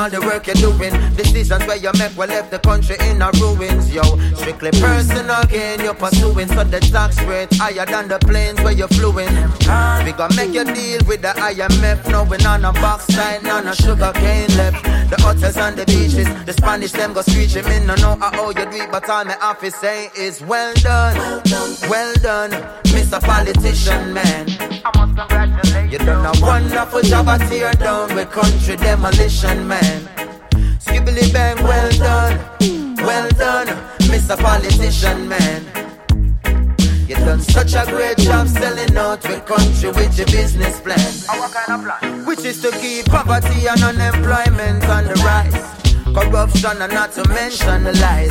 All 0.00 0.08
the 0.08 0.20
work 0.20 0.46
you're 0.46 0.54
doing. 0.56 0.94
Decisions 1.14 1.66
where 1.66 1.76
you 1.76 1.92
make 1.98 2.16
will 2.16 2.28
left 2.28 2.50
the 2.50 2.58
country 2.58 2.96
in 3.08 3.20
a 3.20 3.30
ruins, 3.38 3.92
yo. 3.92 4.02
Strictly 4.34 4.70
personal 4.72 5.44
gain 5.44 5.80
you're 5.80 5.94
pursuing, 5.94 6.48
so 6.48 6.64
the 6.64 6.80
tax 6.80 7.20
rate 7.24 7.52
higher 7.54 7.84
than 7.84 8.08
the 8.08 8.18
planes 8.20 8.60
where 8.62 8.72
you're 8.72 8.88
fluing. 8.88 9.28
We 10.04 10.12
gonna 10.12 10.34
make 10.36 10.54
you 10.54 10.64
deal 10.64 11.00
with 11.06 11.20
the 11.20 11.32
IMF, 11.36 12.08
knowing 12.08 12.46
on 12.46 12.64
a 12.64 12.72
box 12.72 13.06
side, 13.14 13.42
none 13.42 13.68
of 13.68 13.76
sugar 13.76 14.12
cane 14.14 14.48
left. 14.56 14.82
The 15.10 15.16
hotels 15.20 15.58
and 15.58 15.76
the 15.76 15.84
beaches, 15.84 16.28
the 16.46 16.52
Spanish 16.54 16.92
them 16.92 17.12
go 17.12 17.22
screeching. 17.22 17.66
Me 17.68 17.84
no 17.84 17.94
know 17.96 18.16
how 18.16 18.48
you 18.48 18.54
do 18.54 18.82
it, 18.82 18.90
but 18.90 19.08
all 19.08 19.24
my 19.24 19.36
office 19.42 19.76
say 19.76 20.08
is 20.16 20.40
well 20.40 20.72
done, 20.76 21.42
well 21.90 22.14
done, 22.22 22.52
Mr. 22.94 23.20
Politician 23.20 24.14
Man. 24.14 24.46
I 24.82 24.90
must 24.96 25.16
congratulate 25.18 25.69
you. 25.90 25.98
Done 25.98 26.26
a 26.26 26.40
wonderful 26.40 27.02
job 27.02 27.28
at 27.28 27.48
tear 27.48 27.72
down 27.72 28.14
with 28.14 28.30
country 28.30 28.76
demolition, 28.76 29.66
man. 29.66 30.08
Skibbly 30.78 31.32
bang, 31.32 31.56
well 31.64 31.90
done, 31.98 32.38
well 32.98 33.28
done, 33.30 33.66
Mr. 34.10 34.38
Politician 34.38 35.28
Man. 35.28 35.64
You 37.08 37.16
done 37.16 37.40
such 37.40 37.74
a 37.74 37.84
great 37.86 38.18
job 38.18 38.46
selling 38.46 38.96
out 38.96 39.22
with 39.28 39.44
country 39.46 39.90
with 39.90 40.16
your 40.16 40.26
business 40.26 40.80
plan. 40.80 41.50
Kind 41.50 41.80
of 41.80 41.84
plan? 41.84 42.24
Which 42.26 42.44
is 42.44 42.62
to 42.62 42.70
keep 42.70 43.06
poverty 43.06 43.66
and 43.66 43.82
unemployment 43.82 44.84
on 44.84 45.04
the 45.04 45.14
rise. 45.24 45.80
Corruption 46.14 46.82
and 46.82 46.92
not 46.92 47.12
to 47.12 47.28
mention 47.30 47.84
the 47.84 47.92
lies. 47.98 48.30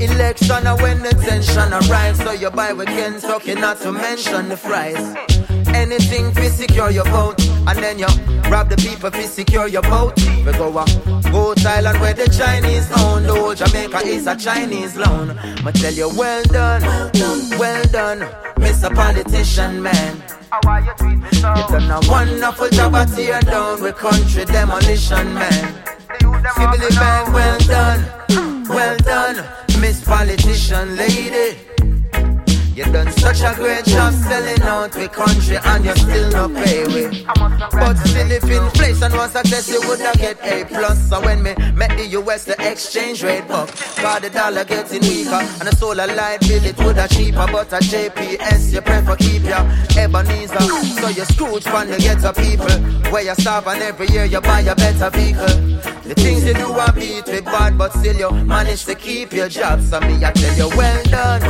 Election 0.00 0.66
and 0.66 0.80
when 0.82 1.02
the 1.02 1.10
tension 1.10 1.72
arrives, 1.72 2.18
so 2.18 2.32
you 2.32 2.50
buy 2.50 2.72
with 2.72 2.88
Kentucky, 2.88 3.54
not 3.54 3.80
to 3.80 3.92
mention 3.92 4.48
the 4.48 4.56
fries. 4.56 5.37
Anything 5.78 6.34
to 6.34 6.50
secure 6.50 6.90
your 6.90 7.04
vote, 7.04 7.40
and 7.68 7.78
then 7.78 8.00
you 8.00 8.06
rob 8.50 8.68
the 8.68 8.76
people 8.76 9.12
to 9.12 9.22
secure 9.22 9.68
your 9.68 9.82
vote. 9.82 10.18
We 10.44 10.50
go 10.52 10.70
a 10.70 10.84
go 11.30 11.54
Thailand 11.54 12.00
where 12.00 12.14
the 12.14 12.28
Chinese 12.28 12.90
own, 13.00 13.24
whole 13.24 13.54
Jamaica 13.54 13.98
is 13.98 14.26
a 14.26 14.34
Chinese 14.34 14.96
loan. 14.96 15.38
I 15.38 15.70
tell 15.70 15.92
you, 15.92 16.08
well 16.16 16.42
done, 16.44 16.82
well 16.82 17.10
done, 17.12 17.58
well 17.60 17.84
done 17.84 18.20
Mr. 18.56 18.92
Politician 18.92 19.80
Man. 19.80 20.16
You 20.64 21.64
done 21.68 21.90
a 21.90 22.10
wonderful 22.10 22.68
job 22.70 22.96
at 22.96 23.14
tear 23.14 23.40
down 23.42 23.80
with 23.80 23.96
country 23.96 24.46
demolition, 24.46 25.32
man. 25.32 25.74
Skibbly 26.18 26.90
bang, 26.98 27.32
well 27.32 27.58
done, 27.60 28.68
well 28.68 28.96
done, 28.98 29.36
Miss 29.80 30.02
Politician 30.04 30.96
Lady. 30.96 31.67
You 32.78 32.84
done 32.92 33.10
such 33.10 33.40
a 33.40 33.52
great 33.56 33.84
job 33.86 34.14
selling 34.14 34.62
out 34.62 34.92
the 34.92 35.08
country 35.08 35.56
and 35.56 35.84
you 35.84 35.96
still 35.96 36.30
not 36.30 36.54
pay 36.54 36.86
we. 36.86 37.24
But 37.72 37.96
still 37.96 38.30
if 38.30 38.44
inflation 38.44 39.10
was 39.14 39.32
success 39.32 39.68
you 39.68 39.80
would 39.88 39.98
have 39.98 40.14
get 40.14 40.38
A 40.44 40.64
plus. 40.64 41.08
So 41.08 41.20
when 41.20 41.42
me 41.42 41.56
met 41.74 41.90
the 41.98 42.06
US 42.22 42.44
the 42.44 42.54
exchange 42.60 43.24
rate 43.24 43.50
up, 43.50 43.68
cause 43.68 44.20
the 44.20 44.30
dollar 44.30 44.62
getting 44.62 45.00
weaker 45.00 45.42
and 45.58 45.66
the 45.66 45.74
solar 45.74 46.06
light 46.06 46.38
bill 46.42 46.64
it 46.64 46.78
would 46.78 46.98
have 46.98 47.10
cheaper. 47.10 47.48
But 47.50 47.72
a 47.72 47.78
JPS 47.82 48.72
you 48.72 48.80
prefer 48.80 49.16
keep 49.16 49.42
your 49.42 49.66
Ebenezer. 49.98 50.60
So 51.00 51.08
you 51.08 51.24
Scrooge 51.24 51.64
from 51.64 51.88
the 51.88 51.98
ghetto 51.98 52.32
people 52.32 53.10
where 53.10 53.24
you 53.24 53.34
starve 53.34 53.66
and 53.66 53.82
every 53.82 54.06
year 54.08 54.24
you 54.24 54.40
buy 54.40 54.60
a 54.60 54.76
better 54.76 55.10
vehicle. 55.10 55.78
The 56.08 56.14
things 56.14 56.44
you 56.44 56.54
do 56.54 56.72
are 56.72 56.92
beat 56.92 57.26
with 57.26 57.44
bad, 57.44 57.76
but 57.76 57.92
still 57.92 58.16
you 58.16 58.30
manage 58.44 58.84
to 58.86 58.94
keep 58.94 59.32
your 59.32 59.48
job. 59.48 59.80
So 59.82 60.00
me 60.00 60.24
I 60.24 60.32
tell 60.32 60.56
you 60.56 60.76
well 60.76 61.02
done, 61.04 61.42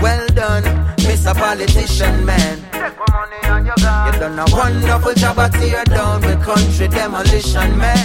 well 0.00 0.26
done. 0.28 0.51
Mr. 0.60 1.34
Politician 1.34 2.26
Man. 2.26 2.58
You 4.04 4.18
done 4.20 4.38
a 4.38 4.44
wonderful 4.54 5.14
job 5.14 5.38
at 5.38 5.52
tear 5.52 5.84
down 5.84 6.20
the 6.20 6.36
country 6.36 6.88
demolition 6.88 7.78
man. 7.78 7.96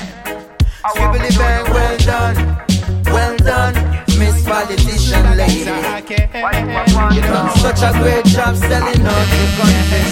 Skibbly 0.85 1.37
bang, 1.37 1.65
well 1.73 1.97
done, 1.97 2.35
well 3.05 3.37
done, 3.37 3.73
Miss 4.17 4.45
Politician 4.45 5.35
Lady. 5.35 5.59
You 7.15 7.21
done 7.21 7.57
such 7.57 7.81
a 7.81 7.91
great 7.99 8.25
job 8.25 8.55
selling 8.55 9.05
out 9.05 9.27
the 9.33 9.43
country. 9.57 10.03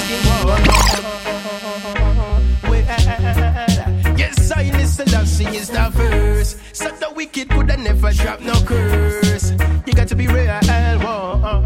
Yes, 4.18 4.52
I 4.52 4.72
listen, 4.72 5.08
I 5.14 5.24
see 5.24 5.48
is 5.56 5.70
the 5.70 5.90
verse. 5.94 6.58
So 6.74 6.90
the 6.90 7.14
wicked 7.16 7.50
could 7.50 7.70
have 7.72 7.80
never 7.80 8.12
drop 8.12 8.42
no 8.42 8.54
curse. 8.66 9.54
You 9.86 9.94
got 9.94 10.08
to 10.08 10.16
be 10.16 10.28
real. 10.28 10.60
Whoa. 11.00 11.62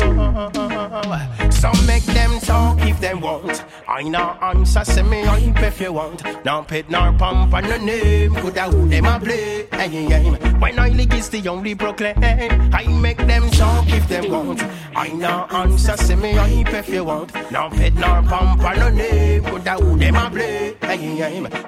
So 1.49 1.71
make 1.85 2.03
them 2.03 2.39
talk 2.39 2.79
if 2.81 2.99
they 3.01 3.13
want. 3.13 3.63
I 3.87 4.03
know 4.03 4.37
answer, 4.41 4.85
say 4.85 5.03
me 5.03 5.23
hype 5.23 5.61
if 5.61 5.81
you 5.81 5.93
want. 5.93 6.23
No 6.45 6.63
pit 6.63 6.89
nor 6.89 7.11
pump 7.13 7.53
on 7.53 7.63
the 7.63 7.77
name, 7.77 8.33
could 8.35 8.57
I 8.57 8.69
who 8.69 8.87
them 8.87 9.05
a 9.05 9.19
play? 9.19 9.67
When 10.59 10.79
I 10.79 10.89
league 10.89 11.13
is 11.13 11.29
the 11.29 11.47
only 11.47 11.75
proclaim, 11.75 12.15
I 12.21 12.87
make 12.87 13.17
them 13.17 13.49
talk 13.51 13.89
if 13.89 14.07
they 14.07 14.21
want. 14.29 14.63
I 14.95 15.09
know 15.09 15.47
answer, 15.51 15.97
say 15.97 16.15
me 16.15 16.33
hype 16.33 16.73
if 16.73 16.89
you 16.89 17.03
want. 17.05 17.33
No 17.51 17.69
pit 17.69 17.93
nor 17.95 18.21
pump 18.23 18.63
on 18.63 18.79
the 18.79 18.89
name, 18.91 19.43
could 19.43 19.67
I 19.67 19.75
who 19.75 19.97
them 19.97 20.15
a 20.15 20.29
play? 20.29 20.75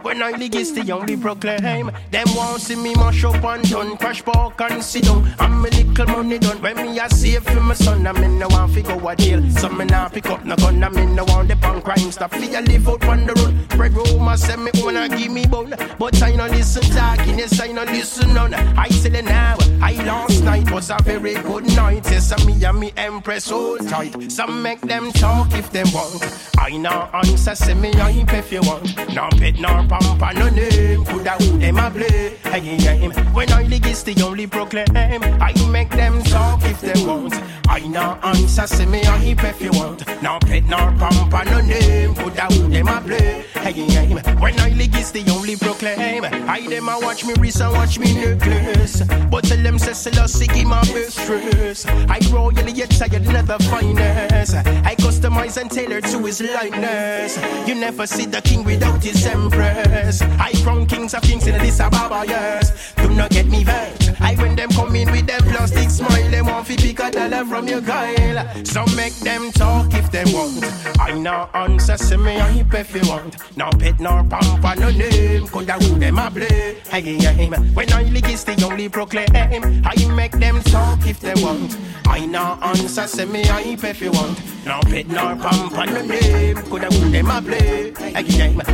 When 0.01 0.23
I 0.23 0.31
league 0.31 0.55
is 0.55 0.73
the 0.73 0.91
only 0.91 1.15
proclaim, 1.17 1.91
them 2.11 2.27
want 2.35 2.61
see 2.61 2.75
me 2.75 2.93
mash 2.95 3.23
up 3.23 3.43
and 3.43 3.69
done, 3.69 3.97
crash 3.97 4.23
park 4.23 4.59
and 4.61 4.83
sit 4.83 5.03
down. 5.03 5.27
I'm 5.39 5.63
a 5.65 5.69
little 5.69 6.05
money 6.07 6.39
when 6.61 6.75
me 6.77 6.99
a 6.99 7.09
save 7.09 7.43
for 7.43 7.61
my 7.61 7.73
son, 7.73 8.05
I'm 8.05 8.17
in 8.17 8.39
the 8.39 8.47
one 8.47 8.69
fi 8.69 8.81
go 8.81 9.07
a 9.07 9.15
jail. 9.15 9.41
So 9.51 9.69
me 9.69 9.85
nah 9.85 10.09
pick 10.09 10.27
up 10.27 10.45
no 10.45 10.55
gun, 10.55 10.83
I'm 10.83 10.97
in 10.97 11.15
the 11.15 11.23
one 11.25 11.47
the 11.47 11.55
punk 11.55 11.83
crime 11.83 12.11
stuff. 12.11 12.31
Me 12.39 12.53
a 12.55 12.61
live 12.61 12.87
out 12.87 13.05
on 13.05 13.25
the 13.25 13.33
road. 13.33 13.71
Spread 13.71 13.93
rumor 13.93 14.37
say 14.37 14.55
me 14.55 14.71
wanna 14.75 15.09
give 15.09 15.31
me 15.31 15.45
bone, 15.45 15.73
but 15.97 16.21
I 16.21 16.35
no 16.35 16.47
listen 16.47 16.83
talking, 16.83 17.39
yes 17.39 17.59
I 17.59 17.71
no 17.71 17.83
listen 17.83 18.33
none. 18.33 18.53
I 18.53 18.87
tell 18.87 19.13
you 19.13 19.21
now, 19.21 19.57
I 19.81 19.93
last 20.03 20.43
night 20.43 20.71
was 20.71 20.89
a 20.89 20.97
very 21.03 21.35
good 21.35 21.65
night. 21.75 22.09
Yes, 22.11 22.31
me 22.45 22.63
and 22.63 22.79
me 22.79 22.93
empress 22.97 23.49
hold 23.49 23.87
tight. 23.87 24.31
Some 24.31 24.61
make 24.61 24.81
them 24.81 25.11
talk 25.11 25.53
if 25.53 25.71
they 25.71 25.83
want. 25.85 26.23
I 26.57 26.77
no 26.77 27.09
answer, 27.13 27.55
say 27.55 27.73
me 27.73 27.91
hype 27.93 28.33
if 28.33 28.51
you 28.51 28.61
want. 28.61 28.95
No 29.13 29.27
pet 29.31 29.59
nor 29.59 29.83
pamper, 29.87 30.33
no 30.39 30.49
name. 30.49 31.05
Coulda 31.05 31.31
who 31.31 31.57
them 31.57 31.77
a 31.77 31.89
play? 31.89 32.37
Hey, 32.43 32.59
hey, 32.59 33.07
when 33.33 33.51
I 33.51 33.63
is 33.91 34.03
the 34.03 34.21
only 34.23 34.47
proclaim. 34.47 34.85
I 34.95 35.53
make 35.69 35.89
them 35.89 36.23
talk 36.31 36.63
if 36.63 36.81
they 36.81 37.05
want. 37.05 37.33
I 37.67 37.79
no 37.87 38.17
answer, 38.23 38.67
say 38.67 38.85
me 38.85 39.03
hype 39.03 39.43
if 39.43 39.61
you 39.61 39.71
want. 39.71 40.05
No 40.21 40.39
pet 40.41 40.63
nor 40.65 40.91
pamper, 40.99 41.43
no 41.45 41.61
name. 41.61 42.15
Coulda 42.15 42.45
who 42.53 42.69
them 42.69 42.87
a 42.87 43.01
play? 43.01 43.45
Hey, 43.53 43.73
hey, 43.73 44.13
when 44.39 44.59
I 44.59 44.69
league 44.69 44.95
is 44.95 45.11
the 45.11 45.23
only 45.31 45.55
proclaim. 45.55 46.25
I 46.25 46.67
them 46.67 46.89
a 46.89 46.99
watch 46.99 47.25
me 47.25 47.33
wrist 47.39 47.61
and 47.61 47.73
watch 47.73 47.99
me 47.99 48.13
necklace. 48.13 49.01
But 49.29 49.43
tell 49.45 49.61
them 49.61 49.77
say 49.79 49.93
Selassie 49.93 50.47
give 50.47 50.67
my 50.67 50.81
best 50.93 51.19
stress. 51.19 51.85
I 51.85 52.19
royally 52.31 52.71
yet 52.71 52.91
tired 52.91 53.25
not 53.27 53.47
the 53.47 53.59
finest. 53.69 54.55
I 54.55 54.95
customize 54.95 55.57
and 55.61 55.69
tailor 55.69 56.01
to 56.01 56.19
his 56.19 56.41
likeness. 56.41 57.37
You 57.67 57.75
never 57.75 58.07
see 58.07 58.25
the 58.25 58.41
king 58.41 58.63
without 58.63 59.03
his 59.03 59.25
empress. 59.25 60.21
I 60.21 60.51
crown 60.63 60.85
kings 60.87 61.13
of 61.13 61.21
kings 61.21 61.47
in 61.47 61.55
Addis 61.55 61.79
Ababa, 61.79 62.23
yes. 62.27 62.93
Do 62.95 63.09
not 63.09 63.31
get 63.31 63.47
me 63.47 63.63
vexed. 63.63 64.11
I 64.21 64.35
when 64.35 64.55
them 64.55 64.69
come 64.69 64.95
in 64.95 65.11
with 65.11 65.27
them 65.27 65.41
plastic 65.43 65.89
smile, 65.89 66.20
them 66.29 66.45
want 66.45 66.67
fi 66.67 66.75
pick 66.75 66.99
a 66.99 67.09
dollar 67.09 67.45
from 67.45 67.67
your 67.67 67.81
guile. 67.81 68.45
So 68.65 68.85
make 68.95 69.15
them 69.15 69.51
talk 69.51 69.93
if 69.93 70.11
they 70.11 70.23
want. 70.33 70.63
I 70.99 71.13
know 71.17 71.49
answer, 71.53 71.97
say 71.97 72.17
me 72.17 72.37
hype 72.37 72.73
if 72.73 72.93
you 72.95 73.09
want. 73.09 73.35
No 73.57 73.69
pet 73.71 73.99
nor 73.99 74.23
pamper, 74.23 74.79
no 74.79 74.89
name. 74.91 75.47
Coulda 75.47 75.73
who 75.73 75.97
them 75.99 76.19
a 76.19 76.29
play. 76.29 76.75
Hey, 76.89 77.01
hey, 77.01 77.47
when 77.73 77.91
I 77.93 78.03
league 78.03 78.29
is 78.29 78.43
the 78.43 78.63
only 78.63 78.89
proclaim. 78.89 79.27
I 79.33 79.95
make 80.15 80.33
them 80.33 80.61
talk 80.63 81.05
if 81.07 81.19
they 81.19 81.33
want. 81.41 81.77
I 82.07 82.25
know 82.25 82.57
answer, 82.61 83.07
say 83.07 83.25
me 83.25 83.43
hype 83.43 83.83
if 83.83 84.01
you 84.01 84.11
want. 84.11 84.39
No 84.65 84.79
pet 84.81 85.07
nor 85.07 85.35
pamper, 85.35 85.85
no 85.85 86.01
name. 86.05 86.57
Coulda 86.57 86.87
who 86.87 87.09
them 87.09 87.31
a 87.31 87.41
play. 87.41 87.93
Hey, 87.97 88.25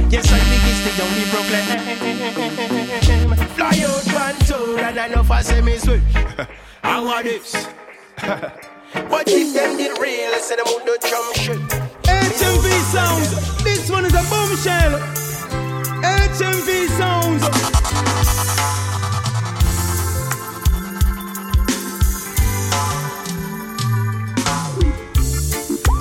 yes, 0.10 0.32
I 0.32 0.40
league 0.50 0.68
is 0.72 0.80
the 0.86 0.92
only 1.04 1.26
proclaim. 1.32 2.08
Fly 3.56 3.78
out 3.86 4.08
one 4.14 4.36
tour 4.46 4.80
and 4.80 5.00
I 5.00 5.08
know 5.08 5.24
for 5.24 5.42
say 5.42 5.62
me 6.84 6.90
sweet. 6.90 6.90
How 6.90 7.08
are 7.08 7.24
this? 7.24 7.68
But 9.10 9.28
if 9.28 9.54
them 9.54 9.78
did 9.78 9.98
real, 10.00 10.32
I 10.34 10.40
said 10.40 10.58
them 10.58 10.66
would 10.74 10.86
do 10.86 10.98
jump 11.08 11.36
shit. 11.36 11.60
HMV 12.04 12.68
sounds. 12.92 13.64
This 13.64 13.90
one 13.90 14.06
is 14.06 14.14
a 14.14 14.24
bombshell. 14.30 15.00
HMV 16.02 16.88
sounds. 16.98 17.44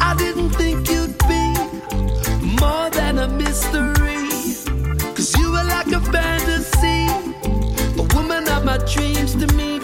I 0.00 0.14
didn't 0.16 0.50
think 0.50 0.88
you'd 0.88 1.18
be 1.28 1.54
more 2.60 2.90
than 2.90 3.18
a 3.18 3.28
mystery. 3.28 4.28
Cause 5.14 5.36
you 5.36 5.50
were 5.50 5.64
like 5.64 5.88
a 5.88 6.00
fantasy, 6.00 7.08
a 7.98 8.14
woman 8.14 8.48
of 8.48 8.64
my 8.64 8.78
dreams 8.78 9.34
to 9.34 9.46
me. 9.54 9.75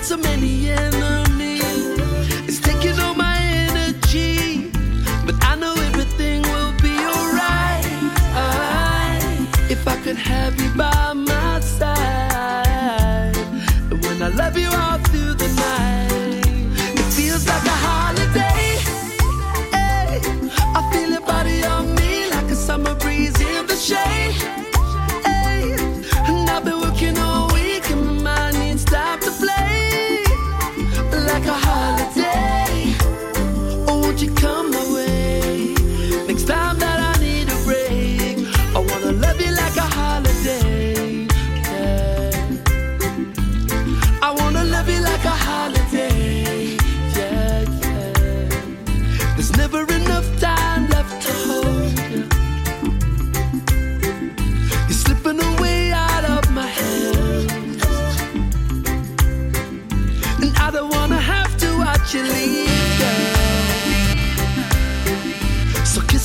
fight 0.00 0.06
so 0.06 0.16
many 0.16 0.70
enemies. 0.70 1.62
It's 2.48 2.60
taking 2.60 2.98
all 3.00 3.14
my 3.14 3.38
energy, 3.38 4.70
but 5.26 5.34
I 5.42 5.56
know 5.56 5.74
everything 5.74 6.42
will 6.42 6.72
be 6.80 6.94
alright. 7.14 7.84
If 9.70 9.86
I 9.86 9.96
could 10.02 10.16
have 10.16 10.60
you 10.60 10.70
by 10.76 11.12
my 11.12 11.29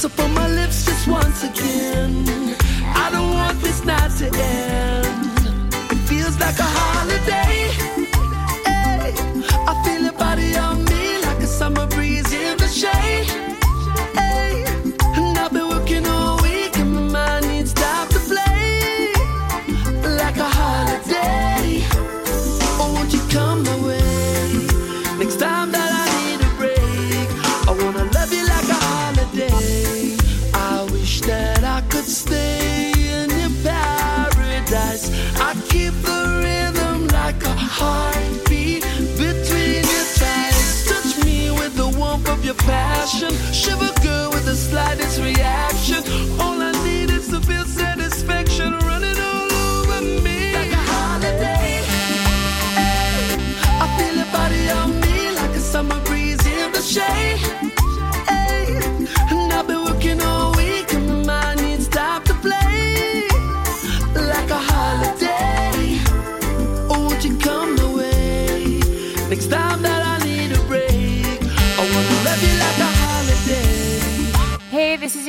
up 0.06 0.19
on 0.19 0.34
my 0.35 0.48
lips 0.48 0.85
just 0.85 1.08
once 1.08 1.43
again. 1.43 2.56
I 2.95 3.09
don't 3.11 3.34
want 3.34 3.59
this 3.61 3.84
night 3.84 4.11
to 4.19 4.25
end. 4.38 4.75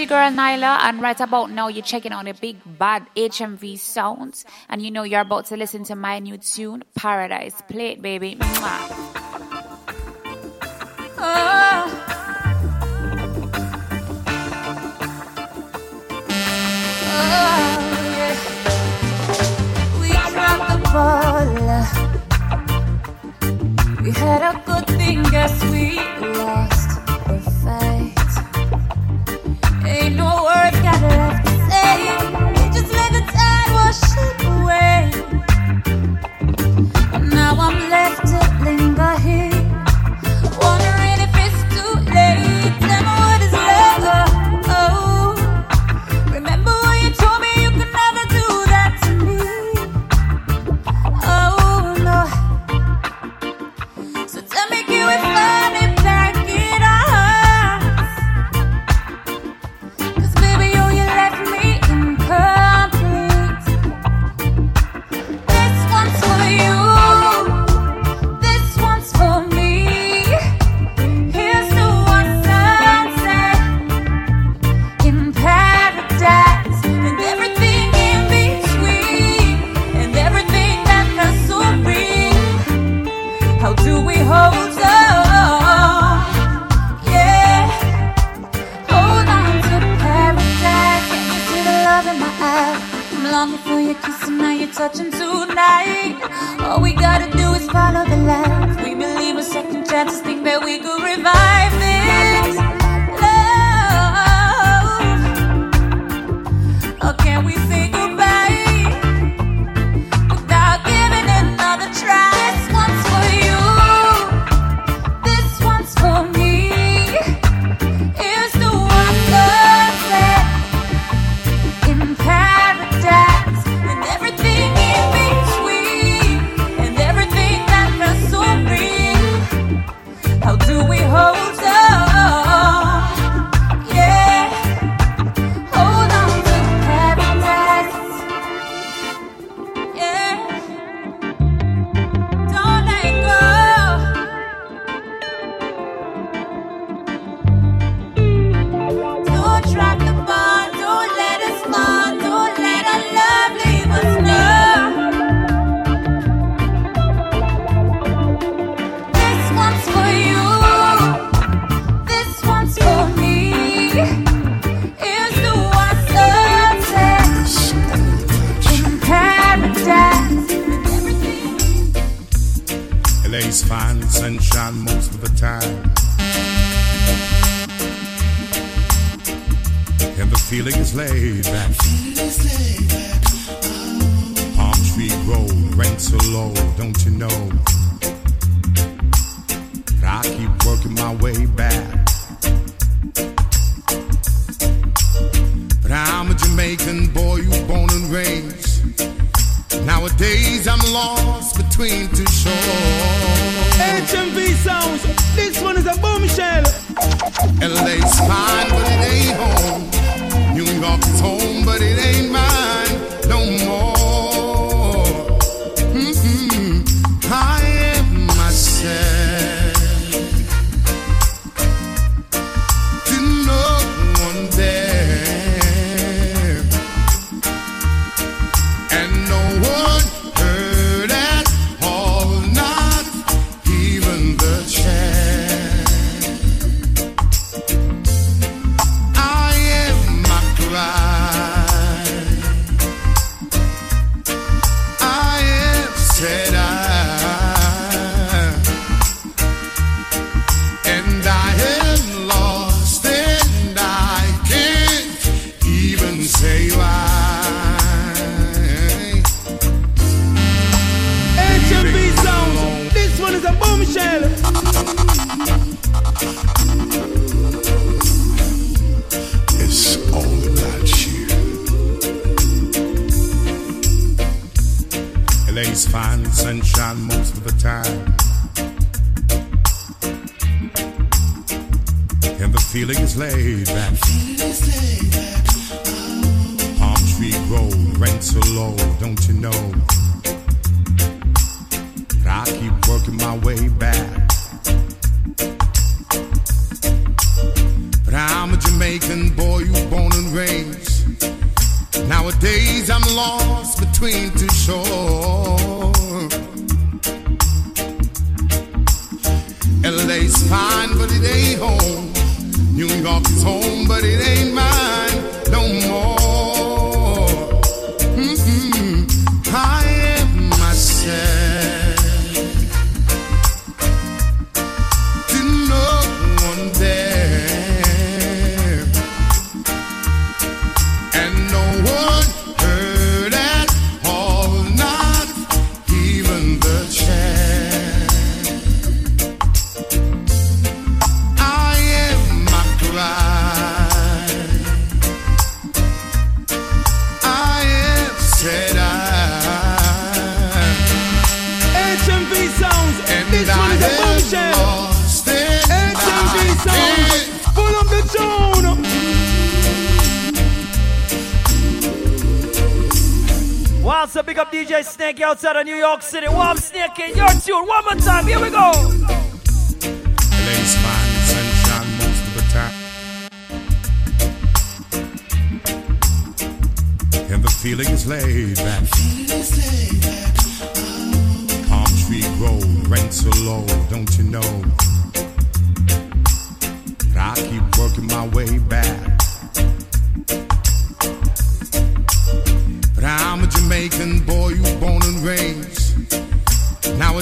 girl 0.06 0.30
Nyla, 0.30 0.78
and 0.82 1.02
right 1.02 1.20
about 1.20 1.50
now 1.50 1.68
you're 1.68 1.82
checking 1.82 2.12
on 2.12 2.24
the 2.26 2.32
big 2.32 2.56
bad 2.78 3.06
HMV 3.16 3.78
sounds, 3.78 4.44
and 4.68 4.80
you 4.80 4.90
know 4.90 5.02
you're 5.02 5.20
about 5.20 5.46
to 5.46 5.56
listen 5.56 5.84
to 5.84 5.96
my 5.96 6.18
new 6.20 6.38
tune, 6.38 6.84
Paradise. 6.94 7.60
Play 7.68 7.92
it, 7.92 8.02
baby. 8.02 8.38
Oh. 11.18 11.92
Oh, 17.08 17.60
yeah. 18.16 18.34
We 20.00 20.08
dropped 20.32 20.68
the 20.70 20.78
ball. 20.92 21.46
We 24.02 24.10
had 24.12 24.42
a 24.42 24.54
good 24.64 24.86
thing, 24.98 25.22
guess 25.24 25.62
we 25.64 25.98
lost. 26.38 26.75
no 30.10 30.35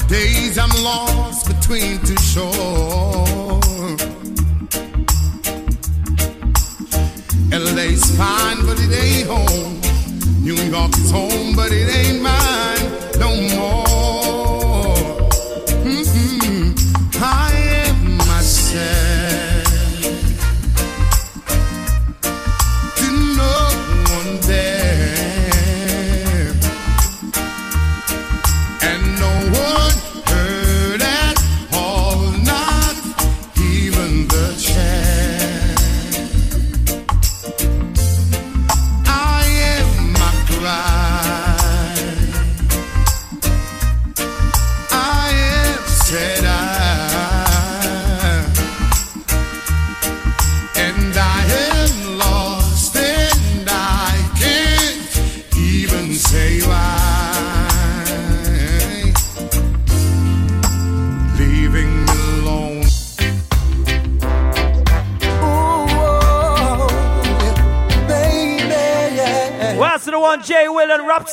days 0.09 0.59
I'm 0.59 0.71
lost 0.83 1.47
between 1.47 1.99
two 2.01 2.17
shores. 2.17 3.65
LA's 7.51 8.05
fine, 8.17 8.67
but 8.67 8.79
it 8.81 8.93
ain't 8.93 9.29
home. 9.29 9.81
New 10.43 10.55
York 10.55 10.93
is 10.99 11.11
home, 11.11 11.55
but 11.57 11.73
it 11.73 11.89
ain't 11.89 12.23
mine. 12.23 12.74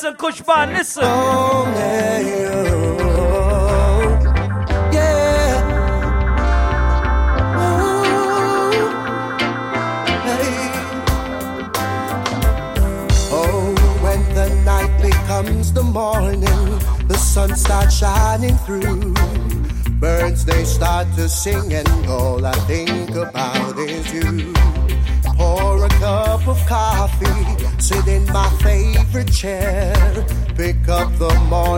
listen, 0.02 0.16
Kushman, 0.16 0.72
listen. 0.72 1.04
Only 1.04 2.28
you. 2.28 2.52
Yeah. 4.92 5.62
Ooh, 7.62 8.82
hey. 10.26 10.70
Oh, 13.30 13.74
when 14.02 14.20
the 14.34 14.48
night 14.64 15.00
becomes 15.00 15.72
the 15.72 15.82
morning, 15.82 16.40
the 17.06 17.16
sun 17.16 17.54
starts 17.54 17.96
shining 17.98 18.56
through. 18.58 19.14
Birds, 20.00 20.44
they 20.44 20.64
start 20.64 21.06
to 21.14 21.28
sing 21.28 21.72
and 21.72 21.88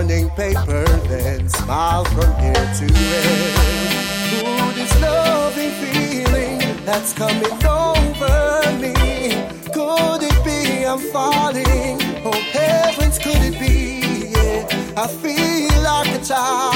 morning 0.04 0.28
paper, 0.36 0.84
then 1.08 1.48
smile 1.48 2.04
from 2.04 2.30
ear 2.44 2.64
to 2.78 2.84
ear. 2.84 3.24
Ooh, 4.36 4.72
this 4.74 4.92
loving 5.00 5.72
feeling 5.80 6.84
that's 6.84 7.14
coming 7.14 7.58
over 7.64 8.60
me. 8.82 8.92
Could 9.72 10.22
it 10.22 10.44
be 10.44 10.84
I'm 10.84 10.98
falling? 10.98 11.96
Oh 12.22 12.38
heavens, 12.52 13.18
could 13.18 13.42
it 13.50 13.58
be? 13.58 14.30
Yeah, 14.32 15.02
I 15.02 15.06
feel 15.06 15.82
like 15.82 16.20
a 16.20 16.22
child, 16.22 16.73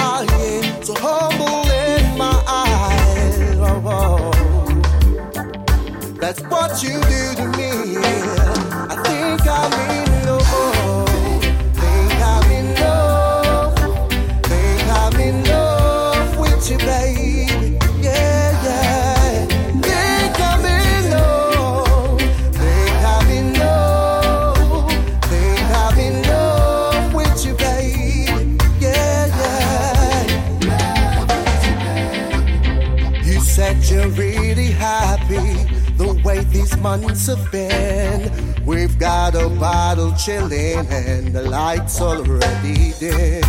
bottle 39.99 40.17
chilling 40.17 40.87
and 40.93 41.33
the 41.33 41.43
lights 41.43 42.01
already 42.01 42.93
dim. 43.01 43.43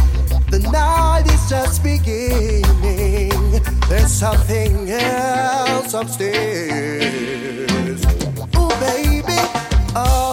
The 0.49 0.59
night 0.71 1.25
is 1.27 1.47
just 1.47 1.83
beginning. 1.83 3.61
There's 3.87 4.11
something 4.11 4.89
else 4.89 5.93
upstairs. 5.93 7.21
Oh, 8.55 8.69
baby, 8.79 9.37
oh. 9.95 10.28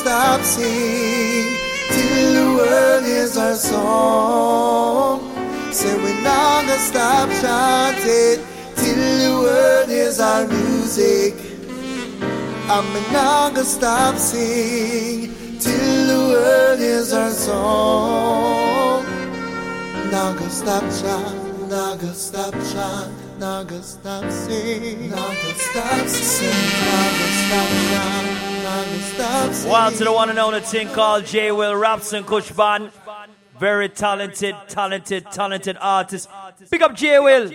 Stop 0.00 0.40
sing 0.42 1.56
till 1.92 2.32
the 2.38 2.46
world 2.56 3.04
is 3.04 3.36
our 3.36 3.54
song. 3.54 5.20
Say 5.72 5.94
we 6.02 6.12
nah 6.22 6.50
gonna 6.70 6.78
stop 6.78 7.28
chanting 7.42 8.44
till 8.76 9.12
the 9.22 9.32
world 9.44 9.90
is 9.90 10.20
our 10.20 10.46
music. 10.46 11.34
I'm 12.68 12.88
not 13.12 13.54
gonna 13.54 13.64
stop 13.64 14.16
sing 14.16 15.34
till 15.58 16.06
the 16.10 16.20
world 16.32 16.80
is 16.80 17.12
our 17.12 17.30
song. 17.30 19.04
Not 20.10 20.38
gonna 20.38 20.50
stop 20.50 20.84
chant, 21.00 21.68
not 21.68 21.98
gonna 22.00 22.14
stop 22.14 22.52
chant, 22.72 23.12
not 23.38 23.66
gonna 23.68 23.82
stop 23.82 24.30
sing, 24.30 25.10
not 25.10 25.34
gonna 25.40 25.66
stop 25.68 26.06
sing, 26.08 26.68
not 26.86 27.10
gonna 27.18 27.40
stop 27.42 27.70
chant, 27.90 28.29
Well, 29.20 29.90
to 29.92 30.04
the 30.04 30.12
one 30.12 30.30
and 30.30 30.38
only 30.38 30.60
thing 30.60 30.88
called 30.88 31.26
J. 31.26 31.52
Will 31.52 31.74
Rapson 31.74 32.22
Kushban. 32.22 32.90
Very 33.58 33.90
talented, 33.90 34.54
talented, 34.68 35.26
talented 35.30 35.76
artist. 35.78 36.30
Pick 36.70 36.80
up 36.80 36.94
J. 36.94 37.18
Will. 37.18 37.52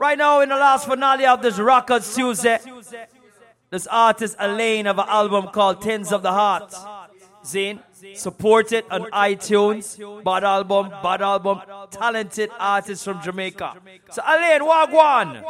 Right 0.00 0.18
now, 0.18 0.40
in 0.40 0.48
the 0.48 0.56
last 0.56 0.88
finale 0.88 1.24
of 1.26 1.42
this 1.42 1.60
Rockers 1.60 2.12
Tuesday, 2.12 2.58
this 3.70 3.86
artist 3.86 4.34
Alaine 4.40 4.88
of 4.88 4.98
an 4.98 5.06
album 5.08 5.46
called 5.48 5.80
Tens 5.80 6.10
of 6.10 6.22
the 6.22 6.32
Heart. 6.32 6.74
Zane, 7.44 7.78
support 8.16 8.72
it 8.72 8.84
on 8.90 9.02
iTunes. 9.12 10.24
Bad 10.24 10.42
album, 10.42 10.90
bad 11.04 11.22
album. 11.22 11.60
Talented 11.92 12.50
artist 12.58 13.04
from 13.04 13.22
Jamaica. 13.22 13.76
So 14.10 14.22
Alaine, 14.26 14.62
Wagwan. 14.62 15.44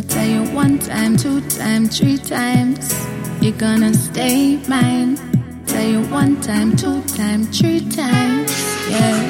I 0.00 0.02
tell 0.02 0.26
you 0.26 0.44
one 0.54 0.78
time, 0.78 1.18
two 1.18 1.42
time, 1.42 1.86
three 1.86 2.16
times, 2.16 2.90
you're 3.42 3.52
gonna 3.52 3.92
stay 3.92 4.56
mine. 4.66 5.18
Tell 5.66 5.86
you 5.86 6.00
one 6.04 6.40
time, 6.40 6.74
two 6.74 7.02
time, 7.02 7.44
three 7.44 7.80
times, 7.80 8.50
yeah. 8.88 9.20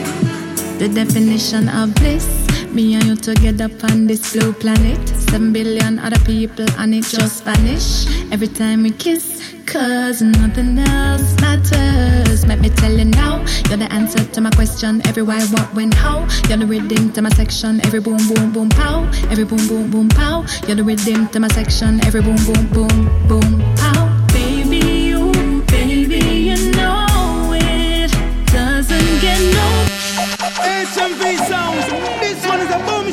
The 0.78 0.88
definition 0.88 1.68
of 1.68 1.92
bliss, 1.96 2.24
me 2.72 2.94
and 2.94 3.04
you 3.04 3.16
together 3.16 3.68
on 3.90 4.06
this 4.06 4.32
blue 4.32 4.52
planet. 4.52 5.08
Seven 5.08 5.52
billion 5.52 5.98
other 5.98 6.18
people 6.20 6.66
and 6.78 6.94
it 6.94 7.04
just 7.04 7.44
vanish 7.44 8.06
every 8.32 8.48
time 8.48 8.82
we 8.82 8.90
kiss. 8.90 9.54
Cause 9.66 10.20
nothing 10.20 10.78
else 10.78 11.40
matters. 11.40 12.44
Let 12.44 12.60
me 12.60 12.70
tell 12.70 12.92
you 12.92 13.04
now, 13.04 13.38
you're 13.68 13.78
the 13.78 13.88
answer 13.92 14.24
to 14.24 14.40
my 14.40 14.50
question. 14.50 15.00
Every 15.06 15.22
why, 15.22 15.40
what, 15.46 15.72
when, 15.74 15.92
how. 15.92 16.26
You're 16.48 16.58
the 16.58 16.66
rhythm 16.66 17.12
to 17.12 17.22
my 17.22 17.30
section. 17.30 17.80
Every 17.86 18.00
boom, 18.00 18.18
boom, 18.28 18.52
boom, 18.52 18.68
pow. 18.68 19.08
Every 19.30 19.44
boom, 19.44 19.64
boom, 19.68 19.90
boom, 19.90 20.08
pow. 20.08 20.44
You're 20.66 20.76
the 20.76 20.82
rhythm 20.82 21.28
to 21.28 21.38
my 21.38 21.48
section. 21.48 22.04
Every 22.04 22.20
boom, 22.20 22.36
boom, 22.44 22.66
boom, 22.72 23.28
boom, 23.28 23.76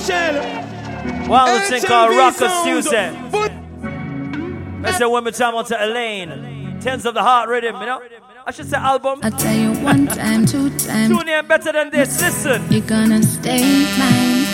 is 0.10 0.36
a 0.36 0.42
bombshell. 0.42 1.30
Well, 1.30 1.46
this 1.60 1.70
thing 1.70 1.84
called 1.84 2.12
HMV 2.12 2.18
Rockers 2.18 2.40
sound. 2.40 2.68
Tuesday. 2.68 3.12
Let's 4.82 4.98
say 4.98 5.06
one 5.06 5.24
more 5.24 5.32
time 5.32 5.56
on 5.56 5.66
to 5.66 5.86
Alaine. 5.86 6.80
Tens 6.82 7.06
of 7.06 7.14
the 7.14 7.22
Heart 7.24 7.50
Rhythm, 7.50 7.76
you 7.80 7.86
know? 7.86 8.02
I 8.46 8.52
should 8.52 8.70
say 8.70 8.78
album. 8.78 9.20
I 9.24 9.30
tell 9.30 9.56
you 9.56 9.74
one 9.84 10.08
time, 10.08 10.46
two 10.46 10.70
times. 10.78 11.10
Tune 11.10 11.28
in 11.28 11.48
better 11.48 11.72
than 11.74 11.90
this. 11.90 12.22
Listen. 12.22 12.62
You're 12.72 12.82
gonna 12.88 13.22
stay 13.24 13.62
mine. 14.00 14.46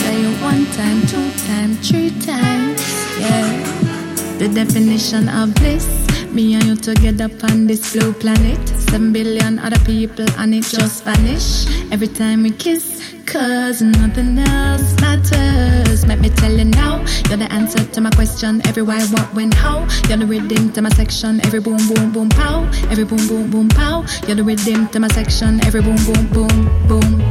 Tell 0.00 0.18
you 0.18 0.32
one 0.42 0.66
time, 0.72 1.00
two 1.06 1.30
time, 1.46 1.76
three 1.76 2.10
times. 2.20 2.82
Yeah. 3.18 4.36
The 4.38 4.48
definition 4.48 5.28
of 5.30 5.54
bliss. 5.54 5.86
Me 6.30 6.54
and 6.54 6.64
you 6.64 6.76
together 6.76 7.30
on 7.50 7.66
this 7.66 7.92
blue 7.94 8.12
planet. 8.12 8.58
seven 8.90 9.12
billion 9.12 9.58
other 9.58 9.78
people 9.86 10.26
and 10.38 10.54
it 10.54 10.64
just 10.64 11.04
vanish. 11.04 11.66
Every 11.90 12.08
time 12.08 12.42
we 12.42 12.50
kiss, 12.50 13.17
cause 13.28 13.82
nothing 13.82 14.38
else 14.38 14.98
matters. 15.00 16.06
Let 16.06 16.20
me 16.20 16.30
tell 16.30 16.52
you 16.52 16.64
now, 16.64 16.98
you're 17.28 17.36
the 17.36 17.48
answer 17.50 17.84
to 17.84 18.00
my 18.00 18.10
question. 18.10 18.66
Every 18.66 18.82
why, 18.82 19.04
what, 19.06 19.34
when, 19.34 19.52
how. 19.52 19.80
You're 20.08 20.18
the 20.18 20.26
rhythm 20.26 20.72
to 20.72 20.82
my 20.82 20.88
section. 20.90 21.44
Every 21.44 21.60
boom, 21.60 21.78
boom, 21.88 22.10
boom, 22.12 22.28
pow. 22.30 22.64
Every 22.90 23.04
boom, 23.04 23.26
boom, 23.28 23.50
boom, 23.50 23.68
pow. 23.68 24.04
You're 24.26 24.36
the 24.36 24.44
rhythm 24.44 24.88
to 24.88 25.00
my 25.00 25.08
section. 25.08 25.64
Every 25.66 25.82
boom, 25.82 25.96
boom, 26.06 26.26
boom, 26.32 26.88
boom, 26.88 27.27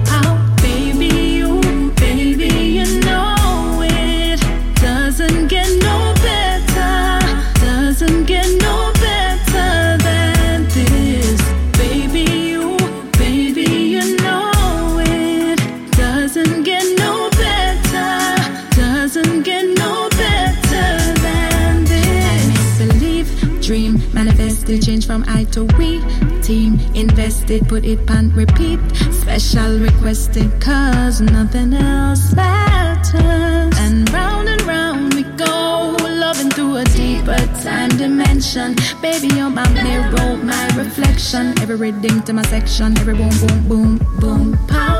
to 25.58 25.66
we. 25.78 26.00
Team 26.42 26.80
invested, 26.94 27.68
put 27.68 27.84
it 27.84 28.00
on 28.12 28.32
repeat. 28.34 28.80
Special 29.12 29.80
requested, 29.80 30.50
cause 30.62 31.20
nothing 31.20 31.74
else 31.74 32.34
matters. 32.36 33.74
And 33.84 34.08
round 34.12 34.48
and 34.50 34.62
round 34.64 35.16
we 35.16 35.24
go, 35.24 35.98
loving 36.24 36.52
through 36.52 36.78
a 36.78 36.84
deeper 36.86 37.42
time 37.64 37.90
dimension. 37.98 38.76
Baby, 39.02 39.30
you're 39.36 39.50
my 39.50 39.68
mirror, 39.74 40.38
my 40.44 40.66
reflection. 40.78 41.58
Every 41.62 41.76
rhythm 41.76 42.22
to 42.24 42.34
my 42.34 42.44
section, 42.44 42.96
every 43.00 43.16
boom, 43.16 43.36
boom, 43.42 43.68
boom, 43.68 43.98
boom, 44.20 44.68
pow. 44.68 44.97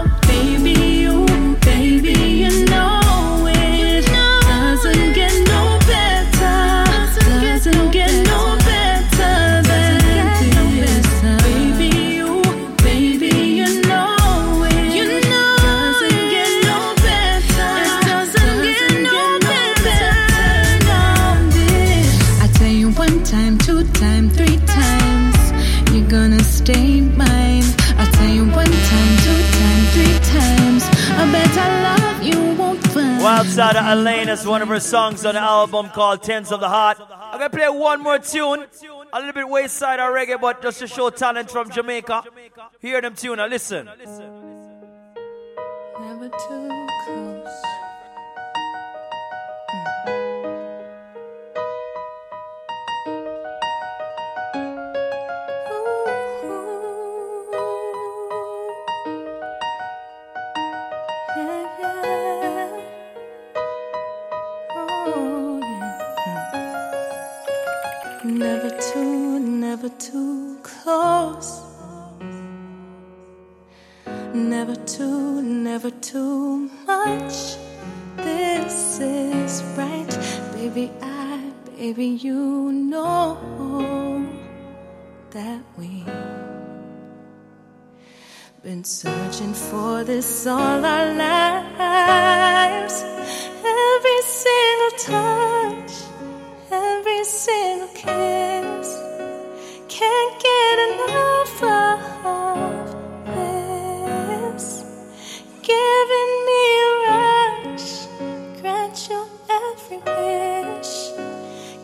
Of 33.76 33.76
Alaine 33.76 34.30
is 34.30 34.46
one 34.46 34.62
of 34.62 34.70
her 34.70 34.80
songs 34.80 35.26
on 35.26 35.34
the 35.34 35.42
album 35.42 35.90
called 35.90 36.24
Tens 36.24 36.54
of 36.54 36.62
the 36.62 36.70
Heart. 36.70 37.00
I'm 37.12 37.38
gonna 37.38 37.50
play 37.50 37.68
one 37.68 38.02
more 38.02 38.18
tune, 38.18 38.66
a 39.12 39.20
little 39.20 39.34
bit 39.34 39.50
wayside 39.50 40.00
of 40.00 40.14
reggae, 40.14 40.40
but 40.40 40.62
just 40.62 40.80
to 40.80 40.88
show 40.88 41.10
talent 41.10 41.52
from 41.52 41.70
Jamaica. 41.70 42.24
Hear 42.80 43.02
them 43.02 43.14
tune, 43.14 43.38
now 43.38 43.48
listen. 43.48 43.86
Never 46.00 46.30
too 46.30 46.88
close. 47.04 47.77
Close. 70.88 71.52
Never 74.34 74.76
too, 74.96 75.42
never 75.42 75.92
too 75.92 76.70
much. 76.88 77.38
This 78.16 79.00
is 79.02 79.64
right, 79.76 80.14
baby. 80.54 80.90
I, 81.02 81.52
baby, 81.76 82.08
you 82.28 82.72
know 82.72 83.38
that 85.32 85.62
we 85.78 86.06
been 88.64 88.86
searching 88.86 89.54
for 89.54 90.06
this 90.06 90.48
all 90.48 90.86
our 90.94 91.08
lives. 91.26 92.98
Every 93.92 94.22
single 94.42 94.94
touch, 95.12 95.94
every 96.72 97.24
single 97.26 97.92
kiss. 98.04 98.87
Can't 100.00 100.36
get 100.44 100.80
enough 100.90 101.64
of 101.64 102.00
this. 103.34 104.86
Giving 105.64 106.34
me 106.48 106.64
a 106.86 106.92
rush, 107.08 108.06
grant 108.62 109.10
your 109.10 109.28
every 109.50 109.98
wish. 109.98 110.94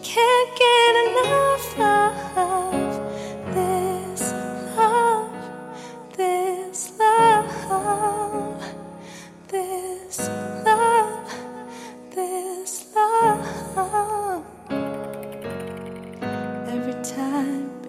Can't 0.03 0.49
get 0.59 0.93
enough 1.07 1.42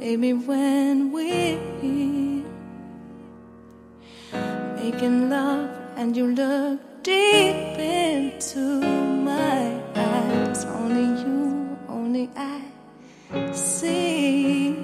baby, 0.05 0.34
when 0.34 1.12
we 1.12 1.57
making 4.76 5.31
love 5.31 5.70
and 5.97 6.15
you 6.15 6.26
look 6.26 6.78
deep 7.02 7.78
into 7.78 8.83
my 9.31 9.81
eyes, 9.97 10.66
only 10.66 11.08
you, 11.23 11.78
only 11.89 12.28
I 12.36 12.60
see 13.55 14.76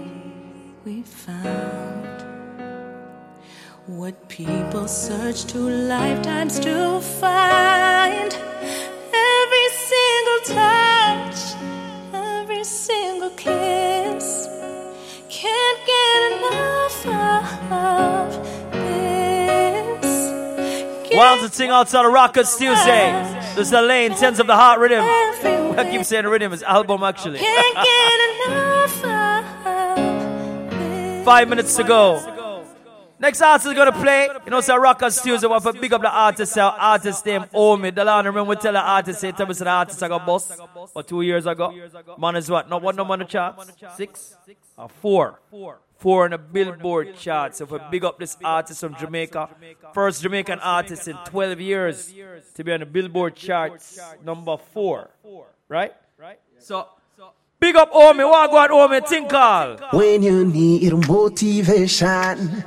we 0.86 1.02
found 1.02 2.24
what 3.86 4.14
people 4.30 4.88
search 4.88 5.44
two 5.44 5.68
lifetimes 5.68 6.58
to 6.60 6.98
find. 7.20 8.30
Every 9.36 9.68
single 9.90 10.40
touch, 10.56 11.40
every 12.14 12.64
single 12.64 13.30
kiss. 13.36 13.89
Can't 15.40 15.78
get 15.86 16.32
enough 16.52 17.06
of 17.72 18.72
this. 18.72 21.12
Wild 21.16 21.40
to 21.40 21.48
sing 21.48 21.70
outside 21.70 22.04
of 22.04 22.12
Rockers 22.12 22.54
Tuesday. 22.56 23.10
This 23.54 23.68
is 23.68 23.72
Alaine, 23.72 24.14
Tens 24.14 24.38
of 24.38 24.46
the 24.46 24.54
Heart 24.54 24.80
Rhythm. 24.80 25.02
I 25.02 25.88
keep 25.90 26.04
saying 26.04 26.24
the 26.24 26.30
rhythm 26.30 26.52
is 26.52 26.62
album 26.62 27.02
actually. 27.02 27.38
Can't 27.38 27.74
get 27.74 28.20
enough 28.48 29.04
of 31.18 31.24
Five 31.24 31.48
minutes 31.48 31.74
to 31.76 31.84
go. 31.84 32.20
Next 33.18 33.40
artist 33.40 33.66
is 33.66 33.72
gonna 33.74 33.92
play. 33.92 34.28
You 34.44 34.50
know, 34.50 34.60
so 34.60 34.76
Rockers 34.76 35.22
Tuesday. 35.22 35.46
We 35.46 35.54
have 35.54 35.62
to 35.62 35.72
big 35.72 35.92
up 35.94 36.02
the 36.02 36.10
artist. 36.10 36.58
Our 36.58 36.72
artist 36.72 37.24
name 37.24 37.46
Omi. 37.54 37.90
The 37.90 38.04
line 38.04 38.26
remember 38.26 38.50
we 38.50 38.56
tell 38.56 38.72
the 38.74 38.80
artist 38.80 39.20
say 39.20 39.32
tell 39.32 39.46
me 39.46 39.54
the 39.54 39.66
artist 39.68 40.02
I 40.02 40.08
got 40.08 40.26
boss 40.26 40.52
or 40.94 41.02
two 41.02 41.22
years 41.22 41.46
ago. 41.46 41.72
Man 42.18 42.36
is 42.36 42.50
what? 42.50 42.68
Not 42.68 42.82
one 42.82 42.94
number 42.96 43.14
on 43.14 43.20
the 43.20 43.24
charts? 43.26 43.72
Six? 43.96 44.36
Or 44.80 44.88
four? 44.88 45.40
Four 45.98 46.24
on 46.24 46.30
the 46.30 46.38
Billboard 46.38 47.14
charts. 47.16 47.58
So 47.58 47.64
if 47.64 47.70
we 47.70 47.78
big 47.90 48.04
up 48.04 48.18
this 48.18 48.34
artist 48.42 48.80
from 48.80 48.96
Jamaica, 48.96 49.50
first 49.92 50.22
Jamaican 50.22 50.58
artist 50.60 51.06
in 51.08 51.16
12 51.26 51.60
years 51.60 52.14
to 52.54 52.64
be 52.64 52.72
on 52.72 52.80
the 52.80 52.86
Billboard 52.86 53.36
charts, 53.36 54.00
number 54.24 54.56
four. 54.72 55.10
Right? 55.68 55.92
So 56.58 56.88
big 57.58 57.76
up 57.76 57.90
Omi. 57.92 58.24
What 58.24 58.50
go 58.50 58.56
on 58.56 58.70
Omi? 58.70 59.00
Tinkle. 59.02 59.76
When 59.92 60.22
you 60.22 60.46
need 60.46 60.92
motivation, 61.06 62.64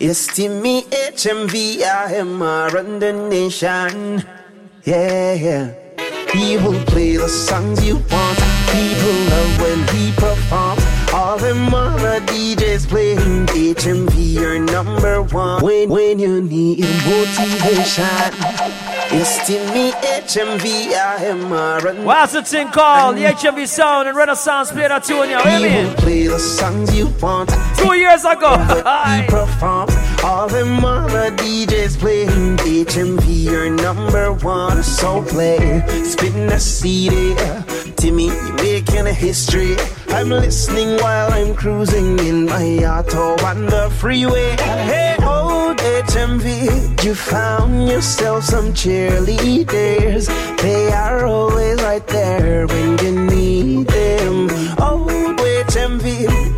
estimate 0.00 0.84
HMV, 0.90 1.82
I 1.82 2.12
am 2.14 2.40
a 2.40 2.68
run 2.72 3.00
the 3.00 3.12
nation. 3.12 4.22
Yeah, 4.84 5.34
yeah. 5.34 5.74
He 6.32 6.56
will 6.58 6.80
play 6.84 7.16
the 7.16 7.28
songs 7.28 7.84
you 7.84 7.96
want. 7.96 8.38
People 8.70 9.16
love 9.32 9.60
when 9.60 9.88
he 9.88 10.12
performs. 10.12 10.65
All 11.16 11.38
them 11.38 11.72
other 11.72 12.20
DJs 12.26 12.88
playing 12.88 13.46
HMV, 13.46 14.34
you're 14.34 14.58
number 14.58 15.22
one. 15.22 15.62
When, 15.64 15.88
when 15.88 16.18
you 16.18 16.42
need 16.42 16.80
motivation, 16.80 18.04
It's 19.18 19.48
me 19.72 19.92
HMV, 19.92 20.92
I 20.92 21.24
am 21.24 21.50
a. 21.52 22.04
What's 22.04 22.34
the 22.34 22.42
thing 22.42 22.68
called? 22.68 23.16
The 23.16 23.24
HMV 23.24 23.66
Sound 23.66 24.08
and 24.08 24.16
Renaissance 24.16 24.70
play 24.72 24.88
that 24.88 25.04
tune, 25.04 25.30
you 25.30 25.38
hear 25.40 25.58
He 25.58 25.84
will 25.84 25.90
me? 25.90 25.96
play 25.96 26.26
the 26.26 26.38
songs 26.38 26.94
you 26.94 27.06
want. 27.22 27.48
Two 27.78 27.94
years 27.94 28.24
ago. 28.26 28.52
he 28.58 29.26
performs. 29.28 29.95
All 30.26 30.48
them 30.48 30.84
other 30.84 31.30
DJs 31.30 32.00
playing 32.00 32.56
HMV, 32.56 33.44
your 33.44 33.70
number 33.70 34.32
one. 34.32 34.82
So 34.82 35.22
play, 35.22 35.84
spin 36.02 36.48
the 36.48 36.58
CD. 36.58 37.36
Timmy, 37.94 38.26
you're 38.26 38.54
making 38.54 39.06
a 39.06 39.12
history. 39.12 39.76
I'm 40.08 40.30
listening 40.30 40.96
while 41.00 41.32
I'm 41.32 41.54
cruising 41.54 42.18
in 42.18 42.46
my 42.46 42.78
auto 42.84 43.36
on 43.46 43.66
the 43.66 43.88
freeway. 44.00 44.56
Hey, 44.56 45.14
old 45.22 45.78
HMV, 45.78 47.04
you 47.04 47.14
found 47.14 47.86
yourself 47.86 48.42
some 48.42 48.72
cheerleaders. 48.72 50.26
They 50.60 50.92
are 50.92 51.24
always 51.24 51.80
right 51.82 52.04
there 52.08 52.66
when 52.66 52.98
you 52.98 53.12
need 53.30 53.86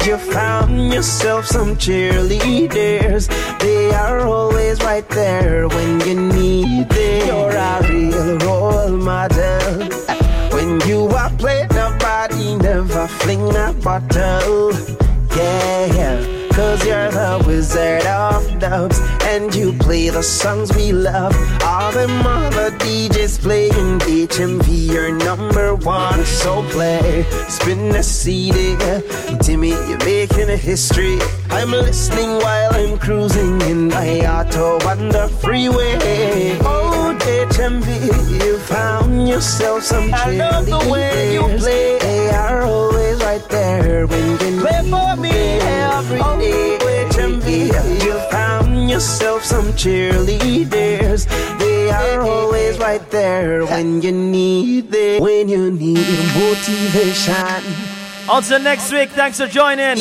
you 0.09 0.17
found 0.17 0.91
yourself 0.91 1.45
some 1.45 1.77
cheerleaders. 1.77 3.29
They 3.59 3.91
are 3.91 4.21
always 4.21 4.81
right 4.83 5.07
there 5.11 5.69
when 5.69 6.01
you 6.01 6.15
need 6.15 6.89
them. 6.89 7.27
You're 7.29 7.51
a 7.51 7.87
real 7.91 8.39
role 8.39 8.89
model. 8.89 9.89
When 10.51 10.81
you 10.89 11.09
are 11.09 11.31
playing, 11.37 11.69
nobody 11.75 12.57
never 12.57 13.07
fling 13.07 13.55
a 13.55 13.75
bottle. 13.75 14.73
Yeah, 15.37 15.93
cause 16.59 16.85
you're 16.85 17.11
the 17.13 17.45
wizard 17.47 18.05
of 18.07 18.59
dubs. 18.59 18.99
And 19.23 19.55
you 19.55 19.73
play 19.75 20.09
the 20.09 20.23
songs 20.23 20.75
we 20.75 20.93
love. 20.93 21.35
All 21.63 21.93
them 21.93 22.27
other 22.27 22.71
DJs 22.83 23.41
playing 23.41 24.01
HMV, 24.01 24.67
you're 24.93 25.15
number 25.15 25.77
one. 25.77 26.25
So 26.25 26.63
play, 26.75 27.25
spin 27.49 27.91
the 27.91 28.03
CD. 28.03 28.77
Timmy, 29.45 29.71
you're 29.89 30.05
making 30.05 30.51
a 30.51 30.57
history. 30.57 31.19
I'm 31.51 31.71
listening 31.71 32.31
while 32.45 32.75
I'm 32.75 32.99
cruising 32.99 33.61
in 33.63 33.89
my 33.89 34.11
auto 34.27 34.79
on 34.91 35.11
the 35.11 35.29
freeway. 35.41 36.59
Oh, 36.63 37.17
HMV, 37.21 37.89
you 38.45 38.59
found 38.59 39.29
yourself 39.29 39.85
some 39.85 40.13
I 40.13 40.33
love 40.33 40.67
the 40.67 40.83
way 40.91 41.35
you 41.35 41.43
play. 41.59 41.99
They 42.01 42.31
are 42.31 42.63
always 42.63 43.23
right 43.23 43.47
there 43.49 44.07
when 44.07 44.41
you 44.41 44.48
play 44.61 44.83
for 44.91 45.17
me 45.17 45.31
every 45.31 46.19
day. 46.19 46.79
HMV, 47.11 48.05
you 48.05 48.19
found 48.31 48.91
yourself 48.91 49.45
some 49.45 49.67
cheerleaders. 49.73 51.27
They 51.59 51.91
are 51.91 52.21
always 52.23 52.79
right 52.79 53.09
there 53.11 53.65
when 53.67 54.03
you 54.03 54.13
need 54.13 54.91
them. 54.91 55.23
When 55.23 55.49
you 55.49 55.71
need 55.71 56.07
motivation. 56.35 57.65
Until 58.31 58.59
next 58.61 58.93
week, 58.93 59.09
thanks 59.11 59.39
for 59.41 59.47
joining. 59.47 59.97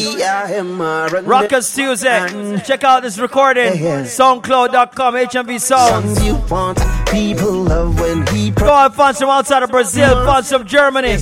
Rockers 1.25 1.73
Tuesday. 1.73 2.59
Check 2.65 2.83
out 2.83 3.03
this 3.03 3.17
recording. 3.17 3.71
Soundcloud.com, 4.03 5.13
HMV 5.15 5.61
Sounds. 5.61 6.25
you 6.25 6.35
want, 6.49 6.77
people 7.09 7.63
love 7.63 7.97
when 8.01 8.27
he 8.27 8.51
Go 8.51 8.69
on, 8.69 8.91
fans 8.91 9.19
from 9.19 9.29
outside 9.29 9.63
of 9.63 9.69
Brazil, 9.69 10.25
fans 10.25 10.49
from 10.51 10.65
Germany, 10.65 11.15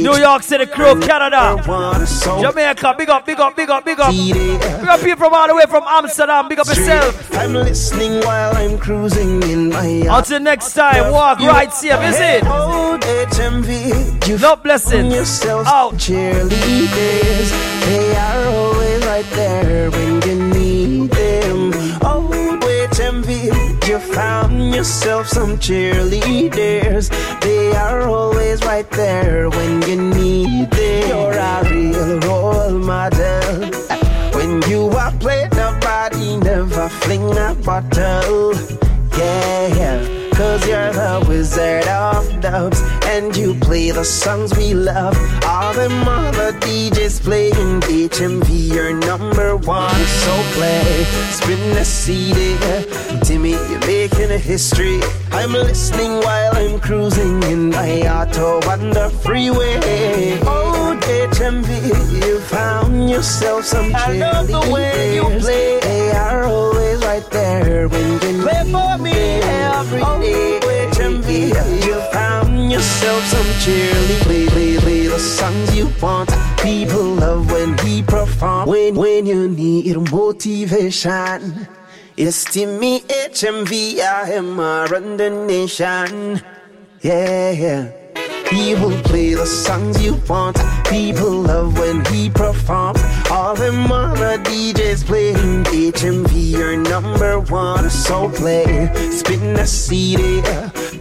New 0.00 0.16
York 0.16 0.42
City 0.42 0.66
crew, 0.66 1.00
Canada, 1.00 1.60
Jamaica, 2.40 2.94
big 2.96 3.10
up, 3.10 3.26
big 3.26 3.40
up, 3.40 3.54
big 3.56 3.70
up, 3.70 3.84
big 3.84 4.00
up. 4.00 4.12
Big 4.12 4.88
up 4.88 5.00
people 5.00 5.16
from 5.16 5.34
all 5.34 5.48
the 5.48 5.54
way 5.54 5.64
from 5.68 5.84
Amsterdam, 5.86 6.48
big 6.48 6.58
up 6.58 6.66
yourself. 6.66 7.34
I'm 7.34 7.52
listening 7.52 8.20
while 8.24 8.56
I'm 8.56 8.78
cruising 8.78 9.42
in 9.44 9.68
my 9.70 10.06
Until 10.08 10.40
next 10.40 10.74
time, 10.74 11.12
walk 11.12 11.38
right 11.40 11.72
safe, 11.72 12.00
is 12.02 12.18
it? 12.20 12.42
You 14.28 14.38
blessings. 14.62 15.44
Out. 15.44 15.94
cheerleaders. 15.94 17.50
They 17.84 18.16
are 18.16 18.46
always 18.48 19.04
right 19.06 19.30
there 19.32 19.90
when 19.90 20.22
you 20.22 20.34
need 20.54 21.10
them. 21.10 21.72
Old 22.04 22.62
HMV, 22.62 23.88
you 23.88 23.98
found 23.98 24.51
yourself 24.72 25.28
some 25.28 25.58
cheerleaders. 25.58 27.10
They 27.40 27.72
are 27.72 28.08
always 28.08 28.62
right 28.64 28.88
there 28.90 29.50
when 29.50 29.82
you 29.82 29.96
need 29.96 30.70
them. 30.70 31.08
You're 31.08 31.32
a 31.32 31.62
real 31.70 32.20
role 32.20 32.78
model. 32.78 33.70
When 34.32 34.62
you 34.70 34.88
are 34.88 35.12
playing, 35.18 35.50
nobody 35.50 36.36
never 36.36 36.88
fling 36.88 37.36
a 37.36 37.54
bottle. 37.54 38.54
Yeah, 39.18 39.66
cause 40.34 40.66
you're 40.66 40.92
the 40.92 41.24
wizard 41.28 41.86
of 41.88 42.40
dubs. 42.40 42.80
And 43.04 43.36
you 43.36 43.54
play 43.54 43.90
the 43.90 44.04
songs 44.04 44.56
we 44.56 44.74
love. 44.74 45.16
All 45.44 45.72
them 45.74 46.08
other 46.08 46.52
DJs 46.60 47.22
playing 47.22 47.80
HMV, 47.82 48.74
you're 48.74 48.94
number 48.94 49.56
one. 49.56 50.04
So 50.24 50.32
play, 50.54 51.04
spin 51.30 51.74
the 51.74 51.84
CD. 51.84 52.56
Timmy, 53.24 53.50
you're 53.50 53.86
making 53.86 54.30
a 54.30 54.38
history. 54.38 55.00
I'm 55.30 55.52
listening 55.52 56.12
while 56.24 56.56
I'm 56.56 56.80
cruising 56.80 57.42
in 57.44 57.70
my 57.70 58.02
auto 58.08 58.60
on 58.68 58.90
the 58.90 59.10
freeway. 59.22 60.38
Oh, 60.42 60.98
HMV, 61.02 62.26
you 62.26 62.38
found 62.40 63.10
yourself 63.10 63.64
some 63.64 63.94
I 63.94 64.12
love 64.12 64.48
the 64.48 64.70
way 64.72 65.14
you 65.14 65.22
play. 65.40 65.80
They 65.80 66.10
are 66.12 66.44
always 66.44 66.91
right 67.12 67.30
there 67.30 67.88
when 67.88 68.12
you 68.12 68.42
play 68.42 68.62
for 68.72 68.96
me 68.96 69.12
every 69.12 70.00
oh, 70.02 70.20
day. 70.20 70.60
HMV, 70.92 71.28
you 71.86 71.96
found 72.10 72.72
yourself 72.72 73.22
some 73.24 73.50
cheerleaders. 73.62 74.22
Play, 74.22 74.46
play, 74.46 74.76
play 74.78 75.06
the 75.06 75.18
songs 75.18 75.76
you 75.76 75.92
want. 76.00 76.30
People 76.62 77.04
love 77.24 77.50
when 77.52 77.76
he 77.78 78.02
perform. 78.02 78.68
When, 78.68 78.94
when 78.94 79.26
you 79.26 79.48
need 79.48 79.96
motivation. 80.10 81.68
It's 82.16 82.44
Timmy 82.44 83.00
HMV, 83.00 84.00
I 84.00 84.30
am 84.40 84.58
a 84.58 84.86
the 84.88 85.28
nation. 85.46 86.40
Yeah, 87.02 87.50
yeah. 87.50 88.01
Will 88.52 89.00
play 89.02 89.32
the 89.32 89.46
songs 89.46 90.02
you 90.02 90.20
want. 90.28 90.58
People 90.84 91.30
love 91.30 91.78
when 91.78 92.04
he 92.06 92.28
performs. 92.28 93.00
All 93.30 93.54
them 93.54 93.90
other 93.90 94.36
DJs 94.44 95.06
playing 95.06 95.64
HMV, 95.64 96.50
you're 96.50 96.76
number 96.76 97.40
one. 97.40 97.88
So 97.88 98.28
play, 98.28 98.90
spin 99.10 99.54
the 99.54 99.66
CD. 99.66 100.42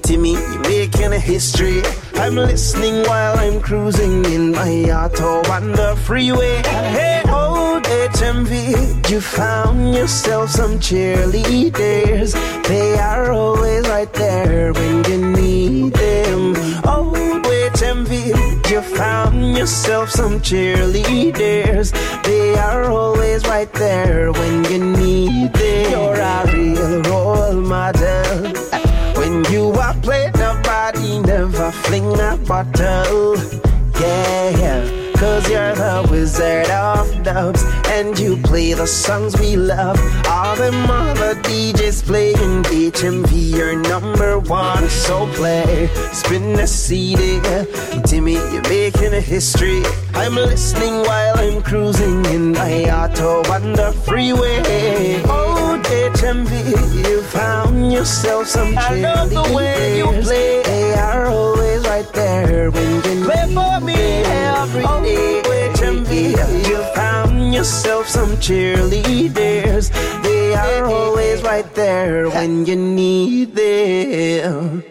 Timmy, 0.01 0.31
you're 0.31 0.61
making 0.61 1.11
a 1.11 1.19
history. 1.19 1.81
I'm 2.15 2.35
listening 2.35 3.03
while 3.05 3.37
I'm 3.37 3.59
cruising 3.59 4.23
in 4.25 4.51
my 4.51 4.89
auto 4.89 5.41
on 5.51 5.73
the 5.73 5.97
freeway. 6.05 6.61
Hey, 6.63 7.21
old 7.27 7.83
HMV, 7.83 9.09
you 9.09 9.19
found 9.19 9.93
yourself 9.93 10.51
some 10.51 10.79
cheerleaders. 10.79 12.31
They 12.67 12.97
are 12.97 13.33
always 13.33 13.87
right 13.89 14.11
there 14.13 14.71
when 14.71 15.03
you 15.03 15.20
found 19.01 19.57
yourself 19.57 20.11
some 20.11 20.39
cheerleaders. 20.41 21.87
They 22.23 22.53
are 22.53 22.83
always 22.91 23.41
right 23.47 23.71
there 23.73 24.31
when 24.31 24.63
you 24.65 24.79
need 25.01 25.53
them. 25.53 25.91
You're 25.91 26.21
a 26.35 26.39
real 26.53 27.01
role 27.09 27.59
model. 27.73 28.53
When 29.19 29.33
you 29.53 29.63
are 29.85 29.95
playing, 30.05 30.33
nobody 30.37 31.19
never 31.19 31.71
fling 31.83 32.13
a 32.29 32.37
bottle. 32.49 33.37
Yeah, 33.99 34.49
cause 35.41 35.49
you're 35.49 35.75
the 35.75 36.07
wizard 36.09 36.69
of 36.69 37.23
dubs. 37.23 37.63
And 37.87 38.17
you 38.17 38.37
play 38.37 38.73
the 38.73 38.87
songs 38.87 39.39
we 39.39 39.55
love. 39.55 39.99
All 40.27 40.55
them 40.55 40.89
other 40.89 41.35
DJs 41.35 42.05
playing 42.05 42.63
HMV, 42.63 43.57
you're 43.57 43.75
number 43.75 44.39
one. 44.39 44.89
So 44.89 45.27
play, 45.33 45.87
spin 46.11 46.53
the 46.53 46.67
CD. 46.67 47.39
Timmy, 48.05 48.33
you're 48.33 48.69
making 48.69 49.13
a 49.13 49.21
history. 49.21 49.83
I'm 50.13 50.35
listening 50.35 51.01
while 51.01 51.37
I'm 51.37 51.61
cruising 51.61 52.25
in 52.25 52.51
my 52.53 52.83
auto 52.89 53.39
on 53.51 53.73
the 53.73 53.91
freeway. 54.05 55.21
Old 55.23 55.83
HMV, 55.83 57.07
you 57.07 57.21
found 57.23 57.91
yourself 57.91 58.47
some 58.47 58.77
I 58.77 58.95
love 58.95 59.29
the 59.29 59.53
way 59.53 59.97
you 59.97 60.05
play. 60.21 60.63
They 60.63 60.93
are 60.93 61.27
always 61.27 61.83
right 61.87 62.11
there 62.13 62.71
when 62.71 63.03
you 63.03 63.10
play 63.31 63.53
for 63.53 63.79
me 63.81 63.95
every 63.95 64.83
day. 65.03 65.41
You 66.67 66.83
found 66.95 67.53
yourself 67.53 68.07
some 68.07 68.31
cheerleaders. 68.37 69.91
They 70.23 70.53
are 70.53 70.85
always 70.85 71.41
right 71.41 71.69
there 71.75 72.29
when 72.29 72.65
you 72.65 72.75
need 72.75 73.55
them. 73.55 74.83